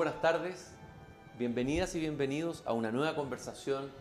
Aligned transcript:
buenas 0.00 0.22
tardes, 0.22 0.70
bienvenidas 1.38 1.94
y 1.94 2.00
bienvenidos 2.00 2.62
a 2.64 2.72
una 2.72 2.90
nueva 2.90 3.14
conversación 3.14 3.92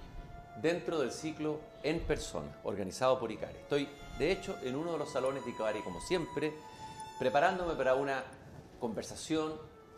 dentro 0.62 0.98
del 0.98 1.12
ciclo 1.12 1.60
En 1.84 2.00
Persona, 2.00 2.48
organizado 2.64 3.20
por 3.20 3.34
ICARE. 3.34 3.60
Estoy, 3.60 3.90
de 4.18 4.32
hecho, 4.32 4.58
en 4.64 4.78
uno 4.78 4.94
de 4.94 4.98
los 4.98 5.12
salones 5.12 5.44
de 5.44 5.52
ICARE, 5.52 5.84
como 5.84 6.00
siempre, 6.00 6.54
preparándome 7.20 7.74
para 7.74 7.96
una 7.96 8.24
conversación 8.80 9.56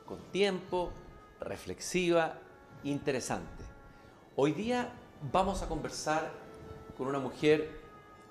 con 0.08 0.18
tiempo, 0.32 0.90
reflexiva, 1.40 2.40
interesante. 2.84 3.64
Hoy 4.36 4.54
día 4.54 4.92
vamos 5.32 5.62
a 5.62 5.68
conversar 5.68 6.32
con 6.98 7.06
una 7.10 7.20
mujer 7.20 7.80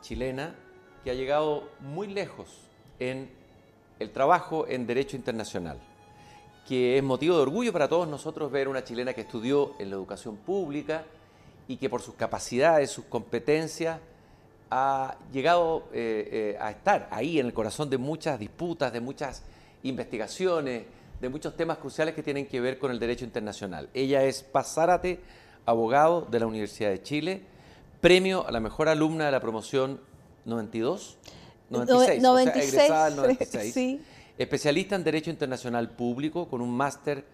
chilena 0.00 0.56
que 1.04 1.12
ha 1.12 1.14
llegado 1.14 1.70
muy 1.78 2.08
lejos 2.08 2.62
en 2.98 3.30
el 4.00 4.10
trabajo 4.10 4.66
en 4.66 4.88
Derecho 4.88 5.14
Internacional, 5.14 5.78
que 6.66 6.96
es 6.98 7.02
motivo 7.02 7.36
de 7.36 7.42
orgullo 7.42 7.72
para 7.72 7.88
todos 7.88 8.06
nosotros 8.08 8.50
ver 8.50 8.68
una 8.68 8.84
chilena 8.84 9.12
que 9.12 9.22
estudió 9.22 9.74
en 9.78 9.90
la 9.90 9.96
educación 9.96 10.36
pública 10.36 11.04
y 11.68 11.76
que 11.76 11.88
por 11.88 12.02
sus 12.02 12.14
capacidades, 12.14 12.90
sus 12.90 13.04
competencias, 13.04 13.98
ha 14.70 15.16
llegado 15.32 15.88
eh, 15.92 16.54
eh, 16.54 16.58
a 16.60 16.70
estar 16.70 17.08
ahí 17.10 17.40
en 17.40 17.46
el 17.46 17.52
corazón 17.52 17.90
de 17.90 17.98
muchas 17.98 18.38
disputas, 18.38 18.92
de 18.92 19.00
muchas 19.00 19.42
investigaciones, 19.82 20.84
de 21.20 21.28
muchos 21.28 21.56
temas 21.56 21.78
cruciales 21.78 22.14
que 22.14 22.22
tienen 22.22 22.46
que 22.46 22.60
ver 22.60 22.78
con 22.78 22.90
el 22.90 22.98
derecho 22.98 23.24
internacional. 23.24 23.88
Ella 23.92 24.24
es 24.24 24.42
Paz 24.42 24.74
Zárate, 24.74 25.20
abogado 25.66 26.22
de 26.22 26.40
la 26.40 26.46
Universidad 26.46 26.90
de 26.90 27.02
Chile, 27.02 27.42
premio 28.00 28.46
a 28.46 28.52
la 28.52 28.60
mejor 28.60 28.88
alumna 28.88 29.26
de 29.26 29.32
la 29.32 29.40
promoción 29.40 30.00
92, 30.44 31.18
96, 31.68 32.22
96 32.22 32.74
egresada 32.74 33.04
del 33.06 33.16
96, 33.16 34.00
especialista 34.42 34.96
en 34.96 35.04
Derecho 35.04 35.30
Internacional 35.30 35.90
Público 35.90 36.48
con 36.48 36.62
un 36.62 36.74
máster 36.74 37.24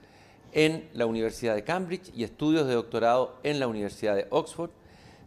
en 0.53 0.89
la 0.93 1.07
Universidad 1.07 1.55
de 1.55 1.63
Cambridge 1.63 2.11
y 2.17 2.25
estudios 2.25 2.67
de 2.67 2.75
doctorado 2.75 3.37
en 3.45 3.61
la 3.61 3.69
Universidad 3.69 4.17
de 4.17 4.27
Oxford. 4.31 4.71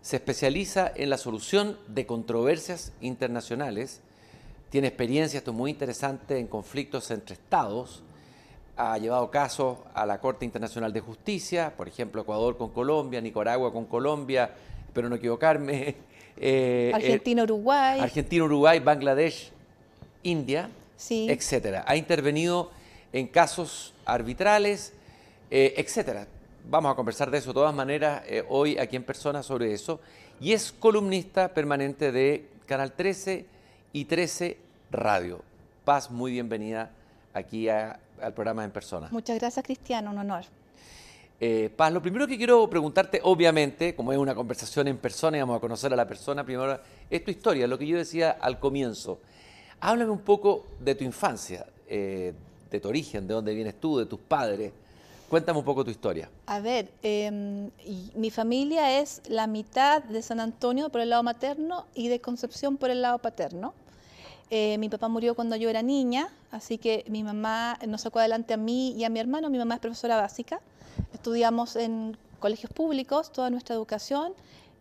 Se 0.01 0.17
especializa 0.17 0.91
en 0.93 1.09
la 1.09 1.17
solución 1.17 1.77
de 1.87 2.05
controversias 2.05 2.91
internacionales. 2.99 4.01
Tiene 4.69 4.87
experiencia, 4.87 5.37
esto 5.37 5.51
es 5.51 5.57
muy 5.57 5.71
interesante, 5.71 6.37
en 6.37 6.47
conflictos 6.47 7.11
entre 7.11 7.35
estados. 7.35 8.03
Ha 8.75 8.97
llevado 8.97 9.31
casos 9.31 9.77
a 9.93 10.05
la 10.05 10.19
Corte 10.19 10.43
Internacional 10.43 10.91
de 10.91 10.99
Justicia, 10.99 11.73
por 11.77 11.87
ejemplo, 11.87 12.23
Ecuador 12.23 12.57
con 12.57 12.71
Colombia, 12.71 13.21
Nicaragua 13.21 13.71
con 13.71 13.85
Colombia, 13.85 14.51
espero 14.85 15.07
no 15.07 15.15
equivocarme. 15.15 15.95
Eh, 16.41 16.91
Argentina, 16.95 17.43
Uruguay. 17.43 17.99
Argentina, 17.99 18.45
Uruguay, 18.45 18.79
Bangladesh, 18.79 19.51
India, 20.23 20.69
sí. 20.99 21.27
etcétera. 21.29 21.83
Ha 21.87 21.95
intervenido 21.95 22.69
en 23.11 23.27
casos 23.27 23.93
arbitrales, 24.05 24.93
eh, 25.49 25.73
etcétera. 25.77 26.27
Vamos 26.69 26.91
a 26.91 26.95
conversar 26.95 27.31
de 27.31 27.39
eso 27.39 27.49
de 27.49 27.53
todas 27.55 27.73
maneras 27.73 28.21
eh, 28.27 28.43
hoy 28.47 28.77
aquí 28.77 28.95
en 28.95 29.03
persona 29.03 29.41
sobre 29.41 29.73
eso. 29.73 29.99
Y 30.39 30.53
es 30.53 30.71
columnista 30.71 31.53
permanente 31.53 32.11
de 32.11 32.47
Canal 32.67 32.91
13 32.91 33.45
y 33.93 34.05
13 34.05 34.57
Radio. 34.91 35.41
Paz, 35.83 36.11
muy 36.11 36.33
bienvenida 36.33 36.91
aquí 37.33 37.67
al 37.69 38.33
programa 38.35 38.63
en 38.63 38.71
persona. 38.71 39.07
Muchas 39.11 39.39
gracias, 39.39 39.65
Cristiano, 39.65 40.11
un 40.11 40.19
honor. 40.19 40.43
Eh, 41.41 41.71
Paz, 41.75 41.91
lo 41.93 42.01
primero 42.01 42.27
que 42.27 42.37
quiero 42.37 42.69
preguntarte, 42.69 43.21
obviamente, 43.23 43.95
como 43.95 44.11
es 44.11 44.17
una 44.17 44.35
conversación 44.35 44.89
en 44.89 44.97
persona 44.97 45.37
y 45.37 45.39
vamos 45.39 45.57
a 45.57 45.61
conocer 45.61 45.91
a 45.93 45.95
la 45.95 46.05
persona, 46.05 46.43
primero 46.43 46.79
es 47.09 47.23
tu 47.23 47.31
historia, 47.31 47.65
lo 47.65 47.77
que 47.77 47.87
yo 47.87 47.97
decía 47.97 48.31
al 48.31 48.59
comienzo. 48.59 49.19
Háblame 49.81 50.11
un 50.11 50.19
poco 50.19 50.65
de 50.79 50.95
tu 50.95 51.03
infancia, 51.03 51.65
eh, 51.87 52.33
de 52.69 52.79
tu 52.79 52.87
origen, 52.89 53.27
de 53.27 53.33
dónde 53.33 53.53
vienes 53.53 53.79
tú, 53.79 53.97
de 53.97 54.05
tus 54.05 54.19
padres. 54.19 54.71
Cuéntame 55.29 55.59
un 55.59 55.65
poco 55.65 55.85
tu 55.85 55.91
historia. 55.91 56.29
A 56.47 56.59
ver, 56.59 56.89
em, 57.03 57.69
mi 58.15 58.31
familia 58.31 58.99
es 58.99 59.21
la 59.27 59.47
mitad 59.47 60.03
de 60.03 60.21
San 60.21 60.39
Antonio 60.39 60.89
por 60.89 61.01
el 61.01 61.11
lado 61.11 61.23
materno 61.23 61.85
y 61.93 62.07
de 62.07 62.19
Concepción 62.19 62.77
por 62.77 62.89
el 62.89 63.01
lado 63.01 63.19
paterno. 63.19 63.73
Eh, 64.49 64.77
mi 64.79 64.89
papá 64.89 65.07
murió 65.07 65.35
cuando 65.35 65.55
yo 65.55 65.69
era 65.69 65.83
niña, 65.83 66.29
así 66.51 66.79
que 66.79 67.05
mi 67.07 67.23
mamá 67.23 67.77
nos 67.87 68.01
sacó 68.01 68.19
adelante 68.19 68.55
a 68.55 68.57
mí 68.57 68.93
y 68.93 69.03
a 69.03 69.09
mi 69.09 69.19
hermano. 69.19 69.49
Mi 69.51 69.59
mamá 69.59 69.75
es 69.75 69.79
profesora 69.79 70.17
básica. 70.17 70.59
Estudiamos 71.13 71.75
en 71.75 72.17
colegios 72.39 72.73
públicos 72.73 73.31
toda 73.31 73.49
nuestra 73.51 73.75
educación 73.75 74.33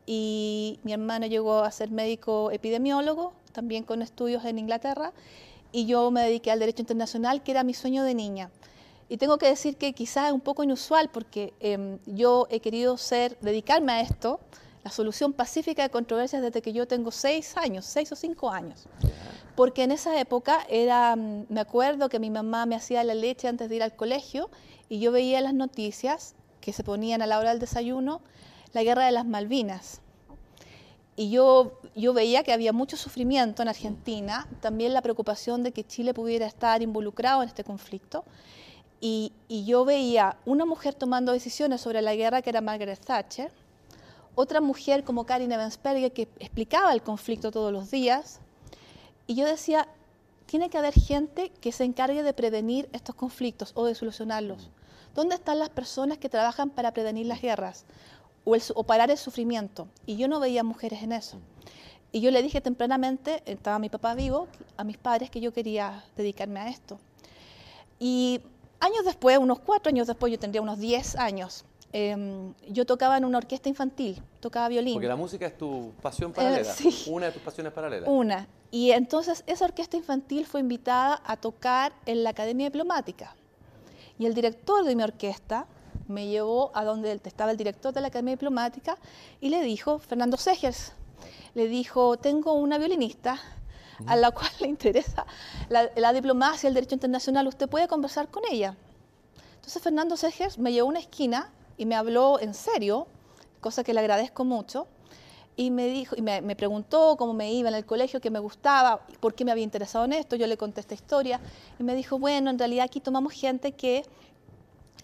y 0.07 0.81
mi 0.85 0.95
hermano 0.95 1.27
llegó 1.27 1.59
a 1.59 1.71
ser 1.71 1.91
médico 1.91 2.51
epidemiólogo, 2.51 3.35
también 3.53 3.85
con 3.85 4.03
estudios 4.03 4.45
en 4.45 4.59
Inglaterra, 4.59 5.13
y 5.73 5.87
yo 5.87 6.11
me 6.11 6.23
dediqué 6.23 6.51
al 6.51 6.59
derecho 6.59 6.83
internacional, 6.83 7.43
que 7.43 7.51
era 7.51 7.63
mi 7.63 7.75
sueño 7.75 8.05
de 8.05 8.15
niña. 8.15 8.51
Y 9.09 9.17
tengo 9.17 9.39
que 9.39 9.47
decir 9.47 9.77
que 9.77 9.93
quizás 9.95 10.29
es 10.29 10.33
un 10.33 10.41
poco 10.41 10.63
inusual 10.63 11.09
porque 11.11 11.55
em, 11.61 11.99
yo 12.07 12.47
he 12.51 12.61
querido 12.61 12.97
ser, 12.99 13.39
dedicarme 13.41 13.93
a 13.93 14.01
esto, 14.01 14.41
la 14.85 14.91
solución 14.91 15.33
pacífica 15.33 15.83
de 15.83 15.91
controversias 15.91 16.43
desde 16.43 16.63
que 16.63 16.73
yo 16.73 16.87
tengo 16.87 17.11
seis 17.11 17.57
años, 17.57 17.87
seis 17.87 18.13
o 18.13 18.17
cinco 18.17 18.51
años. 18.51 18.87
Porque 19.57 19.83
en 19.83 19.93
esa 19.93 20.19
época 20.21 20.65
era, 20.69 21.17
mm, 21.17 21.47
me 21.49 21.61
acuerdo 21.61 22.09
que 22.09 22.19
mi 22.19 22.31
mamá 22.31 22.67
me 22.67 22.77
hacía 22.77 23.03
la 23.03 23.15
leche 23.15 23.49
antes 23.49 23.69
de 23.69 23.77
ir 23.77 23.83
al 23.83 23.97
colegio 23.97 24.51
y 24.89 25.01
yo 25.01 25.11
veía 25.11 25.41
las 25.41 25.55
noticias 25.55 26.35
que 26.61 26.73
se 26.73 26.85
ponían 26.85 27.23
a 27.23 27.27
la 27.27 27.39
hora 27.39 27.51
del 27.51 27.59
desayuno, 27.59 28.21
la 28.73 28.83
guerra 28.83 29.07
de 29.07 29.13
las 29.13 29.27
Malvinas. 29.27 30.01
Y 31.19 31.31
yo, 31.31 31.73
veía 32.15 32.45
que 32.45 32.53
había 32.53 32.73
mucho 32.73 32.97
sufrimiento 32.97 33.61
en 33.61 33.67
Argentina, 33.67 34.47
también 34.61 34.95
la 34.95 35.03
preocupación 35.03 35.65
de 35.65 35.73
que 35.73 35.85
Chile 35.85 36.15
pudiera 36.15 36.47
estar 36.47 36.81
involucrado 36.81 37.43
en 37.43 37.49
este 37.49 37.65
conflicto. 37.65 38.23
Y, 39.01 39.33
yo 39.49 39.85
veía 39.85 40.37
una 40.47 40.65
mujer 40.65 40.95
tomando 40.95 41.33
decisiones 41.33 41.81
sobre 41.81 42.03
la 42.03 42.15
guerra 42.15 42.41
que 42.41 42.51
era 42.51 42.61
Margaret 42.61 43.05
Thatcher, 43.05 43.51
otra 44.37 44.61
mujer 44.61 45.03
como 45.03 45.27
Karin 45.27 45.51
Evensberger 45.51 46.13
que 46.13 46.29
explicaba 46.39 46.93
el 46.93 47.03
conflicto 47.03 47.51
todos 47.51 47.73
los 47.73 47.91
días. 47.91 48.39
Y 49.27 49.35
yo 49.35 49.45
decía, 49.45 49.89
tiene 50.47 50.71
que 50.71 50.79
haber 50.79 50.95
gente 50.95 51.51
que 51.61 51.73
se 51.73 51.83
encargue 51.83 52.23
de 52.23 52.33
prevenir 52.33 52.89
estos 52.93 53.17
conflictos 53.17 53.73
o 53.75 53.87
de 53.87 53.97
solucionarlos. 53.97 54.71
¿Dónde 55.17 55.35
están 55.35 55.59
las 55.59 55.71
personas 55.71 56.19
que 56.19 56.29
trabajan 56.29 56.71
para 56.71 56.93
prevenir 56.93 57.27
las 57.27 57.43
guerras 57.43 57.87
o, 58.75 58.83
parar 58.85 59.11
el 59.11 59.19
sufrimiento? 59.19 59.89
Y 60.07 60.17
yo 60.17 60.29
no 60.29 60.41
veía 60.41 60.65
mujeres 60.65 61.03
en 61.03 61.13
eso. 61.13 61.39
Y 62.11 62.21
yo 62.21 62.31
le 62.31 62.43
dije 62.43 62.61
tempranamente, 62.61 63.43
estaba 63.45 63.79
mi 63.79 63.89
papá 63.89 64.15
vivo, 64.15 64.49
a 64.77 64.85
mis 64.85 64.97
padres 64.97 65.31
que 65.31 65.41
yo 65.41 65.53
quería 65.53 66.05
dedicarme 66.17 66.61
a 66.61 66.69
esto. 66.69 66.99
Y 67.99 68.41
años 68.81 69.05
después, 69.05 69.39
unos 69.39 69.59
cuatro 69.59 69.91
años 69.91 70.07
después, 70.07 70.33
yo 70.33 70.39
tendría 70.39 70.63
unos 70.63 70.79
diez 70.79 71.17
años, 71.17 71.65
Em, 71.93 72.53
yo 72.69 72.85
tocaba 72.85 73.17
en 73.17 73.25
una 73.25 73.39
orquesta 73.39 73.69
infantil, 73.69 74.23
tocaba 74.41 74.69
violín. 74.69 74.95
Porque 74.95 75.09
la 75.09 75.17
música 75.17 75.47
es 75.47 75.57
tu 75.57 75.93
pasión 76.03 76.33
paralela, 76.33 76.71
eh, 76.71 76.93
una 77.07 77.27
de 77.27 77.33
tus 77.33 77.43
pasiones 77.43 77.73
paralelas. 77.73 78.09
Una. 78.09 78.47
Y 78.71 78.91
entonces 78.91 79.43
esa 79.47 79.65
orquesta 79.65 79.97
infantil 79.97 80.45
fue 80.45 80.61
invitada 80.61 81.23
a 81.25 81.39
tocar 81.39 81.95
en 82.05 82.25
la 82.25 82.31
Academia 82.31 82.67
Diplomática. 82.67 83.35
Y 84.19 84.27
el 84.27 84.35
director 84.35 84.85
de 84.85 84.95
mi 84.97 85.03
orquesta 85.03 85.67
me 86.09 86.27
llevó 86.27 86.71
a 86.75 86.85
donde 86.85 87.21
estaba 87.25 87.51
el 87.51 87.57
director 87.57 87.93
de 87.93 88.01
la 88.01 88.09
Academia 88.09 88.35
Diplomática 88.35 88.97
y 89.41 89.51
le 89.51 89.63
dijo, 89.63 89.99
Fernando 89.99 90.37
Segers, 90.37 90.93
le 91.55 91.69
dijo, 91.69 92.17
tengo 92.17 92.55
una 92.55 92.79
violinista 92.79 93.39
a 94.07 94.17
la 94.17 94.31
cual 94.31 94.51
le 94.61 94.69
interesa 94.69 95.27
la, 95.69 95.91
la 95.97 96.13
diplomacia, 96.13 96.69
el 96.69 96.75
derecho 96.75 96.95
internacional, 96.95 97.47
usted 97.47 97.69
puede 97.69 97.89
conversar 97.89 98.29
con 98.29 98.43
ella. 98.51 98.77
Entonces 99.57 99.83
Fernando 99.83 100.17
Segers 100.17 100.59
me 100.59 100.73
llevó 100.73 100.89
a 100.89 100.91
una 100.91 101.01
esquina 101.01 101.53
y 101.77 101.87
me 101.87 101.95
habló 101.95 102.41
en 102.41 102.55
serio, 102.55 103.07
cosa 103.61 103.85
que 103.85 103.93
le 103.93 104.01
agradezco 104.01 104.45
mucho, 104.45 104.87
y 105.59 105.73
me 105.73 105.89
dijo 105.89 106.15
y 106.17 106.23
me, 106.23 106.55
preguntó 106.55 107.17
cómo 107.19 107.35
me 107.35 107.53
iba 107.53 107.69
en 107.69 107.75
el 107.75 107.85
colegio, 107.85 108.21
qué 108.21 108.31
me 108.31 108.39
gustaba, 108.39 109.05
por 109.19 109.35
qué 109.35 109.45
me 109.45 109.51
había 109.51 109.65
interesado 109.65 110.05
en 110.05 110.13
esto. 110.13 110.37
Yo 110.37 110.47
le 110.47 110.57
conté 110.57 110.81
esta 110.81 110.95
historia 110.95 111.41
y 111.81 111.83
me 111.83 111.97
dijo, 111.97 112.17
bueno, 112.17 112.49
en 112.51 112.59
realidad 112.61 112.85
aquí 112.85 113.01
tomamos 113.01 113.33
gente 113.33 113.73
que 113.73 114.05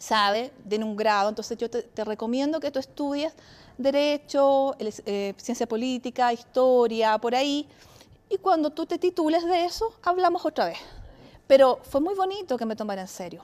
sabe, 0.05 0.53
de 0.65 0.77
un 0.79 0.97
grado, 0.97 1.29
entonces 1.31 1.57
yo 1.57 1.69
te, 1.71 2.05
recomiendo 2.05 2.61
que 2.61 2.71
tú 2.71 2.79
estudies 2.79 3.33
derecho, 3.79 4.77
eh, 4.79 5.35
ciencia 5.39 5.67
política, 5.67 6.33
historia, 6.33 7.19
por 7.19 7.35
ahí, 7.35 7.67
y 8.29 8.39
cuando 8.39 8.71
tú 8.71 8.87
te 8.87 8.99
titules 8.99 9.45
de 9.45 9.65
eso, 9.65 9.95
hablamos 10.03 10.45
otra 10.45 10.67
vez. 10.67 10.79
Pero 11.47 11.81
fue 11.83 12.01
muy 12.01 12.15
bonito 12.15 12.57
que 12.57 12.67
me 12.67 12.77
tomara 12.77 13.03
en 13.03 13.09
serio. 13.09 13.43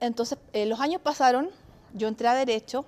Entonces, 0.00 0.38
eh, 0.52 0.66
los 0.66 0.80
años 0.80 1.00
pasaron, 1.02 1.50
yo 1.94 2.08
entré 2.08 2.28
a 2.28 2.34
Derecho 2.34 2.84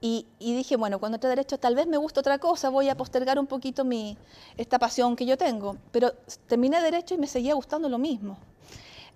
y, 0.00 0.26
dije, 0.38 0.76
bueno, 0.76 0.98
cuando 0.98 1.16
entré 1.16 1.28
a 1.28 1.34
Derecho 1.34 1.58
tal 1.58 1.74
vez 1.74 1.86
me 1.86 1.96
gusta 1.96 2.20
otra 2.20 2.38
cosa, 2.38 2.68
voy 2.68 2.88
a 2.88 2.96
postergar 2.96 3.38
un 3.38 3.46
poquito 3.46 3.84
mi, 3.84 4.16
esta 4.56 4.78
pasión 4.78 5.16
que 5.16 5.26
yo 5.26 5.36
tengo. 5.36 5.76
Pero 5.90 6.12
terminé 6.46 6.80
Derecho 6.80 7.14
y 7.14 7.18
me 7.18 7.26
seguía 7.26 7.54
gustando 7.54 7.88
lo 7.88 7.98
mismo. 7.98 8.38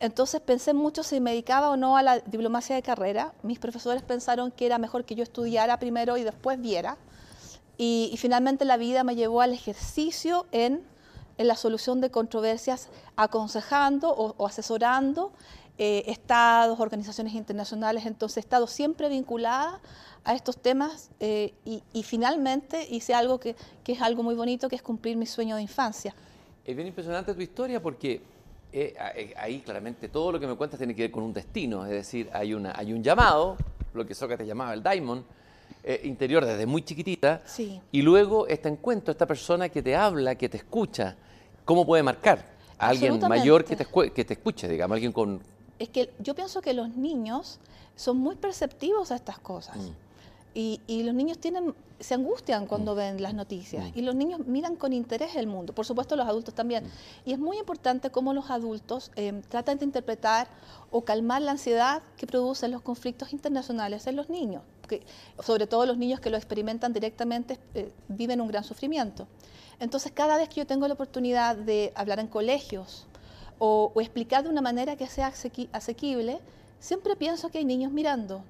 Entonces 0.00 0.40
pensé 0.40 0.72
mucho 0.72 1.02
si 1.02 1.20
me 1.20 1.30
dedicaba 1.30 1.70
o 1.70 1.76
no 1.76 1.98
a 1.98 2.02
la 2.02 2.20
diplomacia 2.20 2.74
de 2.74 2.82
carrera. 2.82 3.34
Mis 3.42 3.58
profesores 3.58 4.02
pensaron 4.02 4.50
que 4.50 4.64
era 4.64 4.78
mejor 4.78 5.04
que 5.04 5.14
yo 5.14 5.22
estudiara 5.22 5.78
primero 5.78 6.16
y 6.16 6.24
después 6.24 6.58
viera. 6.58 6.96
Y, 7.76 8.14
finalmente 8.18 8.66
la 8.66 8.76
vida 8.76 9.04
me 9.04 9.14
llevó 9.16 9.40
al 9.40 9.54
ejercicio 9.54 10.46
en, 10.52 10.82
la 11.38 11.56
solución 11.56 12.02
de 12.02 12.10
controversias, 12.10 12.90
aconsejando 13.16 14.12
o, 14.12 14.46
asesorando 14.46 15.32
eh, 15.78 16.04
estados, 16.06 16.78
organizaciones 16.78 17.32
internacionales, 17.32 18.04
entonces 18.04 18.36
he 18.36 18.40
estado 18.40 18.66
siempre 18.66 19.08
vinculada 19.08 19.80
a 20.24 20.34
estos 20.34 20.58
temas 20.58 21.10
eh, 21.20 21.54
y, 21.64 22.02
finalmente 22.02 22.86
hice 22.90 23.14
algo 23.14 23.40
que, 23.40 23.56
es 23.86 24.02
algo 24.02 24.22
muy 24.22 24.34
bonito, 24.34 24.68
que 24.68 24.76
es 24.76 24.82
cumplir 24.82 25.16
mi 25.16 25.24
sueño 25.24 25.56
de 25.56 25.62
infancia. 25.62 26.14
Es 26.66 26.76
bien 26.76 26.88
impresionante 26.88 27.32
tu 27.32 27.40
historia 27.40 27.80
porque 27.80 28.20
eh, 28.72 29.34
ahí 29.36 29.60
claramente 29.60 30.08
todo 30.08 30.32
lo 30.32 30.40
que 30.40 30.46
me 30.46 30.54
cuentas 30.54 30.78
tiene 30.78 30.94
que 30.94 31.02
ver 31.02 31.10
con 31.10 31.22
un 31.22 31.32
destino, 31.32 31.84
es 31.84 31.90
decir, 31.90 32.28
hay, 32.32 32.54
una, 32.54 32.72
hay 32.76 32.92
un 32.92 33.02
llamado, 33.02 33.56
lo 33.94 34.06
que 34.06 34.14
Sócrates 34.14 34.46
llamaba 34.46 34.74
el 34.74 34.82
daimon, 34.82 35.24
interior 36.04 36.44
desde 36.44 36.66
muy 36.66 36.82
chiquitita, 36.82 37.42
y 37.90 38.02
luego 38.02 38.46
este 38.46 38.68
encuentro, 38.68 39.12
esta 39.12 39.26
persona 39.26 39.70
que 39.70 39.82
te 39.82 39.96
habla, 39.96 40.34
que 40.34 40.48
te 40.48 40.58
escucha, 40.58 41.16
¿cómo 41.64 41.86
puede 41.86 42.02
marcar? 42.02 42.44
A 42.78 42.88
alguien 42.88 43.18
mayor 43.20 43.64
que 43.64 43.76
te, 43.76 43.86
que 44.12 44.24
te 44.24 44.34
escuche, 44.34 44.68
digamos, 44.68 44.94
alguien 44.94 45.12
con, 45.12 45.40
es 45.80 45.88
que 45.88 46.12
yo 46.18 46.34
pienso 46.34 46.60
que 46.60 46.74
los 46.74 46.94
niños 46.94 47.58
son 47.96 48.18
muy 48.18 48.36
perceptivos 48.36 49.10
a 49.10 49.16
estas 49.16 49.38
cosas. 49.38 49.78
Mm. 49.78 49.90
Y, 50.52 50.80
los 51.04 51.14
niños 51.14 51.38
tienen, 51.38 51.74
se 52.00 52.14
angustian 52.14 52.66
cuando 52.66 52.94
mm. 52.94 52.96
ven 52.96 53.22
las 53.22 53.34
noticias 53.34 53.84
mm. 53.84 53.98
y 53.98 54.02
los 54.02 54.14
niños 54.14 54.40
miran 54.46 54.74
con 54.74 54.92
interés 54.92 55.36
el 55.36 55.46
mundo, 55.46 55.72
por 55.72 55.86
supuesto 55.86 56.16
los 56.16 56.26
adultos 56.26 56.54
también. 56.54 56.84
Y 57.24 57.32
es 57.32 57.38
muy 57.38 57.58
importante 57.58 58.10
cómo 58.10 58.32
los 58.32 58.50
adultos 58.50 59.12
eh, 59.16 59.42
tratan 59.48 59.78
de 59.78 59.84
interpretar 59.84 60.48
o 60.90 61.02
calmar 61.02 61.42
la 61.42 61.52
ansiedad 61.52 62.02
que 62.16 62.26
producen 62.26 62.72
los 62.72 62.82
conflictos 62.82 63.32
internacionales 63.32 64.06
en 64.06 64.16
los 64.16 64.28
niños, 64.28 64.62
que, 64.88 65.02
sobre 65.40 65.66
todo 65.66 65.86
los 65.86 65.98
niños 65.98 66.20
que 66.20 66.30
lo 66.30 66.36
experimentan 66.36 66.92
directamente 66.92 67.58
eh, 67.74 67.92
viven 68.08 68.40
un 68.40 68.48
gran 68.48 68.64
sufrimiento. 68.64 69.28
Entonces 69.78 70.10
cada 70.12 70.36
vez 70.36 70.48
que 70.48 70.56
yo 70.56 70.66
tengo 70.66 70.88
la 70.88 70.94
oportunidad 70.94 71.56
de 71.56 71.92
hablar 71.94 72.18
en 72.18 72.26
colegios, 72.26 73.06
o, 73.60 73.92
explicar 73.96 74.42
de 74.42 74.48
una 74.48 74.62
manera 74.62 74.96
que 74.96 75.06
sea 75.06 75.32
asequible, 75.72 76.40
siempre 76.80 77.14
pienso 77.14 77.50
que 77.50 77.58
hay 77.58 77.64
niños 77.64 77.92
mirando. 77.92 78.42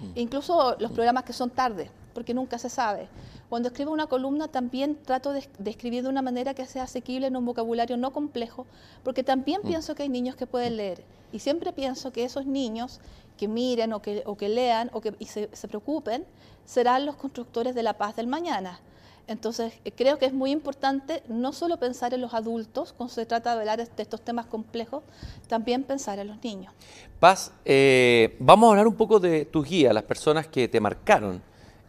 Mm. 0.00 0.18
Incluso 0.18 0.76
los 0.78 0.92
programas 0.92 1.24
que 1.24 1.32
son 1.32 1.50
tarde, 1.50 1.90
porque 2.12 2.34
nunca 2.34 2.58
se 2.58 2.68
sabe. 2.68 3.08
Cuando 3.48 3.68
escribo 3.68 3.92
una 3.92 4.06
columna 4.06 4.48
también 4.48 4.96
trato 4.96 5.32
de, 5.32 5.48
escribir 5.66 6.02
de 6.02 6.08
una 6.08 6.22
manera 6.22 6.54
que 6.54 6.66
sea 6.66 6.84
asequible 6.84 7.26
en 7.26 7.36
un 7.36 7.44
vocabulario 7.44 7.96
no 7.96 8.12
complejo, 8.12 8.66
porque 9.02 9.22
también 9.22 9.60
mm. 9.62 9.68
pienso 9.68 9.94
que 9.94 10.04
hay 10.04 10.08
niños 10.08 10.36
que 10.36 10.46
pueden 10.46 10.76
leer. 10.76 11.04
Y 11.32 11.40
siempre 11.40 11.72
pienso 11.72 12.12
que 12.12 12.24
esos 12.24 12.46
niños 12.46 13.00
que 13.36 13.48
miren 13.48 13.92
o 13.92 14.00
que, 14.00 14.22
o 14.26 14.36
que 14.36 14.48
lean 14.48 14.90
o 14.92 15.00
que 15.00 15.14
y 15.18 15.26
se, 15.26 15.50
se 15.52 15.68
preocupen 15.68 16.24
serán 16.64 17.04
los 17.04 17.16
constructores 17.16 17.74
de 17.74 17.82
la 17.82 17.98
paz 17.98 18.16
del 18.16 18.26
mañana. 18.26 18.80
Entonces, 19.26 19.72
eh, 19.84 19.92
creo 19.92 20.18
que 20.18 20.26
es 20.26 20.32
muy 20.32 20.50
importante 20.50 21.22
no 21.28 21.52
solo 21.52 21.78
pensar 21.78 22.12
en 22.12 22.20
los 22.20 22.34
adultos 22.34 22.92
cuando 22.92 23.14
se 23.14 23.24
trata 23.24 23.54
de 23.54 23.60
hablar 23.60 23.78
de 23.78 24.02
estos 24.02 24.20
temas 24.20 24.46
complejos, 24.46 25.02
también 25.48 25.82
pensar 25.82 26.18
en 26.18 26.28
los 26.28 26.42
niños. 26.42 26.72
Paz, 27.20 27.52
eh, 27.64 28.36
vamos 28.38 28.68
a 28.68 28.70
hablar 28.72 28.86
un 28.86 28.96
poco 28.96 29.18
de 29.20 29.46
tu 29.46 29.64
guía, 29.64 29.92
las 29.92 30.02
personas 30.02 30.46
que 30.46 30.68
te 30.68 30.80
marcaron 30.80 31.40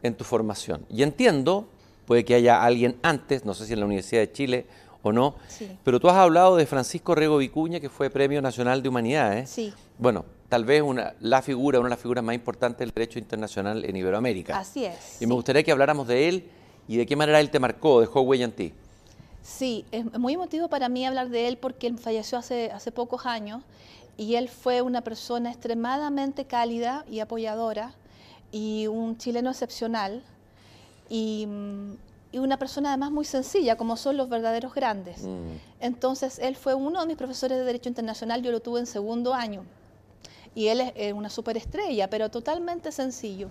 en 0.02 0.16
tu 0.16 0.24
formación. 0.24 0.86
Y 0.90 1.04
entiendo, 1.04 1.68
puede 2.06 2.24
que 2.24 2.36
haya 2.36 2.64
alguien 2.64 2.98
antes, 3.02 3.44
no 3.44 3.54
sé 3.54 3.66
si 3.66 3.74
en 3.74 3.80
la 3.80 3.86
Universidad 3.86 4.22
de 4.22 4.32
Chile 4.32 4.66
o 5.04 5.12
no, 5.12 5.36
pero 5.84 6.00
tú 6.00 6.10
has 6.10 6.16
hablado 6.16 6.56
de 6.56 6.66
Francisco 6.66 7.14
Rego 7.16 7.38
Vicuña, 7.38 7.80
que 7.80 7.90
fue 7.90 8.10
Premio 8.10 8.42
Nacional 8.42 8.82
de 8.82 8.90
Humanidades. 8.90 9.50
Sí. 9.50 9.74
Bueno, 10.00 10.26
tal 10.50 10.66
vez 10.66 10.82
una, 10.82 11.14
la 11.20 11.42
figura, 11.42 11.80
una 11.80 11.90
de 11.90 11.92
las 11.92 12.00
figuras 12.00 12.24
más 12.24 12.34
importantes 12.34 12.80
del 12.80 12.92
derecho 12.92 13.20
internacional 13.20 13.86
en 13.86 13.96
Iberoamérica. 13.96 14.58
Así 14.58 14.86
es. 14.86 15.22
Y 15.22 15.28
me 15.28 15.34
gustaría 15.34 15.64
que 15.64 15.72
habláramos 15.72 16.08
de 16.08 16.28
él 16.28 16.50
y 16.88 16.98
de 16.98 17.06
qué 17.06 17.16
manera 17.16 17.40
él 17.40 17.50
te 17.50 17.60
marcó, 17.60 18.02
dejó 18.02 18.22
huella 18.22 18.46
en 18.46 18.52
ti. 18.52 18.74
Sí, 19.42 19.86
es 19.92 20.06
muy 20.18 20.34
emotivo 20.34 20.70
para 20.70 20.90
mí 20.90 21.06
hablar 21.06 21.30
de 21.30 21.48
él 21.48 21.58
porque 21.58 21.88
él 21.88 21.98
falleció 22.00 22.38
hace, 22.38 22.72
hace 22.72 22.92
pocos 22.92 23.26
años 23.26 23.64
y 24.18 24.36
él 24.36 24.50
fue 24.50 24.82
una 24.82 25.02
persona 25.02 25.52
extremadamente 25.52 26.46
cálida 26.46 27.06
y 27.10 27.20
apoyadora 27.20 27.94
y 28.52 28.88
un 28.88 29.18
chileno 29.18 29.50
excepcional 29.50 30.24
y, 31.10 31.48
una 32.34 32.58
persona 32.60 32.90
además 32.90 33.12
muy 33.12 33.24
sencilla, 33.24 33.78
como 33.78 33.96
son 33.96 34.18
los 34.18 34.28
verdaderos 34.28 34.74
grandes. 34.74 35.24
Mm. 35.24 35.56
Entonces, 35.80 36.38
él 36.40 36.58
fue 36.58 36.74
uno 36.74 37.00
de 37.00 37.08
mis 37.08 37.16
profesores 37.16 37.58
de 37.58 37.64
Derecho 37.64 37.88
Internacional, 37.88 38.42
yo 38.42 38.52
lo 38.52 38.60
tuve 38.60 38.82
en 38.82 38.88
segundo 38.88 39.34
año. 39.34 39.64
Y 40.54 40.68
él 40.68 40.92
es 40.96 41.14
una 41.14 41.30
superestrella, 41.30 42.10
pero 42.10 42.30
totalmente 42.30 42.92
sencillo. 42.92 43.48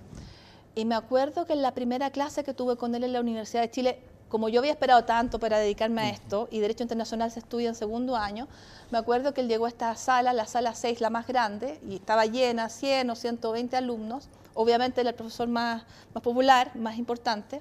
Y 0.74 0.84
me 0.84 0.94
acuerdo 0.94 1.46
que 1.46 1.52
en 1.52 1.62
la 1.62 1.72
primera 1.72 2.10
clase 2.10 2.42
que 2.42 2.54
tuve 2.54 2.76
con 2.76 2.94
él 2.94 3.04
en 3.04 3.12
la 3.12 3.20
Universidad 3.20 3.62
de 3.62 3.70
Chile, 3.70 3.98
como 4.28 4.48
yo 4.48 4.60
había 4.60 4.72
esperado 4.72 5.04
tanto 5.04 5.38
para 5.38 5.58
dedicarme 5.58 6.02
a 6.02 6.10
esto, 6.10 6.48
y 6.50 6.58
Derecho 6.58 6.82
Internacional 6.82 7.30
se 7.30 7.38
estudia 7.38 7.68
en 7.68 7.76
segundo 7.76 8.16
año, 8.16 8.48
me 8.90 8.98
acuerdo 8.98 9.32
que 9.32 9.40
él 9.42 9.48
llegó 9.48 9.66
a 9.66 9.68
esta 9.68 9.94
sala, 9.94 10.32
la 10.32 10.46
sala 10.46 10.74
6, 10.74 11.00
la 11.00 11.10
más 11.10 11.26
grande, 11.26 11.80
y 11.88 11.96
estaba 11.96 12.26
llena, 12.26 12.68
100 12.68 13.10
o 13.10 13.14
120 13.14 13.76
alumnos. 13.76 14.28
Obviamente 14.54 15.00
era 15.00 15.10
el 15.10 15.16
profesor 15.16 15.46
más, 15.46 15.84
más 16.12 16.22
popular, 16.22 16.74
más 16.74 16.98
importante. 16.98 17.60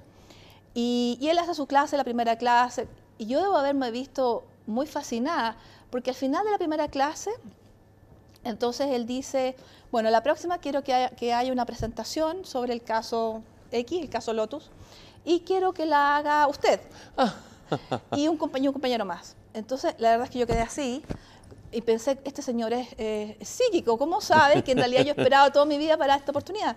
Y, 0.74 1.19
y 1.21 1.30
él 1.30 1.38
hace 1.38 1.54
su 1.54 1.68
clase, 1.68 1.98
la 1.98 2.04
primera 2.04 2.38
clase, 2.38 2.88
y 3.19 3.27
yo 3.27 3.42
debo 3.42 3.57
haberme 3.57 3.92
visto 3.92 4.44
muy 4.65 4.88
fascinada, 4.88 5.56
porque 5.92 6.10
al 6.10 6.15
final 6.15 6.44
de 6.45 6.51
la 6.51 6.57
primera 6.57 6.88
clase, 6.88 7.30
entonces 8.44 8.88
él 8.89 9.06
dice, 9.06 9.56
bueno, 9.94 10.10
la 10.10 10.24
próxima 10.24 10.57
quiero 10.57 10.84
que 10.84 11.34
haya, 11.36 11.54
una 11.54 11.68
presentación 11.68 12.45
sobre 12.45 12.74
el 12.74 12.81
caso 12.81 13.44
X, 13.72 14.01
el 14.01 14.10
caso 14.10 14.34
Lotus, 14.34 14.72
y 15.24 15.42
quiero 15.42 15.72
que 15.72 15.86
la 15.86 16.18
haga 16.18 16.48
usted 16.48 16.80
y 18.16 18.28
un 18.28 18.36
compañero, 18.36 18.72
un 18.72 18.74
compañero 18.74 19.06
más. 19.06 19.36
Entonces, 19.54 19.94
la 20.00 20.10
verdad 20.10 20.25
es 20.25 20.31
que 20.31 20.40
yo 20.40 20.48
quedé 20.48 20.62
así 20.62 21.04
y 21.72 21.81
pensé, 21.81 22.18
este 22.24 22.42
señor 22.42 22.74
es 22.74 23.48
psíquico, 23.48 24.00
¿cómo 24.00 24.19
sabe 24.19 24.63
que 24.63 24.72
en 24.72 24.80
realidad 24.80 25.04
yo 25.04 25.10
he 25.10 25.12
esperado 25.12 25.51
toda 25.51 25.66
mi 25.66 25.78
vida 25.78 25.96
para 25.96 26.16
esta 26.16 26.31
oportunidad? 26.31 26.75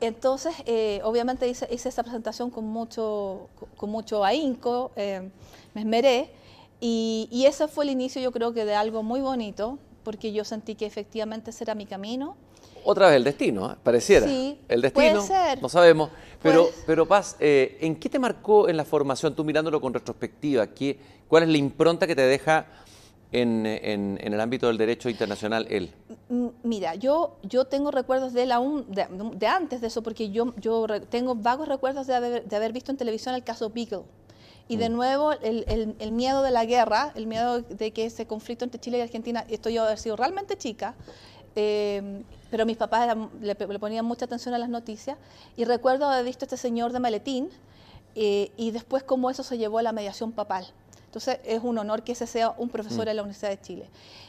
Entonces, 0.00 0.54
eh, 0.64 1.02
obviamente 1.04 1.46
hice, 1.46 1.68
hice, 1.70 1.90
esa 1.90 2.02
presentación 2.02 2.48
con 2.48 2.64
mucho, 2.64 3.50
con 3.76 3.90
mucho 3.90 4.24
ahínco, 4.24 4.90
eh, 4.96 5.30
me 5.74 5.82
esmeré, 5.82 6.32
y, 6.80 7.28
y, 7.30 7.44
ese 7.44 7.68
fue 7.68 7.84
el 7.84 7.90
inicio 7.90 8.22
yo 8.22 8.32
creo 8.32 8.54
que 8.54 8.64
de 8.64 8.74
algo 8.74 9.02
muy 9.02 9.20
bonito, 9.20 9.78
porque 10.08 10.32
yo 10.32 10.42
sentí 10.42 10.74
que 10.74 10.86
efectivamente 10.86 11.50
ese 11.50 11.64
era 11.64 11.74
mi 11.74 11.84
camino. 11.84 12.34
Otra 12.82 13.08
vez 13.08 13.16
el 13.16 13.24
destino, 13.24 13.70
¿eh? 13.70 13.76
pareciera. 13.82 14.26
Sí, 14.26 14.58
el 14.66 14.80
destino, 14.80 15.22
no 15.60 15.68
sabemos. 15.68 16.08
Pero, 16.42 16.70
pero 16.86 17.06
Paz, 17.06 17.36
eh, 17.40 17.76
¿en 17.82 17.94
qué 17.94 18.08
te 18.08 18.18
marcó 18.18 18.70
en 18.70 18.78
la 18.78 18.86
formación, 18.86 19.34
tú 19.34 19.44
mirándolo 19.44 19.82
con 19.82 19.92
retrospectiva? 19.92 20.66
¿qué, 20.68 20.98
¿Cuál 21.28 21.42
es 21.42 21.50
la 21.50 21.58
impronta 21.58 22.06
que 22.06 22.16
te 22.16 22.22
deja 22.22 22.68
en, 23.32 23.66
el 23.66 24.40
ámbito 24.40 24.68
del 24.68 24.78
derecho 24.78 25.10
internacional 25.10 25.66
él? 25.68 25.92
Mira, 26.62 26.94
yo, 26.94 27.36
yo 27.42 27.66
tengo 27.66 27.90
recuerdos 27.90 28.32
de 28.32 28.44
él 28.44 28.52
aún, 28.52 28.86
de, 28.88 29.46
antes 29.46 29.82
de 29.82 29.88
eso, 29.88 30.02
porque 30.02 30.30
yo, 30.30 30.54
yo 30.56 30.86
tengo 31.10 31.34
vagos 31.34 31.68
recuerdos 31.68 32.06
de 32.06 32.14
haber, 32.14 32.44
de 32.46 32.56
haber 32.56 32.72
visto 32.72 32.90
en 32.90 32.96
televisión 32.96 33.34
el 33.34 33.44
caso 33.44 33.68
Beagle. 33.68 34.04
Y 34.68 34.76
de 34.76 34.90
mm. 34.90 34.92
nuevo, 34.92 35.32
el, 35.32 35.96
el, 35.98 36.12
miedo 36.12 36.42
de 36.42 36.50
la 36.50 36.64
guerra, 36.64 37.12
el 37.14 37.26
miedo 37.26 37.62
de 37.62 37.90
que 37.90 38.04
ese 38.04 38.26
conflicto 38.26 38.64
entre 38.64 38.80
Chile 38.80 38.98
y 38.98 39.00
Argentina, 39.00 39.44
esto 39.48 39.70
yo 39.70 39.84
haber 39.84 39.98
sido 39.98 40.16
realmente 40.16 40.56
chica, 40.56 40.94
eh, 41.56 42.22
pero 42.50 42.66
mis 42.66 42.76
papás 42.76 43.16
le, 43.40 43.54
ponían 43.54 44.04
mucha 44.04 44.26
atención 44.26 44.54
a 44.54 44.58
las 44.58 44.68
noticias, 44.68 45.16
y 45.56 45.64
recuerdo 45.64 46.06
haber 46.06 46.24
visto 46.24 46.44
a 46.44 46.46
este 46.46 46.56
señor 46.56 46.92
de 46.92 47.00
maletín, 47.00 47.48
eh, 48.14 48.50
y 48.56 48.70
después 48.70 49.02
cómo 49.02 49.30
eso 49.30 49.42
se 49.42 49.58
llevó 49.58 49.78
a 49.78 49.82
la 49.82 49.92
mediación 49.92 50.32
papal. 50.32 50.66
Entonces 51.06 51.38
es 51.44 51.62
un 51.62 51.78
honor 51.78 52.02
que 52.02 52.12
ese 52.12 52.26
sea 52.26 52.54
un 52.58 52.68
profesor 52.68 53.04
mm. 53.04 53.08
de 53.08 53.14
la 53.14 53.22
Universidad 53.22 53.50
de 53.50 53.60
Chile. 53.60 53.86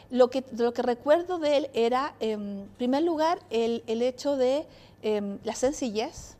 Lo 0.09 0.29
que, 0.29 0.43
lo 0.57 0.73
que 0.73 0.81
recuerdo 0.81 1.37
de 1.37 1.57
él 1.57 1.69
era, 1.73 2.13
en 2.19 2.67
primer 2.77 3.03
lugar, 3.03 3.39
el, 3.49 3.83
el 3.85 4.01
hecho 4.01 4.37
de 4.37 4.65
em, 5.01 5.37
la 5.43 5.53
sencillez, 5.53 6.35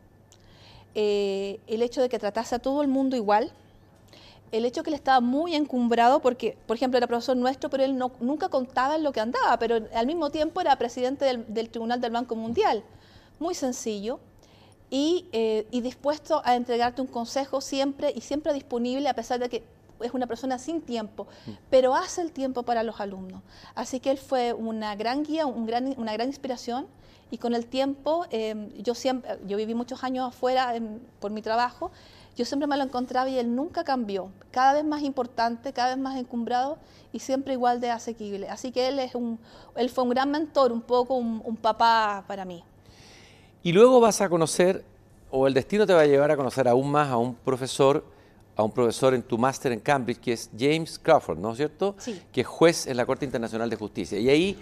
eh, 0.95 1.59
el 1.67 1.81
hecho 1.81 2.01
de 2.01 2.09
que 2.09 2.17
tratase 2.17 2.55
a 2.55 2.59
todo 2.59 2.81
el 2.81 2.87
mundo 2.87 3.15
igual, 3.15 3.51
el 4.51 4.65
hecho 4.65 4.83
que 4.83 4.89
él 4.89 4.95
estaba 4.95 5.19
muy 5.19 5.55
encumbrado, 5.55 6.21
porque, 6.21 6.57
por 6.65 6.75
ejemplo, 6.77 6.97
era 6.97 7.07
profesor 7.07 7.37
nuestro, 7.37 7.69
pero 7.69 7.83
él 7.83 7.97
no, 7.97 8.11
nunca 8.19 8.49
contaba 8.49 8.95
en 8.95 9.03
lo 9.03 9.11
que 9.11 9.19
andaba, 9.19 9.57
pero 9.59 9.79
al 9.93 10.07
mismo 10.07 10.29
tiempo 10.29 10.61
era 10.61 10.75
presidente 10.77 11.25
del, 11.25 11.69
Tribunal 11.69 12.01
del 12.01 12.11
Banco 12.11 12.35
Mundial. 12.35 12.83
Muy 13.39 13.55
sencillo 13.55 14.19
y, 14.89 15.27
eh, 15.31 15.67
y, 15.71 15.81
dispuesto 15.81 16.41
a 16.43 16.55
entregarte 16.55 17.01
un 17.01 17.07
consejo 17.07 17.61
siempre 17.61 18.11
y 18.15 18.21
siempre 18.21 18.53
disponible, 18.53 19.07
a 19.07 19.13
pesar 19.13 19.39
de 19.39 19.49
que 19.49 19.63
es 20.01 20.13
una 20.13 20.27
persona 20.27 20.57
sin 20.57 20.81
tiempo, 20.81 21.27
mm. 21.45 21.51
pero 21.69 21.95
hace 21.95 22.21
el 22.21 22.31
tiempo 22.31 22.63
para 22.63 22.83
los 22.83 22.99
alumnos. 22.99 23.41
Así 23.75 23.99
que 23.99 24.11
él 24.11 24.17
fue 24.17 24.53
una 24.53 24.95
gran 24.95 25.23
guía, 25.23 25.45
un 25.45 25.65
gran, 25.65 25.93
una 25.97 26.13
gran 26.13 26.27
inspiración 26.27 26.87
y 27.31 27.37
con 27.37 27.53
el 27.53 27.65
tiempo, 27.67 28.25
eh, 28.31 28.69
yo 28.77 28.95
siempre, 28.95 29.37
yo 29.45 29.57
viví 29.57 29.75
muchos 29.75 30.03
años 30.03 30.27
afuera 30.27 30.73
por 31.19 31.31
mi 31.31 31.41
trabajo, 31.41 31.91
yo 32.39 32.45
siempre 32.45 32.67
me 32.67 32.77
lo 32.77 32.83
encontraba 32.85 33.29
y 33.29 33.37
él 33.37 33.53
nunca 33.53 33.83
cambió, 33.83 34.29
cada 34.49 34.71
vez 34.71 34.85
más 34.85 35.01
importante, 35.03 35.73
cada 35.73 35.89
vez 35.89 35.97
más 35.97 36.17
encumbrado 36.17 36.77
y 37.11 37.19
siempre 37.19 37.51
igual 37.51 37.81
de 37.81 37.91
asequible. 37.91 38.47
Así 38.47 38.71
que 38.71 38.87
él, 38.87 38.97
es 38.99 39.13
un, 39.13 39.37
él 39.75 39.89
fue 39.89 40.05
un 40.05 40.11
gran 40.11 40.31
mentor, 40.31 40.71
un 40.71 40.79
poco 40.79 41.15
un, 41.15 41.57
papá 41.57 42.23
para 42.29 42.45
mí. 42.45 42.63
Y 43.61 43.73
luego 43.73 43.99
vas 43.99 44.21
a 44.21 44.29
conocer, 44.29 44.85
o 45.31 45.47
el 45.47 45.53
destino 45.53 45.85
te 45.85 45.93
va 45.93 45.99
a 45.99 46.05
llevar 46.05 46.31
a 46.31 46.37
conocer 46.37 46.69
aún 46.69 46.89
más 46.89 47.09
a 47.09 47.17
un 47.17 47.35
profesor, 47.35 48.05
a 48.55 48.63
un 48.63 48.71
profesor 48.71 49.13
en 49.13 49.21
tu 49.21 49.37
máster 49.37 49.73
en 49.73 49.81
Cambridge, 49.81 50.21
que 50.21 50.31
es 50.31 50.49
James 50.57 50.97
Crawford, 50.97 51.39
¿no 51.39 51.51
es 51.51 51.57
cierto? 51.57 51.95
Sí. 51.97 52.21
Que 52.31 52.39
es 52.39 52.47
juez 52.47 52.87
en 52.87 52.95
la 52.95 53.05
Corte 53.05 53.25
Internacional 53.25 53.69
de 53.69 53.75
Justicia. 53.75 54.17
Y 54.17 54.29
ahí 54.29 54.57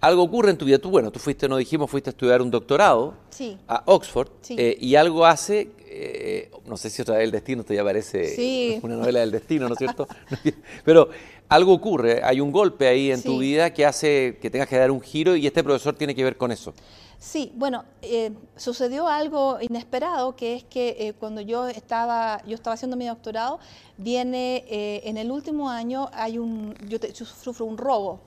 algo 0.00 0.22
ocurre 0.22 0.50
en 0.50 0.58
tu 0.58 0.64
vida. 0.64 0.78
Tú, 0.78 0.90
bueno, 0.90 1.10
tú 1.10 1.20
fuiste, 1.20 1.48
no 1.48 1.56
dijimos, 1.58 1.88
fuiste 1.90 2.10
a 2.10 2.12
estudiar 2.12 2.42
un 2.42 2.50
doctorado 2.50 3.14
Sí. 3.30 3.56
a 3.68 3.82
Oxford 3.86 4.28
Sí. 4.40 4.56
eh, 4.58 4.76
y 4.80 4.96
algo 4.96 5.26
hace, 5.26 5.70
eh, 5.92 6.50
no 6.66 6.76
sé 6.76 6.88
si 6.88 7.02
otra 7.02 7.16
vez 7.16 7.24
el 7.24 7.30
destino, 7.32 7.62
esto 7.62 7.74
ya 7.74 7.82
parece 7.84 8.34
Sí. 8.36 8.78
una 8.82 8.96
novela 8.96 9.20
del 9.20 9.30
destino, 9.32 9.66
¿no 9.68 9.74
es 9.74 9.78
cierto? 9.78 10.06
Pero 10.84 11.08
algo 11.48 11.72
ocurre, 11.72 12.22
hay 12.22 12.40
un 12.40 12.52
golpe 12.52 12.86
ahí 12.86 13.10
en 13.10 13.22
tu 13.22 13.38
vida 13.38 13.72
que 13.74 13.84
hace 13.84 14.38
que 14.40 14.50
tengas 14.50 14.68
que 14.68 14.76
dar 14.78 14.90
un 14.90 15.00
giro 15.00 15.34
y 15.34 15.46
este 15.46 15.64
profesor 15.64 15.96
tiene 15.96 16.14
que 16.14 16.22
ver 16.22 16.36
con 16.36 16.52
eso. 16.52 16.72
Sí, 17.18 17.52
bueno, 17.54 17.84
eh, 18.00 18.30
sucedió 18.56 19.06
algo 19.06 19.58
inesperado, 19.60 20.36
que 20.36 20.54
es 20.54 20.64
que 20.64 20.96
eh, 20.98 21.12
cuando 21.18 21.40
yo 21.42 21.68
estaba, 21.68 22.40
yo 22.46 22.54
estaba 22.54 22.74
haciendo 22.74 22.96
mi 22.96 23.06
doctorado, 23.06 23.58
viene 23.98 24.64
eh, 24.68 25.02
en 25.04 25.18
el 25.18 25.30
último 25.30 25.68
año 25.68 26.08
hay 26.14 26.38
un, 26.38 26.74
yo, 26.88 26.98
te- 26.98 27.12
yo 27.12 27.26
sufro 27.26 27.66
un 27.66 27.76
robo 27.76 28.20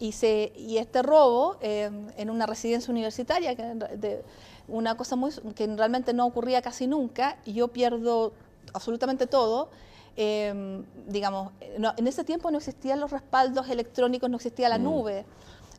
y 0.00 0.12
se 0.12 0.50
y 0.56 0.78
este 0.78 1.02
robo 1.02 1.58
en 1.60 2.30
una 2.30 2.46
residencia 2.46 2.90
universitaria, 2.90 3.54
que, 3.54 3.62
de, 3.96 4.22
una 4.72 4.96
cosa 4.96 5.14
muy 5.16 5.30
que 5.54 5.66
realmente 5.68 6.12
no 6.12 6.26
ocurría 6.26 6.62
casi 6.62 6.86
nunca, 6.86 7.36
y 7.44 7.52
yo 7.52 7.68
pierdo 7.68 8.32
absolutamente 8.72 9.26
todo. 9.26 9.68
eh, 10.14 10.82
digamos, 11.08 11.52
no- 11.78 11.94
en 11.96 12.06
ese 12.06 12.22
tiempo 12.22 12.50
no 12.50 12.58
existían 12.58 13.00
los 13.00 13.10
respaldos 13.10 13.70
electrónicos, 13.70 14.28
no 14.28 14.36
existía 14.36 14.68
la 14.68 14.76
nube. 14.76 15.24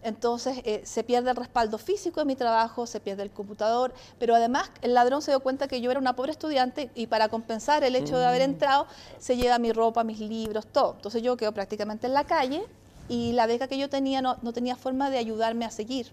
Entonces 0.01 0.59
eh, 0.65 0.81
se 0.85 1.03
pierde 1.03 1.29
el 1.29 1.35
respaldo 1.35 1.77
físico 1.77 2.19
de 2.19 2.25
mi 2.25 2.35
trabajo, 2.35 2.87
se 2.87 2.99
pierde 2.99 3.21
el 3.21 3.29
computador, 3.29 3.93
pero 4.17 4.33
además 4.33 4.71
el 4.81 4.95
ladrón 4.95 5.21
se 5.21 5.29
dio 5.29 5.39
cuenta 5.39 5.67
que 5.67 5.81
yo 5.81 5.91
era 5.91 5.99
una 5.99 6.15
pobre 6.15 6.31
estudiante 6.31 6.89
y 6.95 7.05
para 7.05 7.29
compensar 7.29 7.83
el 7.83 7.95
hecho 7.95 8.17
de 8.17 8.25
haber 8.25 8.41
entrado 8.41 8.87
se 9.19 9.37
lleva 9.37 9.59
mi 9.59 9.71
ropa, 9.71 10.03
mis 10.03 10.19
libros, 10.19 10.65
todo. 10.65 10.93
Entonces 10.95 11.21
yo 11.21 11.37
quedo 11.37 11.51
prácticamente 11.51 12.07
en 12.07 12.13
la 12.13 12.23
calle 12.23 12.63
y 13.07 13.33
la 13.33 13.45
beca 13.45 13.67
que 13.67 13.77
yo 13.77 13.87
tenía 13.87 14.21
no, 14.23 14.37
no 14.41 14.51
tenía 14.51 14.75
forma 14.75 15.11
de 15.11 15.19
ayudarme 15.19 15.63
a 15.65 15.69
seguir. 15.69 16.11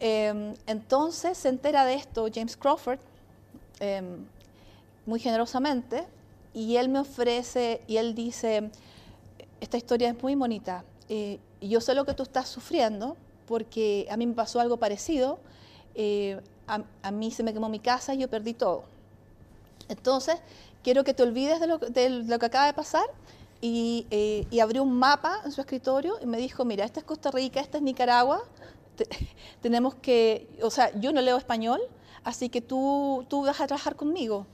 Eh, 0.00 0.54
entonces 0.66 1.38
se 1.38 1.48
entera 1.48 1.84
de 1.84 1.94
esto 1.94 2.26
James 2.32 2.56
Crawford 2.56 2.98
eh, 3.80 4.02
muy 5.06 5.20
generosamente 5.20 6.06
y 6.52 6.76
él 6.76 6.88
me 6.88 6.98
ofrece 6.98 7.80
y 7.86 7.96
él 7.96 8.14
dice, 8.14 8.70
esta 9.60 9.76
historia 9.76 10.08
es 10.10 10.22
muy 10.22 10.34
bonita. 10.34 10.84
eh, 11.08 11.38
yo 11.60 11.80
sé 11.80 11.94
lo 11.94 12.04
que 12.04 12.12
tú 12.14 12.22
estás 12.24 12.48
sufriendo 12.48 13.16
porque 13.46 14.06
a 14.10 14.16
mí 14.16 14.26
me 14.26 14.34
pasó 14.34 14.60
algo 14.60 14.76
parecido. 14.76 15.38
eh, 15.94 16.40
a, 16.68 17.10
mí 17.12 17.30
se 17.30 17.42
me 17.44 17.52
quemó 17.54 17.68
mi 17.68 17.78
casa 17.78 18.12
y 18.12 18.18
yo 18.18 18.28
perdí 18.28 18.52
todo. 18.52 18.82
Entonces, 19.88 20.36
quiero 20.82 21.04
que 21.04 21.14
te 21.14 21.22
olvides 21.22 21.60
de 21.60 21.66
lo, 21.68 21.78
que- 21.78 21.86
de 21.90 22.10
lo 22.10 22.38
que 22.40 22.46
acaba 22.46 22.66
de 22.66 22.72
pasar. 22.74 23.04
Y, 23.60 24.06
eh, 24.10 24.46
y 24.50 24.60
abrió 24.60 24.82
un 24.82 24.92
mapa 24.98 25.40
en 25.44 25.52
su 25.52 25.60
escritorio 25.60 26.18
y 26.20 26.26
me 26.26 26.36
dijo, 26.38 26.64
mira, 26.64 26.84
esta 26.84 27.00
es 27.00 27.06
Costa 27.06 27.30
Rica, 27.30 27.60
esta 27.60 27.78
es 27.78 27.82
Nicaragua. 27.84 28.42
Te- 28.96 29.08
tenemos 29.62 29.94
que, 29.94 30.48
o 30.62 30.70
sea, 30.70 30.90
yo 30.98 31.12
no 31.12 31.20
leo 31.20 31.36
español, 31.36 31.80
así 32.24 32.48
que 32.48 32.60
tú, 32.60 33.24
tú 33.28 33.42
vas 33.44 33.60
a 33.60 33.66
trabajar 33.66 33.96
conmigo. 33.96 34.46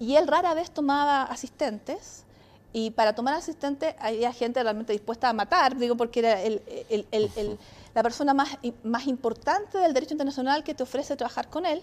Y 0.00 0.14
él 0.16 0.26
rara 0.28 0.54
vez 0.54 0.70
tomaba 0.70 1.22
asistentes. 1.24 2.24
Y 2.72 2.90
para 2.90 3.14
tomar 3.14 3.34
asistente 3.34 3.96
había 3.98 4.32
gente 4.32 4.62
realmente 4.62 4.92
dispuesta 4.92 5.28
a 5.30 5.32
matar, 5.32 5.76
digo, 5.78 5.96
porque 5.96 6.20
era 6.20 6.42
el- 6.42 6.62
el- 6.90 7.06
el- 7.10 7.58
la 7.94 8.02
persona 8.02 8.34
más, 8.34 8.58
más 8.84 9.06
importante 9.06 9.78
del 9.78 9.94
derecho 9.94 10.12
internacional 10.14 10.62
que 10.62 10.74
te 10.74 10.82
ofrece 10.82 11.16
trabajar 11.16 11.48
con 11.48 11.64
él. 11.64 11.82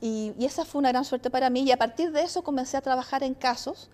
Y, 0.00 0.32
y 0.38 0.46
esa 0.46 0.64
fue 0.64 0.80
una 0.80 0.88
gran 0.90 1.04
suerte 1.04 1.30
para 1.30 1.48
mí. 1.48 1.62
Y 1.62 1.70
a 1.70 1.76
partir 1.78 2.10
de 2.10 2.22
eso 2.22 2.42
comencé 2.42 2.76
a 2.76 2.80
trabajar 2.80 3.22
en 3.22 3.34
casos 3.34 3.88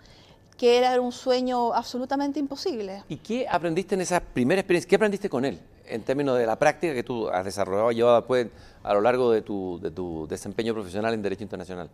que 0.57 0.77
era 0.77 0.99
un 0.99 1.11
sueño 1.11 1.73
absolutamente 1.73 2.39
imposible. 2.39 3.03
¿Y 3.07 3.17
qué 3.17 3.47
aprendiste 3.47 3.95
en 3.95 4.01
esa 4.01 4.19
primera 4.19 4.59
experiencia? 4.59 4.89
¿Qué 4.89 4.95
aprendiste 4.95 5.29
con 5.29 5.45
él 5.45 5.59
en 5.85 6.01
términos 6.01 6.37
de 6.37 6.45
la 6.45 6.57
práctica 6.57 6.93
que 6.93 7.03
tú 7.03 7.29
has 7.29 7.45
desarrollado 7.45 7.91
y 7.91 7.95
llevado 7.95 8.17
después 8.17 8.47
a 8.83 8.93
lo 8.93 9.01
largo 9.01 9.31
de 9.31 9.41
tu, 9.41 9.79
de 9.81 9.91
tu 9.91 10.27
desempeño 10.27 10.73
profesional 10.73 11.13
en 11.13 11.21
Derecho 11.21 11.43
Internacional? 11.43 11.89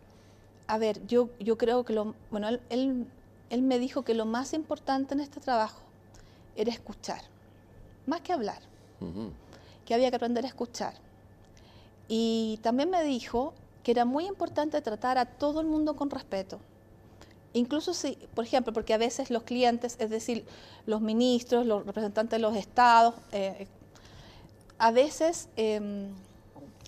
A 0.66 0.78
ver, 0.78 1.06
yo, 1.06 1.28
yo 1.38 1.58
creo 1.58 1.84
que 1.84 1.92
lo, 1.92 2.14
bueno, 2.30 2.48
él, 2.48 2.60
él, 2.70 3.06
él 3.50 3.62
me 3.62 3.78
dijo 3.78 4.02
que 4.02 4.14
lo 4.14 4.24
más 4.24 4.54
importante 4.54 5.12
en 5.12 5.20
este 5.20 5.40
trabajo 5.40 5.80
era 6.56 6.70
escuchar, 6.70 7.20
más 8.06 8.22
que 8.22 8.32
hablar, 8.32 8.60
que 9.84 9.94
había 9.94 10.08
que 10.08 10.16
aprender 10.16 10.44
a 10.44 10.48
escuchar. 10.48 10.94
Y 12.08 12.58
también 12.62 12.88
me 12.88 13.02
dijo 13.02 13.52
que 13.82 13.90
era 13.90 14.06
muy 14.06 14.26
importante 14.26 14.80
tratar 14.80 15.18
a 15.18 15.26
todo 15.26 15.60
el 15.60 15.66
mundo 15.66 15.94
con 15.96 16.08
respeto. 16.08 16.58
Incluso 17.54 17.94
si, 17.94 18.18
por 18.34 18.44
ejemplo, 18.44 18.72
porque 18.72 18.92
a 18.92 18.98
veces 18.98 19.30
los 19.30 19.44
clientes, 19.44 19.96
es 19.98 20.10
decir, 20.10 20.44
los 20.86 21.00
ministros, 21.00 21.64
los 21.64 21.86
representantes 21.86 22.38
de 22.38 22.42
los 22.42 22.56
estados, 22.56 23.14
eh, 23.32 23.66
a 24.78 24.90
veces 24.90 25.48
em, 25.56 26.08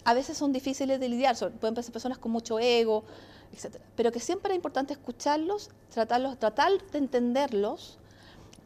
a 0.07 0.15
veces 0.15 0.39
son 0.39 0.53
difíciles 0.53 1.01
de 1.01 1.09
lidiar, 1.09 1.37
pueden 1.59 1.83
ser 1.83 1.93
personas 1.93 2.19
con 2.19 2.31
mucho 2.31 2.61
ego, 2.61 3.03
etc. 3.53 3.77
Pero 3.97 4.13
que 4.13 4.21
siempre 4.21 4.53
es 4.53 4.57
importante 4.57 4.93
escucharlos, 4.93 5.71
tratarlos, 5.93 6.39
tratar 6.39 6.71
de 6.93 6.99
entenderlos 6.99 7.99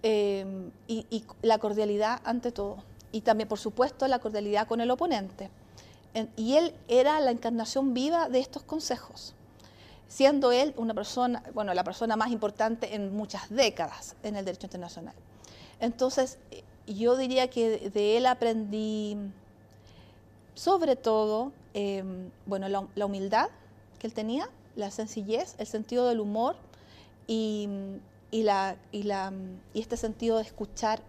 em, 0.03 0.71
y, 0.87 1.25
la 1.41 1.57
cordialidad 1.59 2.21
ante 2.25 2.53
todo. 2.53 2.85
Y 3.11 3.23
también, 3.23 3.49
por 3.49 3.59
supuesto, 3.59 4.07
la 4.07 4.19
cordialidad 4.19 4.67
con 4.69 4.83
el 4.83 4.91
oponente. 4.91 5.49
En- 6.13 6.31
y 6.37 6.57
él 6.57 6.75
era 6.89 7.19
la 7.21 7.31
encarnación 7.31 7.95
viva 7.95 8.29
de 8.29 8.41
estos 8.41 8.63
consejos, 8.63 9.35
siendo 10.11 10.51
él 10.51 10.75
una 10.77 10.93
persona, 10.93 11.43
bueno, 11.55 11.73
la 11.73 11.85
persona 11.85 12.17
más 12.17 12.31
importante 12.33 12.95
en 12.97 13.15
muchas 13.15 13.49
décadas 13.49 14.17
en 14.25 14.35
el 14.37 14.45
derecho 14.45 14.67
internacional. 14.67 15.15
Entonces, 15.79 16.37
yo 16.87 17.17
diría 17.17 17.49
que 17.49 17.89
de- 17.91 18.17
él 18.19 18.27
aprendí 18.27 19.17
sobre 20.55 20.97
todo, 20.97 21.53
eh, 21.75 22.03
bueno, 22.45 22.69
la, 22.69 22.87
la 22.97 23.07
humildad 23.07 23.49
que 24.01 24.09
él 24.09 24.13
tenía, 24.13 24.51
la 24.77 24.91
sencillez, 24.91 25.55
el 25.59 25.67
sentido 25.67 26.09
del 26.09 26.21
humor 26.21 26.57
y, 27.29 27.69
y 28.33 28.43
la, 28.43 28.77
y, 28.93 29.05
la, 29.05 29.33
y 29.73 29.81
este 29.81 29.97
sentido 29.97 30.39
de 30.39 30.43
escuchar, 30.43 31.01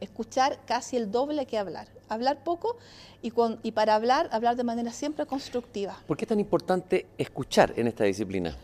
escuchar 0.00 0.60
casi 0.66 0.96
el 0.96 1.10
doble 1.10 1.46
que 1.46 1.58
hablar. 1.58 1.88
Hablar 2.08 2.42
poco 2.44 2.76
y, 3.22 3.30
con- 3.30 3.58
y 3.62 3.72
para 3.72 3.94
hablar, 3.94 4.28
hablar 4.32 4.56
de 4.56 4.64
manera 4.64 4.92
siempre 4.92 5.26
constructiva. 5.26 5.98
¿Por 6.06 6.16
qué 6.16 6.24
es 6.24 6.28
tan 6.28 6.40
importante 6.40 7.06
escuchar 7.18 7.72
en 7.76 7.86
esta 7.88 8.04
disciplina? 8.04 8.56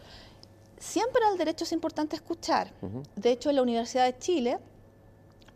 Siempre 0.79 1.21
el 1.33 1.39
derecho 1.39 1.65
es 1.65 1.73
importante 1.73 2.17
escuchar. 2.17 2.73
Ujú. 2.83 3.03
De 3.17 3.31
hecho, 3.33 3.51
en 3.51 3.57
la 3.57 3.63
Universidad 3.63 4.05
de 4.05 4.19
Chile, 4.19 4.59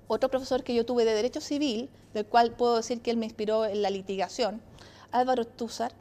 otro 0.07 0.31
profesor 0.31 0.63
que 0.63 0.75
yo 0.75 0.87
tuve 0.87 1.05
de 1.05 1.13
Derecho 1.15 1.41
Civil, 1.41 1.91
del 2.15 2.27
cual 2.27 2.53
puedo 2.53 2.77
decir 2.77 3.03
que 3.03 3.11
él 3.11 3.17
me 3.19 3.27
inspiró 3.27 3.67
en 3.67 3.83
la 3.83 3.91
litigación, 3.91 4.61
Álvaro 5.13 5.47
Túzar, 5.47 5.93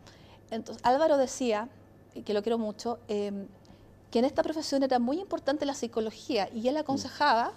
entonces, 0.49 0.81
Álvaro 0.85 1.17
decía, 1.17 1.67
y 2.15 2.21
que 2.21 2.33
lo 2.33 2.41
quiero 2.41 2.57
mucho, 2.57 2.99
eh, 3.09 3.47
que 4.11 4.19
en 4.19 4.25
esta 4.25 4.43
profesión 4.43 4.81
era 4.83 4.97
muy 4.99 5.19
importante 5.19 5.65
la 5.65 5.73
psicología 5.73 6.47
y 6.53 6.69
él 6.69 6.77
aconsejaba, 6.77 7.51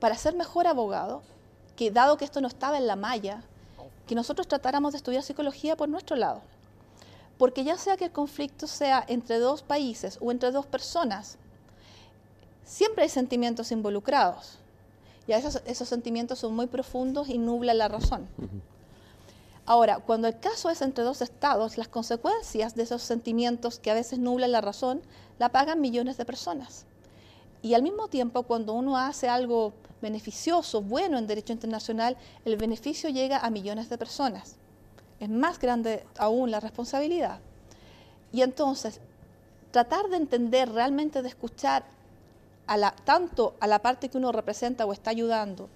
para 0.00 0.16
ser 0.16 0.34
mejor 0.34 0.66
abogado, 0.66 1.22
que 1.76 1.90
dado 1.90 2.16
que 2.16 2.24
esto 2.24 2.40
no 2.40 2.48
estaba 2.48 2.78
en 2.78 2.86
la 2.86 2.96
malla, 2.96 3.42
que 4.06 4.14
nosotros 4.14 4.48
tratáramos 4.48 4.92
de 4.92 4.98
estudiar 4.98 5.22
psicología 5.22 5.76
por 5.76 5.88
nuestro 5.88 6.16
lado. 6.16 6.40
Porque 7.38 7.64
ya 7.64 7.76
sea 7.76 7.96
que 7.96 8.06
el 8.06 8.12
conflicto 8.12 8.66
sea 8.66 9.04
entre 9.06 9.38
dos 9.38 9.62
países 9.62 10.18
o 10.20 10.30
entre 10.30 10.50
dos 10.50 10.66
personas, 10.66 11.36
siempre 12.64 13.04
hay 13.04 13.10
sentimientos 13.10 13.70
involucrados. 13.72 14.58
Y 15.26 15.32
veces 15.32 15.60
esos 15.66 15.88
sentimientos 15.88 16.38
son 16.38 16.54
muy 16.54 16.66
profundos 16.66 17.28
y 17.28 17.38
nublan 17.38 17.78
la 17.78 17.88
razón. 17.88 18.28
Ahora, 19.66 19.98
cuando 19.98 20.28
el 20.28 20.38
caso 20.38 20.70
es 20.70 20.80
entre 20.80 21.02
dos 21.02 21.20
estados, 21.20 21.76
las 21.76 21.88
consecuencias 21.88 22.76
de 22.76 22.84
esos 22.84 23.02
sentimientos 23.02 23.80
que 23.80 23.90
a 23.90 23.94
veces 23.94 24.20
nublan 24.20 24.52
la 24.52 24.60
razón, 24.60 25.02
la 25.40 25.50
pagan 25.50 25.80
millones 25.80 26.16
de 26.16 26.24
personas. 26.24 26.86
Y 27.66 27.74
al 27.74 27.82
mismo 27.82 28.06
tiempo, 28.06 28.44
cuando 28.44 28.74
uno 28.74 28.96
hace 28.96 29.28
algo 29.28 29.72
beneficioso, 30.00 30.82
bueno 30.82 31.18
en 31.18 31.26
derecho 31.26 31.52
internacional, 31.52 32.16
el 32.44 32.56
beneficio 32.56 33.10
llega 33.10 33.38
a 33.38 33.50
millones 33.50 33.88
de 33.88 33.98
personas. 33.98 34.54
Es 35.18 35.28
más 35.28 35.58
grande 35.58 36.06
aún 36.16 36.52
la 36.52 36.60
responsabilidad. 36.60 37.40
Y 38.30 38.42
entonces, 38.42 39.00
tratar 39.72 40.08
de 40.10 40.16
entender, 40.16 40.70
realmente 40.70 41.22
de 41.22 41.28
escuchar 41.28 41.82
tanto 43.04 43.56
a 43.58 43.66
la 43.66 43.80
parte 43.80 44.10
que 44.10 44.18
uno 44.18 44.30
representa 44.30 44.86
o 44.86 44.92
está 44.92 45.10
ayudando, 45.10 45.68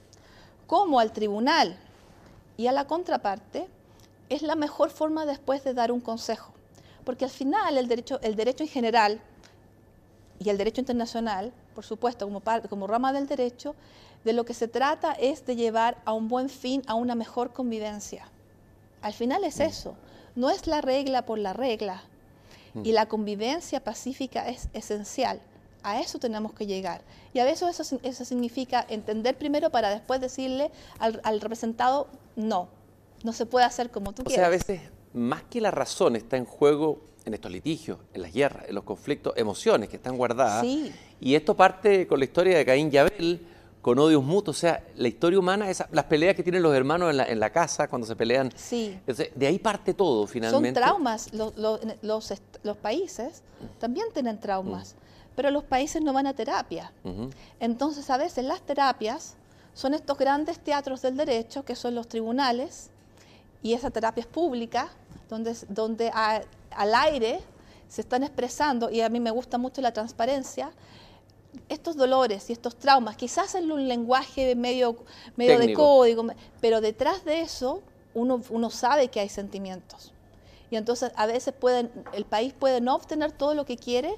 como 0.68 1.00
al 1.00 1.11
tribunal 1.11 1.76
y 2.56 2.68
a 2.68 2.73
la 2.73 2.87
contraparte, 2.87 3.66
es 4.28 4.42
la 4.42 4.54
mejor 4.54 4.90
forma 4.90 5.26
después 5.26 5.64
de 5.64 5.75
dar 5.75 5.90
un 5.90 6.00
consejo. 6.00 6.52
Porque 7.04 7.25
al 7.25 7.32
final 7.32 7.76
el 7.78 7.88
derecho, 7.88 8.20
el 8.23 8.37
derecho 8.37 8.62
en 8.62 8.70
general 8.70 9.20
y 10.38 10.50
el 10.50 10.56
derecho 10.56 10.82
internacional, 10.82 11.52
por 11.75 11.85
supuesto, 11.85 12.29
como, 12.69 12.87
rama 12.87 13.12
del 13.12 13.27
derecho, 13.27 13.75
de 14.25 14.33
lo 14.33 14.45
que 14.45 14.55
se 14.55 14.69
trata 14.69 15.12
es 15.12 15.47
de 15.47 15.57
llevar 15.57 15.99
a 16.05 16.12
un 16.12 16.29
buen 16.29 16.49
fin, 16.49 16.83
a 16.87 16.95
una 16.95 17.15
mejor 17.15 17.53
convivencia. 17.53 18.29
Al 19.03 19.15
final 19.15 19.45
es 19.45 19.61
eso, 19.61 19.95
no 20.35 20.50
es 20.50 20.67
la 20.67 20.81
regla 20.81 21.25
por 21.25 21.39
la 21.39 21.53
regla. 21.53 22.03
Y 22.85 22.93
la 22.93 23.07
convivencia 23.07 23.83
pacífica 23.83 24.49
es 24.49 24.69
esencial. 24.75 25.41
A 25.83 26.00
eso 26.00 26.21
tenemos 26.21 26.53
que 26.53 26.67
llegar. 26.67 27.03
Y 27.33 27.41
a 27.41 27.45
veces 27.45 27.81
eso, 27.81 27.99
eso 28.05 28.25
significa 28.25 28.87
entender 28.89 29.37
primero 29.37 29.71
para 29.71 29.91
después 29.91 30.21
decirle 30.21 30.71
al, 31.00 31.21
al 31.25 31.41
representado 31.41 32.07
no. 32.37 32.69
no 33.25 33.33
se 33.33 33.47
puede 33.47 33.67
hacer 33.67 33.91
como 33.91 34.12
tú 34.12 34.23
o 34.23 34.25
quieres. 34.25 34.41
sea, 34.41 34.47
a 34.47 34.50
veces, 34.50 34.83
más 35.12 35.43
que 35.45 35.61
la 35.61 35.73
razón, 35.73 36.15
está 36.15 36.37
en 36.37 36.45
juego 36.45 37.00
en 37.25 37.35
estos 37.35 37.50
litigios, 37.50 37.99
en 38.15 38.23
las 38.23 38.33
guerras, 38.33 38.67
en 38.69 38.75
los 38.75 38.85
conflictos, 38.85 39.35
emociones 39.37 39.89
que 39.89 39.97
están 39.97 40.17
guardadas. 40.17 40.62
Sí. 40.62 40.93
Y 41.21 41.35
esto 41.35 41.55
parte 41.57 42.07
con 42.07 42.19
la 42.19 42.25
historia 42.25 42.57
de 42.57 42.65
Caín 42.65 42.91
y 42.93 42.97
Abel, 42.97 43.47
con 43.83 43.99
odios 43.99 44.23
mutuos. 44.23 44.57
O 44.57 44.61
sea, 44.61 44.83
la 44.97 45.09
historia 45.09 45.39
humana, 45.39 45.71
esa- 45.71 45.89
las 45.93 46.05
peleas 46.05 46.35
que 46.35 46.43
tienen 46.43 46.62
los 46.62 46.75
hermanos 46.75 47.11
en 47.11 47.17
la, 47.19 47.25
en 47.27 47.41
la 47.41 47.50
casa 47.50 47.89
cuando 47.89 48.07
se 48.07 48.17
pelean. 48.17 48.50
Sí. 48.57 48.99
De 49.35 49.47
ahí 49.47 49.59
parte 49.59 49.95
todo, 49.95 50.23
Son 50.23 50.29
finalmente. 50.29 50.81
traumas. 50.81 51.33
Los, 51.33 51.57
los- 51.57 51.81
los 52.03 52.33
los 52.62 52.77
países 52.77 53.43
también 53.79 54.07
tienen 54.12 54.39
traumas, 54.39 54.95
pero 55.35 55.50
los 55.50 55.65
países 55.65 56.03
no 56.03 56.12
van 56.12 56.27
a 56.27 56.35
terapia. 56.35 56.93
Entonces, 57.59 58.09
a 58.11 58.17
veces 58.19 58.45
las 58.45 58.61
terapias 58.62 59.35
son 59.75 59.95
estos 59.95 60.19
grandes 60.19 60.59
teatros 60.59 61.00
del 61.03 61.17
derecho, 61.17 61.65
que 61.65 61.75
son 61.77 61.95
los 61.95 62.07
tribunales, 62.09 62.91
y 63.62 63.73
esa 63.75 63.91
terapia 63.91 64.21
es 64.23 64.27
pública, 64.27 64.89
donde, 65.31 65.55
donde 65.69 66.11
a- 66.12 66.43
al 66.71 66.95
aire 66.95 67.41
se 67.89 68.00
están 68.03 68.23
expresando, 68.25 68.91
y 68.91 69.00
a 69.00 69.09
mí 69.09 69.21
me 69.21 69.31
gusta 69.31 69.57
mucho 69.59 69.81
la 69.81 69.93
transparencia, 69.93 70.71
estos 71.69 71.97
dolores 71.97 72.50
y 72.50 72.52
estos 72.52 72.76
traumas, 72.76 73.16
quizás 73.16 73.54
en 73.54 73.71
un 73.71 73.88
lenguaje 73.88 74.54
medio, 74.54 74.97
medio 75.37 75.59
de 75.59 75.73
código, 75.73 76.26
pero 76.61 76.80
detrás 76.80 77.25
de 77.25 77.40
eso 77.40 77.83
uno, 78.14 78.42
uno 78.50 78.71
sabe 78.71 79.09
que 79.09 79.21
hay 79.21 79.28
sentimientos. 79.28 80.12
Y 80.71 80.76
entonces 80.76 81.12
a 81.16 81.26
veces 81.26 81.52
pueden, 81.52 81.90
el 82.12 82.25
país 82.25 82.52
puede 82.52 82.80
no 82.80 82.95
obtener 82.95 83.33
todo 83.33 83.54
lo 83.54 83.64
que 83.64 83.76
quiere, 83.76 84.14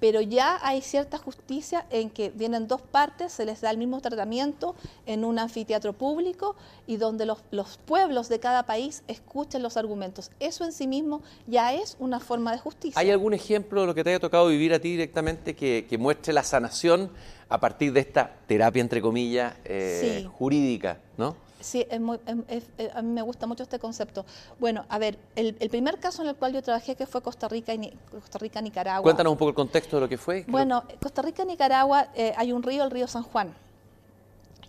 pero 0.00 0.20
ya 0.20 0.58
hay 0.62 0.82
cierta 0.82 1.18
justicia 1.18 1.86
en 1.90 2.10
que 2.10 2.30
vienen 2.30 2.68
dos 2.68 2.82
partes, 2.82 3.32
se 3.32 3.44
les 3.44 3.60
da 3.60 3.70
el 3.70 3.78
mismo 3.78 4.00
tratamiento 4.00 4.74
en 5.06 5.24
un 5.24 5.38
anfiteatro 5.38 5.92
público 5.92 6.56
y 6.86 6.96
donde 6.96 7.26
los, 7.26 7.38
los 7.50 7.78
pueblos 7.78 8.28
de 8.28 8.38
cada 8.40 8.64
país 8.64 9.02
escuchen 9.08 9.62
los 9.62 9.76
argumentos. 9.76 10.30
Eso 10.40 10.64
en 10.64 10.72
sí 10.72 10.86
mismo 10.86 11.22
ya 11.46 11.72
es 11.74 11.96
una 11.98 12.20
forma 12.20 12.52
de 12.52 12.58
justicia. 12.58 13.00
¿Hay 13.00 13.10
algún 13.10 13.34
ejemplo 13.34 13.80
de 13.82 13.86
lo 13.86 13.94
que 13.94 14.04
te 14.04 14.10
haya 14.10 14.20
tocado 14.20 14.48
vivir 14.48 14.74
a 14.74 14.78
ti 14.78 14.90
directamente 14.90 15.54
que, 15.54 15.86
que 15.88 15.98
muestre 15.98 16.32
la 16.32 16.42
sanación 16.42 17.10
a 17.48 17.60
partir 17.60 17.92
de 17.92 18.00
esta 18.00 18.34
terapia, 18.46 18.80
entre 18.80 19.00
comillas, 19.00 19.54
eh, 19.64 20.20
Sí. 20.22 20.28
jurídica, 20.36 20.98
¿no? 21.16 21.36
Sí, 21.60 21.86
es 21.90 22.00
muy- 22.00 22.20
em- 22.26 22.44
es- 22.48 22.66
eh, 22.78 22.90
a 22.94 23.00
mí 23.02 23.08
me 23.12 23.22
gusta 23.22 23.46
mucho 23.46 23.62
este 23.62 23.78
concepto. 23.78 24.24
Bueno, 24.58 24.84
a 24.88 24.98
ver, 24.98 25.18
el, 25.36 25.56
el 25.58 25.70
primer 25.70 25.98
caso 25.98 26.22
en 26.22 26.28
el 26.28 26.36
cual 26.36 26.52
yo 26.52 26.62
trabajé 26.62 26.94
que 26.96 27.06
fue 27.06 27.22
Costa 27.22 27.48
Rica 27.48 27.72
y 27.74 27.90
Costa 28.10 28.38
Rica 28.38 28.60
Nicaragua. 28.60 29.02
Cuéntanos 29.02 29.32
un 29.32 29.38
poco 29.38 29.48
el 29.50 29.54
contexto 29.54 29.96
de 29.96 30.00
lo 30.02 30.08
que 30.08 30.18
fue. 30.18 30.44
Bueno, 30.48 30.84
Costa 31.02 31.22
Rica 31.22 31.44
Nicaragua 31.44 32.08
eh, 32.14 32.34
hay 32.36 32.52
un 32.52 32.62
río, 32.62 32.84
el 32.84 32.90
río 32.90 33.06
San 33.08 33.22
Juan. 33.22 33.54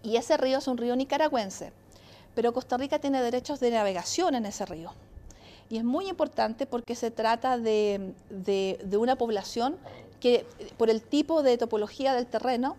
Y 0.03 0.15
ese 0.15 0.37
río 0.37 0.59
es 0.59 0.67
un 0.67 0.77
río 0.77 0.95
nicaragüense. 0.95 1.71
Pero 2.35 2.53
Costa 2.53 2.77
Rica 2.77 2.99
tiene 2.99 3.21
derechos 3.21 3.59
de 3.59 3.71
navegación 3.71 4.35
en 4.35 4.45
ese 4.45 4.65
río. 4.65 4.91
Y 5.69 5.77
es 5.77 5.83
muy 5.83 6.07
importante 6.07 6.65
porque 6.65 6.95
se 6.95 7.11
trata 7.11 7.57
de, 7.57 8.13
de- 8.29 8.79
de 8.83 8.97
una 8.97 9.17
población 9.17 9.75
que, 10.21 10.45
por 10.77 10.89
el 10.89 11.01
tipo 11.01 11.43
de 11.43 11.57
topología 11.57 12.13
del 12.13 12.27
terreno, 12.27 12.77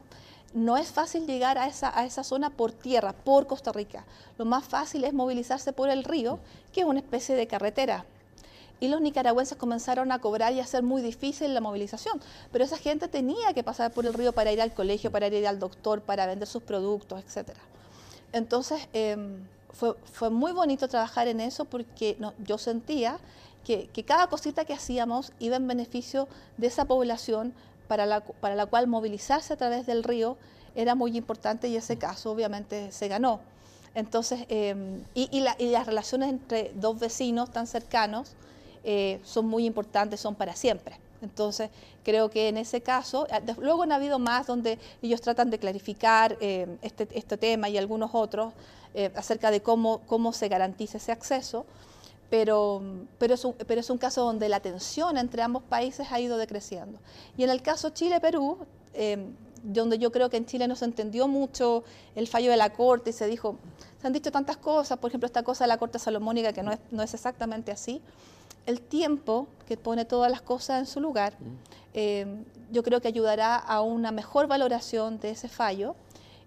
no 0.54 0.76
es 0.76 0.88
fácil 0.88 1.26
llegar 1.26 1.58
a 1.58 1.66
esa, 1.66 1.96
a 1.98 2.06
esa 2.06 2.24
zona 2.24 2.50
por 2.50 2.72
tierra, 2.72 3.12
por 3.12 3.46
Costa 3.46 3.72
Rica. 3.72 4.04
Lo 4.38 4.44
más 4.44 4.64
fácil 4.64 5.04
es 5.04 5.12
movilizarse 5.12 5.72
por 5.72 5.90
el 5.90 6.04
río, 6.04 6.38
que 6.72 6.80
es 6.80 6.86
una 6.86 7.00
especie 7.00 7.34
de 7.34 7.46
carretera. 7.46 8.06
Y 8.80 8.88
los 8.88 9.00
nicaragüenses 9.00 9.58
comenzaron 9.58 10.12
a 10.12 10.20
cobrar 10.20 10.52
y 10.52 10.60
a 10.60 10.62
hacer 10.62 10.82
muy 10.82 11.02
difícil 11.02 11.52
la 11.52 11.60
movilización. 11.60 12.20
Pero 12.52 12.64
esa 12.64 12.78
gente 12.78 13.08
tenía 13.08 13.52
que 13.52 13.64
pasar 13.64 13.92
por 13.92 14.06
el 14.06 14.14
río 14.14 14.32
para 14.32 14.52
ir 14.52 14.60
al 14.60 14.72
colegio, 14.72 15.10
para 15.10 15.26
ir 15.26 15.46
al 15.46 15.58
doctor, 15.58 16.00
para 16.00 16.26
vender 16.26 16.46
sus 16.46 16.62
productos, 16.62 17.22
etc. 17.22 17.50
Entonces, 18.32 18.88
em, 18.92 19.44
fue, 19.72 19.96
fue 20.12 20.30
muy 20.30 20.52
bonito 20.52 20.88
trabajar 20.88 21.28
en 21.28 21.40
eso 21.40 21.64
porque 21.64 22.16
yo 22.38 22.56
sentía 22.56 23.18
que, 23.64 23.88
que 23.88 24.04
cada 24.04 24.28
cosita 24.28 24.64
que 24.64 24.74
hacíamos 24.74 25.32
iba 25.40 25.56
en 25.56 25.66
beneficio 25.66 26.28
de 26.56 26.68
esa 26.68 26.84
población 26.84 27.52
para 27.88 28.06
la, 28.06 28.20
para 28.20 28.54
la 28.54 28.66
cual 28.66 28.86
movilizarse 28.86 29.54
a 29.54 29.56
través 29.56 29.86
del 29.86 30.04
río 30.04 30.36
era 30.74 30.94
muy 30.94 31.16
importante 31.16 31.68
y 31.68 31.76
ese 31.76 31.96
caso 31.96 32.30
obviamente 32.30 32.92
se 32.92 33.08
ganó. 33.08 33.40
Entonces, 33.94 34.44
em, 34.48 35.02
y, 35.14 35.28
y 35.36 35.40
la- 35.40 35.56
y 35.58 35.70
las 35.70 35.86
relaciones 35.86 36.28
entre 36.28 36.70
dos 36.74 37.00
vecinos 37.00 37.50
tan 37.50 37.66
cercanos 37.66 38.34
eh, 38.84 39.18
son 39.24 39.46
muy 39.46 39.66
importantes, 39.66 40.20
son 40.20 40.34
para 40.36 40.54
siempre. 40.54 40.96
Entonces, 41.20 41.68
creo 42.04 42.30
que 42.30 42.48
en 42.48 42.56
ese 42.58 42.80
caso, 42.80 43.26
eh, 43.28 43.40
de- 43.42 43.54
luego 43.60 43.82
han 43.82 43.90
habido 43.90 44.18
más 44.20 44.46
donde 44.46 44.78
ellos 45.02 45.20
tratan 45.20 45.50
de 45.50 45.58
clarificar 45.58 46.36
eh, 46.40 46.66
este, 46.82 47.08
este 47.12 47.36
tema 47.36 47.68
y 47.68 47.76
algunos 47.76 48.10
otros 48.14 48.52
eh, 48.94 49.10
acerca 49.16 49.50
de 49.50 49.60
cómo, 49.62 50.00
cómo 50.06 50.32
se 50.32 50.48
garantiza 50.48 50.98
ese 50.98 51.10
acceso, 51.10 51.66
pero, 52.30 52.82
pero, 53.18 53.34
es 53.34 53.44
un, 53.44 53.54
pero 53.54 53.80
es 53.80 53.90
un 53.90 53.98
caso 53.98 54.24
donde 54.24 54.48
la 54.48 54.60
tensión 54.60 55.16
entre 55.16 55.42
ambos 55.42 55.62
países 55.62 56.08
ha 56.10 56.20
ido 56.20 56.36
decreciendo. 56.36 56.98
Y 57.36 57.44
en 57.44 57.50
el 57.50 57.62
caso 57.62 57.90
Chile-Perú, 57.90 58.58
eh, 58.94 59.26
donde 59.62 59.98
yo 59.98 60.12
creo 60.12 60.30
que 60.30 60.36
en 60.36 60.46
Chile 60.46 60.68
no 60.68 60.76
se 60.76 60.84
entendió 60.84 61.26
mucho 61.28 61.84
el 62.14 62.26
fallo 62.26 62.50
de 62.50 62.56
la 62.56 62.72
Corte 62.72 63.10
y 63.10 63.12
se 63.12 63.26
dijo, 63.26 63.56
se 64.00 64.06
han 64.06 64.12
dicho 64.12 64.30
tantas 64.30 64.56
cosas, 64.56 64.98
por 64.98 65.10
ejemplo, 65.10 65.26
esta 65.26 65.42
cosa 65.42 65.64
de 65.64 65.68
la 65.68 65.78
Corte 65.78 65.98
Salomónica 65.98 66.52
que 66.52 66.62
no 66.62 66.72
es, 66.72 66.78
no 66.90 67.02
es 67.02 67.14
exactamente 67.14 67.72
así, 67.72 68.00
el 68.66 68.80
tiempo 68.80 69.46
que 69.66 69.76
pone 69.76 70.04
todas 70.04 70.30
las 70.30 70.42
cosas 70.42 70.80
en 70.80 70.86
su 70.86 71.00
lugar, 71.00 71.34
eh, 71.94 72.26
yo 72.70 72.82
creo 72.82 73.00
que 73.00 73.08
ayudará 73.08 73.56
a 73.56 73.80
una 73.80 74.12
mejor 74.12 74.46
valoración 74.46 75.18
de 75.20 75.30
ese 75.30 75.48
fallo 75.48 75.96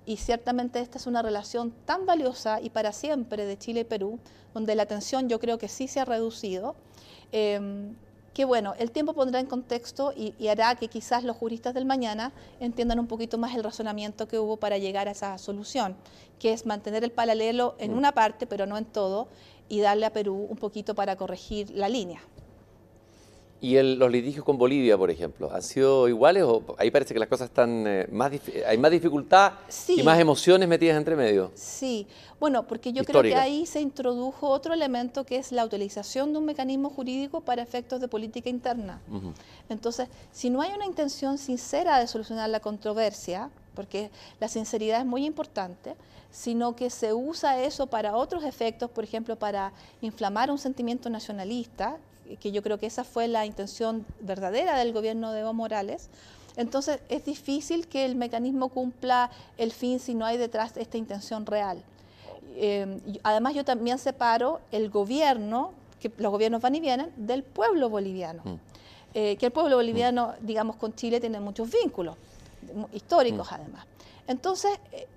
y 0.06 0.18
ciertamente 0.18 0.80
esta 0.80 0.98
es 0.98 1.08
una 1.08 1.22
relación 1.22 1.72
tan 1.86 2.06
valiosa 2.06 2.60
y 2.62 2.70
para 2.70 2.92
siempre 2.92 3.46
de 3.46 3.58
Chile 3.58 3.82
y 3.82 3.84
Perú, 3.86 4.20
donde 4.54 4.76
la 4.76 4.86
tensión 4.86 5.30
yo 5.30 5.40
creo 5.40 5.58
que 5.58 5.68
sí 5.68 5.88
se 5.88 6.00
ha 6.00 6.06
reducido, 6.06 6.76
eh, 7.32 7.92
que 8.34 8.46
bueno, 8.46 8.74
el 8.78 8.92
tiempo 8.92 9.14
pondrá 9.14 9.40
en 9.40 9.46
contexto 9.46 10.14
y, 10.16 10.34
y 10.40 10.48
hará 10.48 10.76
que 10.76 10.88
quizás 10.88 11.24
los 11.24 11.36
juristas 11.36 11.74
del 11.74 11.86
mañana 11.86 12.32
entiendan 12.60 13.00
un 13.00 13.08
poquito 13.08 13.38
más 13.38 13.56
el 13.56 13.64
razonamiento 13.64 14.28
que 14.28 14.40
hubo 14.40 14.58
para 14.58 14.78
llegar 14.78 15.08
a 15.08 15.12
esa 15.12 15.38
solución, 15.38 15.96
que 16.40 16.54
es 16.54 16.66
mantener 16.66 17.04
el 17.04 17.12
paralelo 17.12 17.76
en 17.78 17.94
una 17.94 18.14
parte, 18.14 18.48
pero 18.48 18.66
no 18.66 18.78
en 18.78 18.86
todo, 18.86 19.28
y 19.68 19.82
darle 19.82 20.06
a 20.06 20.14
Perú 20.14 20.48
un 20.50 20.58
poquito 20.58 20.96
para 20.96 21.16
corregir 21.16 21.72
la 21.72 21.90
línea. 21.90 22.22
¿Y 23.63 23.76
el- 23.76 24.00
los 24.00 24.10
litigios 24.12 24.43
con 24.43 24.58
Bolivia, 24.58 24.97
por 24.97 25.12
ejemplo, 25.12 25.54
han 25.54 25.62
sido 25.62 26.10
iguales 26.10 26.41
o 26.43 26.63
ahí 26.80 26.89
parece 26.89 27.13
que 27.13 27.19
las 27.19 27.30
cosas 27.30 27.50
están 27.50 27.86
eh, 27.86 28.08
más 28.12 28.32
hay 28.67 28.78
más 28.80 28.89
dificultad 28.89 29.54
Sí. 29.67 30.00
y 30.00 30.04
más 30.04 30.19
emociones 30.19 30.67
metidas 30.67 30.97
entre 30.97 31.15
medio? 31.15 31.52
Sí, 31.54 32.08
bueno, 32.39 32.65
porque 32.65 32.91
yo 32.91 33.04
creo 33.06 33.21
que 33.21 33.36
ahí 33.36 33.67
se 33.67 33.80
introdujo 33.80 34.50
otro 34.50 34.74
elemento 34.74 35.24
que 35.28 35.36
es 35.38 35.52
la 35.52 35.63
utilización 35.63 36.34
de 36.34 36.39
un 36.39 36.45
mecanismo 36.45 36.89
jurídico 36.89 37.41
para 37.41 37.62
efectos 37.62 38.02
de 38.02 38.08
política 38.08 38.50
interna. 38.50 39.00
Entonces, 39.69 40.10
si 40.32 40.50
no 40.50 40.62
hay 40.62 40.71
una 40.74 40.86
intención 40.88 41.38
sincera 41.38 42.00
de 42.00 42.08
solucionar 42.08 42.50
la 42.50 42.62
controversia, 42.62 43.52
porque 43.76 44.10
la 44.39 44.47
sinceridad 44.47 45.00
es 45.02 45.06
muy 45.06 45.24
importante, 45.24 45.95
sino 46.32 46.76
que 46.76 46.89
se 46.89 47.13
usa 47.13 47.62
eso 47.62 47.86
para 47.86 48.15
otros 48.15 48.43
efectos, 48.43 48.89
por 48.89 49.04
ejemplo, 49.04 49.36
para 49.38 49.71
inflamar 50.02 50.50
un 50.50 50.58
sentimiento 50.58 51.12
nacionalista, 51.12 51.97
que 52.39 52.52
yo 52.52 52.62
creo 52.62 52.78
que 52.78 52.86
esa 52.86 53.04
fue 53.04 53.28
la 53.28 53.46
intención 53.46 54.06
verdadera 54.20 54.78
del 54.78 54.94
gobierno 54.94 55.32
de 55.32 55.41
Evo 55.41 55.54
Morales, 55.54 56.10
entonces 56.58 57.00
es 57.10 57.26
difícil 57.26 57.88
que 57.88 58.06
el 58.06 58.15
mecanismo 58.15 58.70
cumpla 58.70 59.32
el 59.58 59.72
fin 59.72 60.00
si 60.00 60.13
no 60.13 60.26
hay 60.26 60.38
detrás 60.38 60.76
esta 60.78 60.98
intención 60.98 61.46
real. 61.46 61.82
Eh, 62.56 63.00
y 63.08 63.20
además 63.24 63.54
yo 63.54 63.63
también 63.63 63.98
separo 63.98 64.60
el 64.72 64.89
gobierno, 64.89 65.72
que 66.00 66.12
los 66.17 66.32
gobiernos 66.32 66.62
van 66.62 66.76
y 66.76 66.80
vienen, 66.80 67.12
del 67.15 67.44
pueblo 67.44 67.89
boliviano. 67.89 68.41
Mm. 68.44 68.56
Eh, 69.13 69.36
que 69.38 69.46
el 69.48 69.52
pueblo 69.52 69.76
boliviano, 69.76 70.34
digamos, 70.41 70.78
con 70.78 70.94
Chile 70.94 71.20
tiene 71.20 71.39
muchos 71.39 71.70
vínculos, 71.70 72.15
históricos 72.94 73.48
además. 73.52 73.86
Entonces, 74.28 74.72
eh, 74.94 75.08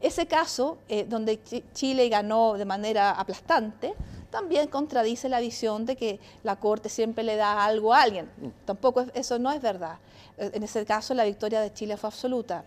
ese 0.00 0.26
caso, 0.26 0.78
eh, 0.88 1.04
donde 1.08 1.42
Chi- 1.42 1.64
Chile 1.74 2.08
ganó 2.08 2.54
de 2.54 2.64
manera 2.64 3.10
aplastante, 3.12 3.94
también 4.30 4.68
contradice 4.68 5.28
la 5.28 5.40
visión 5.40 5.86
de 5.86 5.96
que 5.96 6.20
la 6.44 6.56
Corte 6.56 6.88
siempre 6.88 7.24
le 7.24 7.36
da 7.36 7.64
algo 7.64 7.94
a 7.94 8.02
alguien. 8.02 8.28
Tampoco 8.64 9.00
es- 9.00 9.10
eso 9.14 9.38
no 9.38 9.50
es 9.50 9.60
verdad. 9.62 9.96
Eh, 10.36 10.50
En 10.54 10.62
ese 10.62 10.84
caso, 10.84 11.14
la 11.14 11.24
victoria 11.24 11.60
de 11.60 11.72
Chile 11.72 11.96
fue 11.96 12.08
absoluta. 12.08 12.64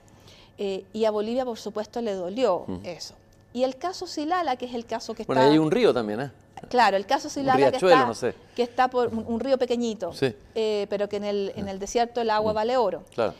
Eh, 0.57 0.85
y 0.93 1.05
a 1.05 1.11
Bolivia, 1.11 1.45
por 1.45 1.57
supuesto, 1.57 2.01
le 2.01 2.13
dolió 2.13 2.65
eso. 2.83 3.13
Y 3.53 3.63
el 3.63 3.75
caso 3.77 4.07
Silala, 4.07 4.55
que 4.55 4.65
es 4.65 4.73
el 4.73 4.85
caso 4.85 5.13
que 5.13 5.23
Bueno, 5.23 5.41
está... 5.41 5.47
ahí 5.49 5.53
hay 5.53 5.59
un 5.59 5.71
río 5.71 5.93
también, 5.93 6.21
¿eh? 6.21 6.31
Claro, 6.69 6.95
el 6.97 7.05
caso 7.05 7.27
Silala 7.29 7.71
que 7.71 7.77
está, 7.77 8.05
no 8.05 8.13
sé. 8.13 8.35
que 8.55 8.61
está 8.63 8.87
por 8.87 9.07
un, 9.07 9.25
un 9.27 9.39
río 9.39 9.57
pequeñito, 9.57 10.13
Sí. 10.13 10.33
eh, 10.55 10.85
pero 10.89 11.09
que 11.09 11.17
en 11.17 11.23
el, 11.23 11.51
en 11.55 11.67
el 11.67 11.79
desierto 11.79 12.21
el 12.21 12.29
agua 12.29 12.53
vale 12.53 12.77
oro. 12.77 13.03
Claro. 13.13 13.33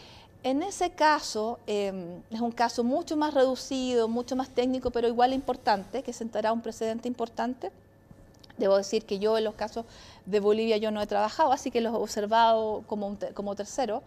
En 0.44 0.64
ese 0.64 0.90
caso, 0.92 1.60
eh, 1.68 2.20
es 2.32 2.42
un 2.42 2.52
caso 2.52 2.84
mucho 2.84 3.16
más 3.16 3.34
reducido, 3.34 4.08
mucho 4.08 4.36
más 4.36 4.50
técnico, 4.50 4.90
pero 4.90 5.08
igual 5.08 5.34
importante, 5.34 6.02
que 6.02 6.14
sentará 6.14 6.52
un 6.52 6.62
precedente 6.62 7.08
importante. 7.08 7.72
Debo 8.58 8.76
decir 8.78 9.06
que 9.06 9.20
yo 9.20 9.38
en 9.38 9.44
los 9.44 9.54
casos 9.54 9.86
de 10.26 10.40
Bolivia 10.40 10.78
yo 10.78 10.90
no 10.92 11.00
he 11.02 11.08
trabajado, 11.08 11.52
así 11.52 11.70
que 11.70 11.80
los 11.82 11.94
he 11.94 11.98
observado 11.98 12.84
como, 12.88 13.08
un 13.08 13.18
te- 13.18 13.34
como 13.34 13.56
tercero. 13.56 14.02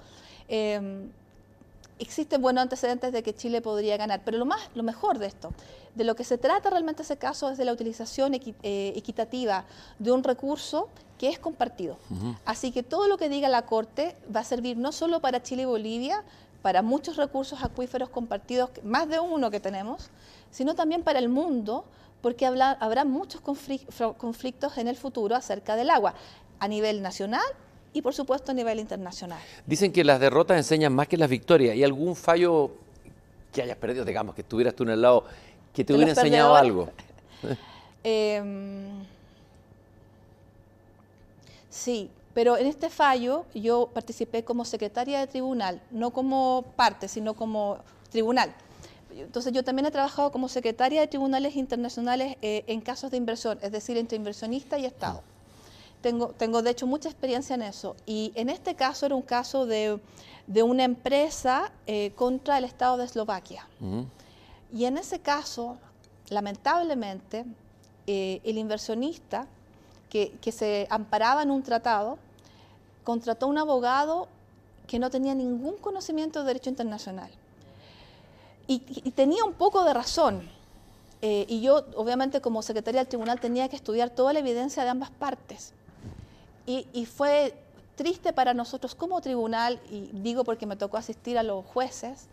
Eh, 0.49 1.09
existen 2.01 2.42
buenos 2.42 2.62
antecedentes 2.62 3.12
de 3.12 3.23
que 3.23 3.33
Chile 3.35 3.61
podría 3.61 3.97
ganar, 3.97 4.23
pero 4.25 4.37
lo, 4.37 4.44
más, 4.44 4.61
lo 4.75 4.83
mejor 4.83 5.18
de 5.20 5.27
esto, 5.27 5.53
de 5.94 6.03
lo 6.03 6.16
que 6.16 6.25
se 6.25 6.37
trata 6.38 6.68
realmente 6.70 7.03
ese 7.03 7.16
caso 7.16 7.49
es 7.51 7.59
de 7.59 7.64
la 7.64 7.73
utilización 7.73 8.35
eh, 8.35 8.92
equitativa 8.97 9.64
de 10.01 10.11
un 10.11 10.25
recurso 10.25 10.88
que 11.25 11.31
es 11.31 11.39
compartido. 11.39 11.97
Así 12.45 12.71
que 12.71 12.83
todo 12.83 13.09
lo 13.09 13.17
que 13.17 13.31
diga 13.31 13.49
la 13.49 13.63
Corte 13.63 14.15
va 14.35 14.41
a 14.41 14.45
servir 14.45 14.77
no 14.77 14.93
solo 14.93 15.21
para 15.21 15.43
Chile 15.43 15.63
y 15.63 15.65
Bolivia, 15.65 16.23
para 16.61 16.83
muchos 16.83 17.17
recursos 17.17 17.63
acuíferos 17.63 18.11
compartidos, 18.11 18.69
más 18.83 19.09
de 19.09 19.21
uno 19.21 19.51
que 19.51 19.59
tenemos, 19.59 20.11
sino 20.51 20.75
también 20.75 21.03
para 21.03 21.19
el 21.19 21.31
mundo, 21.31 21.87
porque 22.21 22.45
habrá 22.45 23.07
muchos 23.07 23.41
conflictos 23.41 24.77
en 24.77 24.87
el 24.87 24.97
futuro 24.97 25.35
acerca 25.35 25.77
del 25.77 25.89
agua, 25.89 26.13
a 26.61 26.69
nivel 26.69 27.01
nacional 27.01 27.41
y 27.95 28.03
por 28.03 28.13
supuesto 28.13 28.51
a 28.51 28.55
nivel 28.55 28.79
internacional. 28.79 29.41
Dicen 29.65 29.93
que 29.93 30.05
las 30.05 30.21
derrotas 30.21 30.59
enseñan 30.59 30.95
más 30.95 31.09
que 31.09 31.17
las 31.17 31.31
victorias. 31.31 31.75
¿Y 31.75 31.85
algún 31.85 32.17
fallo 32.17 32.71
que 33.51 33.63
hayas 33.63 33.79
perdido, 33.79 34.05
digamos, 34.05 34.35
que 34.35 34.43
estuvieras 34.43 34.75
tú 34.75 34.83
en 34.83 34.91
el 34.91 35.01
lado, 35.01 35.25
que 35.73 35.85
te 35.85 35.95
hubiera 35.95 36.11
enseñado 36.11 36.55
algo? 36.55 36.91
Em, 38.07 39.13
sí, 41.75 42.11
pero 42.33 42.57
en 42.57 42.67
este 42.67 42.89
fallo 42.89 43.47
yo 43.55 43.91
participé 43.93 44.45
como 44.45 44.65
secretaria 44.65 45.19
de 45.21 45.27
tribunal, 45.27 45.83
no 45.91 46.11
como 46.11 46.65
parte, 46.77 47.09
sino 47.09 47.35
como 47.35 47.79
tribunal. 48.11 48.55
Entonces 49.11 49.53
yo 49.53 49.63
también 49.63 49.87
he 49.87 49.91
trabajado 49.91 50.33
como 50.33 50.49
secretaria 50.49 51.01
de 51.01 51.07
tribunales 51.07 51.57
internacionales 51.57 52.37
eh, 52.43 52.65
en 52.67 52.81
casos 52.81 53.11
de 53.11 53.17
inversión, 53.17 53.59
es 53.63 53.71
decir, 53.71 53.97
entre 53.97 54.17
inversionista 54.17 54.79
y 54.79 54.87
Estado. 54.87 55.23
Tengo, 56.01 56.29
tengo 56.29 56.63
de 56.63 56.71
hecho 56.71 56.87
mucha 56.87 57.09
experiencia 57.09 57.55
en 57.55 57.63
eso. 57.63 57.97
Y 58.07 58.33
en 58.35 58.51
este 58.51 58.75
caso 58.75 59.07
era 59.07 59.15
un 59.15 59.23
caso 59.23 59.67
de, 59.67 60.01
una 60.63 60.85
empresa 60.85 61.73
eh, 61.87 62.13
contra 62.17 62.59
el 62.59 62.65
Estado 62.65 62.97
de 62.97 63.05
Eslovaquia. 63.05 63.67
Y 64.73 64.85
en 64.85 64.99
ese 64.99 65.21
caso, 65.21 65.79
lamentablemente, 66.29 67.45
eh, 68.07 68.41
el 68.45 68.59
inversionista 68.59 69.47
que, 70.14 70.53
se 70.53 70.87
amparaba 70.90 71.42
en 71.42 71.50
un 71.50 71.64
tratado 71.64 72.18
contrató 73.03 73.48
un 73.48 73.59
abogado 73.59 74.29
que 74.87 75.00
no 75.00 75.11
tenía 75.11 75.35
ningún 75.35 75.77
conocimiento 75.77 76.40
de 76.40 76.46
derecho 76.46 76.70
internacional. 76.70 77.31
Y, 78.68 78.79
tenía 79.11 79.44
un 79.44 79.55
poco 79.55 79.85
de 79.85 79.92
razón. 79.92 80.48
Eh, 81.20 81.46
y 81.48 81.61
yo, 81.61 81.85
obviamente, 81.96 82.40
como 82.40 82.62
secretaria 82.62 83.00
del 83.00 83.09
tribunal, 83.09 83.40
tenía 83.40 83.68
que 83.68 83.77
estudiar 83.77 84.11
toda 84.11 84.33
la 84.33 84.38
evidencia 84.38 84.85
de 84.85 84.90
ambas 84.90 85.11
partes. 85.11 85.72
Y, 86.64 87.07
fue 87.07 87.55
triste 87.96 88.33
para 88.33 88.55
nosotros 88.55 88.94
como 88.94 89.20
tribunal, 89.20 89.81
y 89.90 90.11
digo 90.12 90.44
porque 90.44 90.64
me 90.64 90.77
tocó 90.77 90.96
asistir 90.96 91.38
a 91.38 91.42
los 91.42 91.64
jueces, 91.66 92.27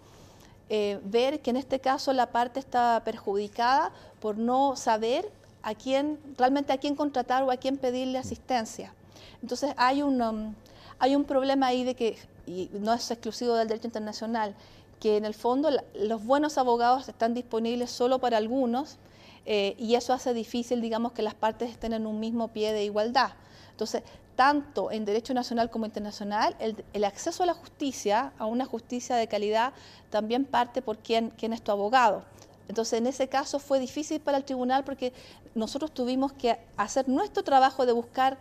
eh, 0.70 1.00
ver 1.04 1.41
que 1.41 1.50
en 1.50 1.58
este 1.58 1.80
caso 1.80 2.13
la 2.13 2.28
parte 2.28 2.60
estaba 2.60 3.04
perjudicada 3.04 3.91
por 4.20 4.38
no 4.38 4.76
saber 4.76 5.30
a 5.63 5.76
quién, 5.76 6.19
realmente 6.38 6.74
a 6.74 6.78
quién 6.78 6.95
contratar 6.95 7.43
o 7.43 7.52
a 7.52 7.58
quién 7.58 7.78
pedirle 7.78 8.17
asistencia. 8.17 8.93
Entonces 9.41 9.74
hay 9.78 10.02
un, 10.02 10.21
um, 10.21 10.54
hay 11.00 11.15
un 11.15 11.24
problema 11.24 11.67
ahí 11.67 11.84
de 11.84 11.95
que, 11.95 12.17
y 12.45 12.69
no 12.74 12.93
es 12.93 13.10
exclusivo 13.12 13.56
del 13.56 13.67
derecho 13.67 13.88
internacional, 13.88 14.56
que 15.00 15.17
en 15.17 15.26
el 15.26 15.34
fondo 15.34 15.69
los 15.95 16.24
buenos 16.24 16.58
abogados 16.58 17.10
están 17.10 17.34
disponibles 17.34 17.89
solo 17.89 18.19
para 18.19 18.38
algunos 18.38 18.97
eh, 19.45 19.76
y 19.80 19.95
eso 19.95 20.13
hace 20.13 20.34
difícil, 20.34 20.82
digamos, 20.82 21.13
que 21.13 21.24
las 21.24 21.34
partes 21.34 21.71
estén 21.71 21.93
en 21.93 22.06
un 22.06 22.19
mismo 22.19 22.50
pie 22.50 22.71
de 22.74 22.84
igualdad. 22.84 23.32
Entonces, 23.71 24.04
tanto 24.36 24.91
en 24.91 25.06
derecho 25.06 25.34
nacional 25.34 25.69
como 25.69 25.86
internacional, 25.86 26.56
el, 26.60 27.04
acceso 27.04 27.43
a 27.43 27.45
la 27.47 27.54
justicia, 27.54 28.34
a 28.38 28.45
una 28.45 28.65
justicia 28.65 29.15
de 29.15 29.28
calidad, 29.28 29.74
también 30.10 30.45
parte 30.45 30.82
por 30.82 31.00
quién, 31.00 31.32
quién 31.38 31.54
es 31.54 31.62
tu 31.62 31.71
abogado. 31.71 32.24
Entonces, 32.67 33.00
en 33.00 33.08
ese 33.08 33.28
caso 33.28 33.60
fue 33.60 33.80
difícil 33.80 34.19
para 34.19 34.38
el 34.38 34.43
tribunal 34.43 34.84
porque 34.84 35.13
nosotros 35.56 35.91
tuvimos 35.91 36.32
que 36.34 36.58
hacer 36.78 37.10
nuestro 37.10 37.43
trabajo 37.43 37.86
de 37.86 37.91
buscar 37.91 38.38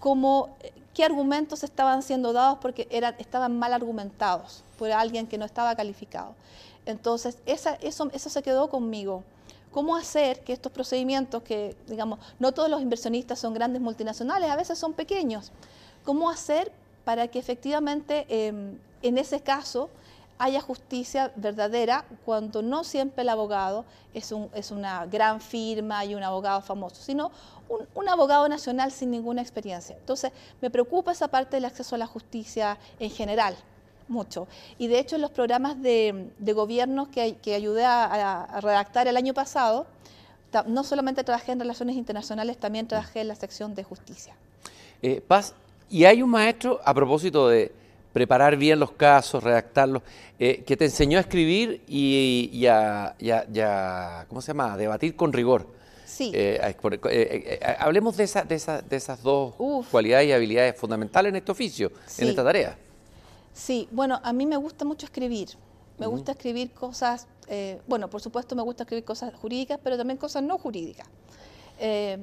cómo, 0.00 0.56
qué 0.94 1.04
argumentos 1.04 1.64
estaban 1.64 2.02
siendo 2.02 2.32
dados 2.32 2.58
porque 2.60 2.86
eran, 2.90 3.14
estaban 3.18 3.58
mal 3.58 3.72
argumentados 3.72 4.64
por 4.78 4.90
alguien 4.90 5.26
que 5.26 5.38
no 5.38 5.44
estaba 5.44 5.74
calificado. 5.74 6.34
Entonces, 6.86 7.38
eso 7.46 8.10
se 8.10 8.42
quedó 8.42 8.68
conmigo 8.68 9.22
cómo 9.74 9.96
hacer 9.96 10.44
que 10.44 10.52
estos 10.52 10.70
procedimientos, 10.70 11.42
que 11.42 11.76
digamos, 11.88 12.20
no 12.38 12.52
todos 12.52 12.70
los 12.70 12.80
inversionistas 12.80 13.40
son 13.40 13.54
grandes 13.54 13.82
multinacionales, 13.82 14.48
a 14.48 14.54
veces 14.54 14.78
son 14.78 14.92
pequeños, 14.92 15.50
cómo 16.04 16.30
hacer 16.30 16.70
para 17.04 17.26
que 17.26 17.40
efectivamente 17.40 18.24
em, 18.28 18.78
en 19.02 19.18
ese 19.18 19.40
caso 19.40 19.90
haya 20.38 20.60
justicia 20.60 21.32
verdadera 21.36 22.04
cuando 22.24 22.62
no 22.62 22.84
siempre 22.84 23.22
el 23.22 23.28
abogado 23.28 23.84
es, 24.12 24.32
un, 24.32 24.50
es 24.54 24.70
una 24.70 25.06
gran 25.06 25.40
firma 25.40 26.04
y 26.04 26.14
un 26.14 26.22
abogado 26.22 26.60
famoso, 26.60 26.96
sino 26.96 27.30
un, 27.68 27.86
un, 27.94 28.08
abogado 28.08 28.48
nacional 28.48 28.92
sin 28.92 29.10
ninguna 29.10 29.42
experiencia. 29.42 29.96
Entonces, 29.96 30.32
me 30.60 30.70
preocupa 30.70 31.12
esa 31.12 31.28
parte 31.28 31.56
del 31.56 31.64
acceso 31.64 31.94
a 31.94 31.98
la 31.98 32.06
justicia 32.06 32.78
en 32.98 33.10
general 33.10 33.56
mucho. 34.08 34.46
Y 34.78 34.88
de 34.88 34.98
hecho 34.98 35.16
en 35.16 35.22
los 35.22 35.30
programas 35.30 35.80
de, 35.80 36.30
de 36.38 36.52
gobierno 36.52 37.10
que, 37.10 37.36
que 37.36 37.54
ayudé 37.54 37.84
a, 37.84 38.60
redactar 38.60 39.08
el 39.08 39.16
año 39.16 39.34
pasado, 39.34 39.86
no 40.66 40.84
solamente 40.84 41.24
trabajé 41.24 41.52
en 41.52 41.60
relaciones 41.60 41.96
internacionales, 41.96 42.58
también 42.58 42.86
trabajé 42.86 43.20
en 43.20 43.28
la 43.28 43.34
sección 43.34 43.74
de 43.74 43.82
justicia. 43.82 44.36
Eh, 45.02 45.20
Paz, 45.26 45.54
y 45.90 46.04
hay 46.04 46.22
un 46.22 46.30
maestro, 46.30 46.80
a 46.84 46.94
propósito 46.94 47.48
de 47.48 47.72
preparar 48.14 48.56
bien 48.56 48.78
los 48.78 48.92
casos, 48.92 49.44
redactarlos, 49.44 50.02
eh, 50.38 50.62
que 50.64 50.76
te 50.76 50.86
enseñó 50.86 51.18
a 51.18 51.20
escribir 51.20 51.82
y, 51.86 52.64
a, 52.66 53.14
¿cómo 54.28 54.40
se 54.40 54.46
llama?, 54.48 54.72
a 54.72 54.76
debatir 54.78 55.16
con 55.16 55.34
rigor. 55.34 55.66
Sí. 56.06 56.30
Eh, 56.32 57.60
hablemos 57.78 58.16
de, 58.16 58.24
esa, 58.24 58.42
de, 58.44 58.62
de, 58.88 58.96
esas 58.96 59.22
dos 59.22 59.54
cualidades 59.90 60.28
y 60.28 60.32
habilidades 60.32 60.76
fundamentales 60.76 61.30
en 61.30 61.36
este 61.36 61.50
oficio, 61.50 61.90
en 62.18 62.28
esta 62.28 62.44
tarea. 62.44 62.78
Sí, 63.52 63.88
bueno, 63.90 64.20
a 64.22 64.32
mí 64.32 64.46
me 64.46 64.56
gusta 64.56 64.84
mucho 64.84 65.06
escribir. 65.06 65.50
Me 65.98 66.06
gusta 66.06 66.32
escribir 66.32 66.70
cosas, 66.70 67.26
eh, 67.48 67.80
bueno, 67.86 68.08
por 68.08 68.20
supuesto 68.20 68.56
me 68.56 68.62
gusta 68.62 68.84
escribir 68.84 69.04
cosas 69.04 69.34
jurídicas, 69.34 69.78
pero 69.82 69.96
también 69.96 70.18
cosas 70.18 70.42
no 70.42 70.58
jurídicas. 70.58 71.06
Eh, 71.78 72.18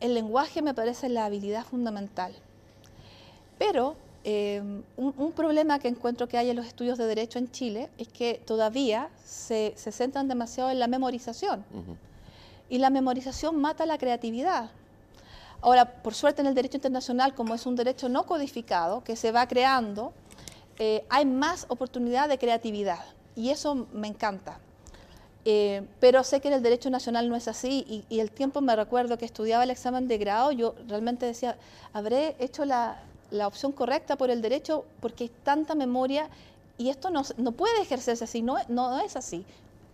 el 0.00 0.14
lenguaje 0.14 0.60
me 0.60 0.74
parece 0.74 1.08
la 1.08 1.24
habilidad 1.24 1.64
fundamental. 1.64 2.34
Pero 3.58 3.96
eh, 4.26 4.62
un, 4.96 5.32
problema 5.32 5.78
que 5.78 5.88
encuentro 5.88 6.26
que 6.26 6.38
hay 6.38 6.48
en 6.48 6.56
los 6.56 6.66
estudios 6.66 6.96
de 6.96 7.06
derecho 7.06 7.38
en 7.38 7.50
Chile 7.50 7.90
es 7.98 8.08
que 8.08 8.40
todavía 8.46 9.10
se, 9.22 9.74
centran 9.76 10.28
demasiado 10.28 10.70
en 10.70 10.78
la 10.78 10.86
memorización. 10.86 11.64
Y 12.70 12.78
la 12.78 12.88
memorización 12.88 13.60
mata 13.60 13.84
la 13.84 13.98
creatividad. 13.98 14.70
Ahora, 15.60 16.02
por 16.02 16.14
suerte 16.14 16.40
en 16.40 16.46
el 16.46 16.54
derecho 16.54 16.78
internacional, 16.78 17.34
como 17.34 17.54
es 17.54 17.66
un 17.66 17.76
derecho 17.76 18.08
no 18.08 18.24
codificado, 18.24 19.04
que 19.04 19.14
se 19.14 19.30
va 19.30 19.46
creando, 19.46 20.12
eh, 20.78 21.04
hay 21.10 21.26
más 21.26 21.66
oportunidad 21.68 22.28
de 22.28 22.38
creatividad 22.38 23.04
y 23.36 23.50
eso 23.50 23.86
me 23.92 24.08
encanta. 24.08 24.58
Eh, 25.44 25.86
pero 26.00 26.24
sé 26.24 26.40
que 26.40 26.48
en 26.48 26.54
el 26.54 26.62
derecho 26.62 26.88
nacional 26.88 27.28
no 27.28 27.36
es 27.36 27.48
así 27.48 28.04
y, 28.08 28.18
el 28.18 28.30
tiempo 28.30 28.62
me 28.62 28.74
recuerdo 28.74 29.18
que 29.18 29.26
estudiaba 29.26 29.64
el 29.64 29.70
examen 29.70 30.08
de 30.08 30.16
grado, 30.16 30.52
yo 30.52 30.74
realmente 30.88 31.26
decía, 31.26 31.58
habré 31.92 32.34
hecho 32.38 32.64
la, 32.64 33.02
opción 33.46 33.72
correcta 33.72 34.16
por 34.16 34.30
el 34.30 34.42
derecho 34.42 34.84
porque 35.00 35.24
hay 35.24 35.30
tanta 35.42 35.74
memoria 35.74 36.28
y 36.78 36.88
esto 36.88 37.10
no, 37.10 37.22
no 37.36 37.52
puede 37.52 37.80
ejercerse 37.82 38.24
así, 38.24 38.42
no, 38.42 38.56
no 38.68 39.00
es 39.00 39.16
así. 39.16 39.44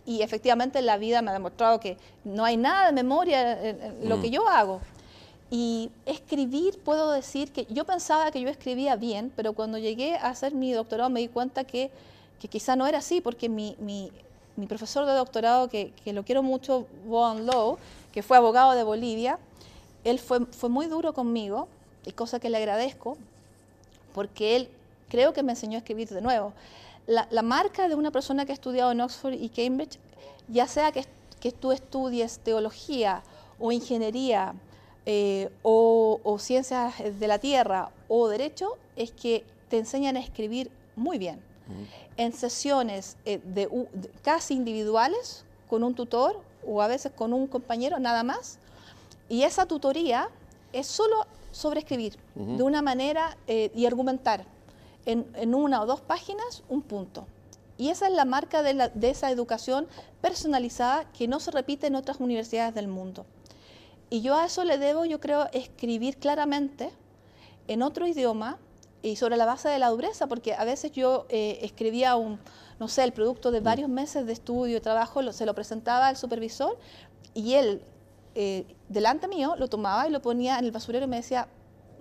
Y 0.05 0.23
efectivamente 0.23 0.81
la 0.81 0.97
vida 0.97 1.21
me 1.21 1.29
ha 1.29 1.33
demostrado 1.33 1.79
que 1.79 1.97
no 2.23 2.43
hay 2.43 2.57
nada 2.57 2.87
de 2.87 2.93
memoria 2.93 3.69
en, 3.69 4.09
lo 4.09 4.19
que 4.19 4.29
mm. 4.29 4.31
yo 4.31 4.47
hago. 4.47 4.81
Y 5.51 5.91
escribir, 6.05 6.79
puedo 6.79 7.11
decir 7.11 7.51
que 7.51 7.65
yo 7.69 7.85
pensaba 7.85 8.31
que 8.31 8.41
yo 8.41 8.49
escribía 8.49 8.95
bien, 8.95 9.31
pero 9.35 9.53
cuando 9.53 9.77
llegué 9.77 10.15
a 10.15 10.29
hacer 10.29 10.53
mi 10.53 10.71
doctorado 10.71 11.09
me 11.09 11.19
di 11.19 11.27
cuenta 11.27 11.65
que, 11.65 11.91
que 12.39 12.47
quizá 12.47 12.75
no 12.75 12.87
era 12.87 12.99
así, 12.99 13.21
porque 13.21 13.49
mi, 13.49 13.75
mi, 13.79 14.11
mi 14.55 14.65
profesor 14.65 15.05
de 15.05 15.13
doctorado, 15.13 15.67
que, 15.67 15.91
que, 16.03 16.13
lo 16.13 16.23
quiero 16.23 16.41
mucho, 16.41 16.87
Boan 17.05 17.45
Lowe, 17.45 17.77
que 18.11 18.23
fue 18.23 18.37
abogado 18.37 18.71
de 18.71 18.83
Bolivia, 18.83 19.39
él 20.03 20.19
fue, 20.19 20.45
fue 20.47 20.69
muy 20.69 20.87
duro 20.87 21.13
conmigo, 21.13 21.67
y 22.05 22.13
cosa 22.13 22.39
que 22.39 22.49
le 22.49 22.57
agradezco, 22.57 23.17
porque 24.13 24.55
él 24.55 24.69
creo 25.09 25.33
que 25.33 25.43
me 25.43 25.51
enseñó 25.51 25.75
a 25.75 25.79
escribir 25.79 26.09
de 26.09 26.21
nuevo. 26.21 26.53
La, 27.07 27.27
la 27.31 27.41
marca 27.41 27.87
de 27.87 27.95
una 27.95 28.11
persona 28.11 28.45
que 28.45 28.51
ha 28.51 28.55
estudiado 28.55 28.91
en 28.91 29.01
Oxford 29.01 29.33
y 29.33 29.49
Cambridge, 29.49 29.99
ya 30.47 30.67
sea 30.67 30.91
que, 30.91 31.05
que 31.39 31.51
tú 31.51 31.71
estudies 31.71 32.39
teología 32.39 33.23
o 33.59 33.71
ingeniería, 33.71 34.55
eh, 35.07 35.49
o, 35.63 36.37
ciencias 36.39 36.93
de 37.19 37.27
la 37.27 37.39
tierra 37.39 37.89
o 38.07 38.27
derecho 38.27 38.77
es 38.95 39.11
que 39.11 39.43
te 39.69 39.79
enseñan 39.79 40.15
a 40.15 40.19
escribir 40.19 40.69
muy 40.95 41.17
bien. 41.17 41.41
En 42.17 42.33
sesiones 42.33 43.15
eh, 43.25 43.39
de, 43.43 43.69
casi 44.21 44.55
individuales 44.55 45.45
con 45.69 45.83
un 45.83 45.95
tutor 45.95 46.39
o 46.67 46.81
a 46.81 46.87
veces 46.87 47.11
con 47.15 47.33
un 47.33 47.47
compañero 47.47 47.97
nada 47.97 48.23
más. 48.23 48.59
Y 49.29 49.43
esa 49.43 49.65
tutoría 49.65 50.29
es 50.73 50.85
solo 50.85 51.25
sobre 51.51 51.81
escribir 51.81 52.17
de 52.35 52.63
una 52.63 52.81
manera 52.81 53.37
eh, 53.47 53.71
y 53.75 53.85
argumentar 53.85 54.45
en, 55.05 55.25
en, 55.35 55.53
una 55.53 55.81
o 55.81 55.85
dos 55.85 56.01
páginas 56.01 56.63
un 56.69 56.81
punto. 56.81 57.27
Y 57.77 57.89
esa 57.89 58.07
es 58.07 58.13
la 58.13 58.25
marca 58.25 58.61
de, 58.61 58.91
de 58.93 59.09
esa 59.09 59.31
educación 59.31 59.87
personalizada 60.21 61.11
que 61.11 61.27
no 61.27 61.39
se 61.39 61.51
repite 61.51 61.87
en 61.87 61.95
otras 61.95 62.19
universidades 62.19 62.75
del 62.75 62.87
mundo. 62.87 63.25
Y 64.09 64.21
yo 64.21 64.35
a 64.35 64.45
eso 64.45 64.63
le 64.63 64.77
debo, 64.77 65.05
yo 65.05 65.19
creo, 65.19 65.47
escribir 65.53 66.17
claramente 66.17 66.91
en 67.67 67.81
otro 67.81 68.05
idioma 68.07 68.57
y 69.01 69.15
sobre 69.15 69.37
la 69.37 69.45
base 69.45 69.69
de 69.69 69.79
la 69.79 69.89
dureza, 69.89 70.27
porque 70.27 70.53
a 70.53 70.63
veces 70.63 70.91
yo 70.91 71.25
eh, 71.29 71.59
escribía 71.61 72.15
un, 72.15 72.39
no 72.79 72.87
sé, 72.87 73.03
el 73.03 73.13
producto 73.13 73.51
de 73.51 73.59
varios 73.59 73.89
meses 73.89 74.25
de 74.25 74.33
estudio, 74.33 74.77
y 74.77 74.81
trabajo, 74.81 75.31
se 75.31 75.45
lo 75.45 75.55
presentaba 75.55 76.07
al 76.07 76.17
supervisor 76.17 76.77
y 77.33 77.53
él, 77.53 77.81
eh, 78.35 78.65
delante 78.89 79.27
mío, 79.27 79.55
lo 79.57 79.67
tomaba 79.67 80.07
y 80.07 80.11
lo 80.11 80.21
ponía 80.21 80.59
en 80.59 80.65
el 80.65 80.71
basurero 80.71 81.05
y 81.05 81.07
me 81.07 81.17
decía, 81.17 81.47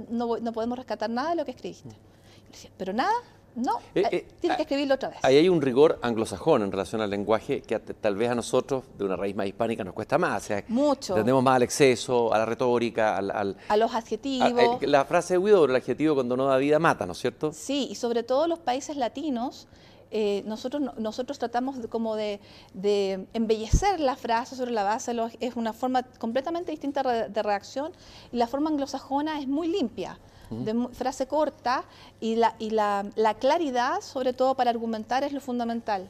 no, 0.08 0.38
no 0.38 0.52
podemos 0.52 0.78
rescatar 0.78 1.10
nada 1.10 1.30
de 1.30 1.36
lo 1.36 1.44
que 1.44 1.50
escribiste. 1.52 1.88
Mm. 1.88 2.50
decía, 2.52 2.70
pero 2.76 2.92
nada, 2.92 3.12
no, 3.56 3.78
eh, 3.94 4.04
eh, 4.12 4.28
tienes 4.40 4.56
que 4.56 4.62
escribirlo 4.62 4.94
otra 4.94 5.08
vez. 5.08 5.18
Ahí 5.22 5.36
hay 5.36 5.48
un 5.48 5.60
rigor 5.60 5.98
anglosajón 6.02 6.62
en 6.62 6.70
relación 6.70 7.00
al 7.00 7.10
lenguaje 7.10 7.62
que 7.62 7.78
tal 7.78 8.14
vez 8.14 8.30
a 8.30 8.34
nosotros, 8.34 8.84
de 8.96 9.04
una 9.04 9.16
raíz 9.16 9.34
más 9.34 9.46
hispánica, 9.46 9.82
nos 9.82 9.92
cuesta 9.92 10.18
más. 10.18 10.48
Mucho. 10.68 11.14
Entendemos 11.14 11.42
más 11.42 11.56
al 11.56 11.64
exceso, 11.64 12.32
a 12.32 12.38
la 12.38 12.46
retórica, 12.46 13.16
al, 13.16 13.56
a 13.68 13.76
los 13.76 13.94
adjetivos. 13.94 14.52
la 14.82 15.04
frase 15.04 15.34
de 15.34 15.40
Guido, 15.40 15.64
el 15.64 15.74
adjetivo 15.74 16.14
cuando 16.14 16.36
no 16.36 16.46
da 16.46 16.56
vida 16.58 16.78
mata, 16.78 17.06
¿no 17.06 17.12
es 17.12 17.18
cierto? 17.18 17.52
Sí, 17.52 17.88
y 17.90 17.96
sobre 17.96 18.22
todo 18.22 18.46
los 18.46 18.60
países 18.60 18.96
latinos. 18.96 19.66
Eh, 20.12 20.42
nosotros, 20.44 20.82
nosotros 20.98 21.38
tratamos 21.38 21.76
como 21.88 22.16
de, 22.16 22.40
embellecer 23.32 24.00
la 24.00 24.16
frase 24.16 24.56
sobre 24.56 24.72
la 24.72 24.82
base, 24.82 25.14
es 25.40 25.56
una 25.56 25.72
forma 25.72 26.02
completamente 26.02 26.72
distinta 26.72 27.02
de 27.28 27.42
reacción 27.42 27.92
y 28.32 28.36
la 28.36 28.46
forma 28.46 28.70
anglosajona 28.70 29.38
es 29.40 29.46
muy 29.46 29.68
limpia 29.68 30.18
de 30.50 30.88
frase 30.92 31.26
corta 31.26 31.84
y, 32.20 32.34
la, 32.36 32.56
y 32.58 32.70
la, 32.70 33.06
la, 33.14 33.34
claridad, 33.34 34.00
sobre 34.00 34.32
todo 34.32 34.54
para 34.56 34.70
argumentar, 34.70 35.22
es 35.22 35.32
lo 35.32 35.40
fundamental. 35.40 36.08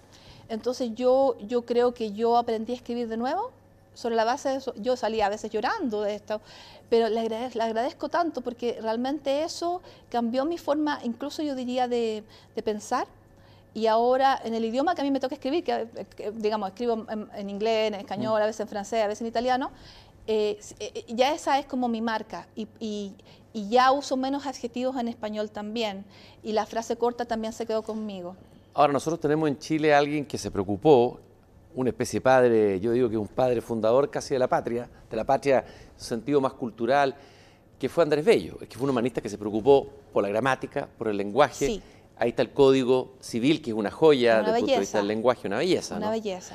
Entonces 0.49 0.93
yo, 0.95 1.37
yo 1.47 1.67
creo 1.67 1.93
que 1.93 2.13
yo 2.13 2.37
aprendí 2.37 2.73
a 2.73 2.77
escribir 2.77 3.09
de 3.09 3.17
nuevo 3.17 3.51
sobre 3.95 4.17
la 4.17 4.25
base 4.25 4.49
de 4.49 4.57
eso. 4.57 4.73
Yo 4.77 4.97
salía 4.97 5.27
a 5.27 5.29
veces 5.29 5.51
llorando 5.51 6.03
de 6.03 6.15
esto, 6.15 6.41
pero 6.89 7.09
le 7.09 7.21
agradezco, 7.21 7.59
le 7.59 7.65
agradezco 7.65 8.09
tanto 8.09 8.41
porque 8.41 8.79
realmente 8.81 9.45
eso 9.45 9.83
cambió 10.09 10.45
mi 10.45 10.57
forma, 10.57 11.01
incluso 11.05 11.43
yo 11.43 11.55
diría, 11.55 11.87
de, 11.87 12.25
de 12.57 12.63
pensar 12.63 13.07
y 13.75 13.87
ahora 13.87 14.41
en 14.45 14.55
el 14.55 14.65
idioma 14.65 14.95
que 14.95 15.03
a 15.03 15.05
mí 15.05 15.11
me 15.11 15.21
toca 15.21 15.35
escribir, 15.35 15.65
que, 15.65 15.89
digamos, 16.35 16.69
escribo 16.69 17.07
en, 17.35 17.51
inglés, 17.51 17.89
en 17.89 17.95
español, 17.95 18.41
a 18.43 18.47
veces 18.47 18.61
en 18.61 18.69
francés, 18.69 19.05
a 19.05 19.07
veces 19.07 19.23
en 19.23 19.29
italiano, 19.29 19.71
eh, 20.27 20.59
eh, 20.79 21.05
ya 21.09 21.33
esa 21.33 21.59
es 21.59 21.67
como 21.67 21.89
mi 21.89 22.01
marca 22.01 22.49
y, 22.55 23.15
y 23.53 23.69
ya 23.69 23.91
uso 23.93 24.17
menos 24.17 24.47
adjetivos 24.47 24.97
en 24.97 25.09
español 25.09 25.51
también. 25.51 26.05
Y 26.43 26.53
la 26.53 26.67
frase 26.67 26.97
corta 26.97 27.25
también 27.25 27.53
se 27.53 27.67
quedó 27.67 27.83
conmigo. 27.83 28.37
Ahora, 28.75 28.93
nosotros 28.93 29.21
tenemos 29.21 29.49
en 29.49 29.59
Chile 29.59 29.95
a 29.95 29.99
alguien 29.99 30.25
que 30.25 30.39
se 30.39 30.51
preocupó, 30.51 31.21
una 31.75 31.91
especie 31.91 32.19
de 32.19 32.23
padre, 32.23 32.81
yo 32.81 32.93
digo 32.93 33.09
que 33.09 33.17
un 33.17 33.29
padre 33.29 33.61
fundador 33.61 34.11
casi 34.11 34.35
de 34.35 34.39
la 34.41 34.49
patria, 34.49 34.89
de 35.09 35.17
la 35.17 35.25
patria 35.25 35.59
en 35.59 36.01
sentido 36.03 36.41
más 36.41 36.53
cultural, 36.55 37.15
que 37.79 37.89
fue 37.89 38.05
Andrés 38.05 38.25
Bello, 38.25 38.59
que 38.59 38.77
fue 38.77 38.85
un 38.85 38.91
humanista 38.91 39.21
que 39.21 39.29
se 39.29 39.39
preocupó 39.39 39.89
por 40.13 40.23
la 40.23 40.29
gramática, 40.29 40.89
por 40.99 41.09
el 41.09 41.17
lenguaje. 41.17 41.81
Ahí 42.21 42.29
está 42.29 42.43
el 42.43 42.51
código 42.51 43.15
civil, 43.19 43.63
que 43.63 43.71
es 43.71 43.77
una 43.77 43.91
joya 43.91 44.43
desde 44.43 44.51
el 44.51 44.59
punto 44.59 44.75
de 44.75 44.81
vista 44.81 44.99
del 44.99 45.09
lenguaje, 45.09 45.49
una 45.49 45.57
belleza. 45.57 45.97
Una 45.97 46.11
belleza. 46.11 46.55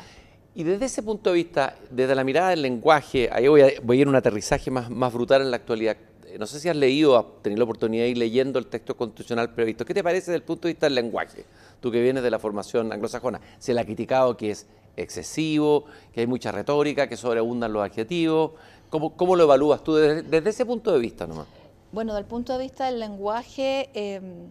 Y 0.54 0.64
desde 0.64 0.86
ese 0.86 1.02
punto 1.02 1.32
de 1.32 1.38
vista, 1.38 1.76
desde 1.90 2.14
la 2.14 2.24
mirada 2.24 2.52
del 2.52 2.62
lenguaje, 2.62 3.30
ahí 3.32 3.48
voy 3.48 3.62
a, 3.62 3.72
voy 3.82 3.98
a 3.98 4.02
ir 4.02 4.08
a 4.08 4.10
un 4.12 4.16
aterrizaje 4.16 4.70
más, 4.70 4.92
más 4.92 5.12
brutal 5.12 5.42
en 5.42 5.50
la 5.50 5.58
actualidad. 5.58 5.98
Eh, 6.28 6.38
no 6.38 6.46
sé 6.46 6.60
si 6.60 6.70
has 6.70 6.76
leído, 6.76 7.18
has 7.18 7.26
tenido 7.42 7.58
la 7.58 7.64
oportunidad 7.64 8.04
de 8.04 8.10
ir 8.10 8.18
leyendo 8.20 8.60
el 8.60 8.68
texto 8.68 8.96
constitucional 8.96 9.56
previsto. 9.56 9.84
¿Qué 9.86 9.96
te 9.96 10.04
parece 10.04 10.30
desde 10.30 10.36
el 10.36 10.44
punto 10.44 10.68
de 10.68 10.76
vista 10.76 10.86
del 10.86 10.94
lenguaje? 10.94 11.46
Tú 11.80 11.90
que 11.90 12.00
vienes 12.00 12.22
de 12.22 12.30
la 12.30 12.38
formación 12.38 12.94
anglosajona. 12.94 13.42
Se 13.58 13.74
le 13.74 13.82
ha 13.82 13.86
criticado 13.86 14.38
que 14.38 14.52
es 14.52 14.68
excesivo, 14.96 15.86
que 16.14 16.22
hay 16.22 16.28
mucha 16.28 16.52
retórica, 16.52 17.10
que 17.10 17.18
sobreabundan 17.18 17.74
los 17.74 17.84
adjetivos. 17.84 18.52
¿Cómo, 18.92 19.18
cómo 19.18 19.36
lo 19.36 19.46
evalúas 19.46 19.84
tú 19.84 19.96
desde, 19.96 20.48
ese 20.48 20.64
punto 20.64 20.92
de 20.92 21.00
vista 21.00 21.26
nomás? 21.26 21.48
Bueno, 21.92 22.14
desde 22.14 22.22
el 22.22 22.28
punto 22.28 22.54
de 22.54 22.60
vista 22.60 22.86
del 22.86 23.00
lenguaje... 23.00 23.90
Em, 23.96 24.48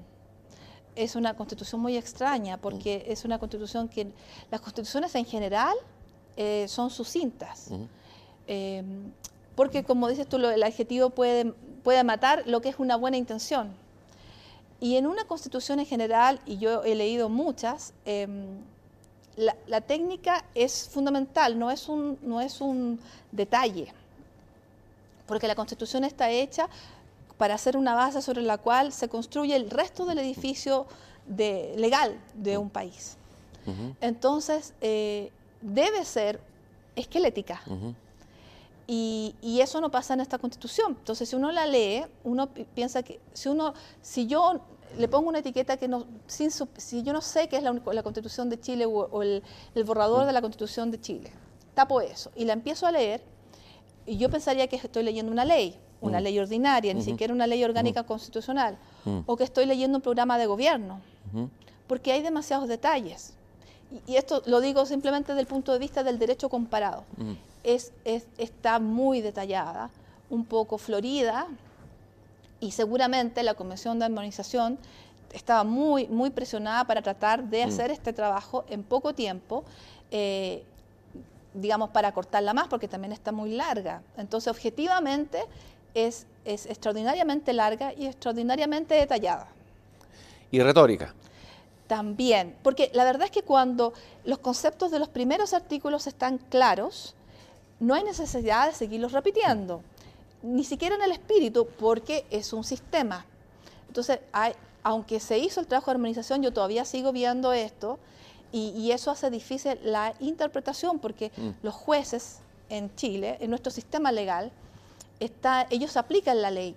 es 0.96 1.16
una 1.16 1.34
constitución 1.34 1.80
muy 1.80 1.96
extraña 1.96 2.56
porque 2.56 3.04
es 3.08 3.24
una 3.24 3.38
constitución 3.38 3.88
que 3.88 4.08
las 4.50 4.60
constituciones 4.60 5.14
en 5.14 5.24
general 5.24 5.74
eh, 6.36 6.66
son 6.68 6.90
sucintas. 6.90 7.70
Em, 8.46 9.12
porque 9.54 9.84
como 9.84 10.08
dices 10.08 10.28
tú, 10.28 10.36
el 10.36 10.62
adjetivo 10.62 11.10
puede 11.10 11.54
puede 11.84 12.02
matar 12.02 12.42
lo 12.46 12.60
que 12.60 12.70
es 12.70 12.76
una 12.78 12.96
buena 12.96 13.16
intención. 13.16 13.72
Y 14.80 14.96
en 14.96 15.06
una 15.06 15.24
constitución 15.24 15.78
en 15.78 15.86
general, 15.86 16.40
y 16.46 16.58
yo 16.58 16.82
he 16.82 16.96
leído 16.96 17.28
muchas, 17.28 17.92
em, 18.04 18.58
la, 19.36 19.80
técnica 19.82 20.44
es 20.54 20.88
fundamental, 20.88 21.58
no 21.58 21.70
es, 21.70 21.88
un, 21.88 22.18
no 22.22 22.40
es 22.40 22.60
un 22.60 22.98
detalle, 23.30 23.92
porque 25.26 25.46
la 25.46 25.54
constitución 25.54 26.04
está 26.04 26.30
hecha 26.30 26.68
para 27.38 27.58
ser 27.58 27.76
una 27.76 27.94
base 27.94 28.22
sobre 28.22 28.42
la 28.42 28.58
cual 28.58 28.92
se 28.92 29.08
construye 29.08 29.56
el 29.56 29.70
resto 29.70 30.06
del 30.06 30.18
edificio 30.18 30.86
de, 31.26 31.74
legal 31.76 32.18
de 32.34 32.58
un 32.58 32.70
país. 32.70 33.16
Entonces, 34.02 34.74
eh, 34.82 35.32
debe 35.62 36.04
ser 36.04 36.38
esquelética. 36.96 37.62
Y, 38.86 39.34
eso 39.60 39.80
no 39.80 39.90
pasa 39.90 40.14
en 40.14 40.20
esta 40.20 40.38
constitución. 40.38 40.96
Entonces, 40.98 41.28
si 41.28 41.36
uno 41.36 41.50
la 41.50 41.66
lee, 41.66 42.04
uno 42.24 42.48
piensa 42.74 43.02
que 43.02 43.20
si 43.32 43.48
uno, 43.48 43.72
si 44.02 44.26
yo 44.26 44.60
le 44.98 45.08
pongo 45.08 45.28
una 45.28 45.38
etiqueta 45.38 45.76
que 45.76 45.88
no, 45.88 46.04
sin 46.26 46.50
si 46.50 47.02
yo 47.02 47.12
no 47.12 47.22
sé 47.22 47.48
qué 47.48 47.56
es 47.56 47.62
la, 47.62 48.02
constitución 48.02 48.50
de 48.50 48.60
Chile 48.60 48.84
o, 48.86 49.22
el, 49.22 49.42
borrador 49.84 50.26
de 50.26 50.32
la 50.32 50.42
constitución 50.42 50.90
de 50.90 51.00
Chile, 51.00 51.32
tapo 51.74 52.00
eso 52.00 52.30
y 52.36 52.44
la 52.44 52.52
empiezo 52.52 52.86
a 52.86 52.92
leer, 52.92 53.22
y 54.06 54.18
yo 54.18 54.28
pensaría 54.28 54.66
que 54.66 54.76
estoy 54.76 55.02
leyendo 55.02 55.32
una 55.32 55.46
ley, 55.46 55.78
una 56.04 56.20
mm. 56.20 56.22
ley 56.22 56.38
ordinaria, 56.38 56.94
ni 56.94 57.02
siquiera 57.02 57.32
una 57.32 57.46
ley 57.46 57.62
orgánica 57.64 58.02
mm. 58.02 58.06
constitucional, 58.06 58.76
mm. 59.04 59.20
o 59.26 59.36
que 59.36 59.44
estoy 59.44 59.66
leyendo 59.66 59.98
un 59.98 60.02
programa 60.02 60.38
de 60.38 60.46
gobierno, 60.46 61.00
porque 61.86 62.12
hay 62.12 62.22
demasiados 62.22 62.68
detalles. 62.68 63.34
Y, 64.06 64.12
y, 64.12 64.16
esto 64.16 64.42
lo 64.46 64.60
digo 64.60 64.86
simplemente 64.86 65.32
desde 65.32 65.42
el 65.42 65.46
punto 65.46 65.72
de 65.72 65.78
vista 65.78 66.02
del 66.02 66.18
derecho 66.18 66.48
comparado 66.48 67.04
es, 67.64 67.92
está 68.38 68.78
muy 68.78 69.20
detallada, 69.22 69.90
un 70.30 70.44
poco 70.44 70.78
florida, 70.78 71.48
y 72.60 72.70
seguramente 72.70 73.42
la 73.42 73.54
Comisión 73.54 73.98
de 73.98 74.04
Armonización 74.04 74.78
estaba 75.32 75.64
muy, 75.64 76.06
muy 76.06 76.30
presionada 76.30 76.84
para 76.84 77.02
tratar 77.02 77.44
de 77.44 77.64
hacer 77.64 77.90
este 77.90 78.12
trabajo 78.12 78.64
en 78.68 78.84
poco 78.84 79.14
tiempo, 79.14 79.64
eh, 80.10 80.62
digamos, 81.54 81.90
para 81.90 82.12
cortarla 82.12 82.54
más, 82.54 82.68
porque 82.68 82.86
también 82.86 83.12
está 83.12 83.32
muy 83.32 83.50
larga. 83.50 84.02
Entonces, 84.16 84.48
objetivamente, 84.48 85.44
es, 85.94 86.26
es 86.44 86.66
extraordinariamente 86.66 87.52
larga 87.52 87.92
y 87.94 88.06
extraordinariamente 88.06 88.94
detallada. 88.94 89.48
¿Y 90.50 90.60
retórica? 90.60 91.14
También, 91.86 92.56
porque 92.62 92.90
la 92.94 93.04
verdad 93.04 93.24
es 93.26 93.30
que 93.30 93.42
cuando 93.42 93.92
los 94.24 94.38
conceptos 94.38 94.90
de 94.90 94.98
los 94.98 95.08
primeros 95.08 95.52
artículos 95.52 96.06
están 96.06 96.38
claros, 96.38 97.14
no 97.80 97.94
hay 97.94 98.04
necesidad 98.04 98.68
de 98.68 98.74
seguirlos 98.74 99.12
repitiendo, 99.12 99.82
ni 100.42 100.64
siquiera 100.64 100.94
en 100.94 101.02
el 101.02 101.12
espíritu, 101.12 101.66
porque 101.78 102.24
es 102.30 102.52
un 102.52 102.64
sistema. 102.64 103.26
Entonces, 103.88 104.20
aunque 104.82 105.20
se 105.20 105.38
hizo 105.38 105.60
el 105.60 105.66
trabajo 105.66 105.90
de 105.90 105.96
armonización, 105.96 106.42
yo 106.42 106.52
todavía 106.52 106.84
sigo 106.84 107.12
viendo 107.12 107.52
esto 107.52 107.98
y, 108.52 108.92
eso 108.92 109.10
hace 109.10 109.30
difícil 109.30 109.78
la 109.82 110.14
interpretación, 110.20 111.00
porque 111.00 111.32
mm. 111.36 111.50
los 111.64 111.74
jueces 111.74 112.38
en 112.68 112.94
Chile, 112.94 113.36
en 113.40 113.50
nuestro 113.50 113.72
sistema 113.72 114.12
legal, 114.12 114.52
está, 115.20 115.66
ellos 115.70 115.96
aplican 115.96 116.42
la 116.42 116.50
ley. 116.50 116.74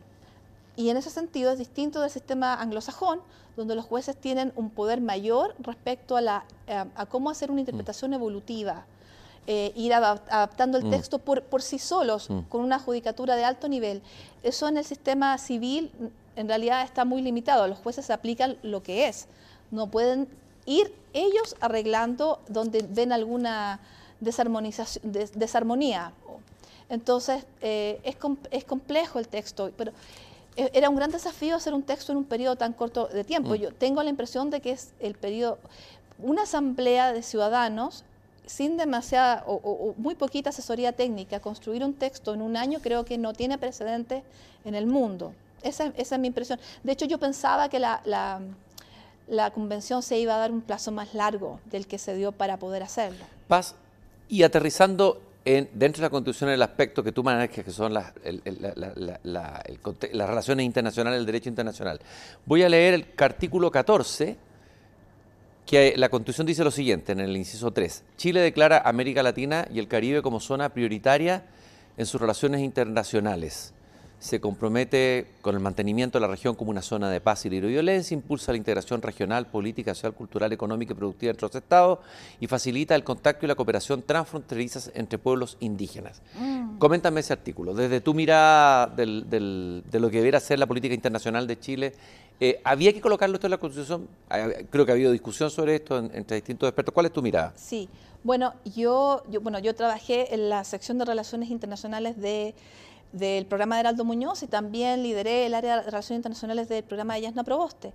Y 0.75 0.89
en 0.89 0.97
ese 0.97 1.09
sentido 1.09 1.51
es 1.51 1.57
distinto 1.57 2.01
del 2.01 2.09
sistema 2.09 2.53
anglosajón, 2.55 3.19
donde 3.55 3.75
los 3.75 3.85
jueces 3.85 4.15
tienen 4.15 4.53
un 4.55 4.69
poder 4.69 5.01
mayor 5.01 5.55
respecto 5.59 6.15
a, 6.15 6.21
la, 6.21 6.45
eh, 6.67 6.85
a 6.95 7.05
cómo 7.07 7.29
hacer 7.29 7.49
una 7.49 7.61
interpretación 7.61 8.11
mm. 8.11 8.13
evolutiva 8.13 8.85
eh, 9.49 9.71
ir 9.77 9.93
adaptando 9.93 10.77
el 10.77 10.83
mm. 10.83 10.89
texto 10.89 11.19
por, 11.19 11.41
por, 11.41 11.61
sí 11.61 11.79
solos, 11.79 12.29
mm. 12.29 12.41
con 12.49 12.59
una 12.59 12.79
judicatura 12.79 13.37
de 13.37 13.45
alto 13.45 13.69
nivel. 13.69 14.01
Eso 14.43 14.67
en 14.67 14.75
el 14.75 14.83
sistema 14.83 15.37
civil 15.37 15.89
en 16.35 16.49
realidad 16.49 16.83
está 16.83 17.05
muy 17.05 17.21
limitado. 17.21 17.65
Los 17.69 17.79
jueces 17.79 18.09
aplican 18.09 18.57
lo 18.61 18.83
que 18.83 19.07
es. 19.07 19.27
No 19.71 19.87
pueden 19.87 20.27
ir 20.65 20.93
ellos 21.13 21.55
arreglando 21.61 22.41
donde 22.49 22.85
ven 22.89 23.13
alguna 23.13 23.79
desarmonización, 24.19 25.13
desarmonía. 25.33 26.11
Entonces, 26.89 27.45
eh, 27.61 27.99
es, 28.03 28.15
es, 28.51 28.63
complejo 28.63 29.19
el 29.19 29.27
texto, 29.27 29.71
pero 29.75 29.91
eh, 30.55 30.71
era 30.73 30.89
un 30.89 30.95
gran 30.95 31.11
desafío 31.11 31.55
hacer 31.55 31.73
un 31.73 31.83
texto 31.83 32.11
en 32.11 32.17
un 32.17 32.23
periodo 32.23 32.55
tan 32.55 32.73
corto 32.73 33.07
de 33.07 33.23
tiempo. 33.23 33.51
Mm. 33.51 33.55
Yo 33.55 33.73
tengo 33.73 34.01
la 34.03 34.09
impresión 34.09 34.49
de 34.49 34.61
que 34.61 34.71
es 34.71 34.93
el 34.99 35.15
periodo, 35.15 35.59
una 36.19 36.43
asamblea 36.43 37.13
de 37.13 37.21
ciudadanos 37.21 38.03
sin 38.45 38.77
demasiada 38.77 39.43
o, 39.45 39.93
muy 39.97 40.15
poquita 40.15 40.49
asesoría 40.49 40.93
técnica, 40.93 41.41
construir 41.41 41.83
un 41.83 41.93
texto 41.93 42.33
en 42.33 42.41
un 42.41 42.55
año 42.55 42.79
creo 42.81 43.03
que 43.03 43.17
no 43.17 43.33
tiene 43.33 43.57
precedente 43.57 44.23
en 44.63 44.73
el 44.73 44.87
mundo. 44.87 45.33
Esa, 45.63 45.91
es 45.97 46.17
mi 46.17 46.27
impresión. 46.27 46.57
De 46.81 46.93
hecho, 46.93 47.05
yo 47.05 47.17
pensaba 47.17 47.67
que 47.67 47.77
la, 47.79 48.01
la 49.27 49.51
convención 49.51 50.01
se 50.01 50.17
iba 50.17 50.35
a 50.35 50.37
dar 50.37 50.51
un 50.51 50.61
plazo 50.61 50.91
más 50.91 51.13
largo 51.13 51.59
del 51.65 51.87
que 51.87 51.97
se 51.97 52.15
dio 52.15 52.31
para 52.31 52.57
poder 52.57 52.83
hacerlo. 52.83 53.25
Paz, 53.49 53.75
y 54.29 54.43
aterrizando 54.43 55.21
en, 55.47 55.69
dentro 55.73 56.01
de 56.01 56.07
la 56.07 56.09
Constitución 56.09 56.49
el 56.49 56.61
aspecto 56.61 57.01
que 57.01 57.13
tú 57.13 57.23
manejas, 57.23 57.63
que 57.63 57.71
son 57.71 57.93
las, 57.93 58.11
relaciones 60.13 60.65
internacionales, 60.65 61.19
el 61.19 61.25
derecho 61.25 61.47
internacional. 61.47 62.01
Voy 62.45 62.63
a 62.63 62.69
leer 62.69 62.93
el 62.93 63.05
artículo 63.17 63.71
14, 63.71 64.35
que 65.65 65.93
la 65.95 66.09
Constitución 66.09 66.47
dice 66.47 66.65
lo 66.65 66.71
siguiente, 66.71 67.13
en 67.13 67.21
el 67.21 67.37
inciso 67.37 67.71
3. 67.71 68.03
Chile 68.17 68.41
declara 68.41 68.81
América 68.83 69.23
Latina 69.23 69.65
y 69.73 69.79
el 69.79 69.87
Caribe 69.87 70.21
como 70.21 70.41
zona 70.41 70.69
prioritaria 70.73 71.45
en 71.95 72.05
sus 72.05 72.19
relaciones 72.19 72.59
internacionales 72.61 73.73
se 74.19 74.41
compromete 74.41 75.27
con 75.41 75.53
el 75.53 75.61
mantenimiento 75.61 76.17
de 76.17 76.21
la 76.21 76.27
región 76.27 76.55
como 76.55 76.71
una 76.71 76.81
zona 76.81 77.09
de 77.11 77.21
paz 77.21 77.45
y 77.45 77.49
libre 77.49 77.69
violencia, 77.69 78.15
impulsa 78.15 78.51
la 78.51 78.57
integración 78.57 79.01
regional, 79.01 79.45
política, 79.47 79.93
social, 79.93 80.13
cultural, 80.13 80.51
económica 80.51 80.93
y 80.93 80.95
productiva 80.95 81.31
entre 81.31 81.47
los 81.47 81.55
estados 81.55 81.99
y 82.39 82.47
facilita 82.47 82.95
el 82.95 83.03
contacto 83.03 83.45
y 83.45 83.47
la 83.47 83.55
cooperación 83.55 84.01
transfronterizas 84.01 84.91
entre 84.95 85.19
pueblos 85.19 85.57
indígenas. 85.59 86.21
Mm. 86.39 86.77
Coméntame 86.79 87.19
ese 87.19 87.33
artículo. 87.33 87.75
Desde 87.75 88.01
tu 88.01 88.13
mirada 88.13 88.87
de 88.87 89.83
lo 89.99 90.09
que 90.09 90.17
debiera 90.17 90.39
ser 90.39 90.57
la 90.57 90.65
política 90.65 90.95
internacional 90.95 91.45
de 91.45 91.59
Chile, 91.59 91.93
eh, 92.39 92.59
¿había 92.63 92.93
que 92.93 93.01
colocarlo 93.01 93.35
esto 93.35 93.47
en 93.47 93.51
la 93.51 93.57
Constitución? 93.57 94.07
Creo 94.69 94.85
que 94.85 94.91
ha 94.91 94.95
habido 94.95 95.11
discusión 95.11 95.49
sobre 95.49 95.75
esto 95.75 95.97
entre 95.97 96.35
distintos 96.35 96.67
expertos. 96.67 96.93
¿Cuál 96.93 97.07
es 97.07 97.13
tu 97.13 97.21
mirada? 97.21 97.53
Sí, 97.55 97.87
bueno, 98.23 98.53
yo, 98.75 99.23
yo, 99.29 99.41
bueno, 99.41 99.59
yo 99.59 99.73
trabajé 99.75 100.33
en 100.33 100.49
la 100.49 100.63
sección 100.63 100.97
de 100.97 101.05
Relaciones 101.05 101.49
Internacionales 101.49 102.19
de 102.19 102.55
del 103.11 103.45
programa 103.45 103.75
de 103.75 103.81
Heraldo 103.81 104.05
Muñoz 104.05 104.43
y 104.43 104.47
también 104.47 105.03
lideré 105.03 105.45
el 105.45 105.53
área 105.53 105.77
de 105.77 105.83
Relaciones 105.83 106.19
Internacionales 106.19 106.69
del 106.69 106.83
programa 106.83 107.15
de 107.15 107.21
Yasna 107.21 107.43
Proboste. 107.43 107.93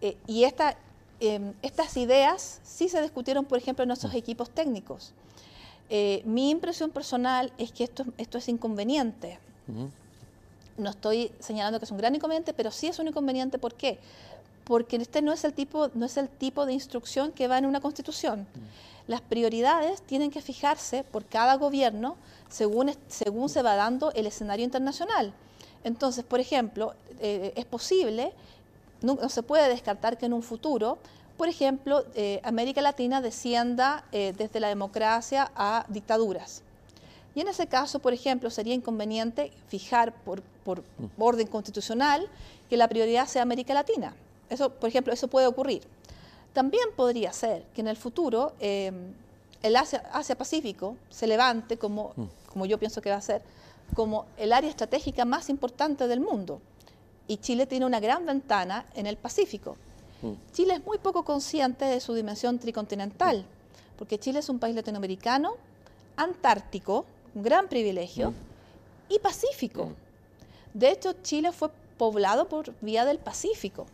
Eh, 0.00 0.16
y 0.26 0.44
esta, 0.44 0.76
em, 1.20 1.52
estas 1.62 1.96
ideas 1.96 2.60
sí 2.64 2.88
se 2.88 3.00
discutieron, 3.02 3.44
por 3.44 3.58
ejemplo, 3.58 3.82
en 3.82 3.88
nuestros 3.88 4.14
equipos 4.14 4.50
técnicos. 4.50 5.12
Eh, 5.90 6.22
mi 6.24 6.50
impresión 6.50 6.90
personal 6.90 7.52
es 7.58 7.72
que 7.72 7.84
esto, 7.84 8.04
esto 8.16 8.38
es 8.38 8.48
inconveniente. 8.48 9.38
No 10.78 10.90
estoy 10.90 11.30
señalando 11.38 11.78
que 11.78 11.84
es 11.84 11.90
un 11.90 11.98
gran 11.98 12.14
inconveniente, 12.14 12.54
pero 12.54 12.70
sí 12.70 12.86
es 12.86 12.98
un 12.98 13.08
inconveniente. 13.08 13.58
¿Por 13.58 13.74
qué? 13.74 13.98
Porque 14.64 14.96
este 14.96 15.22
no 15.22 15.32
es 15.32 15.44
el 15.44 15.52
tipo, 15.52 15.90
no 15.94 16.06
es 16.06 16.16
el 16.16 16.28
tipo 16.28 16.64
de 16.66 16.72
instrucción 16.72 17.30
que 17.30 17.46
va 17.46 17.58
en 17.58 17.66
una 17.66 17.80
constitución. 17.80 18.46
Las 19.06 19.20
prioridades 19.20 20.00
tienen 20.02 20.30
que 20.30 20.40
fijarse 20.40 21.04
por 21.04 21.26
cada 21.26 21.56
gobierno 21.56 22.16
según, 22.52 22.94
según 23.08 23.48
se 23.48 23.62
va 23.62 23.74
dando 23.74 24.12
el 24.12 24.26
escenario 24.26 24.64
internacional. 24.64 25.32
Entonces, 25.84 26.24
por 26.24 26.38
ejemplo, 26.38 26.94
eh, 27.18 27.52
es 27.56 27.64
posible, 27.64 28.32
no, 29.00 29.28
se 29.28 29.42
puede 29.42 29.68
descartar 29.68 30.18
que 30.18 30.26
en 30.26 30.34
un 30.34 30.42
futuro, 30.42 30.98
por 31.36 31.48
ejemplo, 31.48 32.04
eh, 32.14 32.40
América 32.44 32.82
Latina 32.82 33.20
descienda 33.20 34.04
eh, 34.12 34.34
desde 34.36 34.60
la 34.60 34.68
democracia 34.68 35.50
a 35.56 35.86
dictaduras. 35.88 36.62
Y 37.34 37.40
en 37.40 37.48
ese 37.48 37.66
caso, 37.66 37.98
por 37.98 38.12
ejemplo, 38.12 38.50
sería 38.50 38.74
inconveniente 38.74 39.50
fijar 39.68 40.12
por, 40.12 40.42
por 40.64 40.84
orden 41.18 41.46
constitucional 41.46 42.28
que 42.68 42.76
la 42.76 42.86
prioridad 42.86 43.26
sea 43.26 43.42
América 43.42 43.72
Latina. 43.72 44.14
Eso, 44.50 44.68
por 44.68 44.90
ejemplo, 44.90 45.14
eso 45.14 45.28
puede 45.28 45.46
ocurrir. 45.46 45.82
También 46.52 46.84
podría 46.94 47.32
ser 47.32 47.64
que 47.74 47.80
en 47.80 47.88
el 47.88 47.96
futuro 47.96 48.52
el 49.62 49.76
Asia-Pacífico 49.76 50.96
se 51.08 51.26
levante 51.26 51.78
como, 51.78 52.12
mm. 52.16 52.24
Como 52.52 52.66
yo 52.66 52.78
pienso 52.78 53.00
que 53.00 53.10
va 53.10 53.16
a 53.16 53.22
ser, 53.22 53.42
como 53.94 54.26
el 54.36 54.52
área 54.52 54.70
estratégica 54.70 55.24
más 55.24 55.48
importante 55.48 56.06
del 56.06 56.20
mundo. 56.20 56.60
Y 57.28 57.38
Chile 57.38 57.66
tiene 57.66 57.86
una 57.86 58.00
gran 58.00 58.26
ventana 58.26 58.86
en 58.94 59.06
el 59.06 59.16
Pacífico. 59.16 59.76
Mm. 60.22 60.32
Chile 60.52 60.74
es 60.74 60.84
muy 60.84 60.98
poco 60.98 61.24
consciente 61.24 61.84
de 61.84 62.00
su 62.00 62.14
dimensión 62.14 62.58
tricontinental, 62.58 63.44
porque 63.98 64.18
Chile 64.18 64.40
es 64.40 64.48
un 64.48 64.58
país 64.58 64.74
latinoamericano, 64.74 65.54
antártico, 66.16 67.04
un 67.34 67.42
gran 67.42 67.68
privilegio, 67.68 68.32
y 69.08 69.18
pacífico. 69.18 69.90
De 70.72 70.90
hecho, 70.90 71.12
Chile 71.22 71.52
fue 71.52 71.68
poblado 71.98 72.48
por 72.48 72.72
vía 72.80 73.04
del 73.04 73.18
Pacífico. 73.18 73.86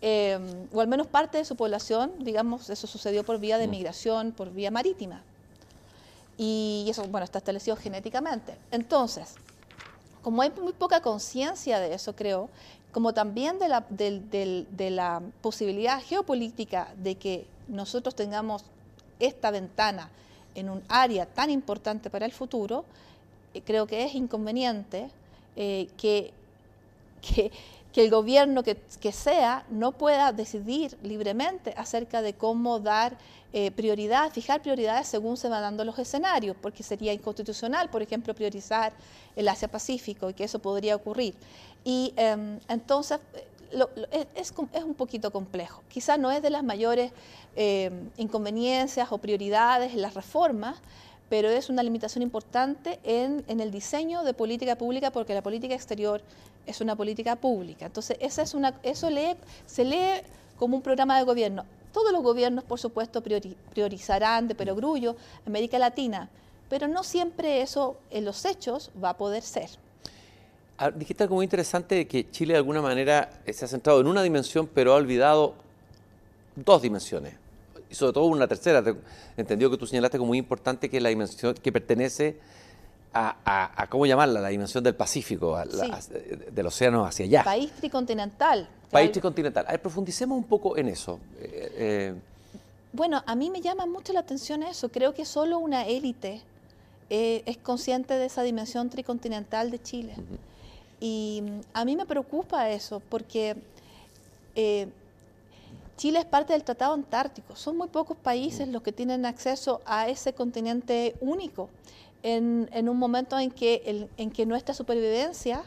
Em, 0.00 0.68
o 0.72 0.80
al 0.80 0.88
menos 0.88 1.06
parte 1.06 1.38
de 1.38 1.44
su 1.44 1.56
población, 1.56 2.12
digamos, 2.20 2.70
eso 2.70 2.86
sucedió 2.86 3.24
por 3.24 3.38
vía 3.38 3.58
de 3.58 3.66
mm. 3.66 3.70
migración, 3.70 4.32
por 4.32 4.52
vía 4.52 4.70
marítima. 4.70 5.22
Y 6.38 6.86
eso, 6.88 7.04
bueno, 7.08 7.24
está 7.24 7.38
establecido 7.38 7.76
genéticamente. 7.76 8.56
Entonces, 8.70 9.34
como 10.22 10.40
hay 10.42 10.50
muy 10.50 10.72
poca 10.72 11.00
conciencia 11.00 11.80
de 11.80 11.94
eso, 11.94 12.14
creo, 12.14 12.48
como 12.92 13.12
también 13.12 13.58
de 13.58 14.90
la, 14.90 15.22
posibilidad 15.42 16.00
geopolítica 16.00 16.88
de 16.96 17.16
que 17.16 17.46
nosotros 17.66 18.14
tengamos 18.14 18.64
esta 19.18 19.50
ventana 19.50 20.10
en 20.54 20.70
un 20.70 20.82
área 20.88 21.26
tan 21.26 21.50
importante 21.50 22.08
para 22.08 22.24
el 22.24 22.32
futuro, 22.32 22.84
eh, 23.52 23.62
creo 23.62 23.86
que 23.86 24.04
es 24.04 24.14
inconveniente 24.14 25.10
eh, 25.56 25.88
que 25.96 26.32
que 27.98 28.04
el 28.04 28.12
gobierno 28.12 28.62
que, 28.62 29.10
sea 29.10 29.64
no 29.70 29.90
pueda 29.90 30.30
decidir 30.30 30.96
libremente 31.02 31.74
acerca 31.76 32.22
de 32.22 32.32
cómo 32.32 32.78
dar 32.78 33.18
eh, 33.52 33.72
prioridad, 33.72 34.30
fijar 34.30 34.62
prioridades 34.62 35.08
según 35.08 35.36
se 35.36 35.48
van 35.48 35.62
dando 35.62 35.84
los 35.84 35.98
escenarios, 35.98 36.56
porque 36.62 36.84
sería 36.84 37.12
inconstitucional, 37.12 37.90
por 37.90 38.00
ejemplo, 38.00 38.36
priorizar 38.36 38.92
el 39.34 39.48
Asia-Pacífico 39.48 40.30
y 40.30 40.34
que 40.34 40.44
eso 40.44 40.60
podría 40.60 40.94
ocurrir. 40.94 41.34
Y 41.82 42.12
em, 42.14 42.60
entonces 42.68 43.18
es, 44.36 44.54
un 44.56 44.94
poquito 44.94 45.32
complejo. 45.32 45.82
Quizás 45.88 46.20
no 46.20 46.30
es 46.30 46.40
de 46.40 46.50
las 46.50 46.62
mayores 46.62 47.10
em, 47.56 48.10
inconveniencias 48.16 49.10
o 49.10 49.18
prioridades 49.18 49.92
en 49.92 50.02
las 50.02 50.14
reformas, 50.14 50.76
pero 51.28 51.48
es 51.48 51.68
una 51.68 51.82
limitación 51.82 52.22
importante 52.22 53.00
en, 53.02 53.44
en, 53.48 53.58
el 53.58 53.72
diseño 53.72 54.22
de 54.22 54.34
política 54.34 54.78
pública 54.78 55.10
porque 55.10 55.34
la 55.34 55.42
política 55.42 55.74
exterior 55.74 56.22
es 56.68 56.80
una 56.80 56.94
política 56.94 57.36
pública. 57.36 57.86
Entonces, 57.86 58.16
esa 58.20 58.42
es 58.42 58.54
una, 58.54 58.74
eso 58.82 59.08
se 59.66 59.84
lee 59.84 60.22
como 60.58 60.76
un 60.76 60.82
programa 60.82 61.18
de 61.18 61.24
gobierno. 61.24 61.64
Todos 61.92 62.12
los 62.12 62.22
gobiernos, 62.22 62.64
por 62.64 62.78
supuesto, 62.78 63.22
priorizarán 63.22 64.46
de 64.46 64.54
perogrullo 64.54 65.16
América 65.46 65.78
Latina, 65.78 66.28
pero 66.68 66.86
no 66.86 67.02
siempre 67.02 67.62
eso 67.62 67.96
en 68.10 68.24
los 68.24 68.44
hechos 68.44 68.90
va 69.02 69.10
a 69.10 69.16
poder 69.16 69.42
ser. 69.42 69.70
Ah, 70.76 70.90
dijiste 70.90 71.24
algo 71.24 71.36
muy 71.36 71.44
interesante 71.44 72.06
que 72.06 72.30
Chile 72.30 72.52
de 72.52 72.58
alguna 72.58 72.82
manera 72.82 73.30
se 73.50 73.64
ha 73.64 73.68
centrado 73.68 74.00
en 74.00 74.06
una 74.06 74.22
dimensión, 74.22 74.68
pero 74.72 74.92
ha 74.92 74.96
olvidado 74.96 75.54
dos 76.54 76.82
dimensiones 76.82 77.34
y 77.90 77.94
sobre 77.94 78.12
todo 78.12 78.24
una 78.26 78.46
tercera. 78.46 78.84
Entendió 79.36 79.70
que 79.70 79.76
tú 79.76 79.86
señalaste 79.86 80.18
como 80.18 80.28
muy 80.28 80.38
importante 80.38 80.88
que 80.88 81.00
la 81.00 81.08
dimensión 81.08 81.54
que 81.54 81.72
pertenece 81.72 82.36
a, 83.12 83.86
¿cómo 83.88 84.06
llamarla? 84.06 84.40
La 84.40 84.48
dimensión 84.48 84.84
del 84.84 84.94
Pacífico, 84.94 85.58
del 85.58 86.66
océano 86.66 87.04
hacia 87.04 87.24
allá. 87.24 87.44
País 87.44 87.72
tricontinental. 87.72 88.68
País 88.90 89.12
tricontinental. 89.12 89.64
A 89.66 89.72
ver, 89.72 89.82
profundicemos 89.82 90.36
un 90.36 90.44
poco 90.44 90.76
en 90.76 90.88
eso. 90.88 91.18
Eh, 91.40 91.72
eh, 91.76 92.14
bueno, 92.92 93.22
a 93.26 93.34
mí 93.34 93.50
me 93.50 93.60
llama 93.60 93.86
mucho 93.86 94.12
la 94.12 94.20
atención 94.20 94.62
eso. 94.62 94.88
Creo 94.88 95.14
que 95.14 95.24
solo 95.24 95.58
una 95.58 95.86
élite 95.86 96.42
eh, 97.10 97.42
es 97.46 97.58
consciente 97.58 98.14
de 98.14 98.26
esa 98.26 98.42
dimensión 98.42 98.88
tricontinental 98.88 99.70
de 99.70 99.82
Chile. 99.82 100.14
Y 101.00 101.42
mm, 101.42 101.60
a 101.74 101.84
mí 101.84 101.96
me 101.96 102.06
preocupa 102.06 102.70
eso, 102.70 103.00
porque 103.08 103.56
Chile 105.96 106.18
es 106.20 106.24
parte 106.24 106.52
del 106.52 106.64
Tratado 106.64 106.94
Antártico. 106.94 107.56
Son 107.56 107.76
muy 107.76 107.88
pocos 107.88 108.16
países 108.16 108.66
los 108.68 108.82
que 108.82 108.92
tienen 108.92 109.26
acceso 109.26 109.80
a 109.84 110.08
ese 110.08 110.32
continente 110.32 111.14
único 111.20 111.68
en, 112.22 112.88
un 112.88 112.98
momento 112.98 113.38
en 113.38 113.50
que, 113.50 114.08
en 114.16 114.30
que 114.30 114.46
nuestra 114.46 114.74
supervivencia 114.74 115.64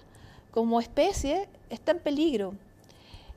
como 0.52 0.80
especie 0.80 1.48
está 1.70 1.92
en 1.92 2.00
peligro. 2.00 2.54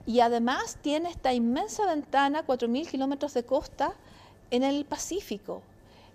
Y 0.06 0.20
además 0.20 0.76
tiene 0.82 1.08
esta 1.08 1.32
inmensa 1.32 1.86
ventana, 1.86 2.44
4.000 2.46 2.88
kilómetros 2.88 3.32
de 3.34 3.44
costa, 3.44 3.94
en 4.50 4.62
el 4.62 4.84
Pacífico, 4.84 5.62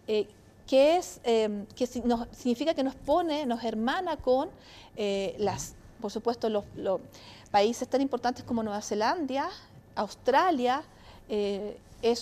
eh, 0.07 0.27
que, 0.67 0.97
es, 0.97 1.19
em, 1.23 1.65
que 1.75 1.87
significa 1.87 2.73
que 2.73 2.83
nos 2.83 2.95
pone, 2.95 3.45
nos 3.45 3.63
hermana 3.63 4.17
con 4.17 4.49
eh, 4.95 5.35
las, 5.39 5.75
por 5.99 6.11
supuesto, 6.11 6.49
los, 6.49 6.63
los, 6.75 7.01
países 7.49 7.87
tan 7.87 7.99
importantes 7.99 8.43
como 8.43 8.61
Nueva 8.61 8.79
Zelanda, 8.79 9.49
Australia 9.95 10.83
eh, 12.01 12.15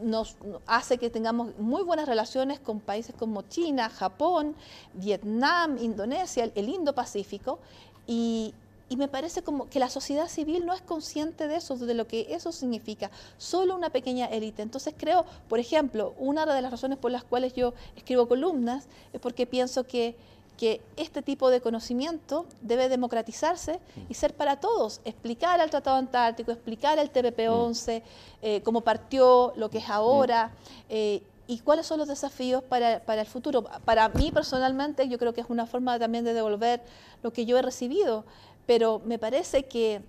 nos 0.00 0.36
hace 0.66 0.98
que 0.98 1.10
tengamos 1.10 1.56
muy 1.58 1.82
buenas 1.82 2.06
relaciones 2.08 2.60
con 2.60 2.80
países 2.80 3.14
como 3.14 3.42
China, 3.42 3.88
Japón, 3.88 4.54
Vietnam, 4.94 5.78
Indonesia, 5.78 6.50
el 6.54 6.68
Indo-Pacífico, 6.68 7.58
y, 8.06 8.54
me 8.96 9.08
parece 9.08 9.42
como 9.42 9.68
que 9.68 9.80
la 9.80 9.90
sociedad 9.90 10.28
civil 10.28 10.64
no 10.64 10.72
es 10.72 10.80
consciente 10.80 11.48
de 11.48 11.56
eso, 11.56 11.76
de 11.76 11.94
lo 11.94 12.06
que 12.06 12.28
eso 12.30 12.52
significa, 12.52 13.10
solo 13.36 13.74
una 13.74 13.90
pequeña 13.90 14.26
élite. 14.26 14.62
Entonces 14.62 14.94
creo, 14.96 15.26
por 15.48 15.58
ejemplo, 15.58 16.14
una 16.18 16.46
de 16.46 16.62
las 16.62 16.70
razones 16.70 16.96
por 16.96 17.10
las 17.10 17.24
cuales 17.24 17.52
yo 17.54 17.74
escribo 17.96 18.28
columnas 18.28 18.86
es 19.12 19.20
porque 19.20 19.44
pienso 19.44 19.88
que 19.88 20.14
que 20.56 20.80
este 20.96 21.22
tipo 21.22 21.50
de 21.50 21.60
conocimiento 21.60 22.46
debe 22.60 22.88
democratizarse 22.88 23.78
y 24.08 24.14
ser 24.14 24.34
para 24.34 24.58
todos, 24.58 25.00
explicar 25.04 25.60
al 25.60 25.70
Tratado 25.70 25.96
Antártico, 25.96 26.50
explicar 26.50 26.98
el 26.98 27.12
TPP-11, 27.12 28.02
eh, 28.42 28.62
cómo 28.62 28.80
partió, 28.80 29.52
lo 29.56 29.70
que 29.70 29.78
es 29.78 29.88
ahora, 29.88 30.52
eh, 30.88 31.22
y 31.46 31.58
cuáles 31.60 31.86
son 31.86 31.98
los 31.98 32.08
desafíos 32.08 32.62
para, 32.62 33.00
para, 33.00 33.20
el 33.20 33.26
futuro. 33.26 33.64
Para 33.84 34.08
mí 34.08 34.32
personalmente 34.32 35.08
yo 35.08 35.18
creo 35.18 35.32
que 35.32 35.42
es 35.42 35.50
una 35.50 35.66
forma 35.66 35.98
también 35.98 36.24
de 36.24 36.32
devolver 36.32 36.82
lo 37.22 37.32
que 37.32 37.46
yo 37.46 37.58
he 37.58 37.62
recibido, 37.62 38.24
pero 38.66 39.00
me 39.04 39.18
parece 39.18 39.64
que 39.64 40.02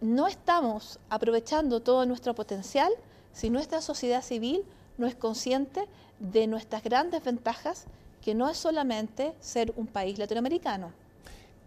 no 0.00 0.26
estamos 0.26 0.98
aprovechando 1.08 1.80
todo 1.80 2.04
nuestro 2.04 2.34
potencial 2.34 2.92
si 3.32 3.50
nuestra 3.50 3.80
sociedad 3.80 4.22
civil 4.22 4.64
no 4.98 5.06
es 5.06 5.14
consciente 5.14 5.86
de 6.18 6.46
nuestras 6.46 6.82
grandes 6.82 7.22
ventajas, 7.22 7.84
que 8.26 8.34
no 8.34 8.48
es 8.48 8.56
solamente 8.56 9.34
ser 9.38 9.72
un 9.76 9.86
país 9.86 10.18
latinoamericano. 10.18 10.90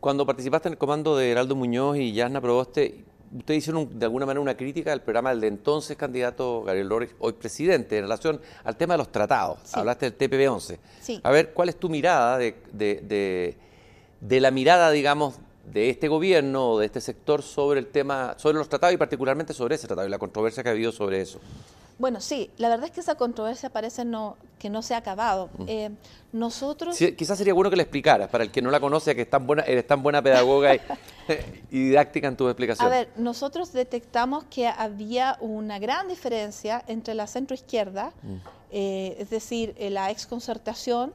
Cuando 0.01 0.25
participaste 0.25 0.67
en 0.67 0.73
el 0.73 0.77
comando 0.77 1.15
de 1.15 1.31
Heraldo 1.31 1.55
Muñoz 1.55 1.95
y 1.95 2.11
Yasna 2.11 2.41
Proboste, 2.41 3.05
ustedes 3.33 3.59
hicieron 3.59 3.97
de 3.97 4.05
alguna 4.05 4.25
manera 4.25 4.41
una 4.41 4.57
crítica 4.57 4.91
al 4.91 5.01
programa 5.01 5.29
del 5.29 5.39
de 5.39 5.47
entonces 5.47 5.95
candidato 5.95 6.63
Gabriel 6.63 6.89
López, 6.89 7.15
hoy 7.19 7.31
presidente, 7.31 7.95
en 7.95 8.03
relación 8.03 8.41
al 8.65 8.75
tema 8.75 8.95
de 8.95 8.97
los 8.97 9.09
tratados. 9.09 9.73
Hablaste 9.73 10.11
del 10.11 10.17
TPP-11. 10.17 10.79
Sí. 10.99 11.21
A 11.23 11.31
ver, 11.31 11.53
¿cuál 11.53 11.69
es 11.69 11.77
tu 11.77 11.87
mirada 11.87 12.37
de, 12.37 12.57
de, 12.73 13.55
de, 14.19 14.39
la 14.41 14.51
mirada, 14.51 14.91
digamos, 14.91 15.35
de 15.71 15.89
este 15.89 16.09
gobierno 16.09 16.71
o 16.71 16.79
de 16.79 16.87
este 16.87 16.99
sector 16.99 17.41
sobre 17.41 17.79
el 17.79 17.87
tema, 17.87 18.35
sobre 18.37 18.57
los 18.57 18.67
tratados 18.67 18.93
y 18.95 18.97
particularmente 18.97 19.53
sobre 19.53 19.75
ese 19.75 19.87
tratado 19.87 20.05
y 20.05 20.11
la 20.11 20.19
controversia 20.19 20.61
que 20.61 20.67
ha 20.67 20.73
habido 20.73 20.91
sobre 20.91 21.21
eso? 21.21 21.39
Bueno, 21.99 22.21
sí, 22.21 22.49
la 22.57 22.69
verdad 22.69 22.85
es 22.85 22.91
que 22.91 23.01
esa 23.01 23.15
controversia 23.15 23.69
parece 23.69 24.05
no, 24.05 24.37
que 24.57 24.69
no 24.69 24.81
se 24.81 24.93
ha 24.93 24.97
acabado. 24.97 25.49
Eh, 25.67 25.89
nosotros... 26.31 26.97
quizás 26.97 27.37
sería 27.37 27.53
bueno 27.53 27.69
que 27.69 27.75
le 27.75 27.83
explicaras, 27.83 28.29
para 28.29 28.45
el 28.45 28.51
que 28.51 28.61
no 28.61 28.71
la 28.71 28.79
conoce, 28.79 29.13
que 29.15 29.23
es 29.23 29.29
tan 29.29 29.45
buena, 29.45 29.63
eres 29.63 29.85
tan 29.85 30.01
buena 30.01 30.21
pedagoga 30.21 30.75
y, 31.69 31.83
didáctica 31.83 32.29
en 32.29 32.37
tu 32.37 32.47
explicación. 32.47 32.87
A 32.87 32.89
ver, 32.89 33.09
nosotros 33.17 33.73
detectamos 33.73 34.45
que 34.45 34.67
había 34.67 35.37
una 35.41 35.77
gran 35.77 36.07
diferencia 36.07 36.81
entre 36.87 37.15
la 37.15 37.27
centroizquierda, 37.27 38.13
mm. 38.23 38.35
eh, 38.71 39.17
es 39.19 39.29
decir, 39.29 39.75
eh, 39.77 39.89
la 39.89 40.09
exconcertación, 40.09 41.13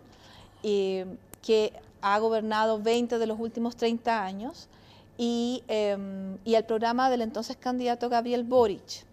que 0.63 1.73
ha 2.01 2.19
gobernado 2.19 2.79
20 2.79 3.19
de 3.19 3.27
los 3.27 3.39
últimos 3.39 3.77
30 3.77 4.23
años, 4.23 4.69
y, 5.17 5.63
em, 5.69 6.39
y 6.45 6.55
el 6.55 6.65
programa 6.65 7.11
del 7.11 7.21
entonces 7.23 7.57
candidato 7.57 8.09
Gabriel 8.09 8.45
Boric. 8.45 9.05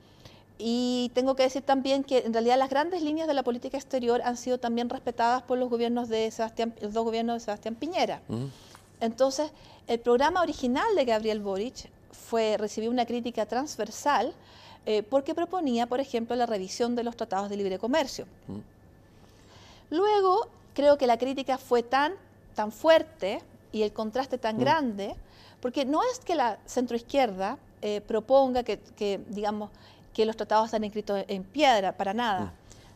Y 0.64 1.10
tengo 1.16 1.36
que 1.36 1.42
decir 1.42 1.64
también 1.64 2.04
que 2.04 2.20
en 2.20 2.34
realidad 2.34 2.56
las 2.60 2.70
grandes 2.70 3.02
líneas 3.02 3.28
de 3.28 3.34
la 3.34 3.42
política 3.42 3.78
exterior 3.78 4.22
han 4.24 4.38
sido 4.38 4.60
también 4.60 4.90
respetadas 4.90 5.42
por 5.42 5.58
los 5.58 5.72
gobiernos 5.72 6.08
de 6.08 6.30
Sebastián, 6.30 6.76
los 6.82 6.94
dos 6.94 7.04
gobiernos 7.04 7.38
de 7.38 7.40
Sebastián 7.40 7.74
Piñera. 7.74 8.22
Entonces, 9.00 9.52
el 9.88 10.00
programa 10.00 10.42
original 10.44 10.86
de 10.96 11.06
Gabriel 11.06 11.40
Boric 11.40 11.90
fue 12.12 12.58
recibió 12.60 12.92
una 12.92 13.08
crítica 13.08 13.48
transversal 13.48 14.36
eh, 14.86 15.02
porque 15.02 15.34
proponía, 15.34 15.88
por 15.88 16.00
ejemplo, 16.00 16.36
la 16.36 16.46
revisión 16.46 16.96
de 16.96 17.06
los 17.06 17.16
tratados 17.16 17.50
de 17.50 17.58
libre 17.58 17.80
comercio. 17.80 18.28
Luego, 19.90 20.48
creo 20.76 21.00
que 21.00 21.08
la 21.08 21.18
crítica 21.18 21.58
fue 21.58 21.82
tan, 21.82 22.14
tan 22.54 22.72
fuerte 22.72 23.42
y 23.72 23.82
el 23.82 23.94
contraste 23.94 24.38
tan 24.38 24.60
grande, 24.60 25.16
porque 25.60 25.86
no 25.86 26.02
es 26.04 26.20
que 26.20 26.36
la 26.36 26.60
centroizquierda 26.68 27.58
eh, 27.82 28.02
proponga 28.02 28.62
que, 28.62 28.78
que, 28.96 29.20
digamos, 29.30 29.72
que 30.14 30.26
los 30.26 30.36
tratados 30.36 30.66
están 30.66 30.84
escritos 30.84 31.24
en 31.28 31.44
piedra, 31.44 31.96
para 31.98 32.14
nada, 32.14 32.46
mm. 32.46 32.52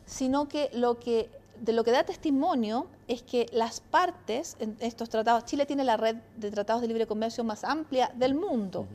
sino 0.06 0.48
que 0.48 0.70
lo 0.74 1.00
que 1.00 1.30
de 1.62 1.74
lo 1.74 1.84
que 1.84 1.92
da 1.92 2.04
testimonio 2.04 2.88
es 3.08 3.22
que 3.22 3.48
las 3.52 3.80
partes 3.80 4.58
en 4.60 4.76
estos 4.80 5.10
tratados, 5.10 5.46
Chile 5.46 5.66
tiene 5.66 5.84
la 5.84 5.98
red 5.98 6.18
de 6.38 6.52
tratados 6.52 6.82
de 6.82 6.88
libre 6.88 7.08
comercio 7.08 7.44
más 7.44 7.64
amplia 7.64 8.12
del 8.16 8.36
mundo, 8.36 8.88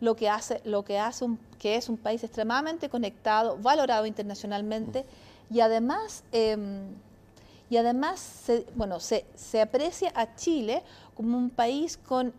lo 0.00 0.16
que 0.16 0.28
hace, 0.28 0.60
lo 0.64 0.84
que, 0.84 0.98
hace 0.98 1.24
un, 1.24 1.38
que 1.58 1.76
es 1.76 1.88
un 1.88 1.96
país 1.96 2.22
extremadamente 2.22 2.88
conectado, 2.88 3.58
valorado 3.58 4.06
internacionalmente 4.06 5.04
y 5.50 5.60
además, 5.60 6.22
em, 6.32 6.86
y 7.70 7.76
además 7.76 8.20
se, 8.20 8.66
bueno, 8.74 9.00
se, 9.00 9.26
se 9.34 9.60
aprecia 9.60 10.12
a 10.14 10.34
Chile 10.36 10.82
como 11.14 11.36
un 11.36 11.50
país 11.50 11.96
con 11.96 12.32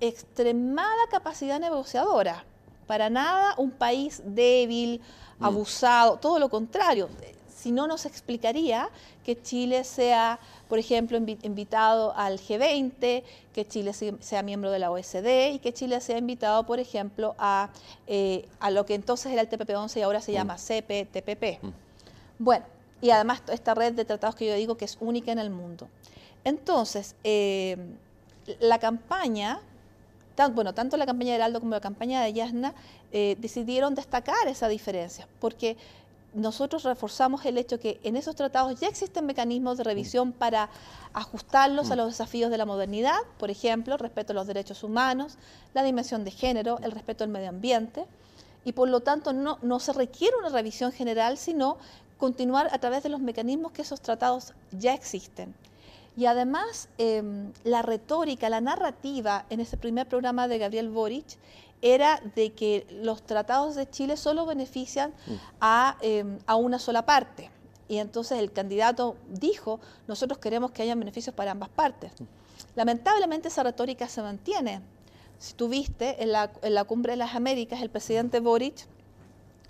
extremada 0.00 1.06
capacidad 1.10 1.58
negociadora 1.58 2.44
para 2.86 3.10
nada 3.10 3.54
un 3.56 3.70
país 3.70 4.22
débil, 4.24 5.00
mm. 5.38 5.44
abusado, 5.44 6.16
todo 6.18 6.38
lo 6.38 6.48
contrario. 6.48 7.08
Si 7.48 7.72
no, 7.72 7.86
nos 7.86 8.06
explicaría 8.06 8.88
que 9.24 9.40
Chile 9.42 9.82
sea, 9.82 10.38
por 10.68 10.78
ejemplo, 10.78 11.16
invitado 11.16 12.14
al 12.16 12.38
G20, 12.38 13.24
que 13.52 13.66
Chile 13.66 13.92
sea 13.92 14.42
miembro 14.42 14.70
de 14.70 14.78
la 14.78 14.90
OSD 14.90 15.54
y 15.54 15.58
que 15.58 15.72
Chile 15.72 16.00
sea 16.00 16.18
invitado, 16.18 16.64
por 16.64 16.78
ejemplo, 16.78 17.34
a, 17.38 17.70
eh, 18.06 18.48
a 18.60 18.70
lo 18.70 18.86
que 18.86 18.94
entonces 18.94 19.32
era 19.32 19.42
el 19.42 19.48
TPP-11 19.48 19.96
y 19.96 20.02
ahora 20.02 20.20
se 20.20 20.32
mm. 20.32 20.34
llama 20.34 20.56
CPTPP. 20.56 21.62
Mm. 21.62 21.70
Bueno, 22.38 22.66
y 23.00 23.10
además 23.10 23.42
esta 23.48 23.74
red 23.74 23.94
de 23.94 24.04
tratados 24.04 24.36
que 24.36 24.46
yo 24.46 24.54
digo 24.54 24.76
que 24.76 24.84
es 24.84 24.96
única 25.00 25.32
en 25.32 25.38
el 25.38 25.50
mundo. 25.50 25.88
Entonces, 26.44 27.16
eh, 27.24 27.76
la 28.60 28.78
campaña 28.78 29.60
bueno, 30.52 30.74
tanto 30.74 30.96
la 30.96 31.06
campaña 31.06 31.30
de 31.30 31.36
Heraldo 31.36 31.60
como 31.60 31.72
la 31.72 31.80
campaña 31.80 32.22
de 32.22 32.32
Yasna 32.32 32.74
eh, 33.12 33.36
decidieron 33.40 33.94
destacar 33.94 34.46
esa 34.48 34.68
diferencia, 34.68 35.26
porque 35.40 35.76
nosotros 36.34 36.82
reforzamos 36.82 37.46
el 37.46 37.56
hecho 37.56 37.80
que 37.80 37.98
en 38.02 38.14
esos 38.16 38.36
tratados 38.36 38.78
ya 38.78 38.88
existen 38.88 39.24
mecanismos 39.24 39.78
de 39.78 39.84
revisión 39.84 40.32
para 40.32 40.68
ajustarlos 41.14 41.90
a 41.90 41.94
mm. 41.94 41.98
los 41.98 42.08
desafíos 42.08 42.50
de 42.50 42.58
la 42.58 42.66
modernidad, 42.66 43.18
por 43.38 43.50
ejemplo, 43.50 43.96
respeto 43.96 44.32
a 44.32 44.34
los 44.34 44.46
derechos 44.46 44.82
humanos, 44.84 45.38
la 45.72 45.82
dimensión 45.82 46.24
de 46.24 46.30
género, 46.30 46.78
el 46.82 46.92
respeto 46.92 47.24
al 47.24 47.30
medio 47.30 47.48
ambiente, 47.48 48.04
y 48.64 48.72
por 48.72 48.88
lo 48.88 49.00
tanto 49.00 49.32
no, 49.32 49.58
no 49.62 49.80
se 49.80 49.94
requiere 49.94 50.36
una 50.36 50.50
revisión 50.50 50.92
general, 50.92 51.38
sino 51.38 51.78
continuar 52.18 52.68
a 52.72 52.78
través 52.78 53.02
de 53.02 53.08
los 53.08 53.20
mecanismos 53.20 53.72
que 53.72 53.82
esos 53.82 54.00
tratados 54.00 54.52
ya 54.72 54.92
existen. 54.92 55.54
Y 56.16 56.24
además, 56.24 56.88
em, 56.96 57.52
la 57.62 57.82
retórica, 57.82 58.48
la 58.48 58.62
narrativa 58.62 59.44
en 59.50 59.60
ese 59.60 59.76
primer 59.76 60.08
programa 60.08 60.48
de 60.48 60.58
Gabriel 60.58 60.88
Boric 60.88 61.36
era 61.82 62.22
de 62.34 62.54
que 62.54 62.86
los 62.90 63.22
tratados 63.22 63.74
de 63.74 63.88
Chile 63.90 64.16
solo 64.16 64.46
benefician 64.46 65.10
mm. 65.26 65.32
em, 66.00 66.38
a, 66.46 66.56
una 66.56 66.78
sola 66.78 67.04
parte. 67.04 67.50
Y 67.86 67.98
entonces 67.98 68.38
el 68.38 68.50
candidato 68.50 69.16
dijo, 69.28 69.78
nosotros 70.08 70.38
queremos 70.38 70.70
que 70.70 70.82
haya 70.82 70.94
beneficios 70.94 71.34
para 71.34 71.50
ambas 71.50 71.68
partes. 71.68 72.12
Mm. 72.18 72.24
Lamentablemente 72.76 73.48
esa 73.48 73.62
retórica 73.62 74.08
se 74.08 74.22
mantiene. 74.22 74.80
Si 75.38 75.52
tuviste 75.52 76.22
en 76.22 76.32
la, 76.32 76.50
en 76.62 76.72
la 76.72 76.84
cumbre 76.84 77.12
de 77.12 77.18
las 77.18 77.34
Américas, 77.34 77.82
el 77.82 77.90
presidente 77.90 78.40
Boric 78.40 78.86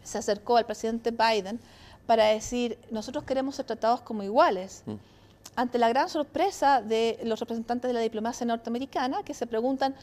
se 0.04 0.18
acercó 0.18 0.56
al 0.56 0.64
presidente 0.64 1.10
Biden 1.10 1.58
para 2.06 2.26
decir, 2.26 2.78
nosotros 2.92 3.24
queremos 3.24 3.56
ser 3.56 3.66
tratados 3.66 4.00
como 4.00 4.22
iguales. 4.22 4.84
Mm 4.86 4.94
ante 5.56 5.78
la 5.78 5.88
gran 5.88 6.08
sorpresa 6.08 6.82
de 6.82 7.18
los 7.24 7.40
representantes 7.40 7.88
de 7.88 7.94
la 7.94 8.00
diplomacia 8.00 8.46
norteamericana 8.46 9.22
que 9.22 9.34
se 9.34 9.46
preguntan 9.46 9.94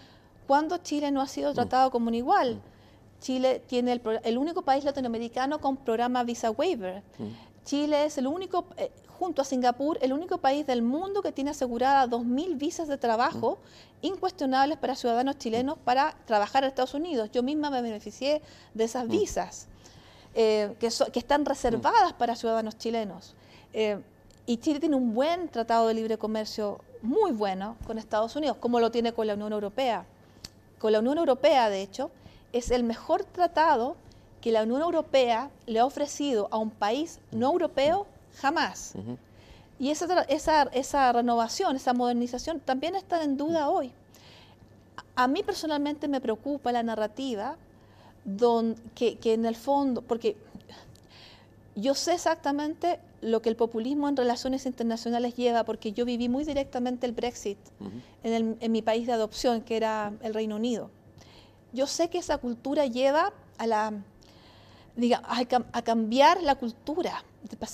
cuándo 0.48 0.78
Chile 0.80 1.12
no 1.12 1.22
ha 1.22 1.28
sido 1.28 1.52
mm. 1.52 1.56
tratado 1.56 1.92
como 1.92 2.08
un 2.08 2.16
igual. 2.16 2.56
Mm. 2.56 3.22
Chile 3.22 3.62
tiene 3.68 4.02
el, 4.24 4.38
único 4.38 4.64
país 4.64 4.84
latinoamericano 4.84 5.62
con 5.62 5.78
programa 5.78 6.24
Visa 6.24 6.52
Waiver. 6.52 7.04
Mm. 7.18 7.64
Chile 7.64 8.06
es 8.06 8.18
el 8.18 8.28
único, 8.28 8.66
eh, 8.76 8.92
junto 9.08 9.42
a 9.42 9.46
Singapur, 9.46 9.98
el 10.02 10.12
único 10.12 10.40
país 10.40 10.68
del 10.68 10.82
mundo 10.82 11.22
que 11.22 11.32
tiene 11.32 11.52
asegurada 11.52 12.06
2.000 12.08 12.58
visas 12.58 12.88
de 12.90 12.98
trabajo 12.98 13.60
incuestionables 14.02 14.78
para 14.78 14.96
ciudadanos 14.96 15.38
chilenos 15.38 15.78
para 15.78 16.18
trabajar 16.26 16.64
en 16.64 16.70
Estados 16.70 16.96
Unidos. 16.96 17.30
Yo 17.32 17.44
misma 17.44 17.70
me 17.70 17.82
beneficié 17.82 18.42
de 18.74 18.84
esas 18.84 19.08
visas, 19.08 19.68
eh, 20.34 20.76
que, 20.80 20.90
que, 21.14 21.20
están 21.20 21.46
reservadas 21.46 22.12
para 22.14 22.36
ciudadanos 22.36 22.78
chilenos. 22.78 23.36
Eh, 23.72 24.00
y 24.46 24.58
Chile 24.58 24.80
tiene 24.80 24.96
un 24.96 25.14
buen 25.14 25.48
tratado 25.48 25.88
de 25.88 25.94
libre 25.94 26.18
comercio, 26.18 26.82
muy 27.02 27.32
bueno, 27.32 27.78
con 27.88 27.98
Estados 27.98 28.36
Unidos, 28.36 28.58
como 28.60 28.80
lo 28.80 28.92
tiene 28.92 29.14
con 29.14 29.28
la 29.28 29.36
Unión 29.36 29.54
Europea. 29.54 30.06
Con 30.80 30.92
la 30.92 31.00
Unión 31.00 31.18
Europea, 31.18 31.70
de 31.70 31.82
hecho, 31.82 32.12
es 32.52 32.72
el 32.72 32.84
mejor 32.84 33.24
tratado 33.24 33.96
que 34.42 34.52
la 34.52 34.64
Unión 34.64 34.82
Europea 34.82 35.50
le 35.66 35.80
ha 35.80 35.86
ofrecido 35.86 36.50
a 36.52 36.58
un 36.58 36.70
país 36.70 37.20
no 37.32 37.52
europeo 37.52 38.06
jamás. 38.42 38.94
Y 39.80 39.90
esa, 39.90 40.24
esa, 40.24 40.64
esa, 40.64 41.12
renovación, 41.14 41.78
esa 41.78 41.94
modernización 41.94 42.60
también 42.60 42.96
está 42.96 43.24
en 43.24 43.38
duda 43.38 43.70
hoy. 43.70 43.94
A 45.16 45.28
mí 45.28 45.44
personalmente 45.44 46.10
me 46.10 46.20
preocupa 46.20 46.74
la 46.74 46.84
narrativa 46.84 47.56
don, 48.26 48.76
que, 48.96 49.18
que 49.18 49.34
en 49.34 49.46
el 49.46 49.56
fondo, 49.56 50.02
porque 50.02 50.36
yo 51.76 51.96
sé 51.96 52.14
exactamente 52.14 53.00
lo 53.24 53.42
que 53.42 53.50
el 53.50 53.56
populismo 53.56 54.10
en 54.10 54.18
relaciones 54.18 54.66
internacionales 54.66 55.36
lleva, 55.36 55.64
porque 55.64 55.94
yo 55.94 56.06
viví 56.06 56.30
muy 56.30 56.44
directamente 56.44 57.06
el 57.06 57.14
Brexit 57.14 57.58
en, 58.24 58.72
mi 58.72 58.82
país 58.82 59.08
de 59.08 59.14
adopción, 59.14 59.62
que 59.62 59.78
era 59.78 60.14
el 60.22 60.34
Reino 60.34 60.56
Unido. 60.56 60.90
Yo 61.72 61.88
sé 61.88 62.10
que 62.10 62.20
esa 62.20 62.38
cultura 62.38 62.86
lleva 62.86 63.34
a 63.58 63.68
la, 63.68 63.94
diga, 64.96 65.22
a, 65.26 65.82
cambiar 65.82 66.42
la 66.44 66.56
cultura, 66.56 67.24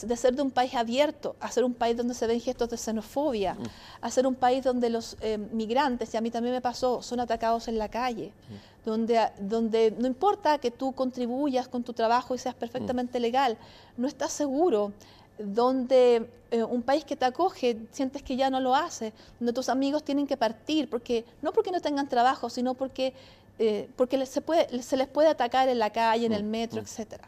de, 0.03 0.15
ser 0.15 0.35
de 0.35 0.41
un 0.41 0.51
país 0.51 0.73
abierto 0.73 1.35
a 1.39 1.51
ser 1.51 1.63
un 1.63 1.73
país 1.73 1.95
donde 1.95 2.13
se 2.13 2.25
ven 2.27 2.39
gestos 2.39 2.69
de 2.69 2.77
xenofobia, 2.77 3.53
mm. 3.53 3.63
a 4.01 4.11
ser 4.11 4.25
un 4.25 4.35
país 4.35 4.63
donde 4.63 4.89
los 4.89 5.17
eh, 5.21 5.37
migrantes, 5.37 6.13
y 6.13 6.17
a 6.17 6.21
mí 6.21 6.31
también 6.31 6.55
me 6.55 6.61
pasó, 6.61 7.01
son 7.01 7.19
atacados 7.19 7.67
en 7.67 7.77
la 7.77 7.89
calle, 7.89 8.31
mm. 8.31 8.89
donde, 8.89 9.29
donde 9.39 9.93
no 9.97 10.07
importa 10.07 10.57
que 10.59 10.71
tú 10.71 10.93
contribuyas 10.93 11.67
con 11.67 11.83
tu 11.83 11.93
trabajo 11.93 12.35
y 12.35 12.37
seas 12.37 12.55
perfectamente 12.55 13.19
legal, 13.19 13.57
no 13.97 14.07
estás 14.07 14.31
seguro, 14.31 14.93
donde 15.39 16.29
eh, 16.51 16.63
un 16.63 16.83
país 16.83 17.03
que 17.05 17.15
te 17.15 17.25
acoge 17.25 17.77
sientes 17.91 18.21
que 18.21 18.35
ya 18.35 18.49
no 18.49 18.59
lo 18.59 18.75
hace, 18.75 19.13
donde 19.39 19.53
tus 19.53 19.69
amigos 19.69 20.03
tienen 20.03 20.27
que 20.27 20.37
partir, 20.37 20.89
porque 20.89 21.25
no 21.41 21.51
porque 21.51 21.71
no 21.71 21.81
tengan 21.81 22.07
trabajo, 22.07 22.49
sino 22.49 22.75
porque 22.75 23.13
eh, 23.61 23.89
porque 23.97 24.25
se, 24.25 24.39
puede, 24.39 24.81
se 24.81 24.95
les 24.95 25.07
puede 25.07 25.27
atacar 25.27 25.67
en 25.67 25.79
la 25.79 25.89
calle, 25.89 26.25
en 26.25 26.31
el 26.31 26.45
mm, 26.45 26.49
metro, 26.49 26.81
mm. 26.81 26.85
etc. 26.85 27.21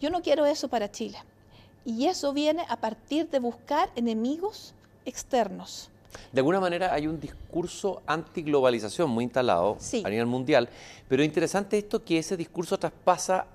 Yo 0.00 0.10
no 0.10 0.22
quiero 0.22 0.46
eso 0.46 0.68
para 0.68 0.90
Chile. 0.90 1.18
Y 1.84 2.06
eso 2.06 2.32
viene 2.32 2.64
a 2.68 2.76
partir 2.76 3.28
de 3.28 3.40
buscar 3.40 3.90
enemigos 3.96 4.74
externos. 5.04 5.90
De 6.32 6.40
alguna 6.40 6.60
manera 6.60 6.94
hay 6.94 7.08
un 7.08 7.20
discurso 7.20 8.00
antiglobalización 8.06 9.10
muy 9.10 9.24
instalado 9.24 9.76
a 10.04 10.08
nivel 10.08 10.26
mundial, 10.26 10.68
pero 11.08 11.22
interesante 11.22 11.78
esto 11.78 12.02
que 12.04 12.18
ese 12.18 12.36
discurso 12.36 12.78
traspasa 12.78 13.46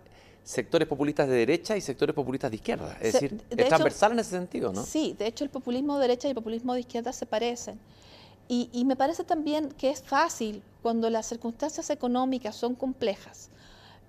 sectores 0.43 0.87
populistas 0.87 1.27
de 1.27 1.35
derecha 1.35 1.77
y 1.77 1.81
sectores 1.81 2.15
populistas 2.15 2.51
de 2.51 2.55
izquierda. 2.55 2.97
Es 2.99 3.13
decir, 3.13 3.41
es 3.49 3.67
transversal 3.67 4.13
en 4.13 4.19
ese 4.19 4.31
sentido, 4.31 4.73
¿no? 4.73 4.83
Sí, 4.83 5.15
de 5.17 5.27
hecho 5.27 5.43
el 5.43 5.49
populismo 5.49 5.95
de 5.95 6.01
derecha 6.01 6.27
y 6.27 6.31
el 6.31 6.35
populismo 6.35 6.73
de 6.73 6.81
izquierda 6.81 7.13
se 7.13 7.25
parecen. 7.25 7.79
Y, 8.53 8.83
me 8.83 8.97
parece 8.97 9.23
también 9.23 9.69
que 9.69 9.89
es 9.89 10.03
fácil 10.03 10.61
cuando 10.81 11.09
las 11.09 11.25
circunstancias 11.25 11.89
económicas 11.89 12.53
son 12.53 12.75
complejas. 12.75 13.49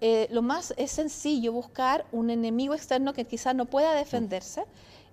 Eh, 0.00 0.26
lo 0.32 0.42
más 0.42 0.74
es 0.76 0.90
sencillo 0.90 1.52
buscar 1.52 2.04
un 2.10 2.28
enemigo 2.28 2.74
externo 2.74 3.12
que 3.12 3.24
quizás 3.24 3.54
no 3.54 3.66
pueda 3.66 3.94
defenderse 3.94 4.64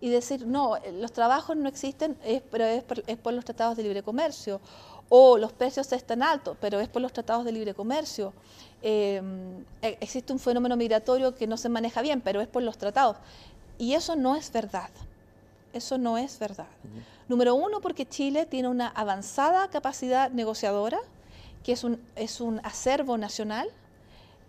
y 0.01 0.09
decir, 0.09 0.47
no, 0.47 0.77
los 0.93 1.11
trabajos 1.11 1.55
no 1.57 1.69
existen, 1.69 2.17
pero 2.49 2.65
es 2.65 2.83
por, 3.17 3.33
los 3.33 3.45
tratados 3.45 3.77
de 3.77 3.83
libre 3.83 4.01
comercio, 4.01 4.61
o 5.09 5.37
los 5.37 5.51
precios 5.51 5.91
están 5.91 6.23
altos, 6.23 6.57
pero 6.59 6.79
es 6.79 6.87
por 6.87 7.03
los 7.03 7.13
tratados 7.13 7.45
de 7.45 7.51
libre 7.51 7.75
comercio. 7.75 8.33
Eh, 8.81 9.21
existe 9.81 10.31
un 10.31 10.39
fenómeno 10.39 10.77
migratorio 10.77 11.35
que 11.35 11.47
no 11.47 11.57
se 11.57 11.69
maneja 11.69 12.01
bien, 12.01 12.21
pero 12.21 12.41
es 12.41 12.47
por 12.47 12.63
los 12.63 12.77
tratados. 12.77 13.17
Y 13.77 13.93
eso 13.93 14.15
no 14.15 14.35
es 14.35 14.51
verdad. 14.51 14.89
Eso 15.73 15.97
no 15.97 16.17
es 16.17 16.39
verdad. 16.39 16.67
Número 17.27 17.53
uno, 17.55 17.79
porque 17.79 18.07
Chile 18.07 18.45
tiene 18.45 18.67
una 18.67 18.87
avanzada 18.87 19.67
capacidad 19.69 20.31
negociadora, 20.31 20.99
que 21.63 21.73
es 21.73 21.83
un, 21.83 22.01
es 22.15 22.41
un 22.41 22.59
acervo 22.63 23.17
nacional 23.17 23.69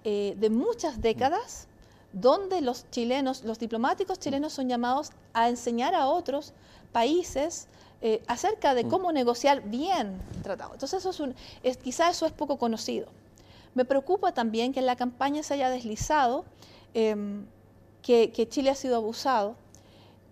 eh, 0.05 0.35
de 0.39 0.49
muchas 0.49 1.03
décadas, 1.03 1.67
donde 2.13 2.61
los 2.63 2.91
chilenos, 2.91 3.45
los 3.45 3.59
diplomáticos 3.59 4.19
chilenos 4.19 4.53
son 4.53 4.69
llamados 4.69 5.11
a 5.35 5.49
enseñar 5.49 5.95
a 5.95 6.07
otros 6.07 6.55
países 6.91 7.69
eh, 8.03 8.23
acerca 8.27 8.75
de 8.75 8.89
cómo 8.89 9.13
negociar 9.13 9.63
bien 9.63 10.17
tratado. 10.43 10.73
Entonces, 10.73 11.01
eso 11.01 11.11
es 11.11 11.21
un, 11.21 11.35
es, 11.63 11.77
quizá 11.77 12.09
eso 12.09 12.25
es 12.25 12.33
poco 12.33 12.57
conocido. 12.57 13.09
Me 13.75 13.85
preocupa 13.85 14.33
también 14.33 14.73
que 14.73 14.81
en 14.81 14.87
la 14.87 14.97
campaña 14.97 15.43
se 15.43 15.55
haya 15.55 15.71
deslizado 15.71 16.45
em, 16.95 17.47
que, 18.03 18.33
que 18.33 18.49
Chile 18.49 18.71
ha 18.71 18.75
sido 18.75 18.97
abusado 18.97 19.57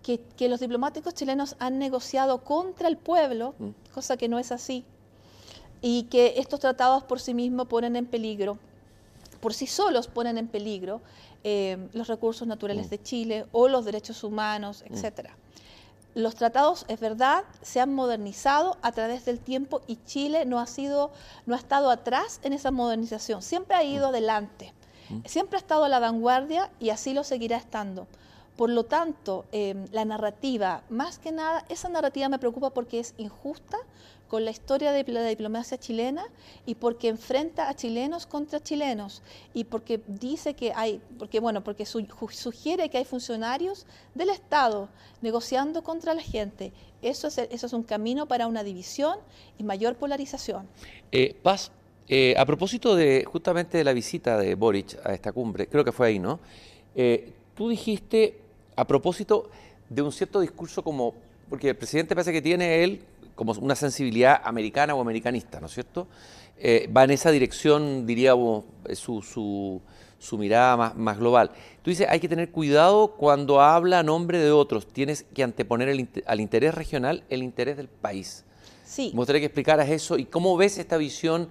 que, 0.03 0.49
los 0.49 0.59
diplomáticos 0.59 1.13
chilenos 1.13 1.55
han 1.59 1.77
negociado 1.77 2.43
contra 2.43 2.87
el 2.87 2.97
pueblo, 2.97 3.53
mm. 3.59 3.69
cosa 3.93 4.17
que 4.17 4.27
no 4.27 4.39
es 4.39 4.51
así, 4.51 4.85
y 5.81 6.03
que 6.03 6.35
estos 6.37 6.59
tratados 6.59 7.03
por 7.03 7.19
sí 7.19 7.33
mismos 7.33 7.67
ponen 7.67 7.95
en 7.95 8.05
peligro, 8.05 8.57
por 9.39 9.53
sí 9.53 9.67
solos 9.67 10.07
ponen 10.07 10.37
en 10.37 10.47
peligro 10.47 11.01
eh, 11.43 11.77
los 11.93 12.07
recursos 12.07 12.47
naturales 12.47 12.87
mm. 12.87 12.89
de 12.89 13.01
Chile 13.01 13.45
o 13.51 13.67
los 13.67 13.85
derechos 13.85 14.23
humanos, 14.23 14.83
mm. 14.89 14.95
Los 16.15 16.35
tratados, 16.35 16.85
es 16.87 16.99
verdad, 16.99 17.43
se 17.61 17.79
han 17.79 17.93
modernizado 17.93 18.77
a 18.81 18.91
través 18.91 19.25
del 19.25 19.39
tiempo 19.39 19.81
y 19.85 19.97
Chile 20.05 20.45
no 20.45 20.59
ha, 20.59 20.65
sido, 20.65 21.11
no 21.45 21.53
ha 21.53 21.57
estado 21.57 21.91
atrás 21.91 22.39
en 22.43 22.53
esa 22.53 22.71
modernización, 22.71 23.41
siempre 23.41 23.75
ha 23.75 23.83
ido 23.83 24.07
adelante, 24.07 24.73
siempre 25.25 25.57
ha 25.57 25.59
estado 25.59 25.83
a 25.83 25.89
la 25.89 25.99
vanguardia 25.99 26.71
y 26.79 26.89
así 26.89 27.13
lo 27.13 27.23
seguirá 27.23 27.57
estando. 27.57 28.07
Por 28.57 28.69
lo 28.69 28.83
tanto, 28.83 29.45
em, 29.51 29.85
la 29.91 30.03
narrativa, 30.03 30.83
más 30.89 31.17
que 31.17 31.31
nada, 31.31 31.63
esa 31.69 31.87
narrativa 31.87 32.27
me 32.27 32.39
preocupa 32.39 32.71
porque 32.71 32.99
es 32.99 33.13
injusta 33.17 33.77
con 34.29 34.45
la 34.45 34.51
historia 34.51 34.91
de 34.91 35.03
la 35.11 35.25
diplomacia 35.25 35.77
chilena 35.77 36.23
y 36.65 36.75
porque 36.75 37.09
enfrenta 37.09 37.67
a 37.67 37.75
chilenos 37.75 38.27
contra 38.27 38.61
chilenos 38.61 39.23
y 39.53 39.63
porque 39.65 39.99
dice 40.07 40.53
que 40.53 40.71
hay, 40.73 41.01
porque 41.17 41.39
bueno, 41.39 41.63
porque 41.63 41.85
sugiere 41.85 42.89
que 42.89 42.99
hay 42.99 43.05
funcionarios 43.05 43.87
del 44.13 44.29
Estado 44.29 44.87
negociando 45.21 45.83
contra 45.83 46.13
la 46.13 46.21
gente. 46.21 46.71
Eso 47.01 47.27
es, 47.27 47.39
eso 47.39 47.65
es 47.65 47.73
un 47.73 47.83
camino 47.83 48.27
para 48.27 48.45
una 48.45 48.63
división 48.63 49.17
y 49.57 49.63
mayor 49.63 49.95
polarización. 49.95 50.67
Eh, 51.11 51.35
Paz, 51.41 51.71
eh, 52.07 52.35
a 52.37 52.45
propósito 52.45 52.95
de 52.95 53.25
justamente 53.25 53.79
de 53.79 53.83
la 53.83 53.93
visita 53.93 54.37
de 54.37 54.53
Boric 54.53 54.99
a 55.03 55.13
esta 55.13 55.31
cumbre, 55.31 55.67
creo 55.67 55.83
que 55.83 55.91
fue 55.91 56.07
ahí, 56.07 56.19
¿no? 56.19 56.39
Eh, 56.95 57.33
tú 57.55 57.69
dijiste 57.69 58.37
a 58.75 58.85
propósito 58.85 59.49
de 59.89 60.03
un 60.03 60.11
cierto 60.11 60.39
discurso 60.39 60.83
como, 60.83 61.15
porque 61.49 61.69
el 61.69 61.75
presidente 61.75 62.13
parece 62.13 62.31
que 62.31 62.43
tiene 62.43 62.83
él 62.83 63.01
como 63.39 63.53
una 63.53 63.75
sensibilidad 63.75 64.41
americana 64.43 64.93
o 64.93 64.99
americanista, 64.99 65.61
¿no 65.61 65.67
es 65.67 65.73
cierto? 65.73 66.07
Eh, 66.57 66.91
va 66.93 67.05
en 67.05 67.11
esa 67.11 67.31
dirección, 67.31 68.05
diríamos, 68.05 68.65
su, 68.95 69.21
su, 69.21 69.81
su 70.17 70.37
mirada 70.37 70.75
más, 70.75 70.95
más, 70.97 71.17
global. 71.17 71.49
Tú 71.81 71.89
dices, 71.89 72.05
hay 72.09 72.19
que 72.19 72.27
tener 72.27 72.51
cuidado 72.51 73.15
cuando 73.15 73.61
habla 73.61 73.99
a 73.99 74.03
nombre 74.03 74.39
de 74.39 74.51
otros, 74.51 74.87
tienes 74.87 75.23
que 75.23 75.41
anteponer 75.41 75.87
el, 75.87 76.09
al 76.25 76.41
interés 76.41 76.75
regional 76.75 77.23
el 77.29 77.41
interés 77.41 77.77
del 77.77 77.87
país. 77.87 78.43
Sí. 78.83 79.11
Me 79.13 79.19
gustaría 79.19 79.39
que 79.39 79.45
explicaras 79.45 79.87
eso 79.87 80.17
y 80.17 80.25
cómo 80.25 80.57
ves 80.57 80.77
esta 80.77 80.97
visión 80.97 81.47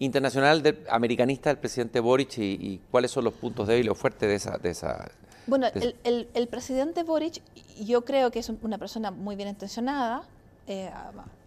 internacional 0.00 0.76
americanista 0.90 1.50
del 1.50 1.58
presidente 1.58 2.00
Boric 2.00 2.36
y, 2.38 2.80
cuáles 2.90 3.12
son 3.12 3.22
los 3.22 3.34
puntos 3.34 3.68
débiles 3.68 3.92
o 3.92 3.94
fuertes 3.94 4.28
de 4.28 4.34
esa, 4.34 4.58
de 4.58 4.70
esa 4.70 5.08
bueno, 5.46 5.68
el, 6.02 6.48
presidente 6.48 7.04
Boric 7.04 7.42
yo 7.80 8.04
creo 8.04 8.32
que 8.32 8.40
es 8.40 8.48
una 8.48 8.76
persona 8.76 9.12
muy 9.12 9.36
bien 9.36 9.48
intencionada, 9.48 10.24
eh, 10.68 10.90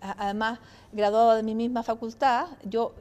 además 0.02 0.60
graduado 0.92 1.36
de 1.36 1.44
mi 1.44 1.54
misma 1.54 1.84
facultad, 1.84 2.48
yo, 2.64 2.92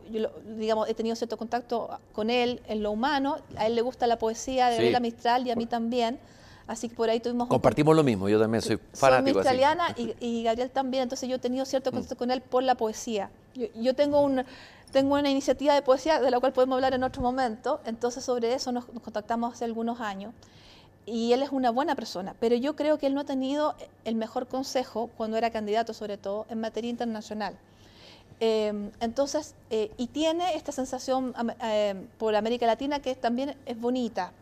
digamos, 0.56 0.86
he 0.88 0.94
tenido 0.94 1.16
cierto 1.16 1.38
contacto 1.38 1.88
con 2.12 2.28
él 2.28 2.60
en 2.68 2.82
lo 2.82 2.90
humano, 2.90 3.38
a 3.56 3.66
él 3.66 3.74
le 3.74 3.80
gusta 3.80 4.06
la 4.06 4.18
poesía 4.18 4.68
de 4.68 4.78
Bela 4.78 5.00
Mistral 5.00 5.46
y 5.46 5.50
a 5.50 5.56
mí 5.56 5.64
también, 5.64 6.18
así 6.66 6.90
que 6.90 6.94
por 6.94 7.08
ahí 7.08 7.20
tuvimos... 7.20 7.48
Compartimos 7.48 7.96
lo 7.96 8.04
mismo, 8.04 8.28
yo 8.28 8.38
también 8.38 8.60
soy 8.60 8.78
fanático. 8.92 9.28
Soy 9.28 9.34
mistraliana 9.34 9.86
y, 9.96 10.14
y, 10.20 10.42
Gabriel 10.44 10.70
también, 10.70 11.04
entonces 11.04 11.26
yo 11.26 11.36
he 11.36 11.40
tenido 11.40 11.64
cierto 11.64 11.90
mm. 11.90 11.94
contacto 11.94 12.16
con 12.16 12.30
él 12.30 12.42
por 12.42 12.62
la 12.62 12.74
poesía. 12.74 13.30
Yo, 13.74 13.94
tengo 13.94 14.20
un 14.20 14.44
tengo 14.92 15.14
una 15.14 15.30
iniciativa 15.30 15.72
de 15.74 15.82
poesía 15.82 16.20
de 16.20 16.30
la 16.30 16.38
cual 16.38 16.52
podemos 16.52 16.76
hablar 16.76 16.92
en 16.94 17.02
otro 17.02 17.22
momento, 17.22 17.80
entonces 17.86 18.22
sobre 18.24 18.52
eso 18.52 18.72
nos 18.72 18.84
contactamos 18.84 19.54
hace 19.54 19.64
algunos 19.64 20.00
años 20.00 20.34
y 21.06 21.32
él 21.32 21.42
es 21.42 21.50
una 21.50 21.70
buena 21.70 21.94
persona, 21.94 22.34
pero 22.38 22.56
yo 22.56 22.76
creo 22.76 22.98
que 22.98 23.06
él 23.06 23.14
no 23.14 23.20
ha 23.20 23.24
tenido 23.24 23.74
el 24.04 24.14
mejor 24.14 24.46
consejo 24.46 25.10
cuando 25.16 25.36
era 25.36 25.50
candidato, 25.50 25.94
sobre 25.94 26.18
todo 26.18 26.46
en 26.50 26.60
materia 26.60 26.90
internacional. 26.90 27.56
Em, 28.38 28.90
entonces, 29.00 29.54
eh, 29.70 29.90
y 29.98 30.06
tiene 30.06 30.54
esta 30.54 30.72
sensación 30.72 31.34
eh, 31.62 31.94
por 32.18 32.34
América 32.34 32.66
Latina 32.66 33.00
que 33.00 33.14
también 33.14 33.54
es 33.66 33.78
bonita. 33.78 34.32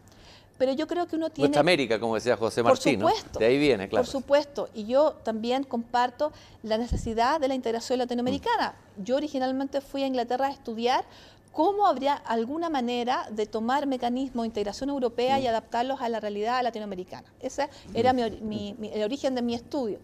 Pero 0.56 0.72
yo 0.72 0.88
creo 0.88 1.06
que 1.06 1.16
uno 1.16 1.30
tiene... 1.30 1.48
Nuestra 1.48 1.60
América, 1.60 2.00
como 2.00 2.16
decía 2.16 2.36
José 2.36 2.62
Martín, 2.64 3.00
por 3.00 3.12
supuesto, 3.12 3.38
de 3.38 3.46
ahí 3.46 3.58
viene, 3.58 3.88
claro. 3.88 4.04
Por 4.04 4.10
supuesto, 4.10 4.68
y 4.74 4.86
yo 4.86 5.12
también 5.22 5.62
comparto 5.62 6.32
la 6.64 6.78
necesidad 6.78 7.40
de 7.40 7.46
la 7.46 7.54
integración 7.54 8.00
latinoamericana. 8.00 8.74
Yo 8.96 9.16
originalmente 9.16 9.80
fui 9.80 10.02
a 10.02 10.06
Inglaterra 10.08 10.46
a 10.46 10.50
estudiar 10.50 11.04
cómo 11.52 11.86
habría 11.86 12.14
alguna 12.14 12.68
manera 12.70 13.26
de 13.30 13.46
tomar 13.46 13.86
mecanismos 13.86 14.44
de 14.44 14.48
integración 14.48 14.90
europea 14.90 15.40
y 15.40 15.46
adaptarlos 15.46 16.00
a 16.00 16.08
la 16.08 16.20
realidad 16.20 16.62
latinoamericana. 16.62 17.32
Ese 17.40 17.68
era 17.94 18.10
el 18.10 19.02
origen 19.02 19.34
de 19.34 19.42
mi 19.42 19.54
estudio. 19.54 19.98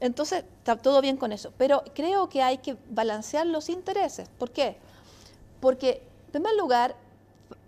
Entonces, 0.00 0.44
está 0.58 0.76
todo 0.76 1.00
bien 1.00 1.16
con 1.16 1.32
eso. 1.32 1.52
Pero 1.56 1.82
creo 1.94 2.28
que 2.28 2.42
hay 2.42 2.58
que 2.58 2.76
balancear 2.90 3.46
los 3.46 3.68
intereses. 3.68 4.28
¿Por 4.38 4.50
qué? 4.50 4.76
Porque, 5.60 6.02
en 6.26 6.32
primer 6.32 6.54
lugar, 6.56 6.96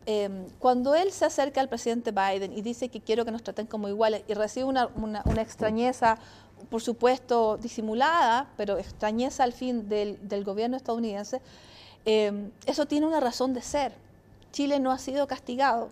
em, 0.07 0.47
cuando 0.59 0.95
él 0.95 1.11
se 1.13 1.25
acerca 1.25 1.61
al 1.61 1.69
presidente 1.69 2.13
Biden 2.13 2.53
y 2.53 2.63
dice 2.63 2.89
que 2.89 3.01
quiero 3.01 3.25
que 3.25 3.31
nos 3.31 3.43
traten 3.43 3.67
como 3.67 3.89
iguales 3.89 4.25
y 4.29 4.35
recibe 4.35 4.65
una, 4.65 5.23
extrañeza, 5.39 6.19
por 6.71 6.83
supuesto, 6.83 7.57
disimulada, 7.57 8.51
pero 8.57 8.79
extrañeza 8.79 9.45
al 9.45 9.53
fin 9.53 9.89
del, 9.89 10.19
del 10.29 10.45
gobierno 10.45 10.77
estadounidense, 10.77 11.41
Em, 12.05 12.51
eso 12.67 12.87
tiene 12.87 13.07
una 13.07 13.21
razón 13.21 13.55
de 13.55 13.63
ser. 13.63 13.93
Chile 14.53 14.81
no 14.81 14.91
ha 14.93 14.99
sido 14.99 15.27
castigado, 15.27 15.91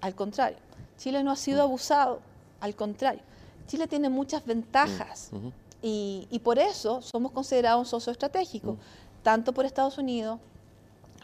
al 0.00 0.14
contrario. 0.14 0.58
Chile 0.98 1.22
no 1.22 1.30
ha 1.30 1.36
sido 1.36 1.58
mm. 1.58 1.68
abusado, 1.68 2.20
al 2.60 2.74
contrario. 2.74 3.22
Chile 3.66 3.86
tiene 3.86 4.08
muchas 4.08 4.44
ventajas 4.44 5.30
mm, 5.32 5.48
y, 5.82 6.40
por 6.42 6.58
eso 6.58 7.02
somos 7.02 7.32
considerados 7.32 7.80
un 7.80 7.86
socio 7.86 8.12
estratégico, 8.12 8.72
mm. 8.72 8.78
tanto 9.22 9.52
por 9.52 9.64
Estados 9.64 9.98
Unidos 9.98 10.38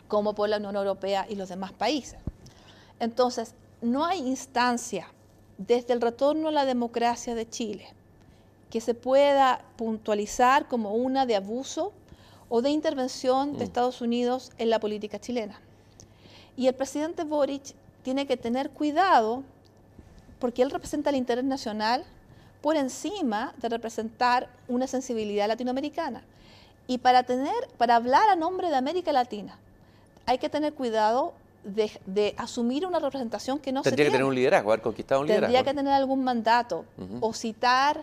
como 0.09 0.35
por 0.35 0.49
la 0.49 0.59
Unión 0.59 0.77
Europea 0.77 1.27
y 1.29 1.37
los 1.37 1.49
demás 1.49 1.73
países. 1.73 2.19
Entonces, 3.01 3.55
no 3.81 4.05
hay 4.05 4.19
instancia 4.19 5.09
desde 5.59 5.93
el 5.95 6.01
retorno 6.01 6.49
a 6.49 6.53
la 6.53 6.65
democracia 6.65 7.35
de 7.35 7.49
Chile 7.49 7.89
que 8.71 8.81
se 8.81 8.95
pueda 8.95 9.65
puntualizar 9.77 10.67
como 10.67 10.95
una 10.95 11.27
de 11.27 11.37
abuso 11.37 11.93
o 12.55 12.61
de 12.61 12.69
intervención 12.69 13.55
de 13.55 13.61
mm. 13.61 13.63
Estados 13.63 14.03
Unidos 14.03 14.53
en 14.59 14.69
la 14.69 14.79
política 14.79 15.19
chilena. 15.19 15.59
Y 16.55 16.67
el 16.67 16.75
presidente 16.75 17.25
Boric 17.25 17.75
tiene 18.03 18.27
que 18.27 18.37
tener 18.37 18.69
cuidado 18.69 19.43
porque 20.39 20.61
él 20.61 20.71
representa 20.71 21.09
el 21.09 21.17
interés 21.17 21.45
nacional 21.45 22.05
por 22.61 22.77
encima 22.77 23.55
de 23.57 23.71
representar 23.71 24.51
una 24.69 24.87
sensibilidad 24.87 25.49
latinoamericana. 25.49 26.25
Y 26.87 26.99
para 26.99 27.23
tener, 27.23 27.55
para 27.79 27.97
hablar 27.97 28.29
a 28.29 28.37
nombre 28.37 28.69
de 28.69 28.77
América 28.77 29.13
Latina, 29.13 29.59
hay 30.27 30.37
que 30.37 30.51
tener 30.51 30.75
cuidado 30.75 31.33
de, 31.65 32.35
asumir 32.37 32.85
una 32.85 32.99
representación 32.99 33.61
que 33.61 33.73
no 33.73 33.81
Tendría 33.81 34.05
que 34.05 34.11
tener 34.11 34.27
un 34.27 34.35
liderazgo, 34.35 34.73
haber 34.73 34.83
conquistado 34.83 35.23
un 35.23 35.27
liderazgo. 35.27 35.55
Tendría 35.55 35.73
que 35.73 35.75
tener 35.75 35.95
algún 35.95 36.23
mandato 36.23 36.85
o 37.23 37.33
citar 37.33 38.03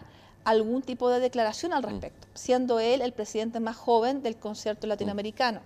algún 0.50 0.82
tipo 0.82 1.10
de 1.10 1.20
declaración 1.20 1.74
al 1.74 1.84
respecto, 1.84 2.28
siendo 2.34 2.80
él 2.80 3.02
el 3.02 3.14
presidente 3.14 3.60
más 3.60 3.78
joven 3.78 4.24
del 4.24 4.36
concierto 4.36 4.88
latinoamericano. 4.88 5.62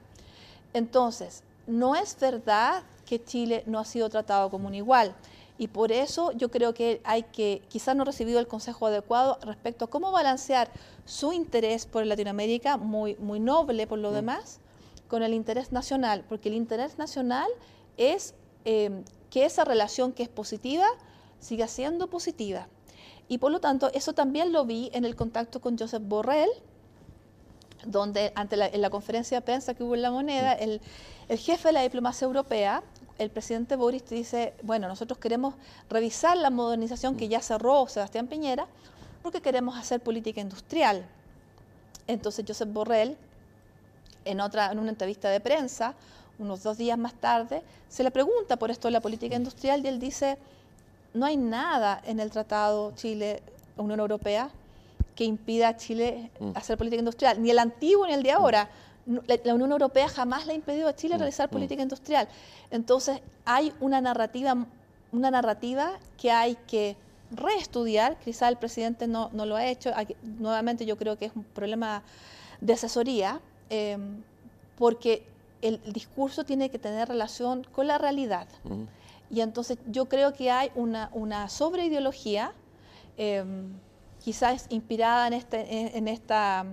Entonces, 0.73 1.43
no 1.67 1.95
es 1.95 2.17
verdad 2.19 2.83
que 3.05 3.23
Chile 3.23 3.63
no 3.65 3.79
ha 3.79 3.85
sido 3.85 4.09
tratado 4.09 4.49
como 4.49 4.67
un 4.67 4.75
igual. 4.75 5.15
Y 5.57 5.69
por 5.69 5.93
eso 5.93 6.33
yo 6.33 6.51
creo 6.51 6.73
que 6.73 6.99
hay 7.05 7.23
que, 7.23 7.61
quizás 7.69 7.95
no 7.95 8.01
ha 8.01 8.05
recibido 8.05 8.41
el 8.41 8.47
consejo 8.47 8.87
adecuado 8.87 9.37
respecto 9.43 9.85
a 9.85 9.89
cómo 9.89 10.11
balancear 10.11 10.69
su 11.05 11.31
interés 11.31 11.85
por 11.85 12.05
Latinoamérica, 12.05 12.75
muy, 12.75 13.15
muy 13.15 13.39
noble 13.39 13.87
por 13.87 13.99
lo 13.99 14.11
demás, 14.11 14.59
con 15.07 15.23
el 15.23 15.33
interés 15.33 15.71
nacional, 15.71 16.25
porque 16.27 16.49
el 16.49 16.55
interés 16.55 16.97
nacional 16.97 17.47
es 17.95 18.33
eh, 18.65 19.03
que 19.29 19.45
esa 19.45 19.63
relación 19.63 20.11
que 20.11 20.23
es 20.23 20.29
positiva 20.29 20.87
siga 21.39 21.69
siendo 21.69 22.07
positiva. 22.07 22.67
Y 23.27 23.37
por 23.37 23.51
lo 23.51 23.59
tanto, 23.59 23.89
eso 23.93 24.13
también 24.13 24.51
lo 24.51 24.65
vi 24.65 24.89
en 24.93 25.05
el 25.05 25.15
contacto 25.15 25.61
con 25.61 25.77
Joseph 25.77 26.03
Borrell, 26.05 26.49
donde 27.85 28.31
ante 28.35 28.57
la, 28.57 28.67
en 28.67 28.81
la 28.81 28.89
conferencia 28.89 29.39
de 29.39 29.41
prensa 29.41 29.73
que 29.73 29.83
hubo 29.83 29.95
en 29.95 30.01
La 30.01 30.11
Moneda, 30.11 30.53
el, 30.53 30.81
el 31.27 31.37
jefe 31.37 31.69
de 31.69 31.73
la 31.73 31.81
diplomacia 31.81 32.25
europea, 32.25 32.83
el 33.17 33.29
presidente 33.29 33.75
Boris 33.75 34.07
dice, 34.09 34.53
bueno, 34.63 34.87
nosotros 34.87 35.19
queremos 35.19 35.55
revisar 35.89 36.37
la 36.37 36.49
modernización 36.49 37.15
que 37.15 37.27
ya 37.27 37.41
cerró 37.41 37.87
Sebastián 37.87 38.27
Piñera, 38.27 38.67
porque 39.21 39.41
queremos 39.41 39.77
hacer 39.77 40.01
política 40.01 40.41
industrial. 40.41 41.05
Entonces 42.07 42.43
Joseph 42.47 42.69
Borrell, 42.71 43.17
en, 44.25 44.41
otra, 44.41 44.71
en 44.71 44.79
una 44.79 44.89
entrevista 44.89 45.29
de 45.29 45.39
prensa, 45.39 45.93
unos 46.39 46.63
dos 46.63 46.77
días 46.77 46.97
más 46.97 47.13
tarde, 47.13 47.61
se 47.87 48.03
le 48.03 48.11
pregunta 48.11 48.57
por 48.57 48.71
esto 48.71 48.87
de 48.87 48.93
la 48.93 49.01
política 49.01 49.35
industrial 49.35 49.85
y 49.85 49.87
él 49.87 49.99
dice, 49.99 50.37
no 51.13 51.25
hay 51.25 51.37
nada 51.37 52.01
en 52.05 52.19
el 52.19 52.31
Tratado 52.31 52.93
Chile-Unión 52.95 53.99
Europea 53.99 54.49
que 55.15 55.23
impida 55.23 55.69
a 55.69 55.77
Chile 55.77 56.31
mm. 56.39 56.51
hacer 56.55 56.77
política 56.77 56.99
industrial, 56.99 57.41
ni 57.41 57.51
el 57.51 57.59
antiguo 57.59 58.07
ni 58.07 58.13
el 58.13 58.23
de 58.23 58.31
ahora. 58.31 58.69
La 59.05 59.53
Unión 59.53 59.71
Europea 59.71 60.07
jamás 60.07 60.45
le 60.45 60.53
ha 60.53 60.55
impedido 60.55 60.87
a 60.87 60.95
Chile 60.95 61.15
mm, 61.15 61.19
realizar 61.19 61.49
mm. 61.49 61.51
política 61.51 61.83
industrial. 61.83 62.27
Entonces, 62.71 63.21
hay 63.45 63.73
una 63.79 64.01
narrativa, 64.01 64.65
una 65.11 65.31
narrativa 65.31 65.91
que 66.17 66.31
hay 66.31 66.57
que 66.67 66.95
reestudiar, 67.31 68.17
quizá 68.19 68.47
el 68.47 68.57
presidente 68.57 69.07
no, 69.07 69.29
lo 69.33 69.55
ha 69.55 69.65
hecho, 69.65 69.91
nuevamente 70.39 70.85
yo 70.85 70.97
creo 70.97 71.17
que 71.17 71.25
es 71.25 71.35
un 71.35 71.43
problema 71.43 72.03
de 72.61 72.73
asesoría, 72.73 73.41
em, 73.69 74.21
porque 74.77 75.25
el, 75.61 75.81
discurso 75.93 76.43
tiene 76.43 76.69
que 76.69 76.79
tener 76.79 77.07
relación 77.07 77.63
con 77.71 77.87
la 77.87 77.97
realidad. 77.97 78.47
Y 79.33 79.41
entonces 79.41 79.79
yo 79.87 80.05
creo 80.05 80.31
que 80.33 80.51
hay 80.51 80.69
una, 80.75 81.09
una 81.11 81.49
sobreideología, 81.49 82.53
em, 83.17 83.73
quizás 84.23 84.67
inspirada 84.69 85.25
en, 85.25 85.33
este, 85.33 85.97
en, 85.97 86.07
esta, 86.07 86.65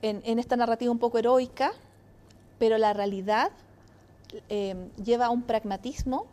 en, 0.00 0.38
esta 0.38 0.56
narrativa 0.56 0.90
un 0.90 0.98
poco 0.98 1.18
heroica, 1.18 1.72
pero 2.58 2.78
la 2.78 2.94
realidad 2.94 3.50
em, 4.48 4.88
lleva 5.04 5.26
a 5.26 5.30
un 5.30 5.42
pragmatismo 5.42 6.24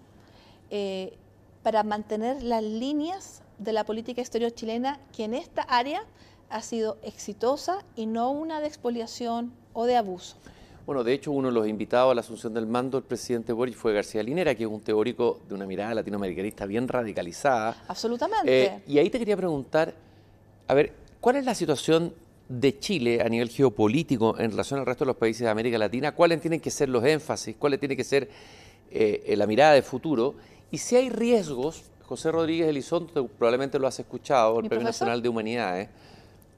eh, 0.70 1.18
para 1.62 1.84
mantener 1.84 2.42
las 2.42 2.64
líneas 2.64 3.42
de 3.58 3.74
la 3.74 3.84
política 3.84 4.22
exterior 4.22 4.54
chilena 4.54 4.98
que 5.12 5.26
en 5.26 5.34
esta 5.34 5.64
área 5.64 6.06
ha 6.50 6.62
sido 6.62 6.98
exitosa 7.04 7.84
y 7.98 8.06
no 8.06 8.32
una 8.32 8.62
de 8.62 8.68
expoliación 8.68 9.52
o 9.74 9.84
de 9.84 9.98
abuso. 9.98 10.38
Bueno, 10.86 11.02
de 11.06 11.14
hecho, 11.14 11.32
uno 11.32 11.48
de 11.48 11.54
los 11.54 11.66
invitados 11.66 12.12
a 12.12 12.16
la 12.16 12.20
asunción 12.20 12.54
del 12.54 12.68
mando 12.68 13.00
del 13.00 13.08
presidente 13.08 13.54
Boric 13.54 13.74
fue 13.74 13.94
García 13.94 14.22
Linera, 14.22 14.54
que 14.54 14.64
es 14.64 14.70
un 14.70 14.82
teórico 14.82 15.40
de 15.48 15.56
una 15.56 15.66
mirada 15.66 15.94
latinoamericanista 15.94 16.66
bien 16.66 16.90
radicalizada. 16.90 17.86
Absolutamente. 17.88 18.66
Eh, 18.66 18.82
y 18.88 18.98
ahí 18.98 19.10
te 19.10 19.18
quería 19.18 19.38
preguntar, 19.38 19.94
a 20.68 20.74
ver, 20.74 20.92
¿cuál 21.22 21.38
es 21.38 21.46
la 21.46 21.56
situación 21.56 22.14
de 22.50 22.78
Chile 22.80 23.22
a 23.22 23.30
nivel 23.30 23.48
geopolítico 23.48 24.38
en 24.38 24.52
relación 24.52 24.82
al 24.82 24.86
resto 24.86 25.06
de 25.06 25.08
los 25.08 25.16
países 25.16 25.44
de 25.44 25.50
América 25.50 25.78
Latina? 25.78 26.14
¿Cuáles 26.14 26.42
tienen 26.42 26.60
que 26.60 26.70
ser 26.70 26.90
los 26.90 27.06
énfasis? 27.06 27.56
¿Cuáles 27.58 27.80
tiene 27.80 27.96
que 27.96 28.04
ser 28.04 28.30
eh, 28.92 29.34
la 29.38 29.48
mirada 29.48 29.72
de 29.72 29.84
futuro? 29.84 30.36
Y 30.70 30.80
si 30.80 30.98
hay 30.98 31.10
riesgos, 31.10 31.84
José 32.02 32.30
Rodríguez 32.30 32.68
Elizondo, 32.68 33.28
probablemente 33.28 33.80
lo 33.80 33.88
has 33.88 33.98
escuchado, 34.00 34.60
el 34.60 34.68
Premio 34.68 34.84
Nacional 34.84 35.22
de 35.22 35.30
Humanidades, 35.30 35.88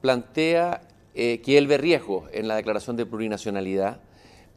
plantea 0.00 0.80
eh, 1.14 1.40
que 1.44 1.56
él 1.58 1.68
ve 1.68 1.78
riesgos 1.78 2.28
en 2.32 2.48
la 2.48 2.56
declaración 2.56 2.96
de 2.96 3.06
plurinacionalidad 3.06 4.00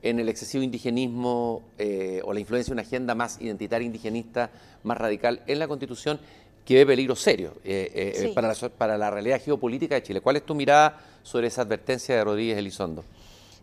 en 0.02 0.20
el 0.20 0.30
excesivo 0.30 0.64
indigenismo 0.64 1.62
eh, 1.78 2.22
o 2.24 2.34
la 2.34 2.40
influencia 2.40 2.72
de 2.72 2.74
una 2.74 2.88
agenda 2.88 3.16
más 3.16 3.42
identitaria 3.42 3.86
indigenista, 3.86 4.50
más 4.84 4.98
radical 4.98 5.42
en 5.48 5.60
la 5.60 5.68
Constitución, 5.68 6.20
que 6.66 6.76
ve 6.76 6.86
peligro 6.86 7.16
serio 7.16 7.54
eh, 7.64 8.14
eh, 8.16 8.32
para, 8.34 8.50
la, 8.50 8.70
para, 8.70 8.98
la, 8.98 9.10
realidad 9.10 9.42
geopolítica 9.44 9.96
de 9.96 10.04
Chile. 10.04 10.22
¿Cuál 10.22 10.36
es 10.36 10.46
tu 10.46 10.56
mirada 10.56 11.00
sobre 11.24 11.48
esa 11.48 11.64
advertencia 11.64 12.16
de 12.16 12.24
Rodríguez 12.24 12.58
Elizondo? 12.58 13.04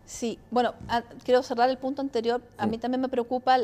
Sí, 0.05 0.39
bueno, 0.51 0.73
quiero 1.23 1.43
cerrar 1.43 1.69
el 1.69 1.77
punto 1.77 2.01
anterior. 2.01 2.41
A 2.57 2.65
mí 2.65 2.77
mm. 2.77 2.79
también 2.79 3.01
me 3.01 3.09
preocupa 3.09 3.57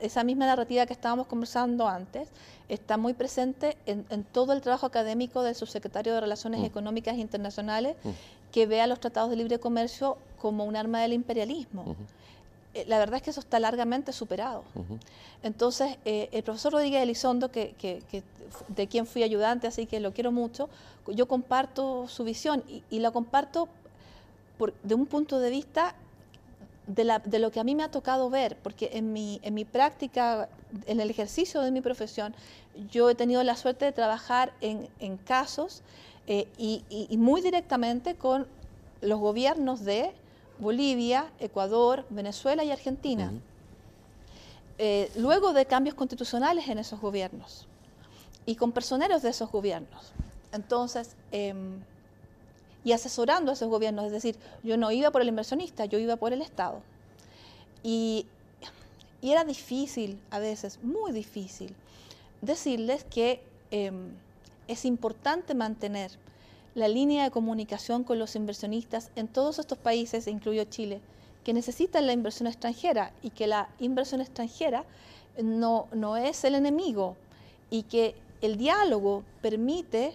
esa 0.00 0.24
misma 0.24 0.46
narrativa 0.46 0.86
que 0.86 0.92
estábamos 0.92 1.26
conversando 1.26 1.88
antes, 1.88 2.28
está 2.68 2.96
muy 2.96 3.14
presente 3.14 3.76
en, 3.86 4.24
todo 4.24 4.52
el 4.52 4.60
trabajo 4.60 4.86
académico 4.86 5.42
del 5.42 5.54
subsecretario 5.54 6.14
de 6.14 6.20
Relaciones 6.20 6.60
mm. 6.60 6.64
Económicas 6.64 7.16
Internacionales, 7.16 7.96
mm. 8.02 8.10
Que 8.52 8.66
ve 8.66 8.80
a 8.80 8.86
los 8.86 9.00
tratados 9.00 9.30
de 9.30 9.36
libre 9.36 9.58
comercio 9.58 10.16
como 10.40 10.64
un 10.64 10.76
arma 10.76 11.00
del 11.00 11.12
imperialismo. 11.12 11.96
Eh, 12.74 12.84
la 12.86 12.98
verdad 12.98 13.16
es 13.16 13.22
que 13.22 13.30
eso 13.30 13.40
está 13.40 13.58
largamente 13.58 14.12
superado. 14.12 14.62
Entonces, 15.42 15.96
eh, 16.04 16.28
el 16.32 16.42
profesor 16.42 16.74
Rodríguez 16.74 17.02
Elizondo, 17.02 17.50
que, 17.50 17.74
de 18.68 18.86
quien 18.86 19.06
fui 19.06 19.22
ayudante, 19.22 19.66
así 19.66 19.86
que 19.86 19.98
lo 19.98 20.12
quiero 20.12 20.30
mucho, 20.30 20.68
yo 21.08 21.26
comparto 21.26 22.06
su 22.08 22.24
visión 22.24 22.62
y, 22.90 22.98
la 22.98 23.10
comparto 23.10 23.68
por, 24.58 24.74
de 24.82 24.94
un 24.94 25.06
punto 25.06 25.38
de 25.38 25.50
vista 25.50 25.94
de, 26.86 27.04
la, 27.04 27.18
de, 27.18 27.38
lo 27.38 27.50
que 27.50 27.60
a 27.60 27.64
mí 27.64 27.74
me 27.74 27.82
ha 27.82 27.90
tocado 27.90 28.28
ver, 28.28 28.56
porque 28.62 28.90
en 28.92 29.12
mi, 29.12 29.40
en 29.42 29.54
mi 29.54 29.64
práctica, 29.64 30.48
en 30.86 31.00
el 31.00 31.10
ejercicio 31.10 31.62
de 31.62 31.70
mi 31.70 31.80
profesión, 31.80 32.34
yo 32.90 33.08
he 33.08 33.14
tenido 33.14 33.42
la 33.42 33.56
suerte 33.56 33.86
de 33.86 33.92
trabajar 33.92 34.52
en, 34.60 34.88
en 35.00 35.16
casos 35.16 35.82
eh, 36.26 36.48
y, 36.58 36.82
y, 36.88 37.16
muy 37.18 37.40
directamente 37.40 38.16
con 38.16 38.46
los 39.00 39.20
gobiernos 39.20 39.84
de 39.84 40.12
Bolivia, 40.58 41.30
Ecuador, 41.38 42.04
Venezuela 42.10 42.64
y 42.64 42.70
Argentina. 42.70 43.32
Eh, 44.78 45.10
luego 45.16 45.52
de 45.52 45.64
cambios 45.64 45.94
constitucionales 45.94 46.68
en 46.68 46.78
esos 46.78 47.00
gobiernos 47.00 47.66
y 48.44 48.56
con 48.56 48.72
personeros 48.72 49.22
de 49.22 49.30
esos 49.30 49.50
gobiernos. 49.50 50.12
Entonces, 50.52 51.16
em, 51.32 51.80
y 52.84 52.92
asesorando 52.92 53.50
a 53.50 53.54
esos 53.54 53.68
gobiernos, 53.68 54.06
es 54.06 54.12
decir, 54.12 54.36
yo 54.62 54.76
no 54.76 54.90
iba 54.92 55.10
por 55.10 55.22
el 55.22 55.28
inversionista, 55.28 55.86
yo 55.86 55.98
iba 55.98 56.16
por 56.16 56.32
el 56.32 56.42
Estado. 56.42 56.82
Y, 57.82 58.26
y 59.22 59.30
era 59.30 59.44
difícil, 59.44 60.20
a 60.30 60.38
veces, 60.38 60.78
muy 60.82 61.12
difícil, 61.12 61.74
decirles 62.42 63.04
que 63.04 63.42
em, 63.70 64.10
es 64.68 64.84
importante 64.84 65.54
mantener 65.54 66.10
la 66.74 66.88
línea 66.88 67.24
de 67.24 67.30
comunicación 67.30 68.04
con 68.04 68.18
los 68.18 68.36
inversionistas 68.36 69.10
en 69.16 69.28
todos 69.28 69.58
estos 69.58 69.78
países, 69.78 70.26
incluyo 70.26 70.64
Chile, 70.64 71.00
que 71.42 71.54
necesitan 71.54 72.06
la 72.06 72.12
inversión 72.12 72.46
extranjera 72.48 73.12
y 73.22 73.30
que 73.30 73.46
la 73.46 73.68
inversión 73.78 74.20
extranjera 74.20 74.84
no, 75.42 76.16
es 76.16 76.44
el 76.44 76.54
enemigo 76.54 77.16
y 77.70 77.84
que 77.84 78.14
el 78.42 78.56
diálogo 78.56 79.22
permite 79.40 80.12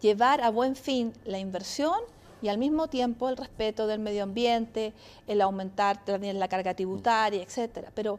llevar 0.00 0.42
a 0.42 0.50
buen 0.50 0.76
fin 0.76 1.12
la 1.24 1.38
inversión 1.38 1.98
y 2.42 2.48
al 2.48 2.58
mismo 2.58 2.88
tiempo 2.88 3.28
el 3.28 3.36
respeto 3.36 3.86
del 3.86 4.00
medio 4.00 4.24
ambiente, 4.24 4.92
el 5.26 5.40
aumentar 5.40 6.04
también 6.04 6.38
la 6.38 6.48
carga 6.48 6.74
tributaria, 6.74 7.42
etc. 7.42 7.88
Pero 7.94 8.18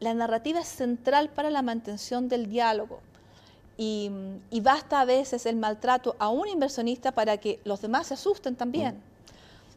la 0.00 0.14
narrativa 0.14 0.60
es 0.60 0.68
central 0.68 1.28
para 1.28 1.50
la 1.50 1.60
mantención 1.60 2.28
del 2.28 2.48
diálogo 2.48 3.00
y, 3.80 4.10
basta 4.60 5.00
a 5.00 5.04
veces 5.04 5.46
el 5.46 5.56
maltrato 5.56 6.16
a 6.18 6.28
un 6.28 6.48
inversionista 6.48 7.12
para 7.12 7.36
que 7.36 7.60
los 7.64 7.80
demás 7.80 8.08
se 8.08 8.14
asusten 8.14 8.56
también. 8.56 9.00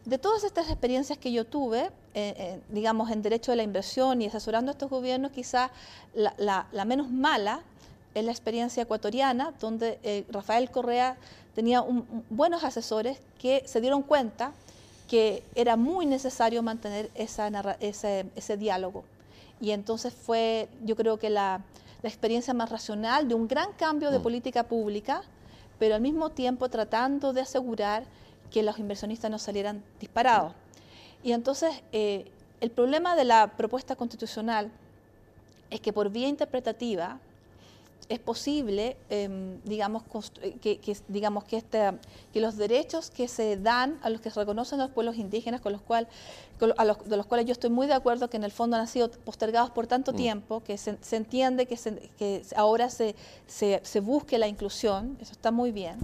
de 0.05 0.17
todas 0.17 0.43
estas 0.43 0.67
experiencias 0.67 1.19
que 1.19 1.31
yo 1.31 1.45
tuve, 1.45 1.83
eh, 1.83 1.91
eh, 2.15 2.59
digamos, 2.69 3.11
en 3.11 3.21
derecho 3.21 3.51
de 3.51 3.57
la 3.57 3.63
inversión 3.63 4.19
y 4.23 4.25
asesorando 4.25 4.71
a 4.71 4.73
estos 4.73 4.89
gobiernos, 4.89 5.31
quizá 5.31 5.69
la, 6.15 6.65
menos 6.85 7.11
mala 7.11 7.61
es 8.15 8.25
la 8.25 8.31
experiencia 8.31 8.81
ecuatoriana, 8.81 9.53
donde 9.61 9.99
eh, 10.01 10.25
Rafael 10.31 10.71
Correa 10.71 11.17
tenía 11.53 11.85
buenos 12.31 12.63
asesores 12.63 13.19
que 13.39 13.61
se 13.67 13.79
dieron 13.79 14.01
cuenta 14.01 14.53
que 15.07 15.43
era 15.53 15.75
muy 15.75 16.07
necesario 16.07 16.63
mantener 16.63 17.11
esa, 17.13 17.49
ese, 17.79 18.57
diálogo. 18.57 19.03
Y 19.59 19.71
entonces 19.71 20.13
fue, 20.13 20.67
yo 20.83 20.95
creo 20.95 21.19
que 21.19 21.29
la, 21.29 21.61
experiencia 22.09 22.53
más 22.53 22.69
racional 22.69 23.27
de 23.27 23.35
un 23.35 23.47
gran 23.47 23.73
cambio 23.73 24.11
de 24.11 24.19
mm. 24.19 24.23
política 24.23 24.63
pública, 24.63 25.21
pero 25.79 25.95
al 25.95 26.01
mismo 26.01 26.29
tiempo 26.29 26.69
tratando 26.69 27.33
de 27.33 27.41
asegurar 27.41 28.03
que 28.49 28.63
los 28.63 28.79
inversionistas 28.79 29.31
no 29.31 29.39
salieran 29.39 29.83
disparados. 29.99 30.53
Y 31.23 31.31
entonces, 31.31 31.83
eh, 31.91 32.31
el 32.59 32.71
problema 32.71 33.15
de 33.15 33.25
la 33.25 33.47
propuesta 33.57 33.95
constitucional 33.95 34.71
es 35.69 35.79
que 35.79 35.93
por 35.93 36.09
vía 36.09 36.27
interpretativa 36.27 37.19
es 38.11 38.19
posible, 38.19 38.97
em, 39.09 39.61
digamos, 39.63 40.03
eh, 40.41 40.57
que, 40.61 40.97
digamos 41.07 41.45
que, 41.45 41.57
este, 41.57 41.91
que 42.33 42.41
los 42.41 42.57
derechos 42.57 43.09
que 43.09 43.29
se 43.29 43.55
dan 43.55 43.97
a 44.03 44.09
los 44.09 44.19
que 44.19 44.29
se 44.29 44.39
reconocen 44.39 44.79
los 44.79 44.91
pueblos 44.91 45.15
indígenas, 45.15 45.61
con 45.61 45.71
los 45.71 45.81
cual, 45.81 46.07
a 46.77 46.85
los, 46.85 47.07
de 47.07 47.15
los 47.15 47.25
cuales 47.25 47.45
yo 47.45 47.53
estoy 47.53 47.69
muy 47.69 47.87
de 47.87 47.93
acuerdo 47.93 48.29
que 48.29 48.35
en 48.35 48.43
el 48.43 48.51
fondo 48.51 48.75
han 48.75 48.87
sido 48.87 49.09
postergados 49.09 49.69
por 49.71 49.87
tanto 49.87 50.11
mm. 50.11 50.15
tiempo, 50.15 50.61
que 50.61 50.77
se, 50.77 50.97
entiende 51.15 51.65
que, 51.65 51.77
que 52.17 52.43
ahora 52.55 52.89
se, 52.89 53.15
se, 53.47 53.79
se 53.83 53.99
busque 54.01 54.37
la 54.37 54.47
inclusión, 54.47 55.17
eso 55.21 55.31
está 55.31 55.51
muy 55.51 55.71
bien. 55.71 55.95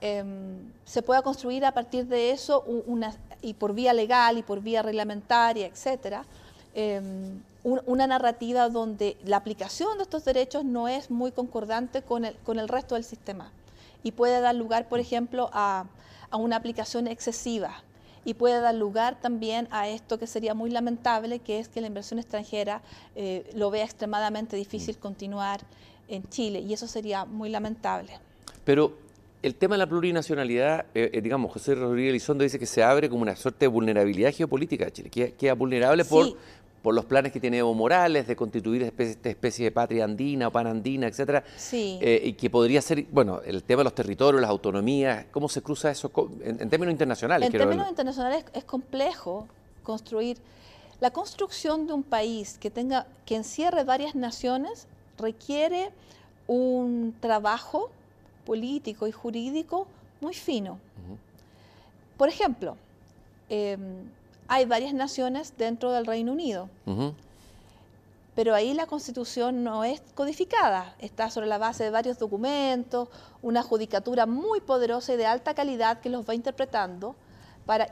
Em, 0.00 0.58
se 0.84 1.02
pueda 1.02 1.22
construir 1.22 1.64
a 1.64 1.72
partir 1.72 2.06
de 2.06 2.30
eso 2.30 2.62
una, 2.86 3.16
y 3.40 3.54
por 3.54 3.74
vía 3.74 3.92
legal 3.92 4.38
y 4.38 4.42
por 4.42 4.60
vía 4.60 4.82
reglamentaria, 4.82 5.66
etcétera, 5.66 6.24
una 7.64 8.06
narrativa 8.06 8.68
donde 8.68 9.16
la 9.24 9.36
aplicación 9.36 9.96
de 9.98 10.02
estos 10.02 10.24
derechos 10.24 10.64
no 10.64 10.88
es 10.88 11.10
muy 11.10 11.30
concordante 11.30 12.02
con 12.02 12.24
el, 12.24 12.36
con 12.38 12.58
el 12.58 12.68
resto 12.68 12.96
del 12.96 13.04
sistema. 13.04 13.52
Y 14.02 14.12
puede 14.12 14.40
dar 14.40 14.54
lugar, 14.54 14.88
por 14.88 14.98
ejemplo, 14.98 15.48
a, 15.52 15.86
a 16.30 16.36
una 16.36 16.56
aplicación 16.56 17.06
excesiva. 17.06 17.84
Y 18.24 18.34
puede 18.34 18.60
dar 18.60 18.74
lugar 18.74 19.20
también 19.20 19.68
a 19.70 19.88
esto 19.88 20.18
que 20.18 20.26
sería 20.26 20.54
muy 20.54 20.70
lamentable, 20.70 21.38
que 21.40 21.58
es 21.58 21.68
que 21.68 21.80
la 21.80 21.88
inversión 21.88 22.18
extranjera 22.18 22.82
eh, 23.14 23.48
lo 23.54 23.70
vea 23.70 23.84
extremadamente 23.84 24.56
difícil 24.56 24.96
continuar 24.96 25.60
en 26.08 26.28
Chile. 26.28 26.60
Y 26.60 26.72
eso 26.72 26.86
sería 26.86 27.24
muy 27.24 27.48
lamentable. 27.48 28.12
Pero 28.64 28.96
el 29.42 29.56
tema 29.56 29.74
de 29.74 29.80
la 29.80 29.88
plurinacionalidad, 29.88 30.86
eh, 30.94 31.10
eh, 31.12 31.20
digamos, 31.20 31.52
José 31.52 31.74
Rodríguez 31.74 32.10
Elizondo 32.10 32.44
dice 32.44 32.60
que 32.60 32.66
se 32.66 32.82
abre 32.82 33.08
como 33.08 33.22
una 33.22 33.34
suerte 33.34 33.64
de 33.64 33.68
vulnerabilidad 33.68 34.32
geopolítica 34.32 34.84
de 34.84 34.92
Chile, 34.92 35.10
que 35.10 35.32
queda 35.32 35.54
vulnerable 35.54 36.04
por, 36.04 36.36
por 36.82 36.94
los 36.94 37.04
planes 37.04 37.32
que 37.32 37.40
tiene 37.40 37.58
Evo 37.58 37.74
Morales 37.74 38.26
de 38.26 38.34
constituir 38.34 38.82
esta 38.82 39.28
especie, 39.28 39.66
de 39.66 39.70
patria 39.70 40.04
andina 40.04 40.48
o 40.48 40.50
panandina, 40.50 41.06
etcétera, 41.06 41.44
sí. 41.56 41.98
Eh, 42.02 42.20
y 42.24 42.32
que 42.32 42.50
podría 42.50 42.82
ser, 42.82 43.06
bueno, 43.10 43.40
el 43.44 43.62
tema 43.62 43.80
de 43.80 43.84
los 43.84 43.94
territorios, 43.94 44.40
las 44.40 44.50
autonomías, 44.50 45.26
¿cómo 45.30 45.48
se 45.48 45.62
cruza 45.62 45.90
eso 45.90 46.10
en, 46.42 46.68
términos 46.68 46.92
internacionales? 46.92 47.46
En 47.46 47.52
términos 47.52 47.88
internacionales 47.88 48.44
es 48.52 48.64
complejo 48.64 49.46
construir 49.84 50.38
la 51.00 51.10
construcción 51.10 51.86
de 51.86 51.92
un 51.92 52.02
país 52.02 52.58
que 52.58 52.70
tenga 52.70 53.06
que 53.26 53.36
encierre 53.36 53.84
varias 53.84 54.14
naciones 54.14 54.86
requiere 55.18 55.90
un 56.46 57.14
trabajo 57.20 57.90
político 58.44 59.06
y 59.06 59.12
jurídico 59.12 59.86
muy 60.20 60.34
fino. 60.34 60.78
Por 62.16 62.28
ejemplo, 62.28 62.76
em, 63.48 64.04
hay 64.52 64.66
varias 64.66 64.92
naciones 64.92 65.54
dentro 65.56 65.92
del 65.92 66.04
Reino 66.04 66.30
Unido, 66.30 66.68
pero 68.34 68.54
ahí 68.54 68.74
la 68.74 68.84
constitución 68.84 69.64
no 69.64 69.82
es 69.82 70.02
codificada, 70.14 70.94
está 70.98 71.30
sobre 71.30 71.46
la 71.46 71.56
base 71.56 71.84
de 71.84 71.90
varios 71.90 72.18
documentos, 72.18 73.08
una 73.40 73.62
judicatura 73.62 74.26
muy 74.26 74.60
poderosa 74.60 75.14
y 75.14 75.16
de 75.16 75.24
alta 75.24 75.54
calidad 75.54 76.00
que 76.00 76.10
los 76.10 76.28
va 76.28 76.34
interpretando 76.34 77.16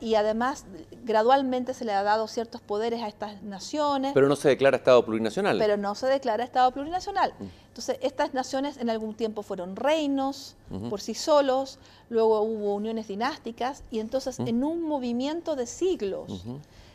y 0.01 0.15
además 0.15 0.65
gradualmente 1.05 1.75
se 1.75 1.85
le 1.85 1.93
ha 1.93 2.03
dado 2.03 2.29
ciertos 2.29 2.61
poderes 2.61 3.03
a 3.03 3.09
estas 3.09 3.43
naciones. 3.43 4.13
Pero 4.15 4.29
no 4.29 4.37
se 4.37 4.49
declara 4.49 4.77
Estado 4.77 5.05
plurinacional. 5.05 5.59
Pero 5.59 5.77
no 5.77 5.95
se 5.95 6.07
declara 6.07 6.45
Estado 6.45 6.71
plurinacional. 6.71 7.33
Mm. 7.39 7.45
Entonces, 7.69 7.99
estas 8.01 8.35
naciones 8.35 8.77
en 8.79 8.91
algún 8.91 9.15
tiempo 9.15 9.43
fueron 9.43 9.77
reinos 9.77 10.57
por 10.89 11.01
sí 11.01 11.15
solos, 11.15 11.79
luego 12.09 12.41
hubo 12.43 12.75
uniones 12.75 13.09
dinásticas 13.09 13.83
y 13.91 14.01
entonces 14.01 14.39
en 14.39 14.63
un 14.65 14.83
movimiento 14.83 15.57
de 15.57 15.67
siglos 15.67 16.45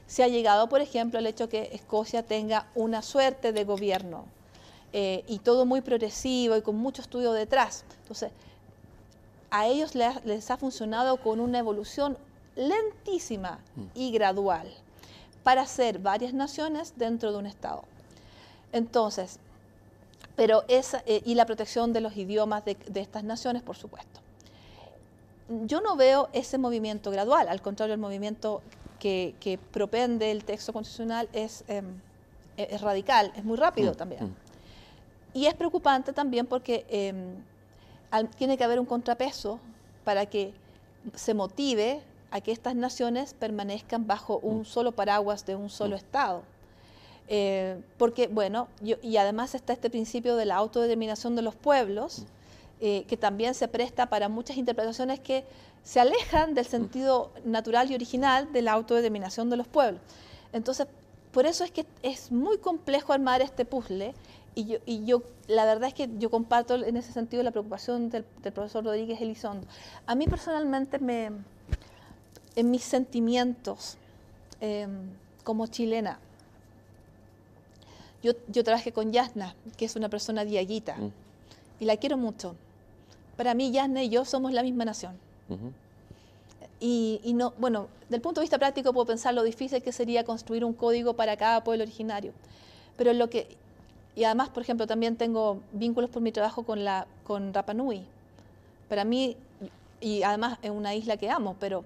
se 0.08 0.24
ha 0.24 0.28
llegado, 0.28 0.70
por 0.70 0.82
ejemplo, 0.82 1.20
al 1.20 1.28
hecho 1.28 1.50
que 1.50 1.70
Escocia 1.74 2.24
tenga 2.24 2.68
una 2.76 3.02
suerte 3.02 3.52
de 3.52 3.64
gobierno 3.64 4.26
eh, 4.94 5.24
y 5.28 5.40
todo 5.40 5.66
muy 5.66 5.82
progresivo 5.82 6.56
y 6.56 6.62
con 6.62 6.76
mucho 6.76 7.02
estudio 7.02 7.34
detrás. 7.34 7.86
Entonces, 8.02 8.32
a 9.50 9.68
ellos 9.68 9.96
les 9.96 10.52
ha 10.52 10.58
funcionado 10.58 11.18
con 11.18 11.40
una 11.40 11.60
evolución 11.60 12.18
lentísima 12.56 13.60
mm. 13.76 13.84
y 13.94 14.12
gradual 14.12 14.72
para 15.44 15.66
ser 15.68 16.00
varias 16.00 16.34
naciones 16.34 16.94
dentro 16.96 17.32
de 17.32 17.38
un 17.38 17.46
Estado. 17.46 17.84
Entonces, 18.72 19.40
pero 20.36 20.64
esa, 20.68 21.04
eh, 21.06 21.22
y 21.26 21.36
la 21.36 21.46
protección 21.46 21.94
de 21.94 22.02
los 22.02 22.18
idiomas 22.18 22.66
de, 22.66 22.78
estas 22.96 23.24
naciones, 23.24 23.62
por 23.62 23.76
supuesto. 23.76 24.20
Yo 25.66 25.80
no 25.82 25.96
veo 25.96 26.30
ese 26.34 26.58
movimiento 26.58 27.12
gradual, 27.12 27.48
al 27.48 27.62
contrario, 27.62 27.94
el 27.94 28.00
movimiento 28.00 28.62
que, 29.00 29.60
propende 29.72 30.32
el 30.32 30.44
texto 30.44 30.74
constitucional 30.74 31.30
es, 31.32 31.64
em, 31.68 31.86
e, 32.58 32.68
es 32.72 32.82
radical, 32.82 33.32
es 33.36 33.44
muy 33.44 33.56
rápido 33.56 33.92
mm, 33.92 33.96
también. 33.96 34.26
Mm. 34.26 34.36
Y 35.36 35.46
es 35.46 35.54
preocupante 35.54 36.12
también 36.12 36.48
porque 36.48 36.86
em, 36.90 37.36
tiene 38.38 38.58
que 38.58 38.64
haber 38.64 38.80
un 38.80 38.86
contrapeso 38.86 39.60
para 40.04 40.26
que 40.26 40.54
se 41.14 41.34
motive 41.34 42.02
a 42.36 42.42
que 42.42 42.52
estas 42.52 42.76
naciones 42.76 43.34
permanezcan 43.34 44.08
bajo 44.08 44.40
un 44.40 44.62
mm. 44.62 44.66
solo 44.66 44.92
paraguas 44.92 45.46
de 45.46 45.56
un 45.56 45.70
solo 45.70 45.96
mm. 45.96 46.00
Estado. 46.00 46.44
Eh, 47.30 47.82
porque, 47.98 48.28
bueno, 48.28 48.68
y 48.82 49.16
además 49.16 49.56
está 49.56 49.72
este 49.72 49.90
principio 49.90 50.36
de 50.36 50.46
la 50.46 50.58
autodeterminación 50.58 51.38
de 51.38 51.42
los 51.42 51.56
pueblos, 51.56 52.20
mm. 52.20 52.24
eh, 52.82 53.06
que 53.08 53.16
también 53.16 53.54
se 53.54 53.70
presta 53.70 54.08
para 54.08 54.28
muchas 54.28 54.58
interpretaciones 54.58 55.22
que 55.22 55.46
se 55.84 56.02
alejan 56.02 56.56
del 56.56 56.66
sentido 56.66 57.32
natural 57.46 57.90
y 57.90 57.96
original 57.96 58.52
de 58.52 58.62
la 58.62 58.74
autodeterminación 58.74 59.50
de 59.50 59.56
los 59.56 59.68
pueblos. 59.68 60.02
Entonces, 60.52 60.88
por 61.32 61.46
eso 61.46 61.64
es 61.64 61.72
que 61.72 61.86
es 62.04 62.34
muy 62.34 62.58
complejo 62.58 63.14
armar 63.14 63.42
este 63.42 63.64
puzzle 63.64 64.14
y 64.56 64.66
yo, 64.66 64.78
y 64.86 65.06
yo, 65.06 65.22
la 65.48 65.64
verdad 65.64 65.88
es 65.88 65.94
que 65.94 66.10
yo 66.18 66.30
comparto 66.30 66.76
en 66.76 66.98
ese 66.98 67.14
sentido 67.14 67.44
la 67.44 67.52
preocupación 67.52 68.10
del, 68.10 68.26
del 68.42 68.52
profesor 68.52 68.84
Rodríguez 68.84 69.22
Elizondo. 69.22 69.68
A 70.06 70.16
mí 70.16 70.28
personalmente 70.28 71.00
me, 71.00 71.32
en 72.56 72.72
mis 72.72 72.84
sentimientos 72.84 73.98
em, 74.62 75.10
como 75.44 75.68
chilena. 75.68 76.20
Yo, 78.24 78.34
yo, 78.48 78.64
trabajé 78.64 78.92
con 78.92 79.12
Yasna, 79.12 79.56
que 79.78 79.86
es 79.86 79.96
una 79.96 80.10
persona 80.10 80.46
diaguita, 80.46 80.96
mm. 80.96 81.12
y 81.80 81.86
la 81.86 81.98
quiero 81.98 82.18
mucho. 82.18 82.56
Para 83.38 83.54
mí, 83.54 83.72
Yasna 83.72 84.04
y 84.04 84.10
yo 84.10 84.26
somos 84.26 84.54
la 84.54 84.64
misma 84.64 84.86
nación. 84.86 85.18
y, 86.80 87.22
y, 87.24 87.34
no, 87.34 87.54
bueno, 87.60 87.88
del 88.10 88.22
punto 88.22 88.42
de 88.42 88.46
vista 88.46 88.58
práctico 88.58 88.94
puedo 88.94 89.06
pensar 89.06 89.34
lo 89.34 89.44
difícil 89.44 89.84
que 89.84 89.92
sería 89.92 90.24
construir 90.24 90.66
un 90.66 90.74
código 90.74 91.14
para 91.14 91.38
cada 91.38 91.64
pueblo 91.64 91.84
originario. 91.84 92.34
Pero 92.98 93.14
lo 93.14 93.30
que, 93.30 93.48
y 94.16 94.24
además, 94.24 94.50
por 94.50 94.64
ejemplo, 94.64 94.88
también 94.88 95.18
tengo 95.18 95.60
vínculos 95.74 96.10
por 96.10 96.22
mi 96.22 96.32
trabajo 96.32 96.64
con, 96.64 96.84
la, 96.84 97.08
con 97.26 97.54
Rapa 97.54 97.74
Nui. 97.74 98.04
Para 98.88 99.04
mí, 99.04 99.36
y 100.00 100.24
además 100.24 100.58
es 100.62 100.72
una 100.72 100.96
isla 100.96 101.18
que 101.18 101.30
amo, 101.30 101.56
pero 101.60 101.84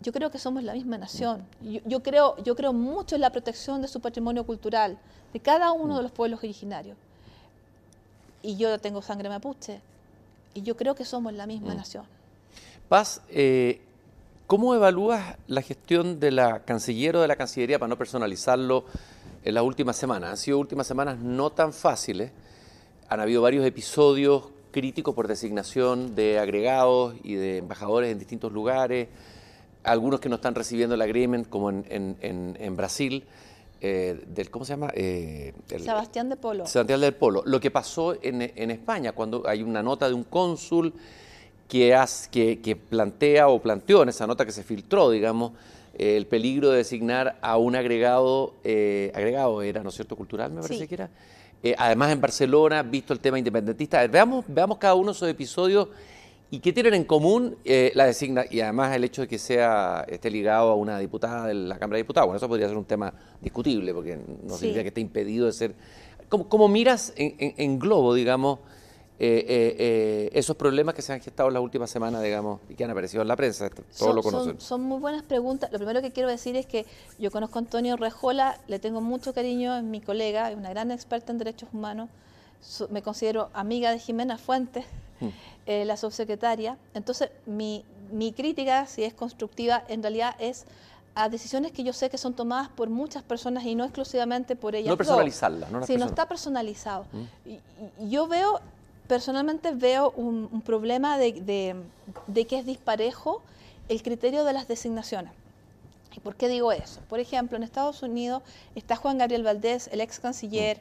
yo 0.00 0.12
creo 0.12 0.30
que 0.30 0.38
somos 0.38 0.62
la 0.64 0.72
misma 0.72 0.96
nación. 0.96 1.44
Yo, 1.60 2.02
creo, 2.02 2.36
yo 2.42 2.56
creo 2.56 2.72
mucho 2.72 3.14
en 3.16 3.20
la 3.20 3.30
protección 3.30 3.82
de 3.82 3.88
su 3.88 4.00
patrimonio 4.00 4.44
cultural, 4.44 4.98
de 5.32 5.40
cada 5.40 5.72
uno 5.72 5.98
de 5.98 6.02
los 6.02 6.12
pueblos 6.12 6.40
originarios. 6.40 6.96
Y 8.42 8.56
yo 8.56 8.78
tengo 8.78 9.02
sangre 9.02 9.28
mapuche, 9.28 9.80
y 10.54 10.62
yo 10.62 10.76
creo 10.76 10.94
que 10.94 11.04
somos 11.04 11.34
la 11.34 11.46
misma 11.46 11.74
mm. 11.74 11.76
nación. 11.76 12.04
Paz, 12.88 13.20
eh, 13.28 13.82
¿cómo 14.46 14.74
evalúas 14.74 15.36
la 15.46 15.60
gestión 15.60 16.18
de 16.18 16.30
la 16.30 16.60
canciller 16.60 17.16
o 17.16 17.20
de 17.20 17.28
la 17.28 17.36
Cancillería, 17.36 17.78
para 17.78 17.88
no 17.88 17.98
personalizarlo, 17.98 18.86
en 19.44 19.54
las 19.54 19.62
últimas 19.62 19.96
semanas? 19.96 20.30
Han 20.30 20.36
sido 20.38 20.58
últimas 20.58 20.86
semanas 20.86 21.18
no 21.18 21.50
tan 21.50 21.74
fáciles. 21.74 22.32
Han 23.10 23.20
habido 23.20 23.42
varios 23.42 23.66
episodios 23.66 24.48
críticos 24.72 25.14
por 25.14 25.28
designación 25.28 26.14
de 26.14 26.38
agregados 26.38 27.14
y 27.22 27.34
de 27.34 27.58
embajadores 27.58 28.10
en 28.10 28.18
distintos 28.18 28.50
lugares 28.50 29.08
algunos 29.84 30.20
que 30.20 30.28
no 30.28 30.36
están 30.36 30.54
recibiendo 30.54 30.94
el 30.94 31.02
agreement, 31.02 31.48
como 31.48 31.70
en, 31.70 32.16
en, 32.20 32.76
Brasil, 32.76 33.24
eh, 33.80 34.22
del, 34.26 34.50
¿cómo 34.50 34.64
se 34.64 34.72
llama? 34.74 34.90
Eh, 34.94 35.54
Sebastián 35.66 36.28
de 36.28 36.36
Polo. 36.36 36.66
Sebastián 36.66 37.00
del 37.00 37.14
Polo. 37.14 37.42
Lo 37.46 37.60
que 37.60 37.70
pasó 37.70 38.16
en, 38.22 38.70
España, 38.70 39.12
cuando 39.12 39.42
hay 39.46 39.62
una 39.62 39.82
nota 39.82 40.08
de 40.08 40.14
un 40.14 40.24
cónsul 40.24 40.92
que, 41.68 42.58
que, 42.62 42.76
plantea 42.76 43.48
o 43.48 43.60
planteó 43.60 44.02
en 44.02 44.10
esa 44.10 44.26
nota 44.26 44.44
que 44.44 44.52
se 44.52 44.62
filtró, 44.62 45.10
digamos, 45.10 45.52
el 45.94 46.26
peligro 46.26 46.70
de 46.70 46.78
designar 46.78 47.38
a 47.40 47.56
un 47.56 47.76
agregado, 47.76 48.54
eh, 48.64 49.12
agregado 49.14 49.62
era, 49.62 49.82
¿no 49.82 49.88
es 49.88 49.94
cierto?, 49.94 50.16
cultural, 50.16 50.52
me 50.52 50.62
parece 50.62 50.86
que 50.86 50.94
era. 50.94 51.10
Eh, 51.62 51.74
además 51.76 52.10
en 52.12 52.20
Barcelona, 52.20 52.82
visto 52.82 53.12
el 53.12 53.20
tema 53.20 53.38
independentista. 53.38 54.06
veamos, 54.06 54.44
veamos 54.48 54.78
cada 54.78 54.94
uno 54.94 55.06
de 55.06 55.16
esos 55.16 55.28
episodios 55.28 55.88
y 56.50 56.60
qué 56.60 56.72
tienen 56.72 56.94
en 56.94 57.04
común 57.04 57.56
eh, 57.64 57.92
la 57.94 58.06
designa 58.06 58.44
y 58.50 58.60
además 58.60 58.94
el 58.94 59.04
hecho 59.04 59.22
de 59.22 59.28
que 59.28 59.38
sea 59.38 60.04
esté 60.08 60.30
ligado 60.30 60.70
a 60.70 60.74
una 60.74 60.98
diputada 60.98 61.46
de 61.46 61.54
la 61.54 61.78
Cámara 61.78 61.96
de 61.96 62.02
Diputados. 62.02 62.26
Bueno, 62.26 62.38
eso 62.38 62.48
podría 62.48 62.68
ser 62.68 62.76
un 62.76 62.84
tema 62.84 63.12
discutible 63.40 63.94
porque 63.94 64.16
no 64.16 64.56
significa 64.56 64.82
que 64.82 64.88
esté 64.88 65.00
impedido 65.00 65.46
de 65.46 65.52
ser. 65.52 65.74
¿Cómo, 66.28 66.68
miras 66.68 67.12
en 67.16 67.78
globo, 67.80 68.14
digamos, 68.14 68.60
eh, 69.22 69.44
eh, 69.46 69.76
eh, 69.78 70.30
esos 70.32 70.56
problemas 70.56 70.94
que 70.94 71.02
se 71.02 71.12
han 71.12 71.20
gestado 71.20 71.50
en 71.50 71.52
las 71.52 71.62
últimas 71.62 71.90
semanas, 71.90 72.22
digamos, 72.22 72.58
y 72.70 72.74
que 72.74 72.84
han 72.84 72.90
aparecido 72.90 73.20
en 73.20 73.28
la 73.28 73.36
prensa, 73.36 73.68
todos 73.68 74.14
lo 74.14 74.22
conocen. 74.22 74.58
Son, 74.58 74.80
muy 74.80 74.98
buenas 74.98 75.22
preguntas. 75.22 75.70
Lo 75.70 75.76
primero 75.76 76.00
que 76.00 76.10
quiero 76.10 76.30
decir 76.30 76.56
es 76.56 76.64
que 76.64 76.86
yo 77.18 77.30
conozco 77.30 77.58
a 77.58 77.60
Antonio 77.60 77.98
Rejola, 77.98 78.58
le 78.66 78.78
tengo 78.78 79.02
mucho 79.02 79.34
cariño, 79.34 79.76
es 79.76 79.84
mi 79.84 80.00
colega, 80.00 80.50
es 80.50 80.56
una 80.56 80.70
gran 80.70 80.90
experta 80.90 81.32
en 81.32 81.38
derechos 81.38 81.68
humanos, 81.74 82.08
me 82.90 83.02
considero 83.02 83.50
amiga 83.54 83.90
de 83.90 83.98
Jimena 83.98 84.38
Fuentes, 84.38 84.84
hmm. 85.20 85.28
la 85.86 85.96
subsecretaria. 85.96 86.76
Entonces, 86.94 87.30
mi, 87.46 87.84
mi 88.10 88.32
crítica, 88.32 88.86
si 88.86 89.04
es 89.04 89.14
constructiva, 89.14 89.84
en 89.88 90.02
realidad 90.02 90.34
es 90.38 90.66
a 91.14 91.28
decisiones 91.28 91.72
que 91.72 91.82
yo 91.82 91.92
sé 91.92 92.08
que 92.08 92.18
son 92.18 92.34
tomadas 92.34 92.68
por 92.68 92.88
muchas 92.88 93.22
personas 93.22 93.64
y 93.64 93.74
no 93.74 93.84
exclusivamente 93.84 94.56
por 94.56 94.74
ellas. 94.74 94.88
No 94.88 94.96
personalizarla, 94.96 95.68
no 95.70 95.84
Sí, 95.84 95.96
no 95.96 96.06
está 96.06 96.28
personalizado. 96.28 97.04
Hmm. 97.12 97.50
y, 97.50 97.60
yo 98.10 98.26
veo 98.26 98.60
personalmente 99.10 99.72
veo 99.72 100.12
un, 100.12 100.62
problema 100.64 101.18
de, 101.18 101.34
que 101.34 102.58
es 102.58 102.64
disparejo 102.64 103.42
el 103.88 104.04
criterio 104.04 104.44
de 104.44 104.52
las 104.52 104.68
designaciones. 104.68 105.32
¿Y 106.16 106.20
por 106.20 106.36
qué 106.36 106.46
digo 106.46 106.70
eso? 106.70 107.00
Por 107.08 107.18
ejemplo, 107.18 107.56
en 107.56 107.64
Estados 107.64 108.04
Unidos 108.04 108.44
está 108.76 108.94
Juan 108.94 109.18
Gabriel 109.18 109.42
Valdés, 109.42 109.88
el 109.90 110.00
ex 110.00 110.20
canciller, 110.20 110.80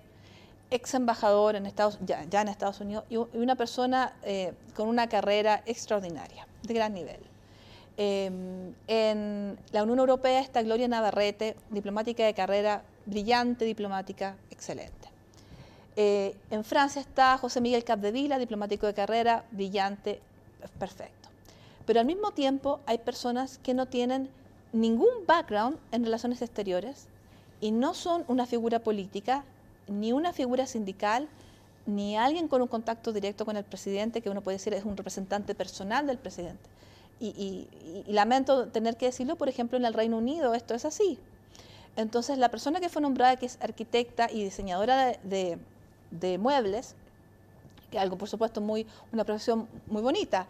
ex 0.71 0.93
embajador 0.93 1.55
en 1.55 1.65
Estados, 1.65 1.99
ya, 2.05 2.21
en 2.21 2.47
Estados 2.47 2.79
Unidos, 2.79 3.03
y 3.09 3.17
una 3.17 3.55
persona 3.55 4.13
eh, 4.23 4.53
con 4.75 4.87
una 4.87 5.07
carrera 5.07 5.63
extraordinaria, 5.65 6.47
de 6.63 6.73
gran 6.73 6.93
nivel. 6.93 7.19
Em, 7.97 8.73
en 8.87 9.57
la 9.71 9.83
Unión 9.83 9.99
Europea 9.99 10.39
está 10.39 10.61
Gloria 10.61 10.87
Navarrete, 10.87 11.57
diplomática 11.69 12.23
de 12.23 12.33
carrera, 12.33 12.83
brillante 13.05 13.65
diplomática, 13.65 14.37
excelente. 14.51 15.09
Eh, 15.95 16.33
en 16.49 16.63
Francia 16.63 17.01
está 17.01 17.37
José 17.37 17.59
Miguel 17.59 17.83
Capdevila, 17.83 18.39
diplomático 18.39 18.87
de 18.87 18.93
carrera, 18.93 19.43
brillante, 19.51 20.21
perfecto. 20.77 21.27
Pero 21.85 21.99
al 21.99 22.05
mismo 22.05 22.31
tiempo 22.31 22.79
hay 22.85 22.99
personas 22.99 23.57
que 23.57 23.73
no 23.73 23.87
tienen 23.87 24.29
ningún 24.71 25.25
background 25.27 25.77
en 25.91 26.05
relaciones 26.05 26.41
exteriores 26.41 27.07
y 27.59 27.71
no 27.71 27.93
son 27.93 28.23
una 28.27 28.45
figura 28.45 28.79
política, 28.79 29.43
ni 29.89 30.11
una 30.13 30.33
figura 30.33 30.65
sindical, 30.65 31.27
ni 31.85 32.17
alguien 32.17 32.47
con 32.47 32.61
un 32.61 32.67
contacto 32.67 33.11
directo 33.11 33.45
con 33.45 33.57
el 33.57 33.63
presidente, 33.63 34.21
que 34.21 34.29
uno 34.29 34.41
puede 34.41 34.57
decir 34.57 34.73
es 34.73 34.85
un 34.85 34.95
representante 34.95 35.55
personal 35.55 36.07
del 36.07 36.17
presidente. 36.17 36.63
Y, 37.19 37.67
lamento 38.07 38.67
tener 38.67 38.95
que 38.95 39.07
decirlo, 39.07 39.35
por 39.35 39.49
ejemplo, 39.49 39.77
en 39.77 39.83
el 39.83 39.93
Reino 39.93 40.17
Unido 40.17 40.53
esto 40.53 40.73
es 40.73 40.85
así. 40.85 41.17
Entonces, 41.97 42.37
la 42.37 42.49
persona 42.49 42.79
que 42.79 42.87
fue 42.87 43.01
nombrada, 43.01 43.35
que 43.35 43.45
es 43.45 43.57
arquitecta 43.61 44.29
y 44.31 44.43
diseñadora 44.43 45.17
de 45.23 45.57
de 46.11 46.37
muebles, 46.37 46.95
que 47.91 47.99
algo 47.99 48.17
por 48.17 48.29
supuesto 48.29 48.61
muy, 48.61 48.85
una 49.11 49.23
profesión 49.23 49.67
muy 49.87 50.01
bonita, 50.01 50.47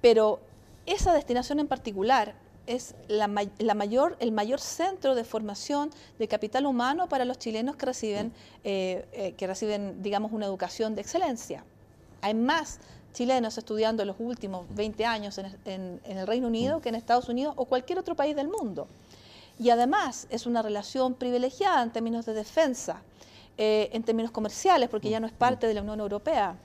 pero 0.00 0.40
esa 0.86 1.12
destinación 1.12 1.60
en 1.60 1.68
particular 1.68 2.34
es 2.66 2.94
la, 3.08 3.26
mayor, 3.28 4.16
el 4.20 4.32
mayor 4.32 4.60
centro 4.60 5.14
de 5.14 5.24
formación 5.24 5.90
de 6.18 6.28
capital 6.28 6.66
humano 6.66 7.08
para 7.08 7.24
los 7.24 7.38
chilenos 7.38 7.76
que 7.76 7.86
reciben, 7.86 8.32
eh, 8.64 9.06
eh, 9.12 9.32
que 9.32 9.46
reciben, 9.46 10.02
digamos, 10.02 10.32
una 10.32 10.46
educación 10.46 10.94
de 10.94 11.02
excelencia. 11.02 11.64
Hay 12.20 12.34
más 12.34 12.78
chilenos 13.12 13.58
estudiando 13.58 14.04
los 14.04 14.16
últimos 14.18 14.66
20 14.74 15.04
años 15.04 15.38
en, 15.38 15.56
en, 15.64 16.00
el 16.18 16.26
Reino 16.26 16.46
Unido 16.46 16.80
que 16.80 16.88
en 16.88 16.94
Estados 16.94 17.28
Unidos 17.28 17.54
o 17.56 17.64
cualquier 17.66 17.98
otro 17.98 18.14
país 18.14 18.34
del 18.36 18.48
mundo. 18.48 18.86
Y 19.58 19.70
además 19.70 20.26
es 20.30 20.46
una 20.46 20.62
relación 20.62 21.14
privilegiada 21.14 21.82
en 21.82 21.90
términos 21.90 22.24
de 22.24 22.32
defensa 22.32 23.02
eh, 23.58 23.90
en 23.92 24.02
términos 24.02 24.30
comerciales, 24.30 24.88
porque 24.88 25.10
ya 25.10 25.20
no 25.20 25.26
es 25.26 25.32
parte 25.32 25.66
de 25.66 25.74
la 25.74 25.82
Unión 25.82 26.00
Europea. 26.00 26.56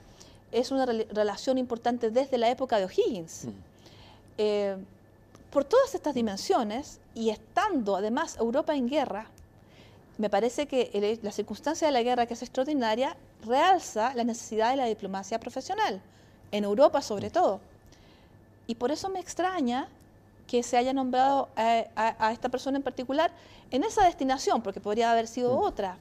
Es 0.50 0.70
una 0.70 0.86
relación 0.86 1.58
importante 1.58 2.10
desde 2.10 2.38
la 2.38 2.48
época 2.48 2.78
de 2.78 2.86
O'Higgins. 2.86 3.46
Eh, 4.38 4.76
por 5.50 5.64
todas 5.64 5.94
estas 5.94 6.14
dimensiones, 6.14 7.00
y 7.14 7.30
estando 7.30 7.96
además 7.96 8.36
Europa 8.38 8.74
en 8.74 8.88
guerra, 8.88 9.26
me 10.18 10.28
parece 10.28 10.66
que 10.66 11.18
la 11.22 11.32
circunstancia 11.32 11.86
de 11.86 11.92
la 11.92 12.02
guerra, 12.02 12.26
que 12.26 12.34
es 12.34 12.42
extraordinaria, 12.42 13.16
realza 13.46 14.12
la 14.14 14.24
necesidad 14.24 14.70
de 14.70 14.76
la 14.76 14.86
diplomacia 14.86 15.38
profesional, 15.38 16.00
en 16.50 16.64
Europa 16.64 17.00
sobre 17.02 17.30
todo. 17.30 17.60
Y 18.66 18.74
por 18.74 18.90
eso 18.90 19.08
me 19.08 19.20
extraña 19.20 19.88
que 20.48 20.62
se 20.62 20.76
haya 20.76 20.92
nombrado 20.92 21.48
a, 21.56 22.32
esta 22.32 22.48
persona 22.48 22.78
en 22.78 22.82
particular 22.82 23.30
en 23.70 23.84
esa 23.84 24.04
destinación, 24.04 24.62
porque 24.62 24.80
podría 24.80 25.12
haber 25.12 25.28
sido 25.28 25.56
otra. 25.58 25.98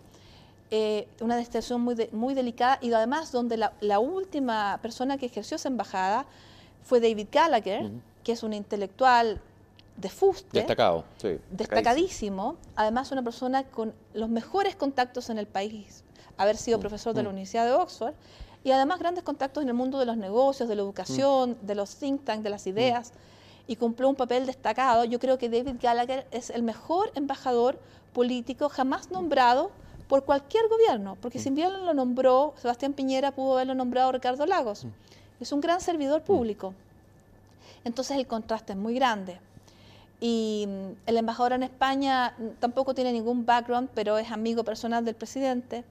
Eh, 0.71 1.07
una 1.21 1.37
destinación 1.37 1.81
muy, 1.81 2.09
muy 2.11 2.33
delicada 2.33 2.77
y 2.81 2.91
además 2.91 3.31
donde 3.31 3.55
la, 3.55 3.99
última 3.99 4.79
persona 4.81 5.17
que 5.17 5.27
ejerció 5.27 5.55
esa 5.55 5.69
embajada 5.69 6.25
fue 6.83 6.99
David 6.99 7.27
Gallagher, 7.31 7.89
que 8.27 8.33
es 8.33 8.43
un 8.43 8.51
intelectual 8.51 9.39
de 9.95 10.09
fuste. 10.09 10.59
Destacado, 10.59 11.05
sí. 11.15 11.39
Destacadísimo. 11.49 12.57
Además, 12.75 13.09
una 13.13 13.23
persona 13.23 13.63
con 13.63 13.93
los 14.13 14.27
mejores 14.27 14.75
contactos 14.75 15.29
en 15.29 15.37
el 15.37 15.47
país, 15.47 16.03
haber 16.35 16.57
sido 16.57 16.77
profesor 16.77 17.13
de 17.13 17.23
la 17.23 17.29
Universidad 17.29 17.65
de 17.65 17.71
Oxford, 17.71 18.13
y 18.65 18.71
además 18.71 18.99
grandes 18.99 19.23
contactos 19.23 19.63
en 19.63 19.69
el 19.69 19.75
mundo 19.75 19.97
de 19.97 20.05
los 20.05 20.17
negocios, 20.17 20.67
de 20.67 20.75
la 20.75 20.81
educación, 20.81 21.57
de 21.61 21.73
los 21.73 21.95
think 21.95 22.25
tanks, 22.25 22.43
de 22.43 22.49
las 22.49 22.67
ideas, 22.67 23.13
y 23.65 23.77
cumplió 23.77 24.09
un 24.09 24.15
papel 24.15 24.45
destacado. 24.45 25.05
Yo 25.05 25.19
creo 25.19 25.37
que 25.37 25.47
David 25.47 25.77
Gallagher 25.81 26.27
es 26.31 26.49
el 26.49 26.63
mejor 26.63 27.13
embajador 27.15 27.79
político 28.11 28.67
jamás 28.67 29.09
nombrado 29.09 29.71
por 30.09 30.25
cualquier 30.25 30.67
gobierno, 30.67 31.15
porque 31.21 31.39
mm. 31.39 31.41
si 31.43 31.49
bien 31.51 31.85
lo 31.85 31.93
nombró 31.93 32.55
Sebastián 32.57 32.91
Piñera, 32.91 33.31
pudo 33.31 33.53
haberlo 33.53 33.73
nombrado 33.73 34.11
Ricardo 34.11 34.45
Lagos. 34.45 34.83
Mm. 34.83 34.89
Es 35.39 35.53
un 35.53 35.61
gran 35.61 35.79
servidor 35.79 36.23
mm. 36.23 36.25
público. 36.25 36.73
Entonces 37.87 38.17
el 38.17 38.27
contraste 38.27 38.73
es 38.73 38.77
muy 38.77 38.93
grande. 38.93 39.39
Y 40.19 40.67
el 41.05 41.17
embajador 41.17 41.53
en 41.53 41.63
España 41.63 42.35
tampoco 42.59 42.93
tiene 42.93 43.11
ningún 43.11 43.45
background, 43.45 43.89
pero 43.93 44.17
es 44.17 44.31
amigo 44.31 44.63
personal 44.63 45.05
del 45.05 45.15
presidente. 45.15 45.83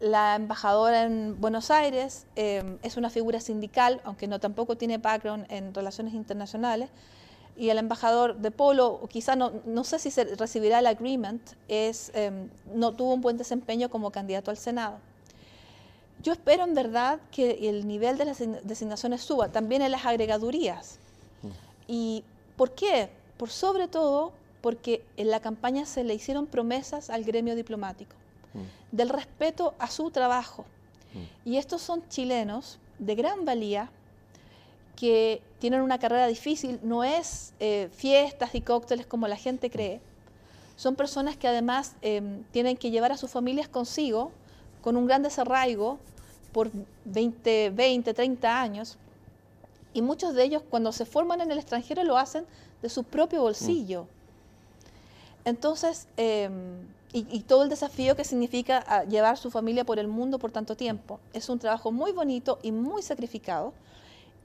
La 0.00 0.34
embajadora 0.36 1.04
en 1.04 1.40
Buenos 1.40 1.70
Aires 1.70 2.26
eh, 2.36 2.78
es 2.82 2.96
una 2.96 3.08
figura 3.08 3.40
sindical, 3.40 4.00
aunque 4.04 4.26
no 4.26 4.40
tampoco 4.40 4.76
tiene 4.76 4.98
background 4.98 5.46
en 5.48 5.72
relaciones 5.74 6.14
internacionales 6.14 6.90
y 7.56 7.68
el 7.68 7.78
embajador 7.78 8.36
de 8.38 8.50
Polo, 8.50 9.00
quizá 9.08 9.36
no, 9.36 9.84
sé 9.84 9.98
si 9.98 10.10
recibirá 10.36 10.78
el 10.78 10.86
agreement, 10.86 11.42
es, 11.68 12.10
em, 12.14 12.48
no 12.74 12.92
tuvo 12.92 13.14
un 13.14 13.20
buen 13.20 13.36
desempeño 13.36 13.90
como 13.90 14.10
candidato 14.10 14.50
al 14.50 14.56
Senado. 14.56 14.98
Yo 16.22 16.32
espero 16.32 16.64
en 16.64 16.74
verdad 16.74 17.20
que 17.30 17.68
el 17.68 17.86
nivel 17.86 18.16
de 18.16 18.24
las 18.24 18.38
designaciones 18.62 19.22
suba, 19.22 19.48
también 19.48 19.82
en 19.82 19.90
las 19.90 20.06
agregadurías. 20.06 20.98
¿Y 21.92 22.24
por 22.56 22.70
qué? 22.70 23.10
Por 23.36 23.50
sobre 23.50 23.86
todo 23.86 24.32
porque 24.62 25.04
en 25.18 25.28
la 25.28 25.40
campaña 25.40 25.84
se 25.84 26.04
le 26.04 26.14
hicieron 26.14 26.46
promesas 26.46 27.10
al 27.10 27.22
gremio 27.22 27.54
diplomático, 27.54 28.16
mm. 28.54 28.96
del 28.96 29.10
respeto 29.10 29.74
a 29.78 29.88
su 29.88 30.10
trabajo. 30.10 30.64
Mm. 31.12 31.50
Y 31.50 31.56
estos 31.58 31.82
son 31.82 32.02
chilenos 32.08 32.78
de 32.98 33.14
gran 33.14 33.44
valía, 33.44 33.90
que 34.96 35.42
tienen 35.58 35.82
una 35.82 35.98
carrera 35.98 36.26
difícil, 36.28 36.80
no 36.82 37.04
es 37.04 37.52
eh, 37.60 37.90
fiestas 37.92 38.54
y 38.54 38.62
cócteles 38.62 39.04
como 39.04 39.28
la 39.28 39.36
gente 39.36 39.68
cree. 39.68 40.00
Son 40.76 40.96
personas 40.96 41.36
que 41.36 41.46
además 41.46 41.96
em, 42.00 42.42
tienen 42.52 42.78
que 42.78 42.90
llevar 42.90 43.12
a 43.12 43.18
sus 43.18 43.30
familias 43.30 43.68
consigo 43.68 44.32
con 44.80 44.96
un 44.96 45.06
gran 45.06 45.22
desarraigo 45.22 45.98
por 46.52 46.70
20, 47.04 47.68
20, 47.68 48.14
30 48.14 48.62
años. 48.62 48.96
Y 49.94 50.02
muchos 50.02 50.34
de 50.34 50.44
ellos 50.44 50.62
cuando 50.68 50.92
se 50.92 51.04
forman 51.04 51.40
en 51.40 51.50
el 51.50 51.58
extranjero 51.58 52.04
lo 52.04 52.16
hacen 52.16 52.46
de 52.80 52.88
su 52.88 53.04
propio 53.04 53.42
bolsillo. 53.42 54.06
Entonces, 55.44 56.08
em, 56.16 56.52
y, 57.12 57.26
y, 57.30 57.40
todo 57.40 57.64
el 57.64 57.68
desafío 57.68 58.16
que 58.16 58.24
significa 58.24 58.84
ah, 58.86 59.04
llevar 59.04 59.36
su 59.36 59.50
familia 59.50 59.84
por 59.84 59.98
el 59.98 60.08
mundo 60.08 60.38
por 60.38 60.50
tanto 60.50 60.76
tiempo. 60.76 61.20
Es 61.32 61.48
un 61.48 61.58
trabajo 61.58 61.92
muy 61.92 62.12
bonito 62.12 62.58
y 62.62 62.72
muy 62.72 63.02
sacrificado, 63.02 63.74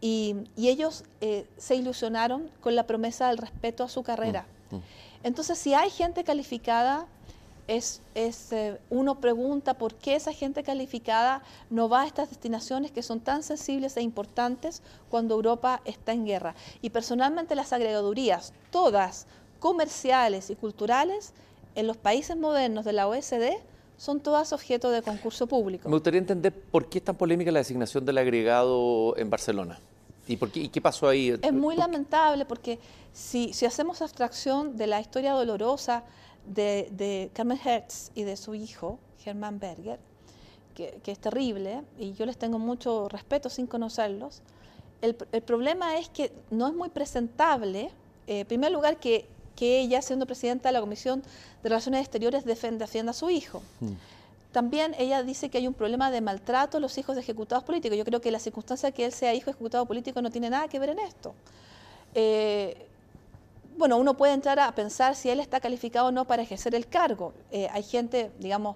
y, 0.01 0.35
ellos 0.57 1.03
eh, 1.21 1.47
se 1.57 1.75
ilusionaron 1.75 2.49
con 2.61 2.75
la 2.75 2.85
promesa 2.85 3.29
del 3.29 3.37
respeto 3.37 3.83
a 3.83 3.89
su 3.89 4.03
carrera. 4.03 4.45
Mm, 4.69 4.75
mm. 4.75 4.81
Entonces, 5.23 5.57
si 5.57 5.73
hay 5.73 5.89
gente 5.89 6.23
calificada, 6.23 7.07
es, 7.67 8.01
es 8.15 8.51
eh, 8.51 8.79
uno 8.89 9.19
pregunta 9.19 9.73
por 9.75 9.95
qué 9.95 10.15
esa 10.15 10.33
gente 10.33 10.63
calificada 10.63 11.43
no 11.69 11.89
va 11.89 12.01
a 12.01 12.07
estas 12.07 12.29
destinaciones 12.29 12.91
que 12.91 13.03
son 13.03 13.19
tan 13.19 13.43
sensibles 13.43 13.97
e 13.97 14.01
importantes 14.01 14.81
cuando 15.09 15.35
Europa 15.35 15.81
está 15.85 16.13
en 16.13 16.25
guerra. 16.25 16.55
Y 16.81 16.89
personalmente 16.89 17.55
las 17.55 17.73
agregadurías, 17.73 18.53
todas 18.71 19.27
comerciales 19.59 20.49
y 20.49 20.55
culturales, 20.55 21.33
en 21.75 21.87
los 21.87 21.97
países 21.97 22.37
modernos 22.37 22.85
de 22.85 22.93
la 22.93 23.07
OSD, 23.07 23.57
son 23.97 24.19
todas 24.19 24.53
objeto 24.53 24.89
de 24.91 25.01
concurso 25.01 25.47
público. 25.47 25.89
Me 25.89 25.95
gustaría 25.95 26.19
entender 26.19 26.53
por 26.53 26.87
qué 26.87 26.99
es 26.99 27.03
tan 27.03 27.15
polémica 27.15 27.51
la 27.51 27.59
designación 27.59 28.05
del 28.05 28.17
agregado 28.17 29.17
en 29.17 29.29
Barcelona. 29.29 29.79
¿Y, 30.27 30.37
por 30.37 30.51
qué, 30.51 30.69
qué 30.69 30.81
pasó 30.81 31.07
ahí? 31.07 31.37
Es 31.41 31.53
muy 31.53 31.75
lamentable 31.75 32.45
porque 32.45 32.79
si, 33.13 33.53
si 33.53 33.65
hacemos 33.65 34.01
abstracción 34.01 34.77
de 34.77 34.87
la 34.87 34.99
historia 34.99 35.33
dolorosa 35.33 36.03
de, 36.47 37.29
Carmen 37.33 37.59
Hertz 37.63 38.11
y 38.15 38.23
de 38.23 38.37
su 38.37 38.55
hijo, 38.55 38.99
Germán 39.19 39.59
Berger, 39.59 39.99
que, 40.75 40.99
es 41.05 41.19
terrible, 41.19 41.81
y 41.97 42.13
yo 42.13 42.25
les 42.25 42.37
tengo 42.37 42.59
mucho 42.59 43.09
respeto 43.09 43.49
sin 43.49 43.65
conocerlos, 43.65 44.41
el, 45.01 45.15
problema 45.15 45.97
es 45.97 46.09
que 46.09 46.31
no 46.49 46.67
es 46.67 46.73
muy 46.73 46.89
presentable, 46.89 47.91
eh, 48.25 48.39
en 48.41 48.47
primer 48.47 48.71
lugar, 48.71 48.97
que, 48.97 49.27
ella, 49.59 50.03
siendo 50.03 50.27
presidenta 50.27 50.69
de 50.69 50.73
la 50.73 50.81
Comisión 50.81 51.23
de 51.63 51.69
Relaciones 51.69 52.01
Exteriores, 52.01 52.45
defienda, 52.45 52.85
a 52.85 53.13
su 53.13 53.31
hijo. 53.31 53.63
Mm. 53.79 53.93
También 54.51 54.95
ella 54.99 55.23
dice 55.23 55.49
que 55.49 55.57
hay 55.57 55.67
un 55.67 55.73
problema 55.73 56.11
de 56.11 56.21
maltrato 56.21 56.77
a 56.77 56.79
los 56.79 56.95
hijos 56.99 57.15
de 57.15 57.21
ejecutados 57.21 57.63
políticos. 57.63 57.97
Yo 57.97 58.05
creo 58.05 58.21
que 58.21 58.31
la 58.31 58.39
circunstancia 58.39 58.89
de 58.89 58.93
que 58.93 59.05
él 59.05 59.11
sea 59.11 59.33
hijo 59.33 59.45
de 59.45 59.51
ejecutado 59.51 59.85
político 59.85 60.21
no 60.21 60.29
tiene 60.29 60.49
nada 60.49 60.67
que 60.67 60.77
ver 60.79 60.89
en 60.89 60.99
esto. 60.99 61.33
Eh, 62.13 62.87
bueno, 63.77 63.97
uno 63.97 64.17
puede 64.17 64.33
entrar 64.33 64.59
a 64.59 64.73
pensar 64.73 65.15
si 65.15 65.29
él 65.29 65.39
está 65.39 65.59
calificado 65.59 66.07
o 66.07 66.11
no 66.11 66.25
para 66.25 66.41
ejercer 66.41 66.73
el 66.73 66.87
cargo. 66.87 67.33
Eh, 67.51 67.67
hay 67.71 67.83
gente, 67.83 68.31
digamos, 68.39 68.75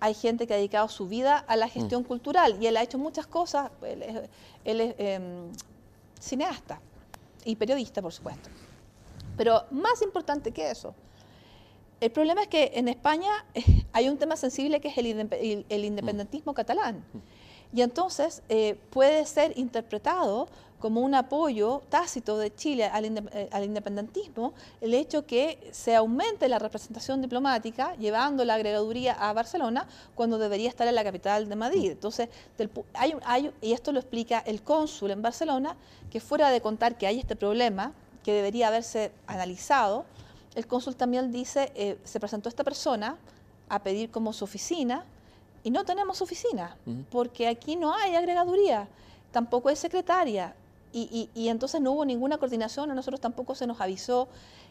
hay 0.00 0.14
gente 0.14 0.46
que 0.46 0.54
ha 0.54 0.56
dedicado 0.56 0.88
su 0.88 1.06
vida 1.06 1.38
a 1.38 1.56
la 1.56 1.68
gestión 1.68 2.02
mm. 2.02 2.06
cultural 2.06 2.56
y 2.60 2.66
él 2.66 2.76
ha 2.76 2.82
hecho 2.82 2.98
muchas 2.98 3.26
cosas. 3.26 3.70
Él 3.82 4.80
es, 4.80 4.94
em, 4.98 5.50
cineasta 6.18 6.80
y 7.44 7.54
periodista, 7.56 8.02
por 8.02 8.12
supuesto. 8.12 8.48
Pero 9.36 9.64
más 9.70 10.02
importante 10.02 10.50
que 10.52 10.70
eso, 10.70 10.94
el 12.00 12.10
problema 12.10 12.42
es 12.42 12.48
que 12.48 12.72
en 12.74 12.88
España 12.88 13.30
hay 13.92 14.08
un 14.08 14.18
tema 14.18 14.36
sensible 14.36 14.80
que 14.80 14.88
es 14.88 14.98
el, 14.98 15.84
independentismo 15.84 16.54
catalán. 16.54 17.04
Mm. 17.12 17.76
Y 17.76 17.82
entonces 17.82 18.42
eh, 18.48 18.76
puede 18.90 19.24
ser 19.26 19.56
interpretado 19.56 20.48
como 20.80 21.02
un 21.02 21.14
apoyo 21.14 21.82
tácito 21.88 22.38
de 22.38 22.54
Chile 22.54 22.90
eh, 22.92 23.48
al, 23.52 23.64
independentismo 23.64 24.54
el 24.80 24.94
hecho 24.94 25.26
que 25.26 25.70
se 25.72 25.94
aumente 25.94 26.48
la 26.48 26.58
representación 26.58 27.20
diplomática 27.22 27.94
llevando 27.96 28.44
la 28.44 28.54
agregaduría 28.54 29.12
a 29.12 29.32
Barcelona 29.32 29.86
cuando 30.14 30.38
debería 30.38 30.68
estar 30.68 30.88
en 30.88 30.94
la 30.94 31.04
capital 31.04 31.48
de 31.48 31.56
Madrid. 31.56 31.90
Entonces, 31.92 32.28
hay, 32.94 33.14
hay, 33.24 33.52
y 33.60 33.72
esto 33.72 33.92
lo 33.92 34.00
explica 34.00 34.40
el 34.40 34.62
cónsul 34.62 35.10
en 35.10 35.22
Barcelona, 35.22 35.76
que 36.10 36.18
fuera 36.20 36.50
de 36.50 36.60
contar 36.60 36.98
que 36.98 37.06
hay 37.06 37.20
este 37.20 37.36
problema 37.36 37.92
que 38.24 38.32
debería 38.32 38.68
haberse 38.68 39.12
analizado, 39.26 40.04
el 40.54 40.66
cónsul 40.66 40.96
también 40.96 41.30
dice, 41.30 41.72
eh, 41.74 41.98
se 42.04 42.18
presentó 42.18 42.48
esta 42.48 42.64
persona 42.64 43.16
a 43.68 43.82
pedir 43.82 44.10
como 44.10 44.32
su 44.32 44.44
oficina 44.44 45.04
y 45.62 45.70
no 45.70 45.84
tenemos 45.84 46.22
oficina, 46.22 46.76
porque 47.10 47.46
aquí 47.46 47.76
no 47.76 47.94
hay 47.94 48.14
agregaduría, 48.14 48.88
tampoco 49.30 49.68
hay 49.68 49.76
secretaria, 49.76 50.54
y, 50.92 51.48
entonces 51.48 51.80
no 51.80 51.92
hubo 51.92 52.04
ninguna 52.04 52.38
coordinación, 52.38 52.90
a 52.90 52.94
nosotros 52.94 53.20
tampoco 53.20 53.54
se 53.54 53.66
nos 53.66 53.80
avisó, 53.80 54.28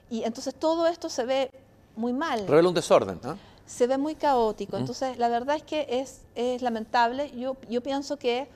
y 0.09 0.24
entonces 0.24 0.53
todo 0.55 0.88
esto 0.88 1.09
se 1.09 1.26
ve 1.26 1.51
muy 1.95 2.13
mal. 2.13 2.47
Revela 2.47 2.70
un 2.70 2.76
desorden, 2.76 3.20
¿no? 3.24 3.38
Se 3.65 3.86
ve 3.86 3.97
muy 3.97 4.15
caótico, 4.15 4.78
entonces 4.78 5.17
la 5.17 5.30
verdad 5.30 5.55
es 5.55 5.63
que 5.63 5.86
es, 5.89 6.22
es 6.36 6.61
lamentable, 6.61 7.32
yo, 7.38 7.55
yo 7.70 7.82
pienso 7.82 8.17
que 8.17 8.47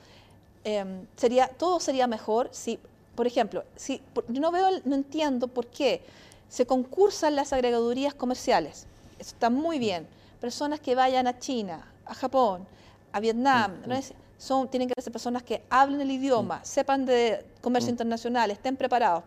em, 0.64 1.06
sería, 1.16 1.48
todo 1.48 1.78
sería 1.78 2.06
mejor 2.06 2.48
si, 2.50 2.80
por 3.14 3.26
ejemplo, 3.26 3.62
si, 3.76 4.02
yo 4.28 4.40
no 4.40 4.50
veo, 4.50 4.68
no 4.84 4.96
entiendo 4.96 5.46
por 5.46 5.66
qué 5.66 6.02
se 6.48 6.66
concursan 6.66 7.36
las 7.36 7.52
agregadurías 7.52 8.12
comerciales, 8.14 8.86
eso 9.18 9.30
está 9.30 9.50
muy 9.50 9.78
bien, 9.78 10.08
personas 10.40 10.80
que 10.80 10.96
vayan 10.96 11.28
a 11.28 11.38
China, 11.38 11.86
a 12.04 12.14
Japón, 12.14 12.66
a 13.14 13.20
Vietnam, 13.20 13.80
¿no 13.86 13.94
es? 13.94 14.12
son, 14.38 14.68
tienen 14.68 14.88
que 14.88 15.00
ser 15.00 15.12
personas 15.12 15.42
que 15.44 15.62
hablen 15.70 16.00
el 16.00 16.10
idioma, 16.10 16.58
mm. 16.58 16.64
sepan 16.64 17.06
de 17.06 17.44
comercio 17.60 17.90
mm. 17.90 17.94
internacional, 17.94 18.50
estén 18.50 18.76
preparados. 18.76 19.22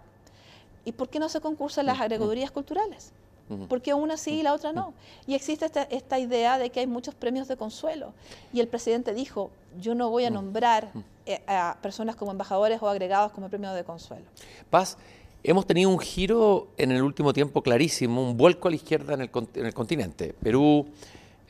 ¿Y 0.83 0.91
por 0.91 1.09
qué 1.09 1.19
no 1.19 1.29
se 1.29 1.39
concursan 1.39 1.85
las 1.85 1.97
mm, 1.97 2.01
agregadurías 2.01 2.51
culturales? 2.51 3.11
¿Por 3.69 3.81
qué 3.81 3.93
una 3.93 4.17
sí 4.17 4.39
y 4.41 4.43
la 4.43 4.53
otra 4.53 4.73
no? 4.73 4.93
Y 5.25 5.33
existe 5.33 5.65
esta, 5.65 5.83
esta, 5.83 6.19
idea 6.19 6.57
de 6.57 6.69
que 6.69 6.81
hay 6.81 6.87
muchos 6.87 7.15
premios 7.15 7.47
de 7.47 7.55
consuelo. 7.55 8.11
Y 8.51 8.59
el 8.59 8.67
presidente 8.67 9.13
dijo, 9.13 9.51
yo 9.79 9.95
no 9.95 10.09
voy 10.09 10.25
a 10.25 10.29
nombrar 10.29 10.91
eh, 11.25 11.39
a 11.47 11.77
personas 11.81 12.17
como 12.17 12.31
embajadores 12.31 12.81
o 12.81 12.89
agregados 12.89 13.31
como 13.31 13.47
premio 13.47 13.71
de 13.71 13.85
consuelo. 13.85 14.25
Paz, 14.69 14.97
hemos 15.43 15.65
tenido 15.65 15.89
un 15.89 15.99
giro 15.99 16.67
en 16.75 16.91
el 16.91 17.01
último 17.01 17.31
tiempo 17.31 17.61
clarísimo, 17.61 18.21
un 18.21 18.35
vuelco 18.35 18.67
a 18.67 18.71
la 18.71 18.75
izquierda 18.75 19.13
en 19.13 19.21
el, 19.21 19.29
en 19.53 19.65
el 19.65 19.73
continente. 19.73 20.35
Perú, 20.43 20.85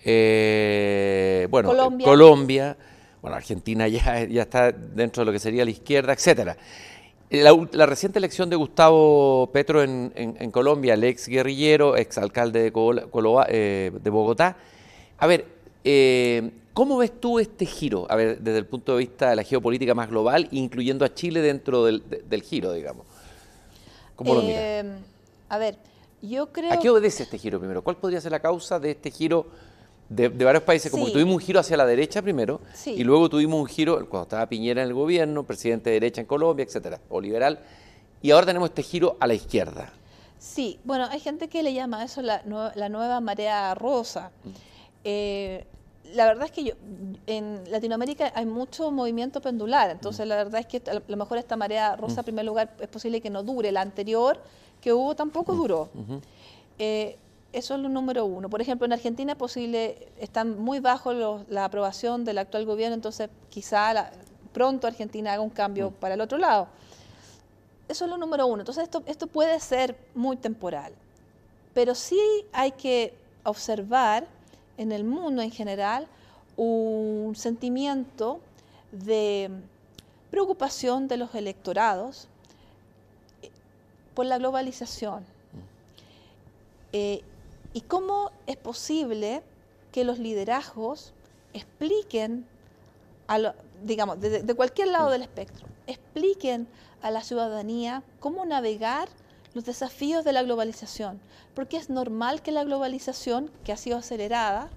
eh, 0.08 1.48
bueno, 1.50 1.70
Colombia 2.04 2.78
bueno, 3.22 3.36
Argentina 3.36 3.88
ya, 3.88 4.24
ya 4.26 4.44
está 4.44 4.72
dentro 4.72 5.22
de 5.22 5.26
lo 5.26 5.32
que 5.32 5.40
sería 5.40 5.66
la 5.66 5.72
izquierda, 5.72 6.14
etcétera. 6.14 6.58
La, 7.30 7.86
reciente 7.86 8.20
elección 8.20 8.50
de 8.50 8.56
Gustavo 8.56 9.50
Petro 9.52 9.84
en, 9.84 10.52
Colombia, 10.52 10.94
el 10.94 11.04
ex 11.04 11.28
guerrillero, 11.28 11.98
ex 11.98 12.18
alcalde 12.18 12.72
de, 12.72 12.72
eh, 13.50 13.92
de 14.02 14.10
Bogotá. 14.10 14.56
A 15.18 15.28
ver, 15.28 15.46
eh, 15.84 16.52
¿cómo 16.74 16.98
ves 16.98 17.20
tú 17.20 17.40
este 17.40 17.66
giro? 17.66 18.08
A 18.10 18.16
ver, 18.16 18.40
desde 18.40 18.60
el 18.60 18.66
punto 18.66 18.94
de 18.94 19.00
vista 19.00 19.32
de 19.32 19.36
la 19.36 19.44
geopolítica 19.44 19.94
más 19.94 20.10
global, 20.10 20.48
incluyendo 20.52 21.04
a 21.04 21.14
Chile 21.14 21.42
dentro 21.42 21.84
del, 21.84 22.44
giro, 22.44 22.72
digamos. 22.72 23.06
¿Cómo 24.16 24.36
lo 24.36 24.44
miras? 24.44 24.86
A 25.50 25.58
ver, 25.58 25.78
yo 26.22 26.54
creo... 26.54 26.72
¿A 26.72 26.80
qué 26.80 26.90
obedece 26.90 27.24
este 27.24 27.38
giro 27.38 27.60
primero? 27.60 27.82
¿Cuál 27.82 27.98
podría 27.98 28.22
ser 28.22 28.32
la 28.32 28.40
causa 28.40 28.80
de 28.80 28.92
este 28.92 29.12
giro? 29.12 29.48
De, 30.10 30.30
varios 30.30 30.64
países, 30.64 30.92
como 30.92 31.12
tuvimos 31.12 31.36
un 31.36 31.42
giro 31.42 31.60
hacia 31.60 31.76
la 31.76 31.86
derecha 31.86 32.22
primero, 32.22 32.62
y 32.86 33.04
luego 33.04 33.30
tuvimos 33.30 33.60
un 33.60 33.68
giro 33.68 34.08
cuando 34.08 34.24
estaba 34.24 34.48
Piñera 34.48 34.82
en 34.82 34.88
el 34.88 34.94
gobierno, 34.94 35.44
presidente 35.44 35.90
de 35.90 35.96
derecha 35.96 36.22
en 36.22 36.28
Colombia, 36.28 36.64
etcétera, 36.64 37.00
o 37.10 37.20
liberal, 37.20 37.60
y 38.22 38.32
ahora 38.32 38.46
tenemos 38.46 38.70
este 38.70 38.84
giro 38.84 39.18
a 39.20 39.28
la 39.28 39.34
izquierda. 39.34 39.92
Sí, 40.40 40.80
bueno, 40.84 41.06
hay 41.10 41.20
gente 41.20 41.48
que 41.48 41.64
le 41.64 41.74
llama 41.74 42.04
eso 42.04 42.22
la, 42.22 42.42
la 42.46 42.90
nueva 42.90 43.20
marea 43.20 43.74
rosa. 43.76 44.32
Mm. 44.44 44.50
Eh, 45.04 45.66
la 46.14 46.26
verdad 46.26 46.46
es 46.46 46.52
que 46.52 46.64
yo, 46.64 46.74
en 47.26 47.70
Latinoamérica 47.70 48.32
hay 48.34 48.46
mucho 48.46 48.92
movimiento 48.92 49.42
pendular, 49.42 49.90
entonces 49.90 50.26
mm. 50.26 50.30
la 50.30 50.36
verdad 50.36 50.62
es 50.62 50.68
que 50.68 50.90
a 50.90 51.02
lo 51.06 51.18
mejor 51.18 51.38
esta 51.38 51.58
marea 51.58 51.96
rosa, 51.96 52.16
mm. 52.16 52.20
en 52.20 52.26
primer 52.26 52.46
lugar, 52.46 52.76
es 52.80 52.88
posible 52.88 53.20
que 53.20 53.30
no 53.30 53.44
dure. 53.44 53.72
La 53.72 53.82
anterior 53.82 54.40
que 54.80 54.94
hubo 54.94 55.16
tampoco 55.16 55.54
duró. 55.54 55.90
Eso 57.58 57.74
es 57.74 57.80
lo 57.82 57.90
número 57.90 58.24
uno. 58.24 58.52
Por 58.52 58.62
ejemplo, 58.62 58.86
en 58.86 58.94
Argentina 58.94 59.32
es 59.32 59.38
posible, 59.40 60.10
están 60.20 60.60
muy 60.60 60.80
bajo 60.80 61.12
la 61.50 61.66
aprobación 61.66 62.24
del 62.24 62.38
actual 62.38 62.68
gobierno, 62.68 62.94
entonces 62.94 63.32
quizá 63.50 64.12
pronto 64.54 64.86
Argentina 64.86 65.34
haga 65.34 65.42
un 65.42 65.50
cambio 65.50 65.90
mm. 65.90 65.94
para 65.94 66.14
el 66.14 66.22
otro 66.22 66.38
lado. 66.38 66.68
Eso 67.88 68.06
es 68.06 68.12
lo 68.12 68.18
número 68.18 68.46
uno. 68.46 68.62
Entonces 68.62 68.84
esto, 68.84 69.02
esto 69.08 69.26
puede 69.26 69.60
ser 69.60 69.98
muy 70.14 70.38
temporal. 70.38 70.94
Pero 71.74 71.96
sí 71.96 72.22
hay 72.54 72.74
que 72.74 73.16
observar 73.44 74.28
en 74.78 74.92
el 74.92 75.04
mundo 75.04 75.42
en 75.42 75.50
general 75.50 76.08
un 76.58 77.34
sentimiento 77.36 78.40
de 78.92 79.50
preocupación 80.30 81.08
de 81.08 81.18
los 81.18 81.34
electorados 81.34 82.28
eh, 83.42 83.50
por 84.14 84.28
la 84.28 84.38
globalización. 84.38 85.22
Mm. 85.22 85.58
Eh, 86.94 87.24
¿Y 87.78 87.82
cómo 87.82 88.32
es 88.48 88.58
posible 88.58 89.44
que 89.92 90.04
los 90.04 90.18
liderazgos 90.18 91.14
expliquen, 91.54 92.44
a 93.28 93.54
digamos, 93.84 94.20
de, 94.20 94.52
cualquier 94.56 94.88
lado 94.88 95.12
del 95.12 95.22
espectro, 95.22 95.68
expliquen 95.86 96.68
a 97.04 97.12
la 97.12 97.22
ciudadanía 97.22 98.02
cómo 98.20 98.48
navegar 98.48 99.10
los 99.54 99.64
desafíos 99.64 100.26
de 100.26 100.34
la 100.34 100.42
globalización? 100.42 101.20
Porque 101.54 101.78
es 101.78 101.92
normal 101.92 102.42
que 102.42 102.52
la 102.52 102.64
globalización, 102.64 103.52
que 103.64 103.74
ha 103.74 103.78
sido 103.78 104.00
acelerada, 104.00 104.72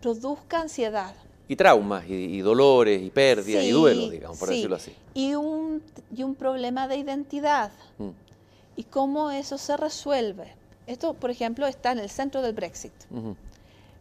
produzca 0.00 0.62
ansiedad. 0.62 1.14
Y 1.46 1.56
traumas, 1.56 2.08
y, 2.08 2.40
dolores, 2.40 3.02
y 3.02 3.10
pérdidas, 3.10 3.64
y 3.64 3.70
duelos, 3.70 4.10
digamos, 4.10 4.38
por 4.38 4.48
decirlo 4.48 4.76
así. 4.76 4.94
Y 5.12 5.34
un, 5.34 5.82
y 6.16 6.22
un 6.22 6.36
problema 6.36 6.88
de 6.88 6.96
identidad. 6.96 7.70
Mm. 7.98 8.08
Y 8.76 8.84
cómo 8.84 9.30
eso 9.30 9.58
se 9.58 9.76
resuelve. 9.76 10.61
Esto, 10.86 11.14
por 11.14 11.30
ejemplo, 11.30 11.66
está 11.66 11.92
en 11.92 11.98
el 11.98 12.10
centro 12.10 12.42
del 12.42 12.54
Brexit. 12.54 12.92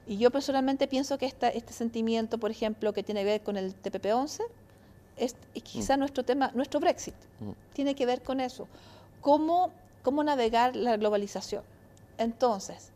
Y 0.08 0.18
yo 0.18 0.32
personalmente 0.32 0.88
pienso 0.88 1.18
que 1.18 1.26
esta, 1.26 1.50
este 1.50 1.74
sentimiento, 1.74 2.38
por 2.38 2.52
ejemplo, 2.52 2.92
que 2.94 3.04
tiene 3.04 3.22
que 3.22 3.26
ver 3.26 3.42
con 3.42 3.58
el 3.58 3.76
TPP-11, 3.82 4.42
es 5.18 5.36
quizá 5.64 5.98
nuestro 5.98 6.24
tema, 6.24 6.52
nuestro 6.54 6.80
Brexit, 6.80 7.14
tiene 7.74 7.96
que 7.96 8.06
ver 8.06 8.22
con 8.22 8.40
eso. 8.40 8.68
¿Cómo, 9.22 9.72
¿Cómo 10.02 10.24
navegar 10.24 10.76
la 10.76 10.98
globalización? 10.98 11.64
Entonces, 12.18 12.92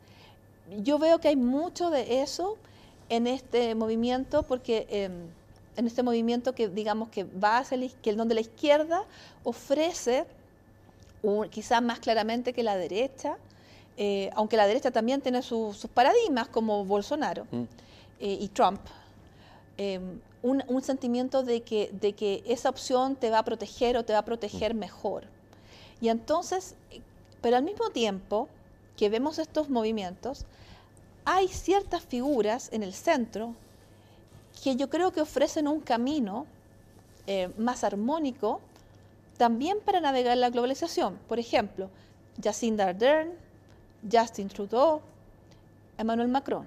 yo 0.82 0.98
veo 0.98 1.20
que 1.20 1.28
hay 1.28 1.36
mucho 1.36 1.90
de 1.90 2.22
eso 2.22 2.58
en 3.10 3.28
este 3.28 3.76
movimiento, 3.76 4.44
porque 4.44 4.88
em, 4.90 5.28
en 5.78 5.88
este 5.88 6.04
movimiento 6.04 6.56
que 6.56 6.68
digamos 6.68 7.10
que 7.10 7.24
va 7.24 7.60
hacia 7.60 7.78
la, 7.78 7.88
que 8.02 8.14
donde 8.14 8.36
la 8.36 8.42
izquierda 8.42 9.04
ofrece 9.44 10.26
quizás 11.50 11.82
más 11.82 12.00
claramente 12.00 12.54
que 12.54 12.62
la 12.62 12.78
derecha, 12.78 13.38
eh, 13.98 14.30
aunque 14.36 14.58
la 14.58 14.68
derecha 14.68 14.92
también 14.92 15.22
tiene 15.22 15.42
sus 15.42 15.88
paradigmas 15.94 16.48
como 16.48 16.84
Bolsonaro 16.84 17.46
mm. 17.52 17.64
eh, 18.20 18.38
y 18.42 18.48
Trump, 18.50 18.82
em, 19.78 20.20
un, 20.42 20.64
un, 20.68 20.82
sentimiento 20.82 21.44
de 21.44 21.62
que, 21.62 21.90
de 21.94 22.14
que 22.14 22.44
esa 22.46 22.70
opción 22.70 23.16
te 23.16 23.30
va 23.30 23.40
a 23.40 23.44
proteger 23.44 23.98
o 23.98 24.04
te 24.04 24.14
va 24.14 24.20
a 24.20 24.26
proteger 24.26 24.74
mm. 24.74 24.78
mejor. 24.78 25.24
Y 26.02 26.10
entonces, 26.10 26.76
pero 27.42 27.58
al 27.58 27.64
mismo 27.64 27.90
tiempo 27.90 28.50
que 28.98 29.10
vemos 29.10 29.40
estos 29.40 29.70
movimientos, 29.70 30.46
hay 31.26 31.48
ciertas 31.48 32.04
figuras 32.04 32.70
en 32.72 32.84
el 32.84 32.94
centro 32.94 33.56
que 34.64 34.76
yo 34.76 34.90
creo 34.90 35.12
que 35.12 35.22
ofrecen 35.22 35.68
un 35.68 35.80
camino 35.80 36.46
eh, 37.28 37.50
más 37.58 37.84
armónico 37.84 38.62
también 39.38 39.80
para 39.84 40.00
navegar 40.00 40.38
la 40.38 40.50
globalización. 40.50 41.18
Por 41.28 41.40
ejemplo, 41.40 41.90
Jacinda 42.42 42.86
Ardern, 42.86 43.34
Justin 44.12 44.48
Trudeau, 44.48 45.02
Emmanuel 45.98 46.28
Macron. 46.28 46.66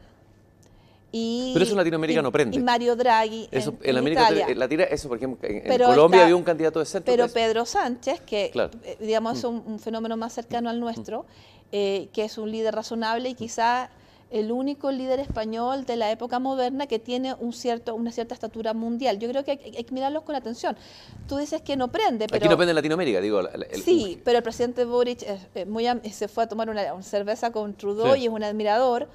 Y, 1.11 1.53
pero 1.55 1.65
eso 1.65 1.73
en 1.73 1.79
Latinoamérica 1.79 2.21
no 2.21 2.31
prende. 2.31 2.57
Y 2.57 2.61
Mario 2.61 2.95
Draghi. 2.95 3.49
Eso, 3.51 3.75
en, 3.83 3.97
América 3.97 4.31
Latina, 4.55 4.85
eso, 4.85 5.09
por 5.09 5.17
ejemplo, 5.17 5.49
en, 5.49 5.79
Colombia 5.79 6.25
había 6.25 6.37
un 6.37 6.43
candidato 6.43 6.81
de 6.81 6.85
centro. 6.85 7.11
Pero 7.11 7.29
Pedro 7.29 7.65
Sánchez, 7.65 8.21
que 8.21 8.53
eh, 8.55 8.97
digamos 9.01 9.39
es 9.39 9.45
mm. 9.45 9.63
un, 9.67 9.79
fenómeno 9.79 10.19
más 10.19 10.35
cercano 10.35 10.69
al 10.69 10.79
nuestro, 10.81 11.25
eh, 11.73 12.09
que 12.13 12.25
es 12.25 12.37
un 12.37 12.51
líder 12.51 12.75
razonable 12.75 13.31
y 13.31 13.35
quizá 13.35 13.91
el 14.31 14.53
único 14.53 14.91
líder 14.91 15.21
español 15.21 15.87
de 15.87 15.97
la 15.97 16.11
época 16.11 16.39
moderna 16.39 16.87
que 16.87 16.99
tiene 16.99 17.35
un 17.35 17.53
cierto, 17.53 17.95
una 17.95 18.13
cierta 18.13 18.35
estatura 18.35 18.75
mundial. 18.75 19.19
Yo 19.19 19.29
creo 19.29 19.45
que 19.45 19.53
hay, 19.53 19.85
que 19.85 19.95
mirarlos 19.95 20.23
con 20.23 20.37
atención. 20.37 20.77
Tú 21.27 21.37
dices 21.39 21.63
que 21.63 21.77
no 21.77 21.89
prende, 21.89 22.27
pero... 22.27 22.37
Aquí 22.37 22.49
no 22.49 22.57
prende 22.57 22.73
en 22.73 22.77
Latinoamérica, 22.77 23.21
digo. 23.21 23.41
sí, 23.83 24.21
pero 24.25 24.39
el 24.39 24.45
presidente 24.45 24.85
Boric 24.85 25.25
muy, 25.67 25.87
se 26.13 26.29
fue 26.29 26.45
a 26.45 26.49
tomar 26.49 26.69
una, 26.69 27.03
cerveza 27.03 27.53
con 27.53 27.75
Trudeau 27.75 28.17
y 28.17 28.27
es 28.27 28.31
un 28.31 28.43
admirador. 28.43 29.09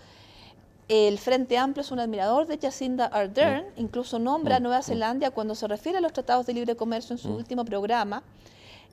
El 0.89 1.17
Frente 1.17 1.57
Amplio 1.57 1.81
es 1.81 1.91
un 1.91 1.99
admirador 1.99 2.45
de 2.45 2.57
Jacinda 2.57 3.05
Ardern, 3.05 3.65
mm. 3.67 3.79
incluso 3.79 4.19
nombra 4.19 4.57
a 4.57 4.59
mm. 4.59 4.63
Nueva 4.63 4.79
mm. 4.79 4.83
Zelanda 4.83 5.31
cuando 5.31 5.55
se 5.55 5.67
refiere 5.67 5.99
a 5.99 6.01
los 6.01 6.11
tratados 6.11 6.45
de 6.45 6.53
libre 6.53 6.75
comercio 6.75 7.13
en 7.13 7.19
su 7.19 7.33
último 7.33 7.63
programa. 7.63 8.23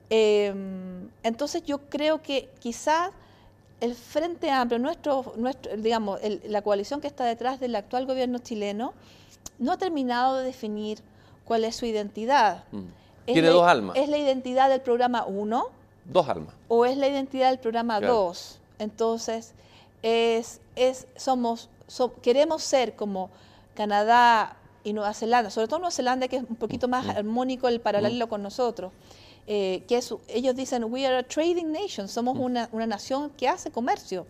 Em, 0.09 1.09
entonces 1.23 1.63
yo 1.63 1.79
creo 1.89 2.21
que 2.21 2.49
quizás 2.59 3.11
el 3.81 3.95
Frente 3.95 4.49
Amplio, 4.51 4.79
nuestro, 4.79 5.33
nuestro, 5.35 5.75
digamos, 5.75 6.19
la 6.45 6.61
coalición 6.61 7.01
que 7.01 7.07
está 7.07 7.25
detrás 7.25 7.59
del 7.59 7.75
actual 7.75 8.05
gobierno 8.05 8.37
chileno, 8.37 8.93
no 9.59 9.71
ha 9.73 9.77
terminado 9.77 10.37
de 10.37 10.45
definir 10.45 10.99
cuál 11.45 11.65
es 11.65 11.75
su 11.75 11.85
identidad. 11.85 12.63
Mm. 12.71 12.83
Tiene 13.25 13.49
dos 13.49 13.67
almas. 13.67 13.97
¿Es 13.97 14.07
la 14.07 14.17
identidad 14.17 14.69
del 14.69 14.81
programa 14.81 15.25
1? 15.25 15.65
Dos 16.05 16.29
almas. 16.29 16.53
¿O 16.67 16.85
es 16.85 16.95
la 16.97 17.07
identidad 17.07 17.49
del 17.49 17.59
programa 17.59 17.99
2? 17.99 18.59
Entonces, 18.79 19.53
es, 20.03 20.59
es, 20.75 21.07
somos, 21.15 21.69
queremos 22.21 22.63
ser 22.63 22.95
como 22.95 23.29
Canadá 23.75 24.57
y 24.83 24.93
Nueva 24.93 25.13
Zelanda, 25.13 25.49
sobre 25.49 25.67
todo 25.67 25.79
Nueva 25.79 25.91
Zelanda, 25.91 26.27
que 26.27 26.37
es 26.37 26.43
un 26.47 26.55
poquito 26.55 26.87
más 26.87 27.05
mm. 27.05 27.09
armónico 27.11 27.67
el 27.67 27.81
paralelo 27.81 28.27
mm. 28.27 28.29
con 28.29 28.43
nosotros. 28.43 28.91
Eh, 29.47 29.83
que 29.87 29.99
ellos 30.27 30.55
dicen, 30.55 30.83
we 30.85 31.05
are 31.05 31.17
a 31.17 31.23
trading 31.23 31.71
nation, 31.71 32.07
somos 32.07 32.35
mm. 32.35 32.41
una, 32.41 32.69
una, 32.71 32.85
nación 32.85 33.31
que 33.31 33.47
hace 33.47 33.71
comercio. 33.71 34.25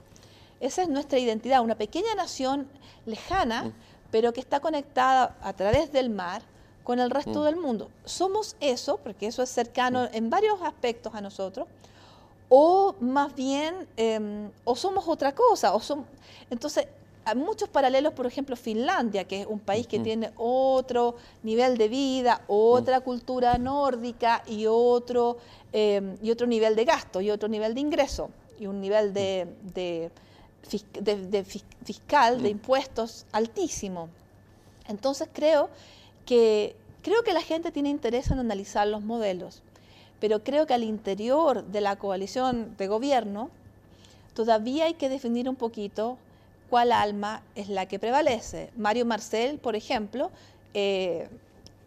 Esa 0.59 0.83
es 0.83 0.89
nuestra 0.89 1.19
identidad, 1.19 1.61
una 1.61 1.75
pequeña 1.75 2.15
nación 2.15 2.67
lejana, 3.05 3.65
mm. 3.65 3.73
pero 4.09 4.31
que 4.31 4.39
está 4.39 4.59
conectada 4.61 5.35
a 5.41 5.53
través 5.53 5.91
del 5.91 6.09
mar 6.09 6.41
con 6.83 6.99
el 6.99 7.09
resto 7.09 7.41
mm. 7.41 7.43
del 7.43 7.55
mundo. 7.57 7.89
Somos 8.05 8.55
eso, 8.59 8.97
porque 8.97 9.27
eso 9.27 9.43
es 9.43 9.49
cercano 9.49 10.07
en 10.13 10.29
varios 10.29 10.61
aspectos 10.61 11.13
a 11.13 11.21
nosotros, 11.21 11.67
o 12.49 12.95
más 12.99 13.33
bien, 13.35 13.87
em, 13.97 14.49
o 14.65 14.75
somos 14.75 15.07
otra 15.07 15.33
cosa, 15.33 15.73
o 15.73 15.79
son, 15.79 16.05
entonces 16.49 16.87
hay 17.23 17.35
muchos 17.35 17.69
paralelos, 17.69 18.13
por 18.13 18.25
ejemplo, 18.25 18.55
Finlandia, 18.55 19.25
que 19.25 19.41
es 19.41 19.47
un 19.47 19.59
país 19.59 19.85
que 19.85 19.99
tiene 19.99 20.31
otro 20.37 21.15
nivel 21.43 21.77
de 21.77 21.87
vida, 21.87 22.41
otra 22.47 23.01
cultura 23.01 23.57
nórdica 23.57 24.43
y 24.47 24.65
otro, 24.67 25.37
em, 25.71 26.17
y 26.21 26.31
otro 26.31 26.47
nivel 26.47 26.75
de 26.75 26.85
gasto 26.85 27.21
y 27.21 27.29
otro 27.29 27.47
nivel 27.47 27.75
de 27.75 27.81
ingreso 27.81 28.29
y 28.59 28.65
un 28.65 28.81
nivel 28.81 29.13
de, 29.13 29.47
de, 29.73 30.11
fiscal, 31.83 32.41
de 32.41 32.49
impuestos 32.49 33.25
altísimo. 33.31 34.09
Entonces 34.87 35.29
creo 35.31 35.69
que, 36.25 36.75
creo 37.03 37.23
que 37.23 37.33
la 37.33 37.41
gente 37.41 37.71
tiene 37.71 37.89
interés 37.89 38.31
en 38.31 38.39
analizar 38.39 38.87
los 38.87 39.03
modelos, 39.03 39.61
pero 40.19 40.43
creo 40.43 40.65
que 40.65 40.73
al 40.73 40.83
interior 40.83 41.65
de 41.65 41.81
la 41.81 41.97
coalición 41.97 42.75
de 42.77 42.87
gobierno 42.87 43.49
todavía 44.33 44.85
hay 44.85 44.95
que 44.95 45.09
definir 45.09 45.47
un 45.47 45.55
poquito 45.55 46.17
cuál 46.71 46.93
alma 46.93 47.41
es 47.53 47.67
la 47.67 47.85
que 47.85 47.99
prevalece. 47.99 48.71
Mario 48.77 49.05
Marcel, 49.05 49.59
por 49.59 49.75
ejemplo, 49.75 50.31
eh, 50.73 51.27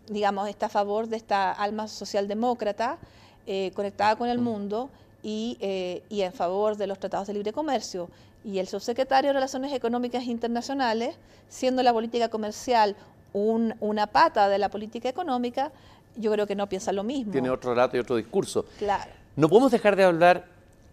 digamos, 0.09 0.47
está 0.47 0.66
a 0.66 0.68
favor 0.68 1.09
de 1.09 1.16
esta 1.16 1.53
alma 1.53 1.89
socialdemócrata 1.89 2.99
eh, 3.47 3.72
conectada 3.74 4.14
con 4.16 4.28
el 4.28 4.39
mundo 4.39 4.91
eh, 5.22 6.03
y, 6.11 6.20
en 6.20 6.32
favor 6.35 6.76
de 6.76 6.87
los 6.87 6.99
tratados 6.99 7.26
de 7.26 7.32
libre 7.32 7.51
comercio. 7.51 8.11
Y 8.45 8.59
el 8.59 8.68
subsecretario 8.68 9.30
de 9.30 9.32
Relaciones 9.32 9.72
Económicas 9.72 10.24
Internacionales, 10.24 11.16
siendo 11.49 11.82
la 11.82 11.95
política 11.95 12.28
comercial 12.28 12.95
una 13.32 14.07
pata 14.07 14.51
de 14.51 14.59
la 14.59 14.68
política 14.68 15.09
económica, 15.09 15.72
yo 16.16 16.30
creo 16.30 16.47
que 16.47 16.55
no 16.55 16.68
piensa 16.68 16.93
lo 16.93 17.05
mismo. 17.05 17.32
Tiene 17.32 17.49
otro 17.49 17.70
relato 17.70 17.97
y 17.97 18.01
otro 18.01 18.16
discurso. 18.16 18.66
Claro. 18.78 19.11
No 19.35 19.49
podemos 19.49 19.72
dejar 19.72 19.97
de 19.97 20.05
hablar 20.05 20.45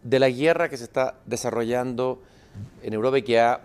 de 0.01 0.17
la 0.17 0.29
guerra 0.29 0.69
que 0.69 0.77
se 0.77 0.85
está 0.85 1.15
desarrollando 1.25 2.21
en 2.81 2.93
Europa 2.93 3.19
y 3.19 3.21
que 3.21 3.39
ha 3.39 3.61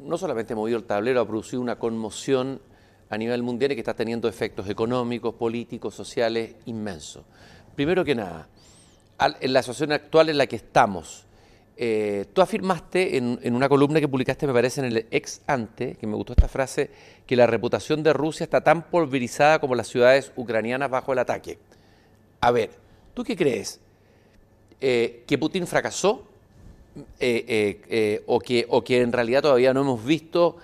no 0.00 0.18
solamente 0.18 0.52
ha 0.52 0.56
movido 0.56 0.78
el 0.78 0.84
tablero, 0.84 1.20
ha 1.20 1.26
producido 1.26 1.60
una 1.60 1.78
conmoción 1.78 2.60
a 3.08 3.18
nivel 3.18 3.42
mundial 3.42 3.72
y 3.72 3.74
que 3.74 3.80
está 3.80 3.94
teniendo 3.94 4.28
efectos 4.28 4.68
económicos, 4.68 5.34
políticos, 5.34 5.94
sociales 5.94 6.54
inmensos. 6.66 7.24
Primero 7.74 8.04
que 8.04 8.14
nada, 8.14 8.48
en 9.40 9.52
la 9.52 9.62
situación 9.62 9.92
actual 9.92 10.28
en 10.28 10.38
la 10.38 10.46
que 10.46 10.56
estamos, 10.56 11.26
eh, 11.76 12.26
tú 12.32 12.42
afirmaste 12.42 13.16
en, 13.16 13.54
una 13.54 13.68
columna 13.68 14.00
que 14.00 14.08
publicaste, 14.08 14.46
me 14.46 14.52
parece, 14.52 14.80
en 14.80 14.86
el 14.86 15.06
ex 15.10 15.40
ante, 15.46 15.94
que 15.94 16.06
me 16.06 16.14
gustó 16.14 16.34
esta 16.34 16.46
frase, 16.46 16.90
que 17.26 17.36
la 17.36 17.46
reputación 17.46 18.02
de 18.02 18.12
Rusia 18.12 18.44
está 18.44 18.60
tan 18.60 18.82
pulverizada 18.82 19.58
como 19.60 19.74
las 19.74 19.88
ciudades 19.88 20.30
ucranianas 20.36 20.90
bajo 20.90 21.12
el 21.12 21.18
ataque. 21.18 21.58
A 22.40 22.50
ver, 22.50 22.70
¿tú 23.14 23.24
qué 23.24 23.34
crees? 23.34 23.80
Eh, 24.80 25.24
¿Que 25.26 25.38
Putin 25.38 25.66
fracasó? 25.66 26.29
Eh, 26.96 27.04
eh, 27.20 27.80
eh, 27.88 28.24
o, 28.26 28.40
que, 28.40 28.66
o 28.68 28.82
que 28.82 29.00
en 29.00 29.12
realidad 29.12 29.42
todavía 29.42 29.72
no 29.72 29.82
hemos 29.82 30.04
visto 30.04 30.56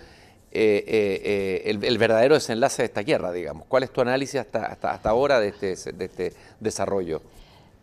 el, 0.52 1.98
verdadero 1.98 2.34
desenlace 2.34 2.82
de 2.82 2.86
esta 2.86 3.02
guerra, 3.02 3.30
digamos. 3.30 3.66
¿Cuál 3.68 3.84
es 3.84 3.92
tu 3.92 4.00
análisis 4.00 4.40
hasta, 4.40 4.66
hasta, 4.66 4.90
hasta 4.92 5.10
ahora 5.10 5.38
de 5.38 5.48
este, 5.48 5.92
de 5.92 6.04
este 6.04 6.32
desarrollo? 6.58 7.20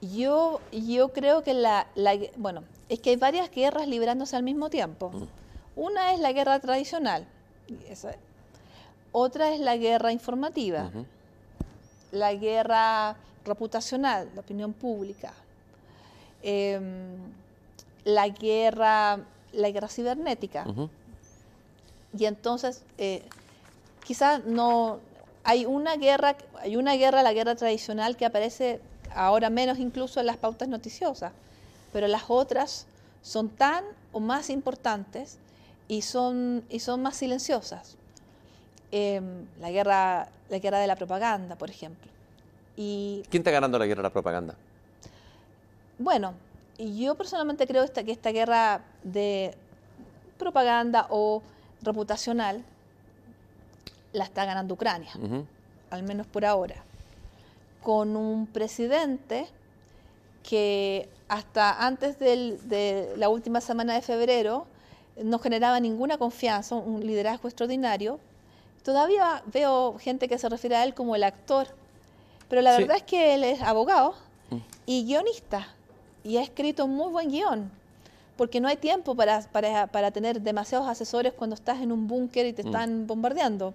Yo, 0.01 0.59
yo 0.72 1.09
creo 1.09 1.43
que 1.43 1.53
la, 1.53 1.88
bueno, 2.35 2.63
es 2.89 2.99
que 2.99 3.11
hay 3.11 3.15
varias 3.15 3.49
guerras 3.49 3.88
librándose 3.88 4.35
al 4.35 4.43
mismo 4.43 4.69
tiempo. 4.69 5.09
Mm. 5.09 5.27
Una 5.76 6.13
es 6.13 6.19
la 6.19 6.34
guerra 6.34 6.59
tradicional, 6.59 7.26
otra 9.11 9.53
es 9.53 9.59
la 9.59 9.77
guerra 9.77 10.11
informativa, 10.11 10.91
la 12.11 12.34
guerra 12.34 13.15
reputacional, 13.45 14.30
la 14.35 14.41
opinión 14.41 14.73
pública. 14.73 15.34
Em, 16.43 17.15
la 18.03 18.27
guerra, 18.30 19.19
la 19.51 19.69
guerra 19.69 19.88
cibernética. 19.88 20.65
Y 22.17 22.25
entonces, 22.25 22.84
eh, 22.97 23.23
quizás 24.05 24.43
no, 24.45 24.99
hay 25.43 25.65
una 25.65 25.95
guerra, 25.95 26.35
hay 26.61 26.75
una 26.75 26.95
guerra, 26.95 27.23
la 27.23 27.34
guerra 27.34 27.55
tradicional 27.55 28.15
que 28.17 28.25
aparece 28.25 28.80
ahora 29.15 29.49
menos 29.49 29.80
incluso 29.80 30.19
en 30.19 30.25
las 30.25 30.38
pautas 30.38 30.67
noticiosas, 30.67 31.31
pero 31.91 32.07
las 32.07 32.23
otras 32.27 32.85
son 33.21 33.49
tan 33.49 33.84
o 34.11 34.19
más 34.19 34.49
importantes 34.49 35.38
y 35.88 36.01
son, 36.01 36.63
y 36.69 36.80
son 36.80 37.01
más 37.01 37.15
silenciosas. 37.17 37.95
Em, 38.91 39.47
la, 39.59 39.71
guerra, 39.71 40.30
la 40.49 40.59
guerra 40.59 40.80
de 40.80 40.88
la 40.88 40.95
propaganda, 40.95 41.55
por 41.55 41.69
ejemplo. 41.69 42.11
Y, 42.77 43.23
¿Quién 43.30 43.41
está 43.41 43.51
ganando 43.51 43.80
la 43.80 43.85
guerra 43.85 44.01
de 44.01 44.03
la 44.03 44.13
propaganda? 44.13 44.55
Bueno, 45.97 46.34
yo 46.77 47.15
personalmente 47.15 47.67
creo 47.67 47.85
que 47.87 48.11
esta 48.11 48.31
guerra 48.31 48.81
de 49.03 49.55
propaganda 50.37 51.07
o 51.09 51.41
reputacional 51.81 52.63
la 54.11 54.23
está 54.23 54.45
ganando 54.45 54.73
Ucrania, 54.73 55.11
al 55.89 56.03
menos 56.03 56.27
por 56.27 56.45
ahora, 56.45 56.75
con 57.81 58.15
un 58.15 58.47
presidente 58.47 59.47
que 60.43 61.09
hasta 61.27 61.85
antes 61.85 62.19
de 62.19 63.13
la 63.17 63.29
última 63.29 63.61
semana 63.61 63.93
de 63.93 64.01
febrero 64.01 64.67
no 65.21 65.39
generaba 65.39 65.79
ninguna 65.79 66.17
confianza, 66.17 66.75
un 66.75 67.05
liderazgo 67.05 67.47
extraordinario. 67.47 68.19
Todavía 68.83 69.43
veo 69.45 69.97
gente 69.99 70.27
que 70.27 70.37
se 70.37 70.49
refiere 70.49 70.75
a 70.75 70.83
él 70.83 70.93
como 70.93 71.15
el 71.15 71.23
actor, 71.23 71.67
pero 72.49 72.61
la 72.61 72.77
verdad 72.77 72.97
es 72.97 73.03
que 73.03 73.35
él 73.35 73.43
es 73.43 73.61
abogado 73.61 74.15
mm. 74.49 74.57
y 74.85 75.05
guionista 75.05 75.67
y 76.23 76.37
ha 76.37 76.41
escrito 76.41 76.85
un 76.85 76.95
muy 76.95 77.11
buen 77.11 77.29
guion, 77.29 77.69
porque 78.37 78.59
no 78.59 78.67
hay 78.67 78.77
tiempo 78.77 79.15
para, 79.15 79.41
para, 79.41 80.11
tener 80.11 80.41
demasiados 80.41 80.87
asesores 80.87 81.33
cuando 81.33 81.55
estás 81.55 81.81
en 81.81 81.91
un 81.91 82.07
búnker 82.07 82.45
y 82.45 82.53
te 82.53 82.63
mm. 82.63 82.67
están 82.67 83.07
bombardeando. 83.07 83.73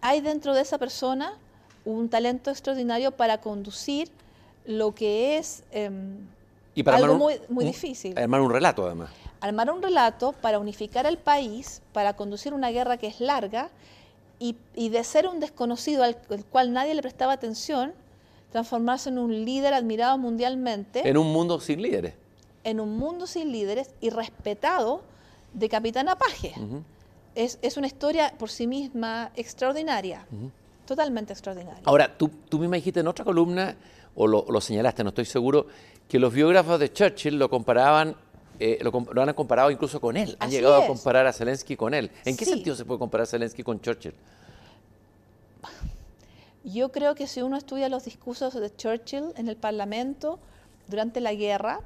Hay 0.00 0.20
dentro 0.20 0.54
de 0.54 0.62
esa 0.62 0.78
persona 0.78 1.32
un 1.84 2.08
talento 2.08 2.50
extraordinario 2.50 3.12
para 3.12 3.38
conducir 3.38 4.10
lo 4.66 4.94
que 4.94 5.38
es 5.38 5.62
em, 5.70 6.18
algo 6.84 7.14
muy, 7.14 7.40
muy 7.48 7.64
difícil. 7.64 8.18
Armar 8.18 8.40
un 8.40 8.50
relato, 8.50 8.84
además. 8.84 9.10
Armar 9.40 9.70
un 9.70 9.82
relato 9.82 10.32
para 10.32 10.58
unificar 10.58 11.06
al 11.06 11.18
país, 11.18 11.80
para 11.92 12.14
conducir 12.14 12.52
una 12.52 12.70
guerra 12.70 12.96
que 12.96 13.06
es 13.06 13.20
larga 13.20 13.70
y, 14.38 14.56
de 14.88 15.04
ser 15.04 15.26
un 15.26 15.40
desconocido 15.40 16.02
al, 16.02 16.16
cual 16.50 16.72
nadie 16.72 16.94
le 16.94 17.02
prestaba 17.02 17.32
atención, 17.32 17.92
transformarse 18.50 19.08
en 19.08 19.18
un 19.18 19.44
líder 19.44 19.74
admirado 19.74 20.18
mundialmente. 20.18 21.08
En 21.08 21.16
un 21.16 21.32
mundo 21.32 21.60
sin 21.60 21.82
líderes. 21.82 22.14
En 22.64 22.80
un 22.80 22.96
mundo 22.96 23.26
sin 23.26 23.52
líderes 23.52 23.90
y 24.00 24.10
respetado 24.10 25.02
de 25.52 25.68
Capitán 25.68 26.08
Apaje. 26.08 26.54
es, 27.34 27.76
una 27.76 27.86
historia 27.86 28.32
por 28.38 28.50
sí 28.50 28.66
misma 28.66 29.30
extraordinaria, 29.36 30.26
totalmente 30.86 31.32
extraordinaria. 31.32 31.82
Ahora, 31.84 32.16
tú, 32.16 32.30
tú 32.48 32.58
misma 32.58 32.76
dijiste 32.76 33.00
en 33.00 33.08
otra 33.08 33.24
columna, 33.24 33.76
o 34.14 34.26
lo, 34.26 34.60
señalaste, 34.60 35.04
no 35.04 35.10
estoy 35.10 35.26
seguro, 35.26 35.66
que 36.08 36.18
los 36.18 36.32
biógrafos 36.32 36.80
de 36.80 36.92
Churchill 36.92 37.38
lo 37.38 37.50
comparaban 37.50 38.16
eh, 38.58 38.78
lo, 38.80 39.22
han 39.22 39.34
comparado 39.34 39.70
incluso 39.70 40.00
con 40.00 40.16
él. 40.16 40.34
Han 40.40 40.50
llegado 40.50 40.76
a 40.76 40.86
comparar 40.86 41.26
a 41.26 41.32
Zelensky 41.34 41.76
con 41.76 41.92
él. 41.92 42.10
¿En 42.24 42.38
qué 42.38 42.46
sentido 42.46 42.74
se 42.74 42.86
puede 42.86 42.98
comparar 42.98 43.24
a 43.24 43.26
Zelensky 43.26 43.62
con 43.62 43.80
Churchill? 43.82 44.14
Yo 46.66 46.90
creo 46.90 47.14
que 47.14 47.28
si 47.28 47.42
uno 47.42 47.56
estudia 47.56 47.88
los 47.88 48.06
discursos 48.06 48.52
de 48.54 48.74
Churchill 48.74 49.32
en 49.36 49.48
el 49.48 49.54
Parlamento 49.54 50.40
durante 50.88 51.20
la 51.20 51.32
guerra 51.32 51.78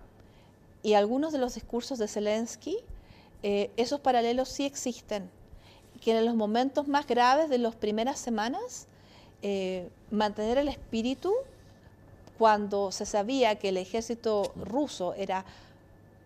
y 0.82 0.94
algunos 0.94 1.34
de 1.34 1.38
los 1.38 1.54
discursos 1.54 1.98
de 1.98 2.08
Zelensky, 2.08 2.78
eh, 3.42 3.70
esos 3.76 4.00
paralelos 4.00 4.48
sí 4.48 4.64
existen. 4.64 5.28
Que 6.00 6.16
en 6.16 6.24
los 6.24 6.34
momentos 6.34 6.88
más 6.88 7.06
graves 7.06 7.50
de 7.50 7.58
las 7.58 7.74
primeras 7.74 8.18
semanas, 8.18 8.86
eh, 9.42 9.90
mantener 10.10 10.56
el 10.56 10.68
espíritu 10.68 11.34
cuando 12.38 12.90
se 12.90 13.04
sabía 13.04 13.56
que 13.56 13.68
el 13.68 13.76
ejército 13.76 14.50
ruso 14.56 15.12
era 15.12 15.44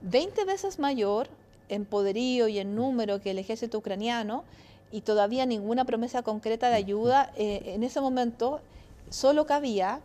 20 0.03 0.45
veces 0.45 0.79
mayor 0.79 1.27
en 1.69 1.85
poderío 1.85 2.47
y 2.47 2.61
en 2.61 2.77
número 2.77 3.21
que 3.21 3.33
el 3.33 3.39
ejército 3.41 3.79
ucraniano 3.79 4.45
y 4.95 5.01
todavía 5.01 5.45
ninguna 5.45 5.85
promesa 5.85 6.23
concreta 6.23 6.69
de 6.69 6.77
ayuda, 6.77 7.33
eh, 7.35 7.73
en 7.75 7.83
ese 7.83 8.01
momento 8.01 8.61
solo 9.11 9.45
cabía 9.45 10.01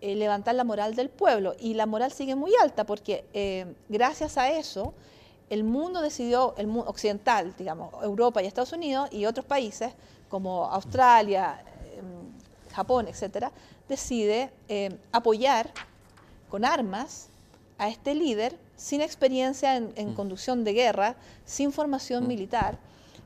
eh, 0.00 0.14
levantar 0.14 0.54
la 0.54 0.62
moral 0.62 0.94
del 0.94 1.08
pueblo 1.08 1.56
y 1.58 1.74
la 1.74 1.86
moral 1.86 2.12
sigue 2.12 2.36
muy 2.36 2.52
alta 2.62 2.84
porque 2.84 3.24
eh, 3.34 3.66
gracias 3.88 4.38
a 4.38 4.52
eso 4.52 4.94
el 5.50 5.64
mundo 5.64 6.00
decidió, 6.00 6.54
el 6.56 6.68
mundo 6.68 6.88
occidental, 6.88 7.52
digamos, 7.58 7.92
Europa 8.00 8.40
y 8.40 8.46
Estados 8.46 8.72
Unidos 8.72 9.08
y 9.10 9.26
otros 9.26 9.44
países 9.44 9.92
como 10.28 10.66
Australia, 10.66 11.60
em, 11.96 12.72
Japón, 12.72 13.08
etcétera, 13.08 13.50
decide 13.88 14.52
apoyar 15.10 15.72
con 16.48 16.64
armas 16.64 17.28
a 17.76 17.88
este 17.88 18.14
líder 18.14 18.56
sin 18.76 19.00
experiencia 19.00 19.74
en, 19.74 19.92
mm. 19.96 20.14
conducción 20.14 20.62
de 20.62 20.74
guerra, 20.74 21.16
sin 21.44 21.72
formación 21.72 22.22
mm. 22.22 22.28
militar, 22.28 22.78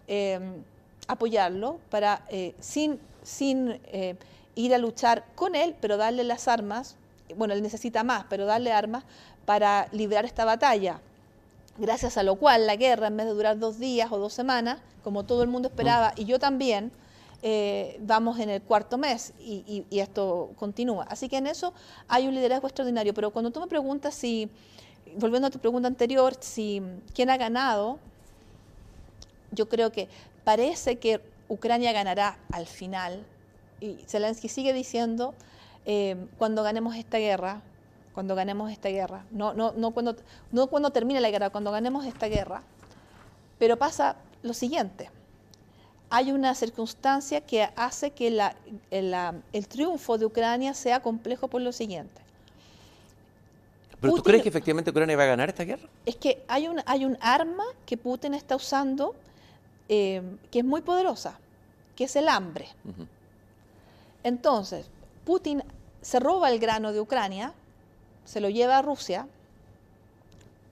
em, 0.06 0.64
apoyarlo 1.12 1.78
para, 1.90 2.24
eh, 2.28 2.54
sin, 2.60 2.98
sin 3.22 3.80
eh, 3.86 4.16
ir 4.54 4.74
a 4.74 4.78
luchar 4.78 5.24
con 5.34 5.54
él, 5.54 5.74
pero 5.80 5.96
darle 5.96 6.24
las 6.24 6.48
armas, 6.48 6.96
bueno, 7.36 7.54
él 7.54 7.62
necesita 7.62 8.04
más, 8.04 8.24
pero 8.28 8.46
darle 8.46 8.72
armas 8.72 9.04
para 9.44 9.88
librar 9.92 10.24
esta 10.24 10.44
batalla. 10.44 11.00
Gracias 11.78 12.16
a 12.16 12.22
lo 12.22 12.36
cual 12.36 12.66
la 12.66 12.76
guerra, 12.76 13.06
en 13.06 13.16
vez 13.16 13.26
de 13.26 13.32
durar 13.32 13.58
dos 13.58 13.78
días 13.78 14.12
o 14.12 14.18
dos 14.18 14.32
semanas, 14.32 14.78
como 15.02 15.24
todo 15.24 15.42
el 15.42 15.48
mundo 15.48 15.68
esperaba, 15.68 16.10
mm. 16.10 16.20
y 16.20 16.24
yo 16.26 16.38
también, 16.38 16.92
eh, 17.44 17.98
vamos 18.00 18.38
en 18.38 18.50
el 18.50 18.62
cuarto 18.62 18.98
mes 18.98 19.32
y, 19.40 19.84
y, 19.90 19.98
esto 19.98 20.50
continúa. 20.56 21.06
Así 21.08 21.28
que 21.28 21.38
en 21.38 21.48
eso 21.48 21.74
hay 22.06 22.28
un 22.28 22.34
liderazgo 22.36 22.68
extraordinario. 22.68 23.14
Pero 23.14 23.32
cuando 23.32 23.50
tú 23.50 23.58
me 23.58 23.66
preguntas 23.66 24.14
si 24.14 24.48
volviendo 25.16 25.48
a 25.48 25.50
tu 25.50 25.58
pregunta 25.58 25.88
anterior, 25.88 26.34
si 26.40 26.82
quién 27.14 27.30
ha 27.30 27.36
ganado, 27.36 27.98
yo 29.50 29.68
creo 29.68 29.92
que 29.92 30.08
parece 30.44 30.98
que 30.98 31.20
Ucrania 31.48 31.92
ganará 31.92 32.38
al 32.52 32.66
final. 32.66 33.24
Y 33.80 33.96
Zelensky 34.06 34.48
sigue 34.48 34.72
diciendo, 34.72 35.34
eh, 35.84 36.16
cuando 36.38 36.62
ganemos 36.62 36.96
esta 36.96 37.18
guerra, 37.18 37.62
cuando 38.14 38.34
ganemos 38.34 38.70
esta 38.70 38.88
guerra, 38.88 39.24
no, 39.30 39.54
no, 39.54 39.72
no, 39.72 39.90
cuando, 39.90 40.16
no 40.50 40.66
cuando 40.68 40.90
termine 40.90 41.20
la 41.20 41.30
guerra, 41.30 41.50
cuando 41.50 41.70
ganemos 41.72 42.04
esta 42.06 42.26
guerra. 42.26 42.62
Pero 43.58 43.76
pasa 43.76 44.16
lo 44.42 44.54
siguiente, 44.54 45.10
hay 46.10 46.30
una 46.30 46.54
circunstancia 46.54 47.40
que 47.40 47.70
hace 47.74 48.10
que 48.10 48.28
el 48.90 49.68
triunfo 49.68 50.18
de 50.18 50.26
Ucrania 50.26 50.74
sea 50.74 51.00
complejo 51.00 51.48
por 51.48 51.62
lo 51.62 51.72
siguiente. 51.72 52.20
¿Pero 53.98 54.14
tú 54.16 54.22
crees 54.22 54.42
que 54.42 54.48
efectivamente 54.50 54.90
Ucrania 54.90 55.16
va 55.16 55.22
a 55.22 55.26
ganar 55.26 55.48
esta 55.48 55.64
guerra? 55.64 55.88
Es 56.04 56.16
que 56.16 56.42
hay 56.48 56.68
un, 56.68 56.82
hay 56.84 57.06
un 57.06 57.16
arma 57.20 57.64
que 57.86 57.96
Putin 57.96 58.34
está 58.34 58.56
usando 58.56 59.14
eh, 59.94 60.22
que 60.50 60.60
es 60.60 60.64
muy 60.64 60.80
poderosa, 60.80 61.38
que 61.94 62.04
es 62.04 62.16
el 62.16 62.26
hambre. 62.30 62.66
Entonces, 64.24 64.86
Putin 65.26 65.62
se 66.00 66.18
roba 66.18 66.50
el 66.50 66.58
grano 66.58 66.94
de 66.94 67.00
Ucrania, 67.02 67.52
se 68.24 68.40
lo 68.40 68.48
lleva 68.48 68.78
a 68.78 68.80
Rusia, 68.80 69.28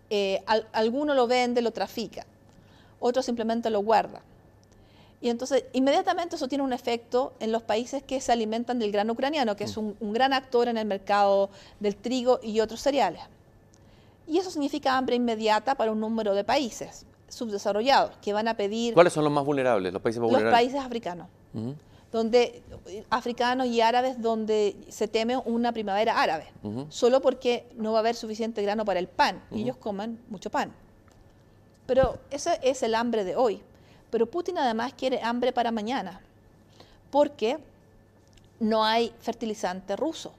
eh, 0.09 0.43
alguno 0.73 1.13
lo 1.13 1.27
vende, 1.27 1.61
lo 1.61 1.71
trafica, 1.71 2.25
otro 2.99 3.21
simplemente 3.23 3.69
lo 3.69 3.81
guarda. 3.81 4.23
Y 5.21 5.29
entonces, 5.29 5.67
inmediatamente 5.75 6.37
eso 6.37 6.49
tiene 6.49 6.65
un 6.65 6.73
efecto 6.73 7.35
en 7.41 7.53
los 7.53 7.63
países 7.63 8.03
que 8.03 8.23
se 8.23 8.33
alimentan 8.33 8.79
del 8.79 8.91
grano 8.91 9.13
ucraniano, 9.13 9.55
que 9.55 9.65
es 9.65 9.77
un, 9.77 9.95
gran 10.01 10.33
actor 10.33 10.67
en 10.67 10.79
el 10.79 10.87
mercado 10.87 11.51
del 11.79 11.95
trigo 11.95 12.41
y 12.43 12.61
otros 12.61 12.81
cereales. 12.81 13.21
Y 14.27 14.39
eso 14.39 14.51
significa 14.51 14.97
hambre 14.97 15.17
inmediata 15.17 15.75
para 15.75 15.93
un 15.93 16.01
número 16.01 16.35
de 16.35 16.43
países 16.43 17.05
subdesarrollados 17.31 18.17
que 18.19 18.35
van 18.35 18.47
a 18.49 18.55
pedir... 18.55 18.93
¿Cuáles 18.93 19.13
son 19.13 19.25
los 19.25 19.33
más 19.33 19.45
vulnerables, 19.45 19.93
los 19.93 20.03
países 20.03 20.21
más 20.21 20.31
vulnerables? 20.31 20.53
Los 20.53 20.61
países 20.61 20.87
africanos. 20.87 21.29
donde 22.13 22.63
africanos 23.09 23.67
y 23.69 23.81
árabes 23.81 24.21
donde 24.21 24.77
se 24.89 25.07
teme 25.07 25.37
una 25.37 25.73
primavera 25.73 26.21
árabe, 26.21 26.47
solo 26.89 27.21
porque 27.21 27.67
no 27.77 27.93
va 27.93 27.99
a 27.99 28.01
haber 28.01 28.17
suficiente 28.17 28.63
grano 28.63 28.85
para 28.85 28.99
el 28.99 29.07
pan, 29.07 29.43
y 29.51 29.63
ellos 29.63 29.77
comen 29.77 30.21
mucho 30.29 30.51
pan. 30.51 30.73
Pero 31.87 32.19
ese 32.31 32.59
es 32.63 32.83
el 32.83 32.95
hambre 32.95 33.25
de 33.25 33.37
hoy. 33.37 33.63
Pero 34.11 34.27
Putin 34.27 34.59
además 34.59 34.93
quiere 34.97 35.23
hambre 35.23 35.53
para 35.53 35.71
mañana, 35.71 36.21
porque 37.11 37.59
no 38.59 38.85
hay 38.85 39.13
fertilizante 39.21 39.95
ruso, 39.95 40.33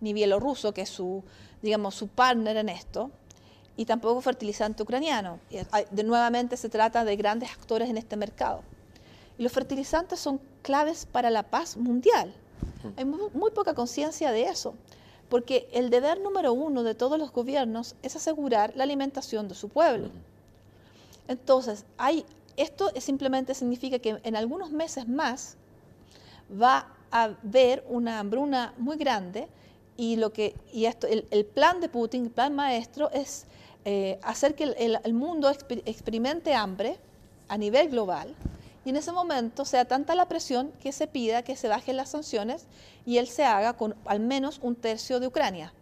ni 0.00 0.14
bielorruso, 0.14 0.72
que 0.72 0.82
es 0.82 0.88
su, 0.88 1.22
digamos, 1.60 1.94
su 1.94 2.08
partner 2.08 2.56
en 2.56 2.70
esto, 2.70 3.10
y 3.78 3.84
tampoco 3.84 4.20
fertilizante 4.20 4.82
ucraniano. 4.82 5.38
De, 5.92 6.02
nuevamente 6.02 6.56
se 6.56 6.68
trata 6.68 7.04
de 7.04 7.14
grandes 7.14 7.50
actores 7.52 7.88
en 7.88 7.96
este 7.96 8.16
mercado. 8.16 8.60
Y 9.38 9.44
los 9.44 9.52
fertilizantes 9.52 10.18
son 10.18 10.40
claves 10.62 11.06
para 11.06 11.30
la 11.30 11.44
paz 11.44 11.76
mundial. 11.76 12.34
Hay 12.96 13.04
muy 13.04 13.52
poca 13.52 13.74
conciencia 13.74 14.32
de 14.32 14.42
eso, 14.42 14.74
porque 15.28 15.68
el 15.72 15.90
deber 15.90 16.20
número 16.20 16.52
uno 16.52 16.82
de 16.82 16.96
todos 16.96 17.20
los 17.20 17.30
gobiernos 17.30 17.94
es 18.02 18.16
asegurar 18.16 18.72
la 18.74 18.82
alimentación 18.82 19.46
de 19.46 19.54
su 19.54 19.68
pueblo. 19.68 20.10
Entonces, 21.28 21.84
hay, 21.98 22.26
esto 22.56 22.90
simplemente 22.98 23.54
significa 23.54 24.00
que 24.00 24.18
en 24.24 24.34
algunos 24.34 24.72
meses 24.72 25.06
más 25.06 25.56
va 26.50 26.88
a 27.12 27.36
haber 27.44 27.84
una 27.88 28.18
hambruna 28.18 28.74
muy 28.76 28.96
grande 28.96 29.46
y, 29.96 30.16
lo 30.16 30.32
que, 30.32 30.56
y 30.72 30.86
esto, 30.86 31.06
el, 31.06 31.44
plan 31.44 31.80
de 31.80 31.88
Putin, 31.88 32.24
el 32.24 32.30
plan 32.30 32.56
maestro, 32.56 33.08
es 33.12 33.46
eh, 33.84 34.18
hacer 34.22 34.54
que 34.54 34.64
el, 34.64 35.14
mundo 35.14 35.50
experimente 35.50 36.54
hambre 36.54 36.98
a 37.48 37.56
nivel 37.56 37.88
global 37.88 38.34
y 38.84 38.90
en 38.90 38.96
ese 38.96 39.12
momento 39.12 39.64
sea 39.64 39.84
tanta 39.84 40.14
la 40.14 40.28
presión 40.28 40.72
que 40.82 40.92
se 40.92 41.06
pida 41.06 41.42
que 41.42 41.56
se 41.56 41.68
bajen 41.68 41.96
las 41.96 42.10
sanciones 42.10 42.66
y 43.06 43.18
él 43.18 43.28
se 43.28 43.44
haga 43.44 43.74
con 43.74 43.94
al 44.04 44.20
menos 44.20 44.60
un 44.62 44.74
tercio 44.74 45.20
de 45.20 45.26
Ucrania 45.26 45.72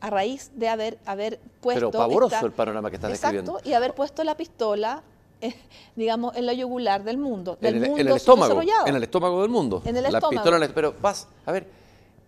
a 0.00 0.10
raíz 0.10 0.50
de 0.56 0.68
haber, 0.68 0.98
haber 1.06 1.38
puesto... 1.60 1.90
Pero 1.90 1.98
pavoroso 1.98 2.44
el 2.44 2.52
panorama 2.52 2.90
que 2.90 2.96
estás 2.96 3.12
exacto, 3.12 3.60
y 3.62 3.72
haber 3.72 3.94
puesto 3.94 4.24
la 4.24 4.36
pistola 4.36 5.02
digamos, 5.96 6.36
en 6.36 6.46
la 6.46 6.52
yugular 6.52 7.02
del 7.04 7.18
mundo, 7.18 7.56
del 7.60 7.76
en 7.76 7.82
el, 7.82 7.88
mundo 7.88 8.00
en 8.00 8.08
el 8.08 8.16
estómago, 8.16 8.60
En 8.86 8.96
el 8.96 9.02
estómago 9.02 9.42
del 9.42 9.50
mundo. 9.50 9.82
En 9.84 9.96
el 9.96 10.06
estómago. 10.06 10.30
Pistola, 10.30 10.70
pero 10.74 10.94
vas, 11.00 11.28
a 11.46 11.52
ver, 11.52 11.66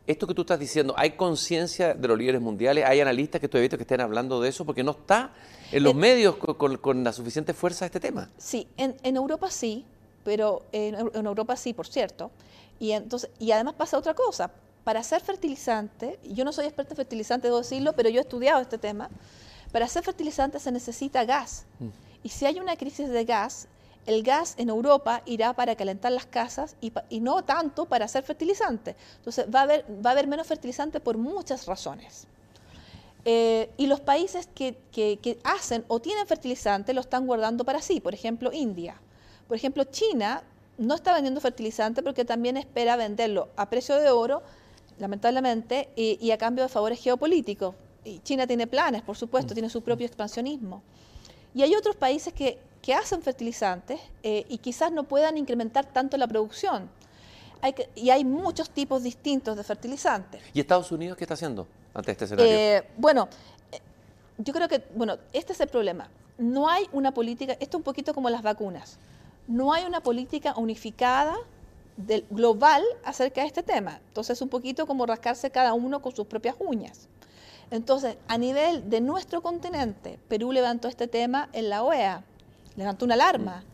esto 0.07 0.27
que 0.27 0.35
tú 0.35 0.43
estás 0.43 0.59
diciendo, 0.59 0.95
¿hay 0.97 1.13
conciencia 1.13 1.95
de 1.95 2.09
los 2.09 2.19
líderes 2.19 2.41
mundiales? 2.41 2.85
¿Hay 2.85 3.01
analistas 3.01 3.41
que 3.41 3.49
tú 3.49 3.57
has 3.57 3.63
visto 3.63 3.77
que 3.77 3.85
estén 3.85 4.01
hablando 4.01 4.41
de 4.41 4.51
eso? 4.51 4.65
Porque 4.65 4.83
no 4.83 4.91
está 4.93 5.33
en 5.73 5.83
los 5.83 5.95
medios 5.95 6.37
con, 6.37 7.05
la 7.05 7.13
suficiente 7.13 7.55
fuerza 7.55 7.87
este 7.87 8.01
tema. 8.01 8.31
Sí, 8.37 8.69
en, 8.77 9.17
Europa 9.17 9.51
sí, 9.51 9.85
pero 10.23 10.63
en, 10.73 11.27
Europa 11.27 11.57
sí, 11.57 11.73
por 11.73 11.87
cierto. 11.87 12.31
Y, 12.79 12.93
entonces, 12.93 13.31
y 13.39 13.53
además 13.53 13.75
pasa 13.75 13.97
otra 13.97 14.15
cosa. 14.15 14.51
Para 14.85 15.03
ser 15.03 15.23
fertilizante, 15.23 16.19
yo 16.23 16.45
no 16.45 16.53
soy 16.53 16.67
experta 16.67 16.93
en 16.93 16.97
fertilizante, 16.97 17.49
debo 17.49 17.59
decirlo, 17.59 17.95
pero 17.95 18.11
yo 18.11 18.21
he 18.21 18.23
estudiado 18.23 18.61
este 18.61 18.77
tema. 18.77 19.09
Para 19.73 19.89
ser 19.89 20.05
fertilizante 20.05 20.61
se 20.61 20.71
necesita 20.71 21.25
gas. 21.25 21.65
Mm. 21.79 21.89
Y 22.23 22.29
si 22.29 22.45
hay 22.45 22.61
una 22.61 22.77
crisis 22.77 23.09
de 23.09 23.25
gas, 23.25 23.69
el 24.07 24.23
gas 24.23 24.55
en 24.59 24.69
Europa 24.69 25.23
irá 25.27 25.53
para 25.55 25.77
calentar 25.77 26.13
las 26.13 26.27
casas 26.27 26.77
y, 26.81 27.21
no 27.21 27.45
tanto 27.45 27.87
para 27.87 28.05
hacer 28.05 28.23
fertilizante. 28.23 28.97
Entonces 29.17 29.47
va 29.53 29.61
a 29.61 29.63
haber, 29.63 29.85
va 30.05 30.11
a 30.11 30.13
haber 30.13 30.27
menos 30.27 30.47
fertilizante 30.47 31.01
por 31.01 31.17
muchas 31.17 31.67
razones. 31.67 32.27
Eh, 33.27 33.71
y 33.79 33.87
los 33.87 34.01
países 34.01 34.49
que, 34.55 34.77
que, 34.93 35.39
hacen 35.45 35.85
o 35.89 36.01
tienen 36.01 36.27
fertilizante 36.27 36.93
lo 36.93 37.01
están 37.01 37.27
guardando 37.27 37.65
para 37.65 37.81
sí, 37.81 38.01
por 38.01 38.15
ejemplo 38.15 38.53
India. 38.53 39.01
Por 39.49 39.57
ejemplo 39.57 39.85
China 39.85 40.43
no 40.77 40.95
está 40.95 41.15
vendiendo 41.15 41.41
fertilizante 41.41 42.03
porque 42.03 42.25
también 42.25 42.57
espera 42.57 42.97
venderlo 42.97 43.49
a 43.57 43.71
precio 43.71 43.97
de 43.97 44.11
oro, 44.11 44.43
lamentablemente, 44.99 45.89
y, 45.97 46.31
a 46.31 46.39
cambio 46.39 46.65
de 46.65 46.69
favores 46.69 47.01
geopolíticos. 47.01 47.75
Y 48.05 48.19
China 48.21 48.47
tiene 48.47 48.67
planes, 48.67 49.03
por 49.03 49.17
supuesto, 49.17 49.53
mm. 49.53 49.55
tiene 49.55 49.71
su 49.71 49.83
propio 49.83 50.07
expansionismo. 50.07 50.83
Y 51.55 51.63
hay 51.63 51.75
otros 51.75 51.97
países 51.97 52.35
que, 52.35 52.59
hacen 52.93 53.23
fertilizantes 53.23 54.01
eh, 54.23 54.45
y 54.49 54.59
quizás 54.59 54.93
no 54.93 55.05
puedan 55.05 55.39
incrementar 55.39 55.87
tanto 55.87 56.17
la 56.17 56.27
producción. 56.27 56.91
y 57.95 58.11
hay 58.11 58.25
muchos 58.25 58.69
tipos 58.69 59.03
distintos 59.03 59.57
de 59.57 59.65
fertilizantes. 59.65 60.43
¿Y 60.53 60.61
Estados 60.61 60.93
Unidos 60.93 61.17
qué 61.17 61.25
está 61.25 61.33
haciendo 61.33 61.67
ante 61.95 62.13
este 62.13 62.27
escenario? 62.27 62.53
Eh, 62.53 62.85
bueno, 62.99 63.29
eh, 63.73 63.81
yo 64.37 64.53
creo 64.53 64.69
que, 64.69 64.85
bueno, 64.95 65.17
este 65.33 65.55
es 65.55 65.61
el 65.61 65.69
problema. 65.69 66.09
No 66.37 66.69
hay 66.69 66.87
una 66.93 67.15
política, 67.15 67.53
esto 67.55 67.77
es 67.77 67.81
un 67.81 67.83
poquito 67.83 68.13
como 68.13 68.29
las 68.29 68.43
vacunas, 68.43 68.99
no 69.47 69.73
hay 69.73 69.85
una 69.85 70.01
política 70.01 70.55
unificada 70.57 71.37
del, 71.97 72.27
global 72.29 72.83
acerca 73.05 73.43
de 73.43 73.47
este 73.47 73.63
tema. 73.63 74.01
Entonces 74.09 74.39
es 74.39 74.43
un 74.43 74.49
poquito 74.49 74.87
como 74.87 75.07
rascarse 75.07 75.51
cada 75.51 75.75
uno 75.75 76.03
con 76.03 76.15
sus 76.15 76.27
propias 76.27 76.57
uñas. 76.59 77.09
Entonces, 77.71 78.17
a 78.29 78.39
nivel 78.39 78.91
de 78.91 79.01
nuestro 79.01 79.43
continente, 79.43 80.19
Perú 80.29 80.53
levantó 80.53 80.89
este 80.89 81.09
tema 81.09 81.49
en 81.53 81.71
la 81.71 81.83
OEA, 81.83 82.23
levantó 82.77 83.05
una 83.05 83.15
alarma. 83.15 83.65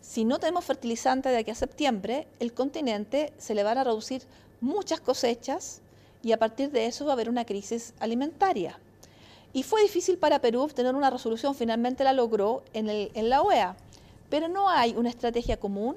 Si 0.00 0.24
no 0.24 0.38
tenemos 0.38 0.64
fertilizante 0.64 1.28
de 1.28 1.38
aquí 1.38 1.50
a 1.50 1.54
septiembre, 1.54 2.26
el 2.40 2.52
continente 2.52 3.32
se 3.38 3.54
le 3.54 3.62
van 3.62 3.78
a 3.78 3.84
reducir 3.84 4.22
muchas 4.60 5.00
cosechas 5.00 5.80
y 6.22 6.32
a 6.32 6.38
partir 6.38 6.70
de 6.70 6.86
eso 6.86 7.04
va 7.04 7.12
a 7.12 7.14
haber 7.14 7.28
una 7.28 7.44
crisis 7.44 7.94
alimentaria. 8.00 8.78
Y 9.52 9.62
fue 9.62 9.82
difícil 9.82 10.18
para 10.18 10.40
Perú 10.40 10.62
obtener 10.62 10.94
una 10.94 11.10
resolución, 11.10 11.54
finalmente 11.54 12.04
la 12.04 12.12
logró 12.12 12.62
en, 12.72 12.88
en 12.88 13.28
la 13.28 13.42
OEA, 13.42 13.76
pero 14.28 14.48
no 14.48 14.68
hay 14.68 14.94
una 14.96 15.08
estrategia 15.08 15.58
común 15.58 15.96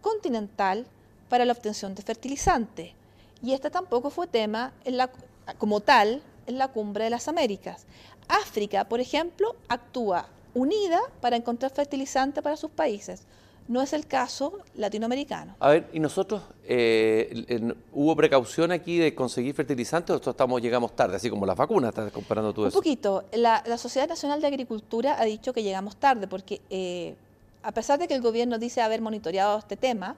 continental 0.00 0.86
para 1.28 1.44
la 1.44 1.52
obtención 1.52 1.94
de 1.94 2.02
fertilizante. 2.02 2.94
Y 3.42 3.52
este 3.52 3.70
tampoco 3.70 4.10
fue 4.10 4.26
tema 4.26 4.72
en 4.84 4.96
la, 4.96 5.10
como 5.58 5.80
tal 5.80 6.22
en 6.46 6.58
la 6.58 6.68
cumbre 6.68 7.04
de 7.04 7.10
las 7.10 7.28
Américas. 7.28 7.84
África, 8.28 8.88
por 8.88 9.00
ejemplo, 9.00 9.54
actúa 9.68 10.28
unida 10.58 11.00
para 11.20 11.36
encontrar 11.36 11.70
fertilizante 11.70 12.42
para 12.42 12.56
sus 12.56 12.70
países. 12.70 13.22
No 13.68 13.82
es 13.82 13.92
el 13.92 14.06
caso 14.06 14.60
latinoamericano. 14.76 15.54
A 15.60 15.68
ver, 15.68 15.90
¿y 15.92 16.00
nosotros 16.00 16.42
eh, 16.64 17.74
hubo 17.92 18.16
precaución 18.16 18.72
aquí 18.72 18.96
de 18.96 19.14
conseguir 19.14 19.54
fertilizante 19.54 20.12
o 20.12 20.16
estamos, 20.16 20.62
llegamos 20.62 20.96
tarde, 20.96 21.16
así 21.16 21.28
como 21.28 21.44
las 21.44 21.56
vacunas? 21.56 21.90
¿Estás 21.90 22.10
comparando 22.10 22.54
tú 22.54 22.62
Un 22.62 22.68
eso? 22.68 22.78
Un 22.78 22.82
poquito. 22.82 23.24
La, 23.32 23.62
Sociedad 23.76 24.08
Nacional 24.08 24.40
de 24.40 24.46
Agricultura 24.46 25.20
ha 25.20 25.24
dicho 25.24 25.52
que 25.52 25.62
llegamos 25.62 25.96
tarde 25.96 26.26
porque 26.26 26.62
eh, 26.70 27.14
a 27.62 27.72
pesar 27.72 27.98
de 27.98 28.08
que 28.08 28.14
el 28.14 28.22
gobierno 28.22 28.58
dice 28.58 28.80
haber 28.80 29.02
monitoreado 29.02 29.58
este 29.58 29.76
tema, 29.76 30.16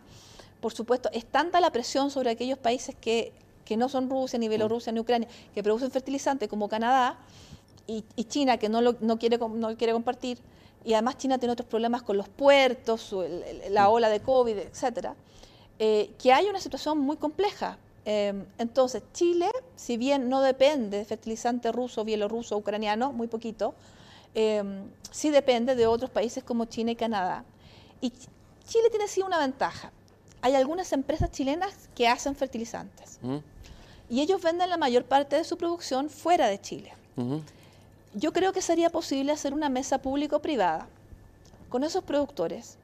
por 0.61 0.73
supuesto, 0.73 1.11
es 1.12 1.25
tanta 1.25 1.61
la 1.61 1.73
presión 1.73 2.12
sobre 2.12 2.31
aquellos 2.31 2.59
países 2.59 2.95
que 3.01 3.33
que 3.71 3.77
no 3.77 3.89
son 3.89 4.11
Rusia, 4.11 4.37
ni 4.37 4.49
Bielorrusia, 4.49 4.91
ni 4.91 4.99
Ucrania, 4.99 5.29
que 5.55 5.62
producen 5.62 5.93
fertilizantes 5.93 6.49
como 6.49 6.69
Canadá 6.69 7.17
y, 8.17 8.25
China, 8.25 8.57
que 8.57 8.69
no, 8.69 8.81
lo, 8.81 8.97
no, 9.01 9.19
quiere, 9.19 9.39
no 9.39 9.77
quiere 9.77 9.93
compartir, 9.93 10.39
y 10.85 10.95
además 10.95 11.19
China 11.19 11.39
tiene 11.39 11.53
otros 11.53 11.69
problemas 11.69 12.03
con 12.03 12.17
los 12.17 12.29
puertos, 12.29 13.15
la 13.71 13.89
ola 13.89 14.09
de 14.09 14.21
COVID, 14.21 14.57
etcétera, 14.57 15.15
eh, 15.79 16.11
que 16.19 16.33
hay 16.33 16.47
una 16.47 16.61
situación 16.61 16.99
muy 16.99 17.17
compleja. 17.17 17.79
Em, 18.05 18.47
entonces, 18.59 19.03
Chile, 19.12 19.51
si 19.77 19.97
bien 19.97 20.29
no 20.29 20.41
depende 20.41 20.99
de 20.99 21.05
fertilizante 21.05 21.71
ruso, 21.71 22.05
bielorruso, 22.05 22.57
ucraniano, 22.57 23.12
muy 23.12 23.27
poquito, 23.27 23.75
em, 24.35 24.85
sí 25.11 25.31
depende 25.31 25.75
de 25.75 25.87
otros 25.87 26.11
países 26.11 26.43
como 26.43 26.65
China 26.65 26.93
y 26.93 26.97
Canadá. 26.97 27.45
Y 28.01 28.11
Chile 28.11 28.89
tiene 28.91 29.09
sí 29.09 29.21
una 29.21 29.39
ventaja. 29.39 29.93
Hay 30.41 30.55
algunas 30.55 30.93
empresas 30.93 31.31
chilenas 31.31 31.89
que 31.95 32.09
hacen 32.09 32.35
fertilizantes. 32.35 33.19
¿Mm? 33.21 33.39
y 34.11 34.21
ellos 34.21 34.43
venden 34.43 34.69
la 34.69 34.77
mayor 34.77 35.05
parte 35.05 35.37
de 35.37 35.45
su 35.45 35.57
producción 35.57 36.11
fuera 36.11 36.49
de 36.49 36.61
Chile. 36.61 36.93
Yo 38.12 38.32
creo 38.32 38.53
que 38.53 38.61
sería 38.61 38.91
posible 38.91 39.31
hacer 39.31 39.55
una 39.55 39.69
mesa 39.69 39.99
público-privada 39.99 40.89
con 41.69 41.85
esos 41.85 42.03
productores. 42.03 42.77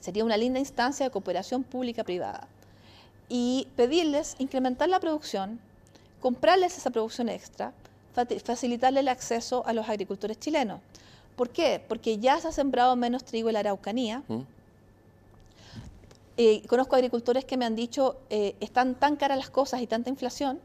Sería 0.00 0.24
una 0.24 0.38
linda 0.38 0.58
instancia 0.58 1.04
de 1.04 1.12
cooperación 1.12 1.62
pública-privada. 1.62 2.48
Y 3.28 3.68
pedirles 3.76 4.36
incrementar 4.38 4.88
la 4.88 5.00
producción, 5.00 5.60
comprarles 6.20 6.78
esa 6.78 6.90
producción 6.90 7.28
extra, 7.28 7.72
facilitarle 8.42 9.00
el 9.00 9.08
acceso 9.08 9.62
a 9.66 9.74
los 9.74 9.88
agricultores 9.88 10.38
chilenos. 10.38 10.80
¿Por 11.36 11.50
qué? 11.50 11.84
Porque 11.86 12.18
ya 12.18 12.40
se 12.40 12.48
ha 12.48 12.52
sembrado 12.52 12.96
menos 12.96 13.24
trigo 13.24 13.50
en 13.50 13.54
la 13.54 13.60
Araucanía. 13.60 14.22
Eh, 16.36 16.62
conozco 16.66 16.96
agricultores 16.96 17.44
que 17.44 17.56
me 17.56 17.64
han 17.64 17.76
dicho, 17.76 18.16
eh, 18.30 18.56
están 18.60 18.94
tan 18.94 19.16
caras 19.16 19.36
las 19.36 19.50
cosas 19.50 19.82
y 19.82 19.86
tanta 19.86 20.10
inflación, 20.10 20.60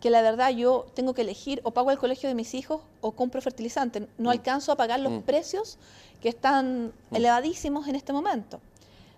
que 0.00 0.10
la 0.10 0.22
verdad 0.22 0.50
yo 0.50 0.86
tengo 0.94 1.14
que 1.14 1.22
elegir 1.22 1.60
o 1.62 1.72
pago 1.72 1.90
el 1.90 1.98
colegio 1.98 2.28
de 2.28 2.34
mis 2.34 2.54
hijos 2.54 2.80
o 3.02 3.12
compro 3.12 3.40
fertilizante. 3.42 4.08
No 4.18 4.30
mm. 4.30 4.32
alcanzo 4.32 4.72
a 4.72 4.76
pagar 4.76 5.00
los 5.00 5.12
mm. 5.12 5.20
precios 5.22 5.78
que 6.22 6.30
están 6.30 6.92
mm. 7.10 7.16
elevadísimos 7.16 7.86
en 7.86 7.96
este 7.96 8.12
momento. 8.12 8.60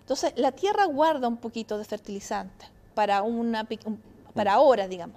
Entonces, 0.01 0.33
la 0.35 0.51
tierra 0.51 0.85
guarda 0.85 1.29
un 1.29 1.37
poquito 1.37 1.77
de 1.77 1.85
fertilizante 1.85 2.65
para, 2.93 3.23
una, 3.23 3.65
para 4.33 4.53
ahora, 4.53 4.89
digamos. 4.89 5.15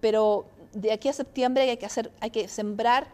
Pero 0.00 0.46
de 0.72 0.92
aquí 0.92 1.08
a 1.08 1.12
septiembre 1.12 1.70
hay 1.70 1.76
que, 1.76 1.86
hacer, 1.86 2.10
hay 2.20 2.30
que 2.30 2.48
sembrar 2.48 3.06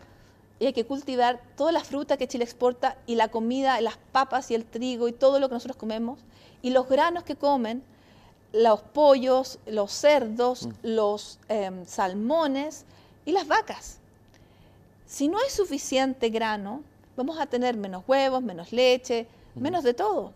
y 0.59 0.67
hay 0.67 0.73
que 0.73 0.87
cultivar 0.87 1.41
toda 1.57 1.73
la 1.73 1.85
fruta 1.85 2.17
que 2.17 2.27
Chile 2.27 2.45
exporta 2.45 2.97
y 3.07 3.17
la 3.17 3.29
comida, 3.29 3.79
las 3.83 3.99
papas 4.13 4.51
y 4.51 4.55
el 4.55 4.65
trigo 4.65 5.09
y 5.09 5.13
todo 5.13 5.39
lo 5.39 5.49
que 5.49 5.55
nosotros 5.55 5.77
comemos 5.77 6.21
y 6.63 6.71
los 6.71 6.89
granos 6.89 7.25
que 7.25 7.37
comen 7.37 7.83
los 8.53 8.81
pollos, 8.81 9.59
los 9.67 9.93
cerdos, 9.93 10.67
mm. 10.67 10.71
los 10.83 11.39
em, 11.49 11.85
salmones 11.87 12.85
y 13.25 13.33
las 13.33 13.47
vacas. 13.47 13.99
Si 15.07 15.29
no 15.29 15.39
hay 15.39 15.51
suficiente 15.51 16.29
grano, 16.31 16.83
vamos 17.17 17.39
a 17.39 17.47
tener 17.47 17.77
menos 17.77 18.05
huevos, 18.07 18.43
menos 18.43 18.73
leche, 18.73 19.27
menos 19.55 19.85
de 19.85 19.95
todo. 19.95 20.33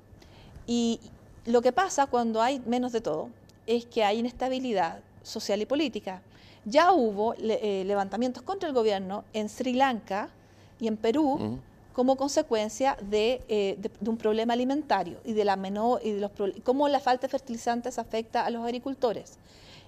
Y 0.67 1.01
lo 1.47 1.63
que 1.63 1.73
pasa 1.73 2.07
cuando 2.07 2.43
hay 2.43 2.61
menos 2.61 2.93
de 2.93 3.01
todo 3.01 3.29
es 3.67 3.87
que 3.87 4.05
hay 4.05 4.19
inestabilidad 4.19 5.01
social 5.23 5.61
y 5.63 5.67
política. 5.67 6.23
Ya 6.65 6.93
hubo 6.93 7.35
eh, 7.35 7.85
levantamientos 7.87 8.43
contra 8.43 8.69
el 8.69 8.75
gobierno 8.75 9.25
en 9.33 9.49
Sri 9.49 9.75
Lanka 9.75 10.29
y 10.81 10.89
en 10.89 10.97
Perú 10.97 11.59
como 11.95 12.17
consecuencia 12.17 12.99
eh, 13.11 13.79
de, 13.79 13.91
un 14.07 14.17
problema 14.17 14.53
alimentario 14.53 15.19
y 15.25 15.33
de 15.33 15.45
la 15.45 15.57
menor 15.57 16.01
y 16.05 16.11
de 16.11 16.21
los 16.21 16.33
cómo 16.65 16.89
la 16.89 17.01
falta 17.01 17.27
de 17.27 17.31
fertilizantes 17.31 17.99
afecta 17.99 18.45
a 18.45 18.51
los 18.51 18.65
agricultores. 18.65 19.39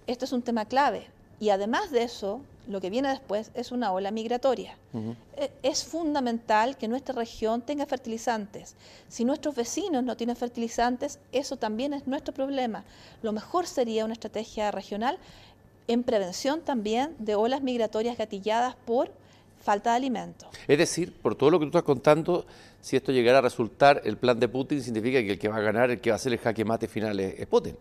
Esto 0.06 0.24
es 0.24 0.32
un 0.32 0.42
tema 0.42 0.64
clave 0.64 1.08
y 1.40 1.50
además 1.50 1.90
de 1.90 2.04
eso, 2.04 2.40
lo 2.68 2.80
que 2.80 2.90
viene 2.90 3.08
después 3.08 3.50
es 3.54 3.72
una 3.72 3.92
ola 3.92 4.10
migratoria. 4.10 4.76
E, 5.36 5.50
es 5.62 5.84
fundamental 5.84 6.76
que 6.76 6.88
nuestra 6.88 7.14
región 7.14 7.60
tenga 7.60 7.84
fertilizantes. 7.86 8.76
Si 9.08 9.24
nuestros 9.24 9.54
vecinos 9.54 10.02
no 10.04 10.16
tienen 10.16 10.36
fertilizantes, 10.36 11.18
eso 11.32 11.56
también 11.56 11.92
es 11.92 12.06
nuestro 12.06 12.32
problema. 12.32 12.84
Lo 13.22 13.32
mejor 13.32 13.66
sería 13.66 14.04
una 14.04 14.14
estrategia 14.14 14.70
regional 14.70 15.18
en 15.88 16.04
prevención 16.04 16.60
también 16.60 17.14
de 17.18 17.34
olas 17.34 17.62
migratorias 17.62 18.16
gatilladas 18.16 18.76
por 18.86 19.10
falta 19.60 19.90
de 19.90 19.96
alimentos. 19.96 20.48
Es 20.66 20.78
decir, 20.78 21.12
por 21.12 21.34
todo 21.34 21.50
lo 21.50 21.58
que 21.58 21.64
tú 21.64 21.68
estás 21.68 21.82
contando, 21.82 22.46
si 22.80 22.96
esto 22.96 23.12
llegara 23.12 23.38
a 23.38 23.40
resultar, 23.42 24.02
el 24.04 24.16
plan 24.16 24.38
de 24.38 24.48
Putin 24.48 24.82
significa 24.82 25.20
que 25.20 25.32
el 25.32 25.38
que 25.38 25.48
va 25.48 25.56
a 25.56 25.60
ganar, 25.60 25.90
el 25.90 26.00
que 26.00 26.10
va 26.10 26.14
a 26.14 26.16
hacer 26.16 26.32
el 26.32 26.38
jaque 26.38 26.64
mate 26.64 26.88
final 26.88 27.18
es, 27.20 27.46
Putin. 27.46 27.76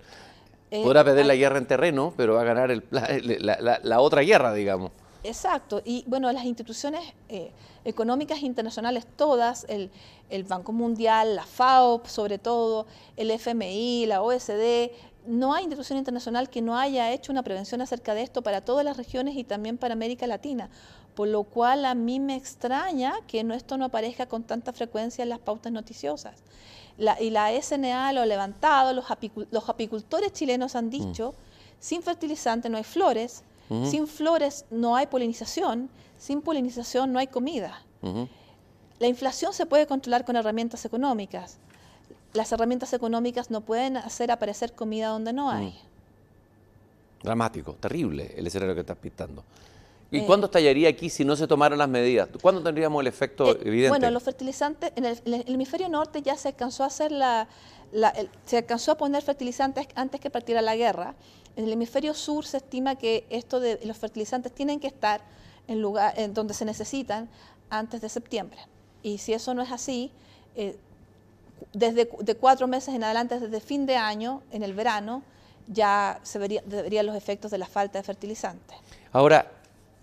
Eh, 0.72 0.84
Podrá 0.84 1.04
perder 1.04 1.26
la 1.26 1.36
guerra 1.36 1.58
en 1.58 1.68
terreno, 1.68 2.14
pero 2.18 2.34
va 2.36 2.42
a 2.42 2.44
ganar 2.44 2.84
la, 2.92 4.00
otra 4.02 4.22
guerra, 4.22 4.54
digamos. 4.54 4.92
Exacto, 5.24 5.82
y 5.84 6.04
bueno, 6.08 6.32
las 6.32 6.46
instituciones 6.46 7.02
eh, 7.30 7.52
económicas 7.84 8.44
internacionales 8.44 9.08
todas, 9.16 9.66
el, 9.70 9.90
el, 10.30 10.44
Banco 10.44 10.72
Mundial, 10.72 11.36
la 11.36 11.46
FAO 11.46 12.04
sobre 12.06 12.38
todo, 12.38 12.86
el 13.18 13.32
FMI, 13.32 14.06
la 14.06 14.22
OSD, 14.22 14.92
no 15.28 15.54
hay 15.54 15.64
institución 15.64 15.98
internacional 15.98 16.50
que 16.50 16.62
no 16.62 16.78
haya 16.78 17.12
hecho 17.12 17.32
una 17.32 17.44
prevención 17.44 17.82
acerca 17.82 18.14
de 18.14 18.22
esto 18.22 18.42
para 18.42 18.62
todas 18.62 18.86
las 18.86 18.98
regiones 18.98 19.36
y 19.36 19.44
también 19.44 19.78
para 19.78 19.94
América 19.94 20.28
Latina, 20.28 20.70
por 21.16 21.28
lo 21.28 21.44
cual 21.44 21.86
a 21.86 21.96
mí 21.96 22.20
me 22.20 22.36
extraña 22.36 23.14
que 23.28 23.46
esto 23.54 23.78
no 23.78 23.86
aparezca 23.86 24.26
con 24.28 24.44
tanta 24.44 24.74
frecuencia 24.74 25.24
en 25.24 25.30
las 25.30 25.40
pautas 25.40 25.72
noticiosas. 25.72 26.44
y 26.98 27.30
la 27.30 27.52
SNA 27.62 28.14
lo 28.14 28.22
ha 28.22 28.26
levantado, 28.26 28.94
los, 28.94 29.70
apicultores 29.70 30.32
chilenos 30.34 30.76
han 30.76 30.90
dicho, 30.90 31.32
mm. 31.32 31.36
sin 31.80 32.02
fertilizante 32.04 32.70
no 32.70 32.78
hay 32.78 32.84
flores, 32.84 33.44
sin 33.84 34.08
flores 34.08 34.66
no 34.70 34.96
hay 34.96 35.08
polinización, 35.08 35.90
sin 36.18 36.42
polinización 36.42 37.12
no 37.12 37.20
hay 37.20 37.28
comida. 37.28 37.82
La 39.00 39.08
inflación 39.08 39.54
se 39.54 39.66
puede 39.66 39.88
controlar 39.88 40.24
con 40.24 40.36
herramientas 40.36 40.86
económicas 40.86 41.58
las 42.36 42.52
herramientas 42.52 42.94
económicas 42.94 43.50
no 43.50 43.62
pueden 43.62 43.98
hacer 43.98 44.32
aparecer 44.32 44.74
comida 44.74 45.08
donde 45.08 45.34
no 45.34 45.50
hay. 45.50 45.68
Mm. 45.68 47.24
Dramático, 47.24 47.74
terrible 47.74 48.34
el 48.38 48.46
escenario 48.46 48.76
que 48.76 48.82
estás 48.82 48.98
pintando. 48.98 49.44
¿Y 50.16 50.20
eh, 50.20 50.26
cuándo 50.26 50.46
estallaría 50.46 50.90
aquí 50.90 51.10
si 51.10 51.26
no 51.26 51.36
se 51.36 51.48
tomaran 51.48 51.78
las 51.78 51.90
medidas? 51.90 52.30
¿Cuándo 52.42 52.62
tendríamos 52.64 53.02
el 53.02 53.08
efecto 53.08 53.52
eh, 53.52 53.60
evidente? 53.66 53.90
Bueno, 53.90 54.12
los 54.12 54.24
fertilizantes, 54.24 54.92
en 54.96 55.06
el, 55.06 55.20
hemisferio 55.48 55.90
norte 55.90 56.22
ya 56.22 56.36
se 56.38 56.50
alcanzó 56.50 56.84
a 56.84 56.88
hacer 56.88 57.12
la, 57.12 57.48
se 58.46 58.58
alcanzó 58.58 58.92
a 58.92 58.98
poner 58.98 59.24
fertilizantes 59.24 59.88
antes 59.96 60.22
que 60.22 60.30
partiera 60.30 60.62
la 60.62 60.76
guerra. 60.76 61.16
En 61.56 61.66
el 61.66 61.74
hemisferio 61.74 62.14
sur 62.14 62.46
se 62.46 62.58
estima 62.58 62.96
que 62.96 63.26
esto 63.30 63.60
de 63.60 63.80
los 63.86 63.98
fertilizantes 63.98 64.52
tienen 64.52 64.80
que 64.80 64.88
estar 64.88 65.22
en 65.68 65.82
lugar 65.82 66.14
en 66.18 66.34
donde 66.34 66.54
se 66.54 66.66
necesitan 66.66 67.30
antes 67.70 68.02
de 68.02 68.10
septiembre. 68.10 68.60
Y 69.04 69.18
si 69.18 69.34
eso 69.34 69.54
no 69.54 69.62
es 69.62 69.72
así, 69.72 70.12
eh, 70.56 70.78
desde 71.74 72.10
de 72.20 72.36
cuatro 72.36 72.68
meses 72.68 72.94
en 72.94 73.04
adelante, 73.04 73.40
desde 73.40 73.60
fin 73.60 73.86
de 73.86 73.96
año, 73.96 74.42
en 74.52 74.64
el 74.64 74.74
verano, 74.74 75.24
ya 75.68 76.20
se 76.24 76.40
verían 76.40 77.06
los 77.06 77.16
efectos 77.16 77.52
de 77.52 77.58
la 77.58 77.66
falta 77.66 77.98
de 77.98 78.04
fertilizantes. 78.04 78.78
Ahora, 79.12 79.50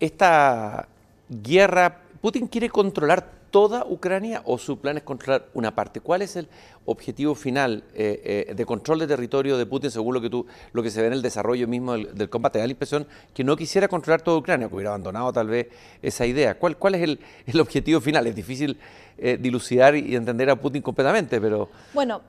esta 0.02 0.88
guerra, 1.28 2.00
¿Putin 2.20 2.48
quiere 2.48 2.68
controlar 2.68 3.30
toda 3.52 3.84
Ucrania 3.86 4.42
o 4.46 4.58
su 4.58 4.78
plan 4.78 4.96
es 4.96 5.04
controlar 5.04 5.48
una 5.54 5.74
parte? 5.74 6.00
¿Cuál 6.00 6.22
es 6.22 6.34
el 6.34 6.48
objetivo 6.86 7.36
final 7.36 7.84
eh, 7.94 8.46
eh, 8.48 8.54
de 8.54 8.66
control 8.66 8.98
de 8.98 9.06
territorio 9.06 9.56
de 9.56 9.64
Putin 9.64 9.92
según 9.92 10.14
lo 10.14 10.20
que 10.20 10.28
tú, 10.28 10.44
lo 10.72 10.82
que 10.82 10.90
se 10.90 11.00
ve 11.00 11.06
en 11.06 11.12
el 11.12 11.22
desarrollo 11.22 11.68
mismo 11.68 11.92
del, 11.92 12.28
combate? 12.28 12.58
Da 12.58 12.66
la 12.66 12.72
impresión 12.72 13.06
que 13.32 13.44
no 13.44 13.54
quisiera 13.54 13.86
controlar 13.86 14.22
toda 14.22 14.38
Ucrania, 14.38 14.68
que 14.68 14.74
hubiera 14.74 14.90
abandonado 14.90 15.32
tal 15.32 15.46
vez 15.46 15.68
esa 16.02 16.26
idea. 16.26 16.58
¿Cuál, 16.58 16.76
cuál 16.76 16.96
es 16.96 17.02
el, 17.02 17.60
objetivo 17.60 18.00
final? 18.00 18.26
Es 18.26 18.34
difícil 18.34 18.76
eh, 19.18 19.38
dilucidar 19.40 19.94
y 19.94 20.16
entender 20.16 20.50
a 20.50 20.56
Putin 20.56 20.82
completamente, 20.82 21.40
pero... 21.40 21.68
Bueno, 21.94 22.22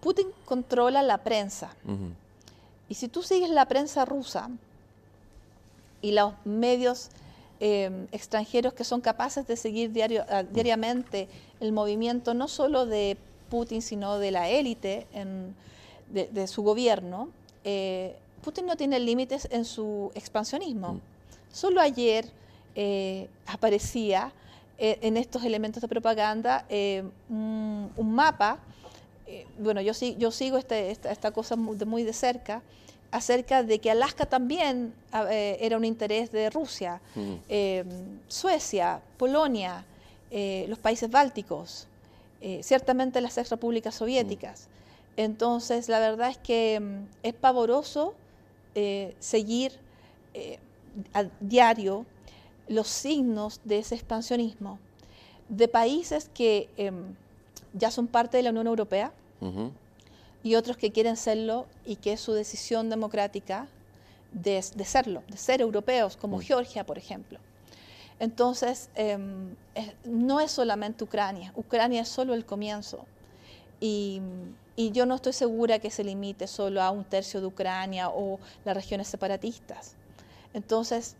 Putin 0.00 0.28
controla 0.44 1.02
la 1.02 1.18
prensa. 1.18 1.74
Y 2.88 2.94
si 2.94 3.08
tú 3.08 3.24
sigues 3.24 3.50
la 3.50 3.66
prensa 3.66 4.04
rusa 4.04 4.50
y 6.00 6.12
los 6.12 6.34
medios 6.44 7.10
Em, 7.60 8.06
extranjeros 8.12 8.72
que 8.72 8.84
son 8.84 9.00
capaces 9.00 9.44
de 9.48 9.56
seguir 9.56 9.90
diario, 9.90 10.24
ah, 10.28 10.44
diariamente 10.44 11.26
el 11.58 11.72
movimiento 11.72 12.32
no 12.32 12.46
solo 12.46 12.86
de 12.86 13.16
Putin, 13.50 13.82
sino 13.82 14.20
de 14.20 14.30
la 14.30 14.48
élite 14.48 15.08
de, 16.08 16.46
su 16.46 16.62
gobierno, 16.62 17.30
eh, 17.64 18.14
Putin 18.44 18.66
no 18.66 18.76
tiene 18.76 19.00
límites 19.00 19.48
en 19.50 19.64
su 19.64 20.12
expansionismo. 20.14 20.94
Mm. 20.94 21.00
Solo 21.52 21.80
ayer 21.80 22.30
eh, 22.76 23.28
aparecía 23.46 24.32
eh, 24.78 25.00
en 25.02 25.16
estos 25.16 25.42
elementos 25.42 25.82
de 25.82 25.88
propaganda 25.88 26.64
un, 27.28 27.90
mapa, 27.96 28.60
bueno, 29.58 29.80
yo, 29.80 29.92
yo 30.16 30.30
sigo 30.30 30.58
este, 30.58 30.92
esta, 30.92 31.10
esta, 31.10 31.32
cosa 31.32 31.56
de 31.56 31.84
muy 31.84 32.04
de 32.04 32.12
cerca, 32.12 32.62
acerca 33.10 33.62
de 33.62 33.78
que 33.78 33.90
Alaska 33.90 34.26
también 34.26 34.92
eh, 35.30 35.56
era 35.60 35.76
un 35.76 35.84
interés 35.84 36.30
de 36.30 36.50
Rusia, 36.50 37.00
mm. 37.14 37.34
eh, 37.48 37.84
Suecia, 38.28 39.00
Polonia, 39.16 39.84
eh, 40.30 40.66
los 40.68 40.78
países 40.78 41.10
bálticos, 41.10 41.86
ciertamente 42.60 43.20
las 43.20 43.36
ex 43.36 43.50
repúblicas 43.50 43.96
soviéticas. 43.96 44.68
Mm. 44.68 45.20
Entonces, 45.20 45.88
la 45.88 45.98
verdad 45.98 46.30
es 46.30 46.38
que 46.38 46.78
mm, 46.78 47.06
es 47.24 47.34
pavoroso 47.34 48.14
seguir 49.18 49.72
a 51.12 51.24
diario 51.40 52.06
los 52.68 52.86
signos 52.86 53.60
de 53.64 53.80
ese 53.80 53.96
expansionismo 53.96 54.78
de 55.48 55.66
países 55.66 56.30
que 56.32 56.68
em, 56.76 57.14
ya 57.72 57.90
son 57.90 58.06
parte 58.06 58.36
de 58.36 58.42
la 58.42 58.50
Unión 58.50 58.66
Europea, 58.66 59.12
y 60.42 60.54
otros 60.54 60.76
que 60.76 60.92
quieren 60.92 61.16
serlo 61.16 61.66
y 61.84 61.96
que 61.96 62.12
es 62.12 62.20
su 62.20 62.32
decisión 62.32 62.90
democrática 62.90 63.68
de, 64.32 64.62
serlo, 64.62 65.22
de 65.28 65.36
ser 65.36 65.60
europeos, 65.60 66.16
como. 66.16 66.40
Georgia, 66.40 66.84
por 66.84 66.98
ejemplo. 66.98 67.38
Entonces, 68.20 68.90
em, 68.94 69.54
no 70.04 70.40
es 70.40 70.50
solamente 70.50 71.04
Ucrania, 71.04 71.52
Ucrania 71.56 72.02
es 72.02 72.08
solo 72.08 72.34
el 72.34 72.44
comienzo. 72.44 73.04
Y, 73.80 74.20
yo 74.76 75.06
no 75.06 75.16
estoy 75.16 75.32
segura 75.32 75.80
que 75.80 75.90
se 75.90 76.04
limite 76.04 76.46
solo 76.46 76.80
a 76.80 76.92
un 76.92 77.02
tercio 77.02 77.40
de 77.40 77.48
Ucrania 77.48 78.10
o 78.10 78.38
las 78.64 78.76
regiones 78.76 79.08
separatistas. 79.08 79.96
Entonces, 80.54 81.16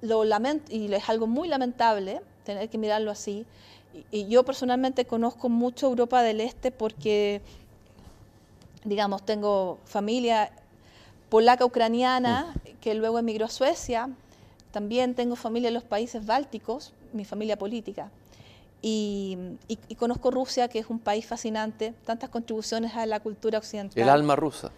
lo 0.00 0.24
lamento, 0.24 0.74
y 0.74 0.92
es 0.94 1.08
algo 1.10 1.26
muy 1.26 1.46
lamentable 1.46 2.22
tener 2.44 2.70
que 2.70 2.78
mirarlo 2.78 3.10
así. 3.10 3.44
y 4.10 4.28
yo 4.28 4.44
personalmente 4.44 5.04
conozco 5.04 5.48
mucho 5.48 5.88
Europa 5.88 6.22
del 6.22 6.40
Este 6.40 6.70
porque 6.70 7.42
digamos, 8.84 9.24
tengo 9.24 9.78
familia 9.84 10.50
polaca 11.28 11.64
ucraniana 11.64 12.54
que 12.80 12.94
luego 12.94 13.18
emigró 13.18 13.46
a 13.46 13.48
Suecia, 13.48 14.08
también 14.72 15.14
tengo 15.14 15.36
familia 15.36 15.68
en 15.68 15.74
los 15.74 15.84
países 15.84 16.26
bálticos, 16.26 16.92
mi 17.12 17.24
familia 17.24 17.58
política. 17.58 18.10
Y, 18.82 19.36
conozco 19.98 20.30
Rusia, 20.30 20.68
que 20.68 20.78
es 20.78 20.88
un 20.88 20.98
país 20.98 21.26
fascinante, 21.26 21.92
tantas 22.06 22.30
contribuciones 22.30 22.94
a 22.94 23.04
la 23.04 23.20
cultura 23.20 23.58
occidental. 23.58 24.02
El 24.02 24.08
alma 24.08 24.36
rusa. 24.36 24.70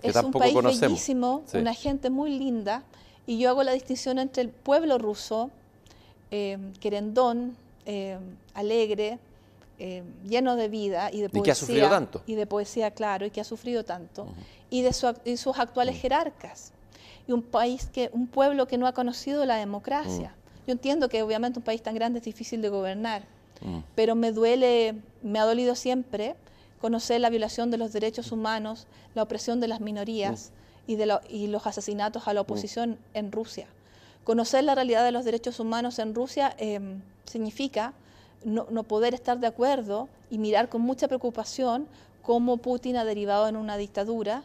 Que 0.00 0.08
es 0.08 0.16
un 0.16 0.32
país 0.32 0.54
bellísimo, 0.80 1.42
una 1.54 1.74
gente 1.74 2.10
muy 2.10 2.38
linda, 2.38 2.82
y 3.26 3.38
yo 3.38 3.50
hago 3.50 3.62
la 3.62 3.72
distinción 3.72 4.18
entre 4.18 4.42
el 4.42 4.48
pueblo 4.48 4.98
ruso, 4.98 5.50
eh, 6.30 6.58
querendón, 6.80 7.56
eh, 7.86 8.18
alegre, 8.54 9.18
eh, 9.78 10.02
lleno 10.24 10.56
de 10.56 10.68
vida 10.68 11.10
y 11.12 11.20
de 11.20 11.28
poesía. 11.28 11.40
Y 11.40 11.44
que 11.44 11.50
ha 11.50 11.54
sufrido 11.54 11.88
tanto. 11.88 12.22
Y 12.26 12.34
de 12.34 12.46
poesía, 12.46 12.90
claro, 12.90 13.26
y 13.26 13.30
que 13.30 13.40
ha 13.40 13.44
sufrido 13.44 13.84
tanto. 13.84 14.26
Y 14.70 14.82
de 14.82 14.92
sus 14.92 15.58
actuales 15.58 16.00
jerarcas. 16.00 16.72
Y 17.26 17.32
un 17.32 17.42
país 17.42 17.88
que, 17.92 18.10
un 18.12 18.26
pueblo 18.26 18.66
que 18.66 18.78
no 18.78 18.86
ha 18.86 18.92
conocido 18.92 19.44
la 19.44 19.56
democracia. 19.56 20.34
Yo 20.66 20.72
entiendo 20.72 21.08
que 21.08 21.22
obviamente 21.22 21.58
un 21.58 21.64
país 21.64 21.82
tan 21.82 21.94
grande 21.94 22.20
es 22.20 22.24
difícil 22.24 22.62
de 22.62 22.68
gobernar, 22.68 23.22
pero 23.94 24.14
me 24.14 24.32
duele, 24.32 24.94
me 25.22 25.38
ha 25.38 25.44
dolido 25.44 25.74
siempre 25.74 26.36
conocer 26.80 27.20
la 27.20 27.30
violación 27.30 27.70
de 27.70 27.78
los 27.78 27.92
derechos 27.92 28.32
humanos, 28.32 28.86
la 29.14 29.22
opresión 29.22 29.60
de 29.60 29.68
las 29.68 29.80
minorías 29.80 30.50
y, 30.86 30.96
de 30.96 31.18
y 31.28 31.46
los 31.46 31.66
asesinatos 31.66 32.26
a 32.26 32.34
la 32.34 32.40
oposición 32.40 32.98
en 33.14 33.30
Rusia. 33.30 33.66
Conocer 34.24 34.64
la 34.64 34.74
realidad 34.74 35.04
de 35.04 35.12
los 35.12 35.24
derechos 35.24 35.60
humanos 35.60 35.98
en 35.98 36.14
Rusia 36.14 36.54
em, 36.58 37.00
significa 37.24 37.92
no, 38.44 38.82
poder 38.84 39.14
estar 39.14 39.38
de 39.38 39.46
acuerdo 39.46 40.08
y 40.30 40.38
mirar 40.38 40.68
con 40.68 40.80
mucha 40.80 41.08
preocupación 41.08 41.86
cómo 42.22 42.56
Putin 42.56 42.96
ha 42.96 43.04
derivado 43.04 43.48
en 43.48 43.56
una 43.56 43.76
dictadura 43.76 44.42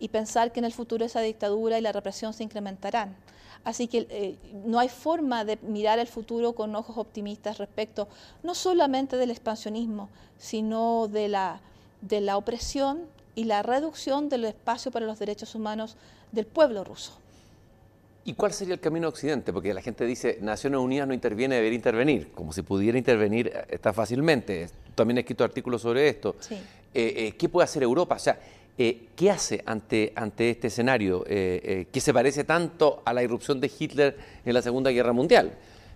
y 0.00 0.08
pensar 0.08 0.52
que 0.52 0.60
en 0.60 0.64
el 0.64 0.72
futuro 0.72 1.04
esa 1.04 1.20
dictadura 1.20 1.78
y 1.78 1.82
la 1.82 1.92
represión 1.92 2.32
se 2.32 2.44
incrementarán. 2.44 3.16
Así 3.64 3.88
que 3.88 4.06
eh, 4.10 4.36
no 4.64 4.78
hay 4.78 4.88
forma 4.88 5.44
de 5.44 5.58
mirar 5.62 5.98
el 5.98 6.06
futuro 6.06 6.54
con 6.54 6.74
ojos 6.76 6.96
optimistas 6.96 7.58
respecto 7.58 8.08
no 8.42 8.54
solamente 8.54 9.16
del 9.16 9.30
expansionismo, 9.30 10.08
sino 10.38 11.08
de 11.08 11.28
la, 11.28 11.60
de 12.00 12.20
la 12.20 12.36
opresión 12.36 13.06
y 13.34 13.44
la 13.44 13.62
reducción 13.62 14.28
del 14.28 14.44
espacio 14.44 14.90
para 14.90 15.06
los 15.06 15.18
derechos 15.18 15.54
humanos 15.54 15.96
del 16.32 16.46
pueblo 16.46 16.84
ruso. 16.84 17.12
¿Y 18.28 18.34
cuál 18.34 18.52
sería 18.52 18.74
el 18.74 18.80
camino 18.80 19.08
Occidente? 19.08 19.54
Porque 19.54 19.72
la 19.72 19.80
gente 19.80 20.04
dice, 20.04 20.36
Naciones 20.42 20.80
Unidas 20.80 21.08
no 21.08 21.14
interviene, 21.14 21.54
debería 21.54 21.76
intervenir, 21.76 22.30
como 22.32 22.52
si 22.52 22.60
pudiera 22.60 22.98
intervenir 22.98 23.50
eh, 23.70 23.78
tan 23.78 23.94
fácilmente. 23.94 24.68
También 24.94 25.16
he 25.16 25.20
escrito 25.20 25.44
artículos 25.44 25.80
sobre 25.80 26.10
esto. 26.10 26.36
Eh, 26.50 26.60
eh, 26.92 27.34
¿Qué 27.38 27.48
puede 27.48 27.64
hacer 27.64 27.82
Europa? 27.82 28.16
O 28.16 28.18
sea, 28.18 28.38
¿qué 28.76 29.30
hace 29.30 29.62
ante, 29.64 30.12
ante 30.14 30.50
este 30.50 30.66
escenario 30.66 31.24
que 31.24 32.00
se 32.00 32.12
parece 32.12 32.44
tanto 32.44 33.00
a 33.02 33.14
la 33.14 33.22
irrupción 33.22 33.60
de 33.60 33.72
Hitler 33.78 34.18
en 34.44 34.52
la 34.52 34.60
Segunda 34.60 34.90
Guerra 34.90 35.14
Mundial? 35.14 35.50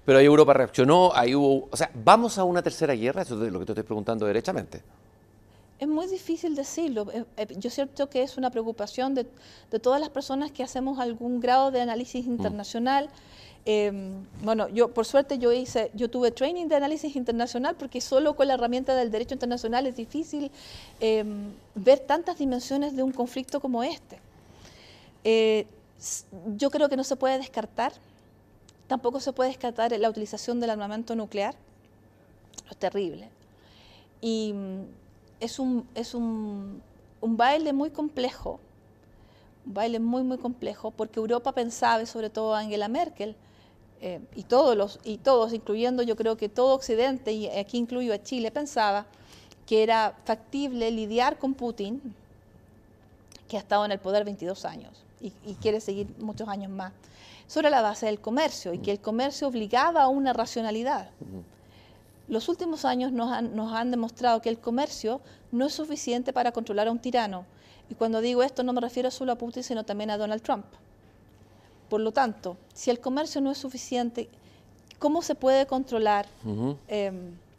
Pero 0.06 0.18
ahí 0.18 0.24
Europa 0.24 0.54
reaccionó, 0.54 1.12
ahí 1.14 1.34
hubo... 1.34 1.68
O 1.70 1.76
sea, 1.76 1.90
¿vamos 1.92 2.38
a 2.38 2.44
una 2.44 2.62
tercera 2.62 2.94
guerra? 2.94 3.22
Eso 3.22 3.44
es 3.44 3.52
lo 3.52 3.58
que 3.58 3.66
te 3.66 3.72
estoy 3.72 3.84
preguntando 3.84 4.24
derechamente. 4.24 4.80
Es 5.82 5.88
muy 5.88 6.06
difícil 6.06 6.54
decirlo. 6.54 7.10
Eh, 7.12 7.24
eh, 7.36 7.48
yo 7.58 7.68
siento 7.68 8.08
que 8.08 8.22
es 8.22 8.36
una 8.36 8.50
preocupación 8.50 9.16
de, 9.16 9.24
todas 9.80 10.00
las 10.00 10.10
personas 10.10 10.52
que 10.52 10.62
hacemos 10.62 11.00
algún 11.00 11.40
grado 11.40 11.72
de 11.72 11.80
análisis 11.80 12.24
Mm. 12.24 12.30
internacional. 12.30 13.10
Em, 13.64 14.24
bueno, 14.44 14.68
yo 14.68 14.94
por 14.94 15.06
suerte 15.06 15.38
yo 15.38 15.50
hice, 15.50 15.90
yo 15.92 16.08
tuve 16.08 16.30
training 16.30 16.68
de 16.68 16.76
análisis 16.76 17.16
internacional 17.16 17.74
porque 17.74 18.00
solo 18.00 18.36
con 18.36 18.46
la 18.46 18.54
herramienta 18.54 18.94
del 18.94 19.10
derecho 19.10 19.34
internacional 19.34 19.88
es 19.88 19.96
difícil 19.96 20.52
em, 21.00 21.50
ver 21.74 21.98
tantas 21.98 22.38
dimensiones 22.38 22.94
de 22.94 23.02
un 23.02 23.10
conflicto 23.10 23.58
como 23.58 23.82
este. 23.82 24.20
Eh, 25.24 25.66
yo 26.56 26.70
creo 26.70 26.88
que 26.88 26.96
no 26.96 27.02
se 27.02 27.16
puede 27.16 27.38
descartar, 27.38 27.92
tampoco 28.86 29.18
se 29.18 29.32
puede 29.32 29.50
descartar 29.50 29.90
la 29.98 30.08
utilización 30.08 30.60
del 30.60 30.70
armamento 30.70 31.16
nuclear, 31.16 31.56
es 32.70 32.76
terrible. 32.76 33.28
Y 34.20 34.54
es 35.42 35.58
un, 35.58 35.88
es 35.96 36.14
un, 36.14 36.80
baile 37.20 37.72
muy 37.72 37.90
complejo, 37.90 38.60
un 39.66 39.74
baile 39.74 39.98
muy, 39.98 40.22
muy 40.22 40.38
complejo, 40.38 40.92
porque 40.92 41.18
Europa 41.18 41.52
pensaba, 41.52 42.00
y 42.00 42.06
sobre 42.06 42.30
todo 42.30 42.54
Angela 42.54 42.86
Merkel, 42.86 43.34
eh, 44.00 44.20
y, 44.36 44.44
todos 44.44 44.76
los, 44.76 45.00
y 45.02 45.18
todos, 45.18 45.52
incluyendo 45.52 46.04
yo 46.04 46.14
creo 46.14 46.36
que 46.36 46.48
todo 46.48 46.74
Occidente, 46.74 47.32
y 47.32 47.48
aquí 47.48 47.76
incluyo 47.76 48.14
a 48.14 48.22
Chile, 48.22 48.52
pensaba 48.52 49.06
que 49.66 49.82
era 49.82 50.16
factible 50.24 50.90
lidiar 50.92 51.38
con 51.38 51.54
Putin, 51.54 52.00
que 53.48 53.56
ha 53.56 53.60
estado 53.60 53.84
en 53.84 53.90
el 53.90 53.98
poder 53.98 54.24
22 54.24 54.64
años 54.64 54.92
y 55.20 55.54
quiere 55.60 55.80
seguir 55.80 56.08
muchos 56.18 56.48
años 56.48 56.70
más, 56.70 56.92
sobre 57.46 57.70
la 57.70 57.80
base 57.80 58.06
del 58.06 58.20
comercio, 58.20 58.72
y 58.72 58.78
que 58.78 58.92
el 58.92 59.00
comercio 59.00 59.48
obligaba 59.48 60.02
a 60.02 60.08
una 60.08 60.32
racionalidad. 60.32 61.10
Los 62.32 62.48
últimos 62.48 62.86
años 62.86 63.12
nos 63.12 63.30
han, 63.30 63.54
nos 63.54 63.74
han 63.74 63.90
demostrado 63.90 64.40
que 64.40 64.48
el 64.48 64.58
comercio 64.58 65.20
no 65.50 65.66
es 65.66 65.74
suficiente 65.74 66.32
para 66.32 66.50
controlar 66.50 66.88
a 66.88 66.90
un 66.90 66.98
tirano. 66.98 67.44
Y 67.90 67.94
cuando 67.94 68.22
digo 68.22 68.42
esto 68.42 68.62
no 68.62 68.72
me 68.72 68.80
refiero 68.80 69.10
solo 69.10 69.32
a 69.32 69.34
Putin, 69.36 69.62
sino 69.62 69.84
también 69.84 70.08
a 70.08 70.16
Donald 70.16 70.40
Trump. 70.40 70.64
Por 71.90 72.00
lo 72.00 72.10
tanto, 72.10 72.56
si 72.72 72.88
el 72.88 73.00
comercio 73.00 73.42
no 73.42 73.50
es 73.50 73.58
suficiente, 73.58 74.30
¿cómo 74.98 75.20
se 75.20 75.34
puede 75.34 75.66
controlar? 75.66 76.26
Eh, 76.88 77.12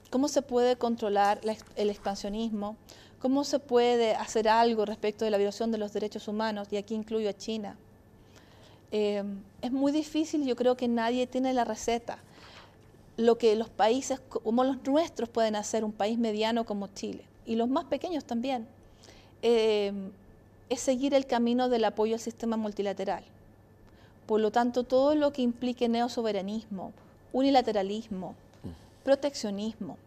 ¿Cómo 0.09 0.27
se 0.27 0.41
puede 0.41 0.75
controlar 0.75 1.39
la 1.43 1.55
el 1.75 1.91
expansionismo? 1.91 2.75
¿Cómo 3.21 3.43
se 3.43 3.59
puede 3.59 4.15
hacer 4.15 4.49
algo 4.49 4.85
respecto 4.85 5.23
de 5.23 5.29
la 5.29 5.37
violación 5.37 5.71
de 5.71 5.77
los 5.77 5.93
derechos 5.93 6.27
humanos? 6.27 6.67
Y 6.71 6.77
aquí 6.77 6.95
incluyo 6.95 7.29
a 7.29 7.33
China. 7.33 7.77
Eh, 8.91 9.23
es 9.61 9.71
muy 9.71 9.91
difícil, 9.91 10.43
yo 10.47 10.55
creo 10.55 10.75
que 10.75 10.87
nadie 10.87 11.27
tiene 11.27 11.53
la 11.53 11.63
receta. 11.63 12.17
Lo 13.17 13.37
que 13.37 13.55
los 13.55 13.69
países 13.69 14.19
co- 14.19 14.39
como 14.39 14.63
los 14.63 14.83
nuestros 14.85 15.29
pueden 15.29 15.55
hacer, 15.55 15.83
un 15.83 15.91
país 15.91 16.17
mediano 16.17 16.65
como 16.65 16.87
Chile, 16.87 17.23
y 17.45 17.55
los 17.55 17.69
más 17.69 17.85
pequeños 17.85 18.25
también, 18.25 18.67
eh, 19.41 19.91
es 20.69 20.79
seguir 20.79 21.13
el 21.13 21.25
camino 21.27 21.69
del 21.69 21.85
apoyo 21.85 22.15
al 22.15 22.19
sistema 22.19 22.57
multilateral. 22.57 23.23
Por 24.25 24.39
lo 24.41 24.51
tanto, 24.51 24.83
todo 24.83 25.13
lo 25.15 25.31
que 25.33 25.41
implique 25.41 25.87
neosoberanismo, 25.89 26.93
unilateralismo, 27.33 28.35
proteccionismo, 29.03 29.97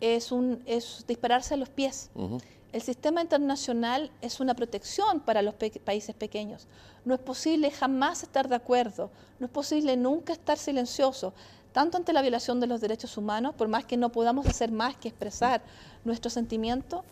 es, 0.00 0.30
un, 0.30 0.62
es 0.64 1.04
dispararse 1.08 1.54
a 1.54 1.56
los 1.56 1.68
pies. 1.68 2.08
Ujú. 2.14 2.38
El 2.72 2.82
sistema 2.82 3.20
internacional 3.22 4.10
es 4.22 4.38
una 4.40 4.54
protección 4.54 5.20
para 5.20 5.42
los 5.42 5.54
pe- 5.54 5.80
países 5.84 6.14
pequeños. 6.14 6.66
No 7.04 7.14
es 7.14 7.20
posible 7.20 7.70
jamás 7.70 8.22
estar 8.22 8.48
de 8.48 8.54
acuerdo, 8.54 9.10
no 9.40 9.46
es 9.46 9.52
posible 9.52 9.96
nunca 9.96 10.32
estar 10.32 10.56
silencioso, 10.56 11.32
tanto 11.72 11.96
ante 11.96 12.12
la 12.12 12.22
violación 12.22 12.60
de 12.60 12.66
los 12.66 12.80
derechos 12.80 13.16
humanos, 13.16 13.54
por 13.54 13.68
más 13.68 13.84
que 13.84 13.96
no 13.96 14.10
podamos 14.10 14.46
hacer 14.46 14.70
más 14.70 14.96
que 14.96 15.08
expresar 15.08 15.62
nuestro 16.04 16.30
sentimiento, 16.30 17.04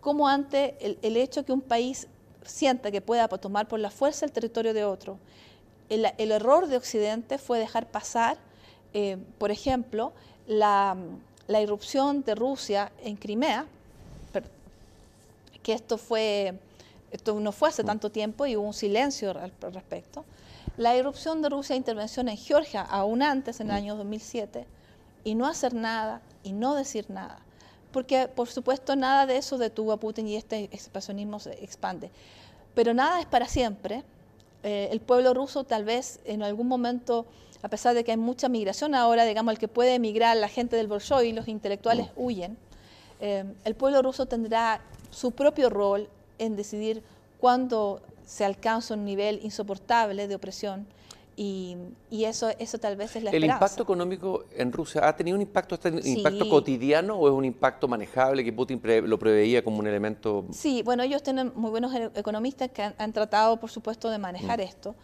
como 0.00 0.28
ante 0.28 0.76
el, 0.80 0.98
el 1.02 1.16
hecho 1.16 1.44
que 1.44 1.52
un 1.52 1.60
país 1.60 2.06
sienta 2.44 2.90
que 2.90 3.00
pueda 3.00 3.26
tomar 3.28 3.68
por 3.68 3.80
la 3.80 3.90
fuerza 3.90 4.26
el 4.26 4.32
territorio 4.32 4.74
de 4.74 4.84
otro. 4.84 5.18
El, 5.88 6.06
el 6.18 6.32
error 6.32 6.66
de 6.66 6.76
Occidente 6.76 7.38
fue 7.38 7.58
dejar 7.58 7.86
pasar, 7.86 8.38
eh, 8.92 9.16
por 9.38 9.50
ejemplo, 9.50 10.12
la, 10.46 10.96
la 11.48 11.60
irrupción 11.60 12.22
de 12.22 12.34
Rusia 12.34 12.92
en 13.02 13.16
Crimea, 13.16 13.66
que 15.62 15.72
esto 15.72 15.96
fue 15.96 16.54
esto 17.10 17.38
no 17.38 17.52
fue 17.52 17.68
hace 17.68 17.84
tanto 17.84 18.10
tiempo 18.10 18.44
y 18.44 18.56
hubo 18.56 18.66
un 18.66 18.74
silencio 18.74 19.30
al 19.30 19.52
respecto. 19.72 20.24
La 20.76 20.96
irrupción 20.96 21.40
de 21.40 21.50
Rusia 21.50 21.74
e 21.74 21.76
intervención 21.76 22.28
en 22.28 22.36
Georgia 22.36 22.82
aún 22.82 23.22
antes, 23.22 23.60
en 23.60 23.68
el 23.68 23.76
año 23.76 23.94
2007, 23.96 24.66
y 25.22 25.36
no 25.36 25.46
hacer 25.46 25.72
nada 25.72 26.20
y 26.42 26.52
no 26.52 26.74
decir 26.74 27.08
nada. 27.10 27.38
Porque, 27.92 28.26
por 28.26 28.48
supuesto, 28.48 28.96
nada 28.96 29.24
de 29.26 29.36
eso 29.36 29.56
detuvo 29.56 29.92
a 29.92 30.00
Putin 30.00 30.26
y 30.26 30.34
este 30.34 30.64
expansionismo 30.64 31.38
se 31.38 31.52
expande. 31.62 32.10
Pero 32.74 32.92
nada 32.92 33.20
es 33.20 33.26
para 33.26 33.46
siempre. 33.46 34.02
Eh, 34.64 34.88
el 34.90 35.00
pueblo 35.00 35.32
ruso 35.32 35.62
tal 35.62 35.84
vez 35.84 36.18
en 36.24 36.42
algún 36.42 36.66
momento, 36.66 37.24
a 37.62 37.68
pesar 37.68 37.94
de 37.94 38.02
que 38.02 38.10
hay 38.10 38.16
mucha 38.16 38.48
migración 38.48 38.96
ahora, 38.96 39.24
digamos, 39.24 39.52
el 39.52 39.60
que 39.60 39.68
puede 39.68 39.94
emigrar, 39.94 40.36
la 40.36 40.48
gente 40.48 40.74
del 40.74 40.88
Bolshoi, 40.88 41.32
los 41.32 41.46
intelectuales 41.46 42.08
huyen, 42.16 42.58
eh, 43.20 43.44
el 43.64 43.76
pueblo 43.76 44.02
ruso 44.02 44.26
tendrá 44.26 44.80
su 45.10 45.30
propio 45.30 45.70
rol 45.70 46.08
en 46.38 46.56
decidir 46.56 47.04
cuándo 47.38 48.02
se 48.24 48.44
alcanza 48.44 48.94
un 48.94 49.04
nivel 49.04 49.40
insoportable 49.42 50.26
de 50.28 50.34
opresión 50.34 50.86
y, 51.36 51.76
y 52.10 52.24
eso, 52.26 52.48
eso 52.58 52.78
tal 52.78 52.96
vez 52.96 53.16
es 53.16 53.22
la 53.24 53.30
¿El 53.30 53.36
esperanza. 53.42 53.64
impacto 53.64 53.82
económico 53.82 54.44
en 54.56 54.72
Rusia 54.72 55.06
ha 55.08 55.16
tenido 55.16 55.34
un 55.34 55.42
impacto, 55.42 55.74
hasta- 55.74 55.90
Sí. 56.00 56.14
impacto 56.18 56.48
cotidiano 56.48 57.16
o 57.16 57.26
es 57.28 57.34
un 57.34 57.44
impacto 57.44 57.88
manejable 57.88 58.44
que 58.44 58.52
Putin 58.52 58.78
pre- 58.78 59.02
lo 59.02 59.18
preveía 59.18 59.62
como 59.64 59.78
un 59.78 59.86
elemento? 59.86 60.44
Sí, 60.52 60.82
bueno, 60.82 61.02
ellos 61.02 61.22
tienen 61.22 61.52
muy 61.56 61.70
buenos 61.70 61.92
e- 61.94 62.10
economistas 62.14 62.70
que 62.70 62.82
han, 62.82 62.94
han 62.98 63.12
tratado, 63.12 63.58
por 63.58 63.70
supuesto, 63.70 64.10
de 64.10 64.18
manejar 64.18 64.58
Mm. 64.60 64.62
esto, 64.62 64.94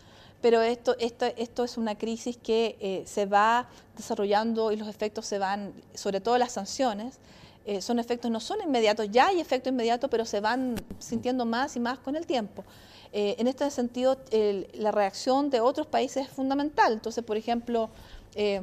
pero 0.41 0.63
esto, 0.63 0.95
esto, 1.01 1.27
esto 1.37 1.65
es 1.65 1.77
una 1.77 1.99
crisis 1.99 2.37
que 2.37 2.77
eh, 2.81 3.03
se 3.07 3.27
va 3.27 3.69
desarrollando 3.97 4.71
y 4.71 4.77
los 4.77 4.87
efectos 4.89 5.27
se 5.27 5.39
van, 5.41 5.73
sobre 5.95 6.21
todo 6.21 6.39
las 6.39 6.53
sanciones, 6.53 7.19
eh, 7.67 7.83
son 7.83 7.99
efectos, 7.99 8.31
no 8.31 8.39
son 8.41 8.59
inmediatos, 8.63 9.09
ya 9.11 9.27
hay 9.27 9.41
efecto 9.41 9.69
inmediato, 9.69 10.09
pero 10.09 10.25
se 10.25 10.41
van 10.41 10.77
sintiendo 10.99 11.45
más 11.45 11.77
y 11.77 11.81
más 11.81 11.99
con 11.99 12.15
el 12.17 12.25
tiempo. 12.25 12.65
Eh, 13.13 13.35
en 13.39 13.49
este 13.49 13.69
sentido, 13.71 14.19
el- 14.31 14.69
la 14.75 14.93
reacción 14.93 15.51
de 15.51 15.61
otros 15.61 15.87
países 15.87 16.27
es 16.29 16.33
fundamental. 16.33 16.93
Entonces, 16.93 17.25
por 17.25 17.37
ejemplo, 17.37 17.91
eh, 18.35 18.61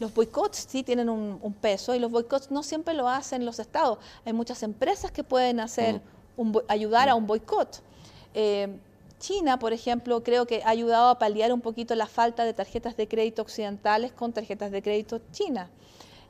los 0.00 0.12
boicots 0.14 0.66
sí 0.68 0.82
tienen 0.82 1.08
un, 1.08 1.38
un 1.42 1.52
peso 1.54 1.94
y 1.94 1.98
los 1.98 2.10
boicots 2.10 2.50
no 2.50 2.62
siempre 2.62 2.94
lo 2.94 3.08
hacen 3.08 3.44
los 3.44 3.58
estados. 3.58 3.98
Hay 4.24 4.32
muchas 4.32 4.62
empresas 4.62 5.10
que 5.10 5.24
pueden 5.24 5.60
hacer 5.60 6.00
un 6.36 6.60
ayudar 6.68 7.08
a 7.08 7.14
un 7.14 7.26
boicot. 7.26 7.80
Eh, 8.34 8.76
China, 9.20 9.58
por 9.58 9.72
ejemplo, 9.72 10.22
creo 10.22 10.46
que 10.46 10.62
ha 10.64 10.68
ayudado 10.68 11.08
a 11.08 11.18
paliar 11.18 11.52
un 11.52 11.60
poquito 11.60 11.94
la 11.94 12.06
falta 12.06 12.44
de 12.44 12.52
tarjetas 12.52 12.96
de 12.96 13.06
crédito 13.08 13.42
occidentales 13.42 14.12
con 14.12 14.32
tarjetas 14.32 14.70
de 14.70 14.82
crédito 14.82 15.20
chinas. 15.32 15.70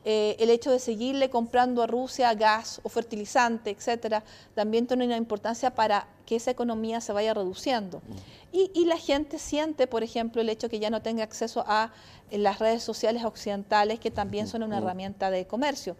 Eh, 0.07 0.35
el 0.37 0.51
hecho 0.51 0.69
de 0.69 0.77
seguirle 0.77 1.31
comprando 1.31 1.81
a 1.81 1.87
Rusia 1.87 2.31
gas 2.35 2.79
o 2.83 2.89
fertilizante, 2.89 3.71
etcétera, 3.71 4.23
también 4.53 4.85
tiene 4.85 5.05
una 5.05 5.17
importancia 5.17 5.73
para 5.73 6.07
que 6.27 6.35
esa 6.35 6.51
economía 6.51 7.01
se 7.01 7.11
vaya 7.11 7.33
reduciendo. 7.33 8.03
Y, 8.51 8.69
y 8.75 8.85
la 8.85 8.97
gente 8.97 9.39
siente, 9.39 9.87
por 9.87 10.03
ejemplo, 10.03 10.41
el 10.41 10.49
hecho 10.49 10.69
que 10.69 10.77
ya 10.77 10.91
no 10.91 11.01
tenga 11.01 11.23
acceso 11.23 11.63
a 11.65 11.91
eh, 12.29 12.37
las 12.37 12.59
redes 12.59 12.83
sociales 12.83 13.23
occidentales, 13.23 13.99
que 13.99 14.11
también 14.11 14.47
son 14.47 14.61
una 14.61 14.77
herramienta 14.77 15.31
de 15.31 15.47
comercio. 15.47 15.95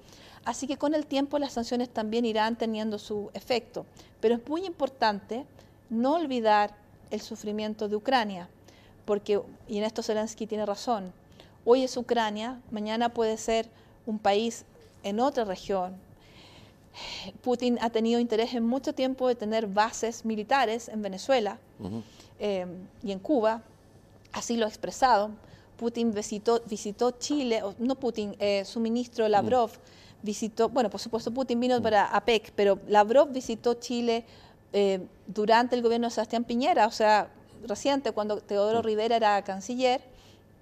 Así 0.45 0.68
que 0.68 0.77
con 0.77 0.94
el 0.94 1.07
tiempo 1.07 1.40
las 1.40 1.53
sanciones 1.53 1.90
también 1.90 2.26
irán 2.26 2.56
teniendo 2.56 2.99
su 2.99 3.32
efecto. 3.34 3.88
Pero 4.22 4.36
es 4.36 4.48
muy 4.48 4.65
importante 4.65 5.45
no 5.90 6.14
olvidar 6.14 6.76
el 7.10 7.22
sufrimiento 7.22 7.90
de 7.90 7.95
Ucrania, 7.95 8.49
porque, 9.06 9.41
y 9.68 9.80
en 9.80 9.84
esto 9.84 10.03
Zelensky 10.03 10.45
tiene 10.45 10.65
razón, 10.65 11.11
hoy 11.64 11.84
es 11.84 11.98
Ucrania, 11.98 12.61
mañana 12.69 13.10
puede 13.10 13.38
ser 13.38 13.68
un 14.06 14.19
país 14.19 14.65
en 15.03 15.19
otra 15.19 15.45
región. 15.45 15.95
Putin 17.41 17.77
ha 17.82 17.90
tenido 17.90 18.19
interés 18.19 18.53
en 18.53 18.65
mucho 18.65 18.94
tiempo 18.94 19.27
de 19.27 19.36
tener 19.36 19.68
bases 19.68 20.23
militares 20.23 20.88
en 20.88 21.02
Venezuela 21.02 21.57
eh, 22.40 22.65
y 23.03 23.11
en 23.11 23.19
Cuba, 23.19 23.61
así 24.32 24.56
lo 24.56 24.65
ha 24.65 24.69
expresado. 24.69 25.32
Putin 25.77 26.14
visitó, 26.14 26.61
visitó 26.69 27.11
Chile, 27.11 27.61
no 27.80 27.95
Putin, 27.95 28.36
eh, 28.40 28.64
su 28.64 28.80
ministro 28.80 29.27
Lavrov 29.27 29.72
visitó, 30.22 30.69
bueno, 30.69 30.90
por 30.90 30.99
supuesto 30.99 31.32
Putin 31.32 31.60
vino 31.60 31.82
para 31.82 32.07
APEC, 32.07 32.52
pero 32.56 32.80
Lavrov 32.88 33.32
visitó 33.32 33.76
Chile 33.76 34.26
eh, 34.73 34.99
durante 35.27 35.76
el 35.76 35.82
gobierno 35.82 36.07
de 36.07 36.11
Sebastián 36.11 36.44
Piñera, 36.44 36.88
o 36.88 36.91
sea, 36.91 37.30
reciente, 37.68 38.11
cuando 38.11 38.41
Teodoro 38.41 38.82
Rivera 38.82 39.15
era 39.15 39.41
canciller, 39.44 40.02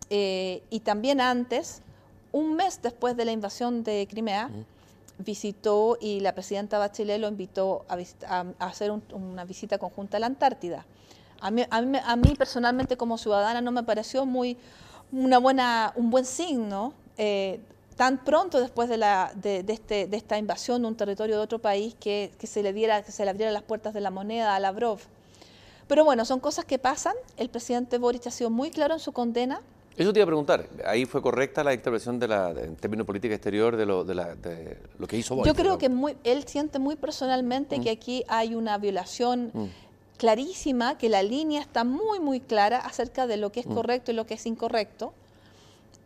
eh, 0.09 0.61
y 0.69 0.81
también 0.81 1.21
antes, 1.21 1.81
un 2.33 2.55
mes 2.55 2.81
después 2.81 3.15
de 3.15 3.23
la 3.23 3.31
invasión 3.31 3.83
de 3.85 4.05
Crimea, 4.09 4.49
visitó 5.19 5.97
y 6.01 6.19
la 6.19 6.33
presidenta 6.33 6.79
Bachelet 6.79 7.19
lo 7.21 7.27
invitó 7.27 7.85
a, 7.87 8.45
hacer 8.59 8.91
un- 8.91 9.03
una 9.13 9.45
visita 9.45 9.77
conjunta 9.77 10.17
a 10.17 10.19
la 10.19 10.25
Antártida. 10.25 10.85
A 11.39 11.51
mí, 11.51 11.63
a, 11.69 11.81
mí, 11.81 11.97
a 12.03 12.15
mí 12.15 12.33
personalmente 12.37 12.97
como 12.97 13.17
ciudadana 13.17 13.61
no 13.61 13.71
me 13.71 13.83
pareció 13.83 14.25
muy 14.25 14.57
una 15.11 15.37
buena, 15.37 15.93
un 15.95 16.09
buen 16.09 16.25
signo. 16.25 16.93
eh, 17.17 17.59
tan 17.95 18.23
pronto 18.23 18.59
después 18.59 18.89
de, 18.89 18.97
la, 18.97 19.31
de, 19.35 19.63
este, 19.67 20.07
de, 20.07 20.17
esta 20.17 20.39
invasión 20.39 20.81
de 20.81 20.87
un 20.87 20.95
territorio 20.95 21.35
de 21.37 21.43
otro 21.43 21.59
país 21.59 21.95
que, 21.99 22.31
que, 22.39 22.47
se 22.47 22.63
le 22.63 22.73
diera, 22.73 23.03
que 23.03 23.11
se 23.11 23.23
le 23.23 23.29
abrieran 23.29 23.53
las 23.53 23.61
puertas 23.61 23.93
de 23.93 24.01
la 24.01 24.09
moneda 24.09 24.55
a 24.55 24.59
Lavrov. 24.59 24.97
Pero 25.87 26.03
bueno, 26.03 26.25
son 26.25 26.39
cosas 26.39 26.65
que 26.65 26.79
pasan. 26.79 27.13
El 27.37 27.49
presidente 27.49 27.99
Boric 27.99 28.25
ha 28.25 28.31
sido 28.31 28.49
muy 28.49 28.71
claro 28.71 28.95
en 28.95 28.99
su 28.99 29.11
condena. 29.11 29.61
Eso 29.95 30.11
te 30.11 30.19
iba 30.19 30.23
a 30.23 30.27
preguntar, 30.27 30.67
¿ahí 30.85 31.05
fue 31.05 31.21
correcta 31.21 31.63
la 31.63 31.73
intervención 31.73 32.19
de 32.19 32.27
la, 32.27 32.49
en 32.49 32.75
términos 32.75 33.03
de 33.03 33.07
política 33.07 33.35
exterior 33.35 33.77
de 33.77 33.85
lo, 33.85 34.03
de, 34.03 34.15
la, 34.15 34.33
de 34.35 34.77
lo 34.97 35.05
que 35.07 35.17
hizo 35.17 35.35
Boric? 35.35 35.53
Yo 35.53 35.61
creo 35.61 35.77
que 35.77 35.89
muy, 35.89 36.15
él 36.23 36.45
siente 36.47 36.79
muy 36.79 36.95
personalmente 36.95 37.79
que 37.79 37.91
mm. 37.91 37.97
aquí 37.97 38.23
hay 38.27 38.55
una 38.55 38.77
violación 38.79 39.51
mm. 39.53 39.65
clarísima, 40.17 40.97
que 40.97 41.09
la 41.09 41.21
línea 41.21 41.61
está 41.61 41.83
muy, 41.83 42.19
muy 42.19 42.39
clara 42.39 42.79
acerca 42.79 43.27
de 43.27 43.37
lo 43.37 43.51
que 43.51 43.59
es 43.59 43.67
mm. 43.67 43.73
correcto 43.73 44.11
y 44.11 44.15
lo 44.15 44.25
que 44.25 44.33
es 44.33 44.45
incorrecto. 44.47 45.13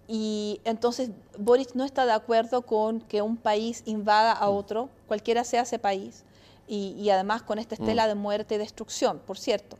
Y 0.09 0.59
entonces 0.65 1.09
Boric 1.37 1.73
no 1.73 1.83
está 1.83 2.05
de 2.05 2.13
acuerdo 2.13 2.63
con 2.63 2.99
que 3.01 3.21
un 3.21 3.37
país 3.37 3.83
invada 3.85 4.33
a 4.33 4.49
otro, 4.49 4.89
cualquiera 5.07 5.43
sea 5.43 5.61
ese 5.61 5.79
país, 5.79 6.23
y, 6.69 7.09
además 7.09 7.43
con 7.43 7.59
esta 7.59 7.75
estela 7.75 8.07
de 8.07 8.15
muerte 8.15 8.55
y 8.55 8.57
destrucción, 8.57 9.19
por 9.25 9.37
cierto. 9.37 9.77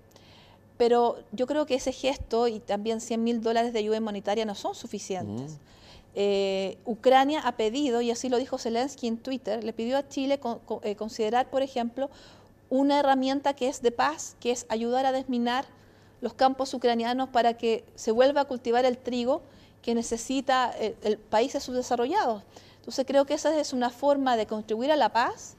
Pero 0.77 1.17
yo 1.31 1.47
creo 1.47 1.65
que 1.65 1.75
ese 1.75 1.91
gesto 1.91 2.47
y 2.47 2.59
también 2.59 3.01
100 3.01 3.23
mil 3.23 3.41
dólares 3.41 3.73
de 3.73 3.79
ayuda 3.79 3.97
humanitaria 3.97 4.45
no 4.45 4.55
son 4.55 4.75
suficientes. 4.75 5.53
Mm. 5.53 5.59
Eh, 6.19 6.77
Ucrania 6.85 7.41
ha 7.45 7.57
pedido, 7.57 8.01
y 8.01 8.11
así 8.11 8.29
lo 8.29 8.37
dijo 8.37 8.57
Zelensky 8.57 9.07
en 9.07 9.17
Twitter, 9.17 9.63
le 9.63 9.73
pidió 9.73 9.97
a 9.97 10.07
Chile 10.07 10.39
eh, 10.81 10.95
considerar, 10.95 11.49
por 11.49 11.61
ejemplo, 11.61 12.09
una 12.69 12.99
herramienta 12.99 13.53
que 13.53 13.67
es 13.67 13.81
de 13.81 13.91
paz, 13.91 14.35
que 14.39 14.51
es 14.51 14.65
ayudar 14.69 15.05
a 15.05 15.11
desminar 15.11 15.65
los 16.21 16.33
campos 16.33 16.73
ucranianos 16.73 17.29
para 17.29 17.55
que 17.55 17.83
se 17.95 18.11
vuelva 18.11 18.41
a 18.41 18.45
cultivar 18.45 18.85
el 18.85 18.97
trigo 18.97 19.41
que 19.81 19.93
necesita 19.93 20.73
eh, 20.79 20.95
el, 21.03 21.17
países 21.17 21.63
subdesarrollados. 21.63 22.43
Entonces 22.77 23.05
creo 23.05 23.25
que 23.25 23.33
esa 23.33 23.57
es 23.59 23.73
una 23.73 23.89
forma 23.89 24.37
de 24.37 24.47
contribuir 24.47 24.91
a 24.91 24.95
la 24.95 25.09
paz 25.09 25.56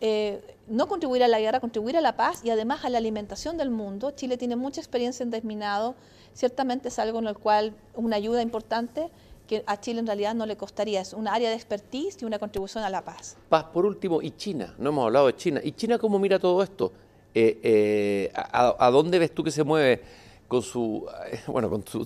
eh, 0.00 0.56
no 0.68 0.86
contribuir 0.88 1.22
a 1.22 1.28
la 1.28 1.40
guerra, 1.40 1.60
contribuir 1.60 1.96
a 1.96 2.00
la 2.00 2.16
paz 2.16 2.44
y 2.44 2.50
además 2.50 2.84
a 2.84 2.90
la 2.90 2.98
alimentación 2.98 3.56
del 3.56 3.70
mundo. 3.70 4.10
Chile 4.10 4.36
tiene 4.36 4.56
mucha 4.56 4.80
experiencia 4.80 5.24
en 5.24 5.30
desminado, 5.30 5.94
ciertamente 6.34 6.88
es 6.88 6.98
algo 6.98 7.18
en 7.18 7.26
el 7.26 7.36
cual 7.36 7.74
una 7.94 8.16
ayuda 8.16 8.42
importante 8.42 9.10
que 9.46 9.64
a 9.66 9.80
Chile 9.80 10.00
en 10.00 10.06
realidad 10.06 10.34
no 10.34 10.46
le 10.46 10.56
costaría, 10.56 11.00
es 11.00 11.12
un 11.12 11.28
área 11.28 11.50
de 11.50 11.56
expertise 11.56 12.16
y 12.22 12.24
una 12.24 12.38
contribución 12.38 12.84
a 12.84 12.90
la 12.90 13.04
paz. 13.04 13.36
Paz, 13.48 13.64
por 13.64 13.84
último, 13.84 14.22
y 14.22 14.30
China, 14.32 14.74
no 14.78 14.90
hemos 14.90 15.04
hablado 15.06 15.26
de 15.26 15.36
China, 15.36 15.60
¿y 15.62 15.72
China 15.72 15.98
cómo 15.98 16.18
mira 16.18 16.38
todo 16.38 16.62
esto? 16.62 16.92
Eh, 17.34 17.58
eh, 17.62 18.32
a, 18.34 18.90
dónde 18.90 19.18
ves 19.18 19.34
tú 19.34 19.42
que 19.42 19.50
se 19.50 19.64
mueve 19.64 20.02
con 20.48 20.62
su, 20.62 21.06
bueno, 21.46 21.70
con 21.70 21.84
su, 21.86 22.04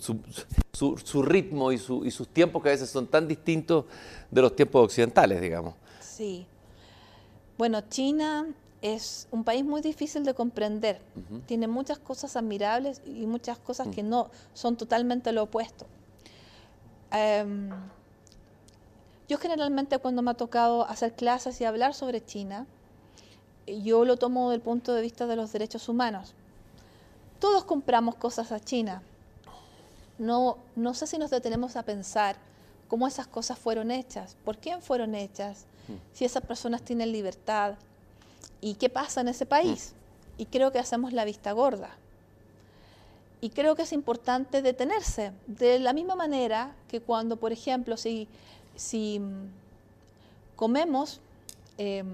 su, 0.73 1.23
ritmo 1.23 1.73
y, 1.73 1.75
y 1.77 2.11
sus 2.11 2.29
tiempos 2.29 2.63
que 2.63 2.69
a 2.69 2.73
veces 2.73 2.89
son 2.89 3.09
tan 3.09 3.27
distintos 3.27 3.87
de 4.31 4.41
los 4.41 4.55
tiempos 4.55 4.85
occidentales, 4.85 5.41
digamos? 5.41 5.75
Sí, 6.01 6.47
bueno, 7.59 7.81
China 7.83 8.47
es 8.83 9.29
un 9.31 9.45
país 9.45 9.65
muy 9.65 9.81
difícil 9.81 10.25
de 10.25 10.35
comprender. 10.35 11.01
Tiene 11.47 11.67
muchas 11.67 11.99
cosas 11.99 12.37
admirables 12.37 13.03
y 13.07 13.27
muchas 13.27 13.59
cosas 13.59 13.89
que 13.89 14.03
mm. 14.03 14.09
no 14.09 14.31
son 14.55 14.77
totalmente 14.77 15.33
lo 15.33 15.45
opuesto. 15.45 15.87
Em, 17.11 17.71
yo 19.29 19.39
generalmente 19.39 19.99
cuando 19.99 20.23
me 20.23 20.31
ha 20.31 20.35
tocado 20.35 20.87
hacer 20.87 21.15
clases 21.15 21.61
y 21.61 21.65
hablar 21.65 21.95
sobre 21.95 22.25
China, 22.25 22.67
yo 23.67 24.05
lo 24.05 24.17
tomo 24.17 24.51
del 24.51 24.61
punto 24.61 24.95
de 24.95 25.03
vista 25.03 25.27
de 25.27 25.37
los 25.37 25.53
derechos 25.53 25.89
humanos. 25.89 26.35
Todos 27.41 27.65
compramos 27.65 28.15
cosas 28.15 28.53
a 28.53 28.61
China. 28.61 29.03
No, 30.19 30.59
no 30.77 30.95
sé 30.95 31.07
si 31.07 31.19
nos 31.19 31.31
detenemos 31.31 31.77
a 31.77 31.83
pensar 31.83 32.37
cómo 32.89 33.07
esas 33.07 33.27
cosas 33.27 33.59
fueron 33.59 33.91
hechas, 33.91 34.37
por 34.45 34.59
quién 34.59 34.81
fueron 34.81 35.15
hechas, 35.15 35.67
si 36.13 36.25
esas 36.25 36.45
personas 36.45 36.83
tienen 36.83 37.13
libertad 37.13 37.75
y 38.61 38.75
qué 38.75 38.89
pasa 38.89 39.21
en 39.21 39.29
ese 39.29 39.47
país. 39.47 39.95
Y 40.39 40.47
creo 40.47 40.73
que 40.73 40.79
hacemos 40.79 41.13
la 41.13 41.25
vista 41.25 41.53
gorda. 41.53 41.91
Y 43.41 43.51
creo 43.51 43.77
que 43.77 43.83
es 43.83 43.93
importante 43.93 44.63
detenerse, 44.63 45.33
de 45.47 45.79
la 45.79 45.93
misma 45.93 46.15
manera 46.15 46.75
que 46.89 47.01
cuando, 47.01 47.37
por 47.37 47.53
ejemplo, 47.53 47.97
si, 47.97 48.29
si 48.75 49.21
mm, 49.21 49.49
comemos 50.57 51.21
em, 51.77 52.07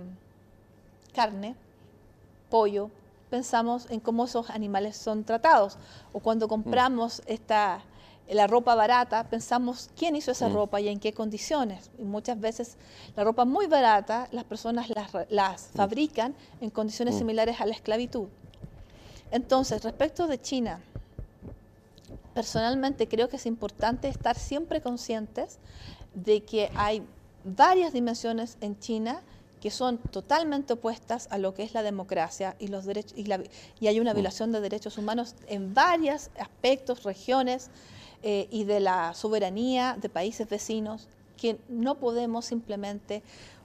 carne, 1.14 1.54
pollo, 2.50 2.90
pensamos 3.30 3.86
en 3.88 4.00
cómo 4.00 4.24
esos 4.24 4.50
animales 4.50 4.96
son 4.96 5.24
tratados. 5.24 5.78
O 6.12 6.20
cuando 6.20 6.48
compramos 6.48 7.22
esta, 7.26 7.82
la 8.28 8.46
ropa 8.46 8.74
barata, 8.74 9.24
pensamos 9.28 9.90
quién 9.96 10.16
hizo 10.16 10.30
esa 10.30 10.48
mm. 10.48 10.54
ropa 10.54 10.80
y 10.80 10.88
en 10.88 11.00
qué 11.00 11.12
condiciones. 11.12 11.90
Y 11.98 12.04
muchas 12.04 12.40
veces 12.40 12.76
la 13.16 13.24
ropa 13.24 13.44
muy 13.44 13.66
barata, 13.66 14.28
las 14.32 14.44
personas 14.44 14.88
las, 15.28 15.70
mm. 15.72 15.76
fabrican 15.76 16.34
en 16.60 16.70
condiciones 16.70 17.14
mm. 17.14 17.18
similares 17.18 17.60
a 17.60 17.66
la 17.66 17.72
esclavitud. 17.72 18.28
Entonces, 19.30 19.82
respecto 19.82 20.26
de 20.26 20.40
China, 20.40 20.80
personalmente 22.34 23.08
creo 23.08 23.28
que 23.28 23.36
es 23.36 23.46
importante 23.46 24.08
estar 24.08 24.38
siempre 24.38 24.80
conscientes 24.80 25.58
de 26.14 26.42
que 26.42 26.70
hay 26.74 27.02
varias 27.44 27.92
dimensiones 27.92 28.56
en 28.60 28.78
China 28.78 29.22
que 29.60 29.70
son 29.70 29.98
totalmente 29.98 30.72
opuestas 30.72 31.28
a 31.30 31.38
lo 31.38 31.54
que 31.54 31.62
es 31.62 31.72
la 31.72 31.84
democracia 31.84 32.56
y 32.58 32.66
los 32.66 32.84
derechos 32.84 33.16
y, 33.16 33.26
y 33.78 33.86
hay 33.86 34.00
una 34.00 34.12
violación 34.12 34.50
de 34.50 34.60
derechos 34.60 34.98
humanos 34.98 35.36
en 35.46 35.72
varios 35.72 36.30
aspectos, 36.36 37.04
regiones, 37.04 37.70
eh, 38.22 38.46
y 38.50 38.64
de 38.64 38.80
la 38.80 39.14
soberanía 39.14 39.96
de 40.00 40.08
países 40.08 40.48
vecinos 40.48 41.08
que 41.36 41.58
no 41.68 41.96
podemos 41.96 42.44
simplemente 42.44 43.22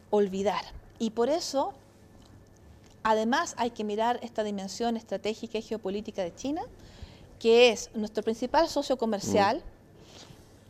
olvidar. 0.09 0.63
Y 0.97 1.11
por 1.11 1.29
eso, 1.29 1.73
además, 3.03 3.53
hay 3.57 3.69
que 3.69 3.83
mirar 3.83 4.19
esta 4.23 4.43
dimensión 4.43 4.97
estratégica 4.97 5.59
y 5.59 5.61
geopolítica 5.61 6.23
de 6.23 6.33
China, 6.33 6.63
que 7.39 7.69
es 7.69 7.91
nuestro 7.93 8.23
principal 8.23 8.67
socio 8.67 8.97
comercial. 8.97 9.61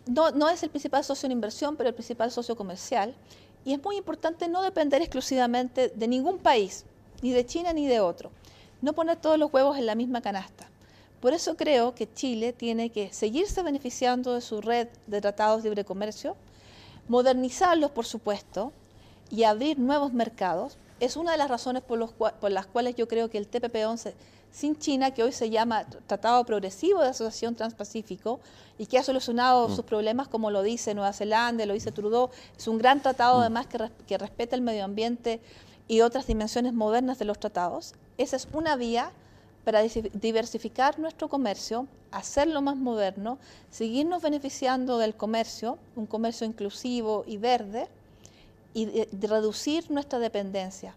Mm. 0.08 0.14
No, 0.14 0.32
no 0.32 0.50
es 0.50 0.64
el 0.64 0.70
principal 0.70 1.04
socio 1.06 1.28
en 1.28 1.32
inversión, 1.32 1.78
pero 1.78 1.88
el 1.88 1.96
principal 1.96 2.30
socio 2.30 2.58
comercial. 2.58 3.16
Y 3.64 3.74
es 3.74 3.82
muy 3.82 3.98
importante 3.98 4.50
no 4.50 4.62
depender 4.62 5.02
exclusivamente 5.02 5.90
de 5.90 6.08
ningún 6.08 6.40
país, 6.40 6.84
ni 7.22 7.32
de 7.32 7.46
China 7.46 7.72
ni 7.74 7.88
de 7.88 8.02
otro. 8.02 8.32
No 8.82 8.94
poner 8.94 9.18
todos 9.18 9.38
los 9.38 9.52
huevos 9.54 9.78
en 9.78 9.86
la 9.86 9.96
misma 9.96 10.22
canasta. 10.22 10.70
Por 11.22 11.34
eso 11.34 11.56
creo 11.58 11.96
que 11.96 12.12
Chile 12.14 12.54
tiene 12.54 12.92
que 12.92 13.12
seguirse 13.12 13.64
beneficiando 13.64 14.36
de 14.36 14.42
su 14.42 14.62
red 14.62 14.88
de 15.08 15.20
tratados 15.20 15.64
de 15.64 15.70
libre 15.70 15.84
comercio, 15.84 16.36
modernizarlos, 17.08 17.92
por 17.92 18.06
supuesto, 18.06 18.72
y 19.30 19.44
abrir 19.44 19.80
nuevos 19.80 20.14
mercados. 20.14 20.78
Es 21.00 21.18
una 21.18 21.32
de 21.32 21.38
las 21.38 21.50
razones 21.50 21.82
por, 21.84 22.52
las 22.52 22.68
cuales 22.68 22.96
yo 22.96 23.08
creo 23.08 23.30
que 23.30 23.38
el 23.38 23.50
TPP-11 23.50 24.14
sin 24.52 24.78
China, 24.78 25.12
que 25.12 25.24
hoy 25.24 25.32
se 25.32 25.50
llama 25.50 25.86
Tratado 26.08 26.44
Progresivo 26.46 27.02
de 27.02 27.10
Asociación 27.10 27.56
Transpacífico 27.56 28.40
y 28.78 28.86
que 28.86 28.98
ha 28.98 29.04
solucionado 29.04 29.68
mm. 29.68 29.76
sus 29.76 29.86
problemas, 29.86 30.28
como 30.28 30.50
lo 30.52 30.64
dice 30.64 30.94
Nueva 30.94 31.14
Zelanda, 31.14 31.66
lo 31.66 31.74
dice 31.74 31.92
Trudeau, 31.92 32.30
es 32.58 32.68
un 32.68 32.78
gran 32.78 33.02
tratado 33.02 33.38
mm. 33.38 33.42
además 33.42 33.68
que, 33.68 33.92
que 34.08 34.18
respeta 34.18 34.56
el 34.56 34.62
medio 34.62 34.86
ambiente 34.86 35.42
y 35.88 36.02
otras 36.02 36.28
dimensiones 36.28 36.74
modernas 36.74 37.20
de 37.20 37.26
los 37.26 37.40
tratados. 37.40 37.94
Esa 38.18 38.36
es 38.36 38.48
una 38.54 38.76
vía 38.78 39.12
para 39.68 39.82
diversificar 39.82 40.98
nuestro 40.98 41.28
comercio, 41.28 41.88
hacerlo 42.12 42.62
más 42.62 42.78
moderno, 42.78 43.38
seguirnos 43.70 44.22
beneficiando 44.22 44.98
del 44.98 45.14
comercio, 45.14 45.78
un 45.98 46.06
comercio 46.06 46.48
inclusivo 46.48 47.26
y 47.28 47.36
verde, 47.36 47.90
y 48.74 49.04
reducir 49.28 49.92
nuestra 49.92 50.20
dependencia. 50.20 50.96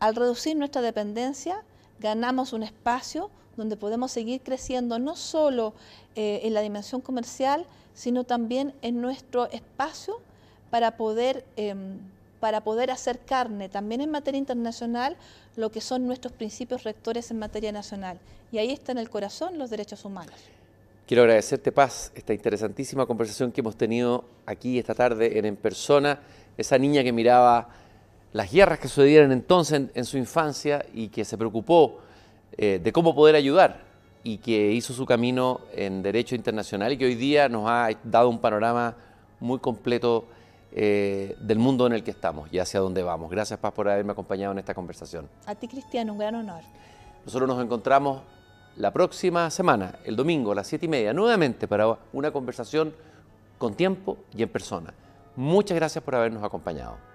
Al 0.00 0.16
reducir 0.16 0.56
nuestra 0.56 0.82
dependencia, 0.82 1.62
ganamos 2.00 2.52
un 2.52 2.64
espacio 2.64 3.30
donde 3.56 3.76
podemos 3.76 4.10
seguir 4.10 4.40
creciendo 4.40 4.98
no 4.98 5.14
solo 5.14 5.72
eh, 6.16 6.40
en 6.42 6.52
la 6.52 6.62
dimensión 6.62 7.00
comercial, 7.00 7.64
sino 7.94 8.24
también 8.24 8.74
en 8.82 9.00
nuestro 9.00 9.48
espacio 9.52 10.18
para 10.68 10.96
poder, 10.96 11.44
em, 11.54 12.00
para 12.44 12.60
poder 12.60 12.90
hacer 12.90 13.20
carne 13.20 13.70
también 13.70 14.02
en 14.02 14.10
materia 14.10 14.36
internacional 14.36 15.16
lo 15.56 15.70
que 15.70 15.80
son 15.80 16.06
nuestros 16.06 16.30
principios 16.34 16.84
rectores 16.84 17.30
en 17.30 17.38
materia 17.38 17.72
nacional. 17.72 18.18
Y 18.52 18.58
ahí 18.58 18.70
está 18.70 18.92
en 18.92 18.98
el 18.98 19.08
corazón 19.08 19.56
los 19.56 19.70
derechos 19.70 20.04
humanos. 20.04 20.34
Quiero 21.06 21.22
agradecerte, 21.22 21.72
Paz, 21.72 22.12
esta 22.14 22.34
interesantísima 22.34 23.06
conversación 23.06 23.50
que 23.50 23.62
hemos 23.62 23.76
tenido 23.76 24.26
aquí 24.44 24.78
esta 24.78 24.94
tarde 24.94 25.38
en, 25.38 25.56
persona. 25.56 26.20
Esa 26.58 26.76
niña 26.76 27.02
que 27.02 27.12
miraba 27.14 27.70
las 28.34 28.52
guerras 28.52 28.78
que 28.78 28.88
sucedieron 28.88 29.32
entonces 29.32 29.84
en, 29.94 30.04
su 30.04 30.18
infancia 30.18 30.84
y 30.92 31.08
que 31.08 31.24
se 31.24 31.38
preocupó 31.38 32.00
eh, 32.58 32.78
de 32.78 32.92
cómo 32.92 33.14
poder 33.14 33.36
ayudar 33.36 33.84
y 34.22 34.36
que 34.36 34.70
hizo 34.70 34.92
su 34.92 35.06
camino 35.06 35.62
en 35.72 36.02
derecho 36.02 36.34
internacional 36.34 36.92
y 36.92 36.98
que 36.98 37.06
hoy 37.06 37.14
día 37.14 37.48
nos 37.48 37.70
ha 37.70 37.88
dado 38.04 38.28
un 38.28 38.38
panorama 38.38 38.94
muy 39.40 39.60
completo 39.60 40.26
eh, 40.76 41.36
del 41.38 41.58
mundo 41.60 41.86
en 41.86 41.92
el 41.92 42.02
que 42.02 42.10
estamos 42.10 42.52
y 42.52 42.58
hacia 42.58 42.80
dónde 42.80 43.02
vamos. 43.04 43.30
Gracias, 43.30 43.60
Paz, 43.60 43.72
por 43.72 43.88
haberme 43.88 44.10
acompañado 44.10 44.50
en 44.52 44.58
esta 44.58 44.74
conversación. 44.74 45.28
A 45.46 45.54
ti, 45.54 45.68
Cristiano, 45.68 46.12
un 46.12 46.18
gran 46.18 46.34
honor. 46.34 46.62
Nosotros 47.24 47.48
nos 47.48 47.62
encontramos 47.62 48.22
la 48.76 48.92
próxima 48.92 49.48
semana, 49.50 50.00
el 50.04 50.16
domingo 50.16 50.50
a 50.50 50.56
las 50.56 50.66
siete 50.66 50.86
y 50.86 50.88
media, 50.88 51.12
nuevamente 51.12 51.68
para 51.68 51.96
una 52.12 52.32
conversación 52.32 52.92
con 53.56 53.74
tiempo 53.74 54.18
y 54.36 54.42
en 54.42 54.48
persona. 54.48 54.92
Muchas 55.36 55.76
gracias 55.76 56.02
por 56.02 56.16
habernos 56.16 56.42
acompañado. 56.42 57.13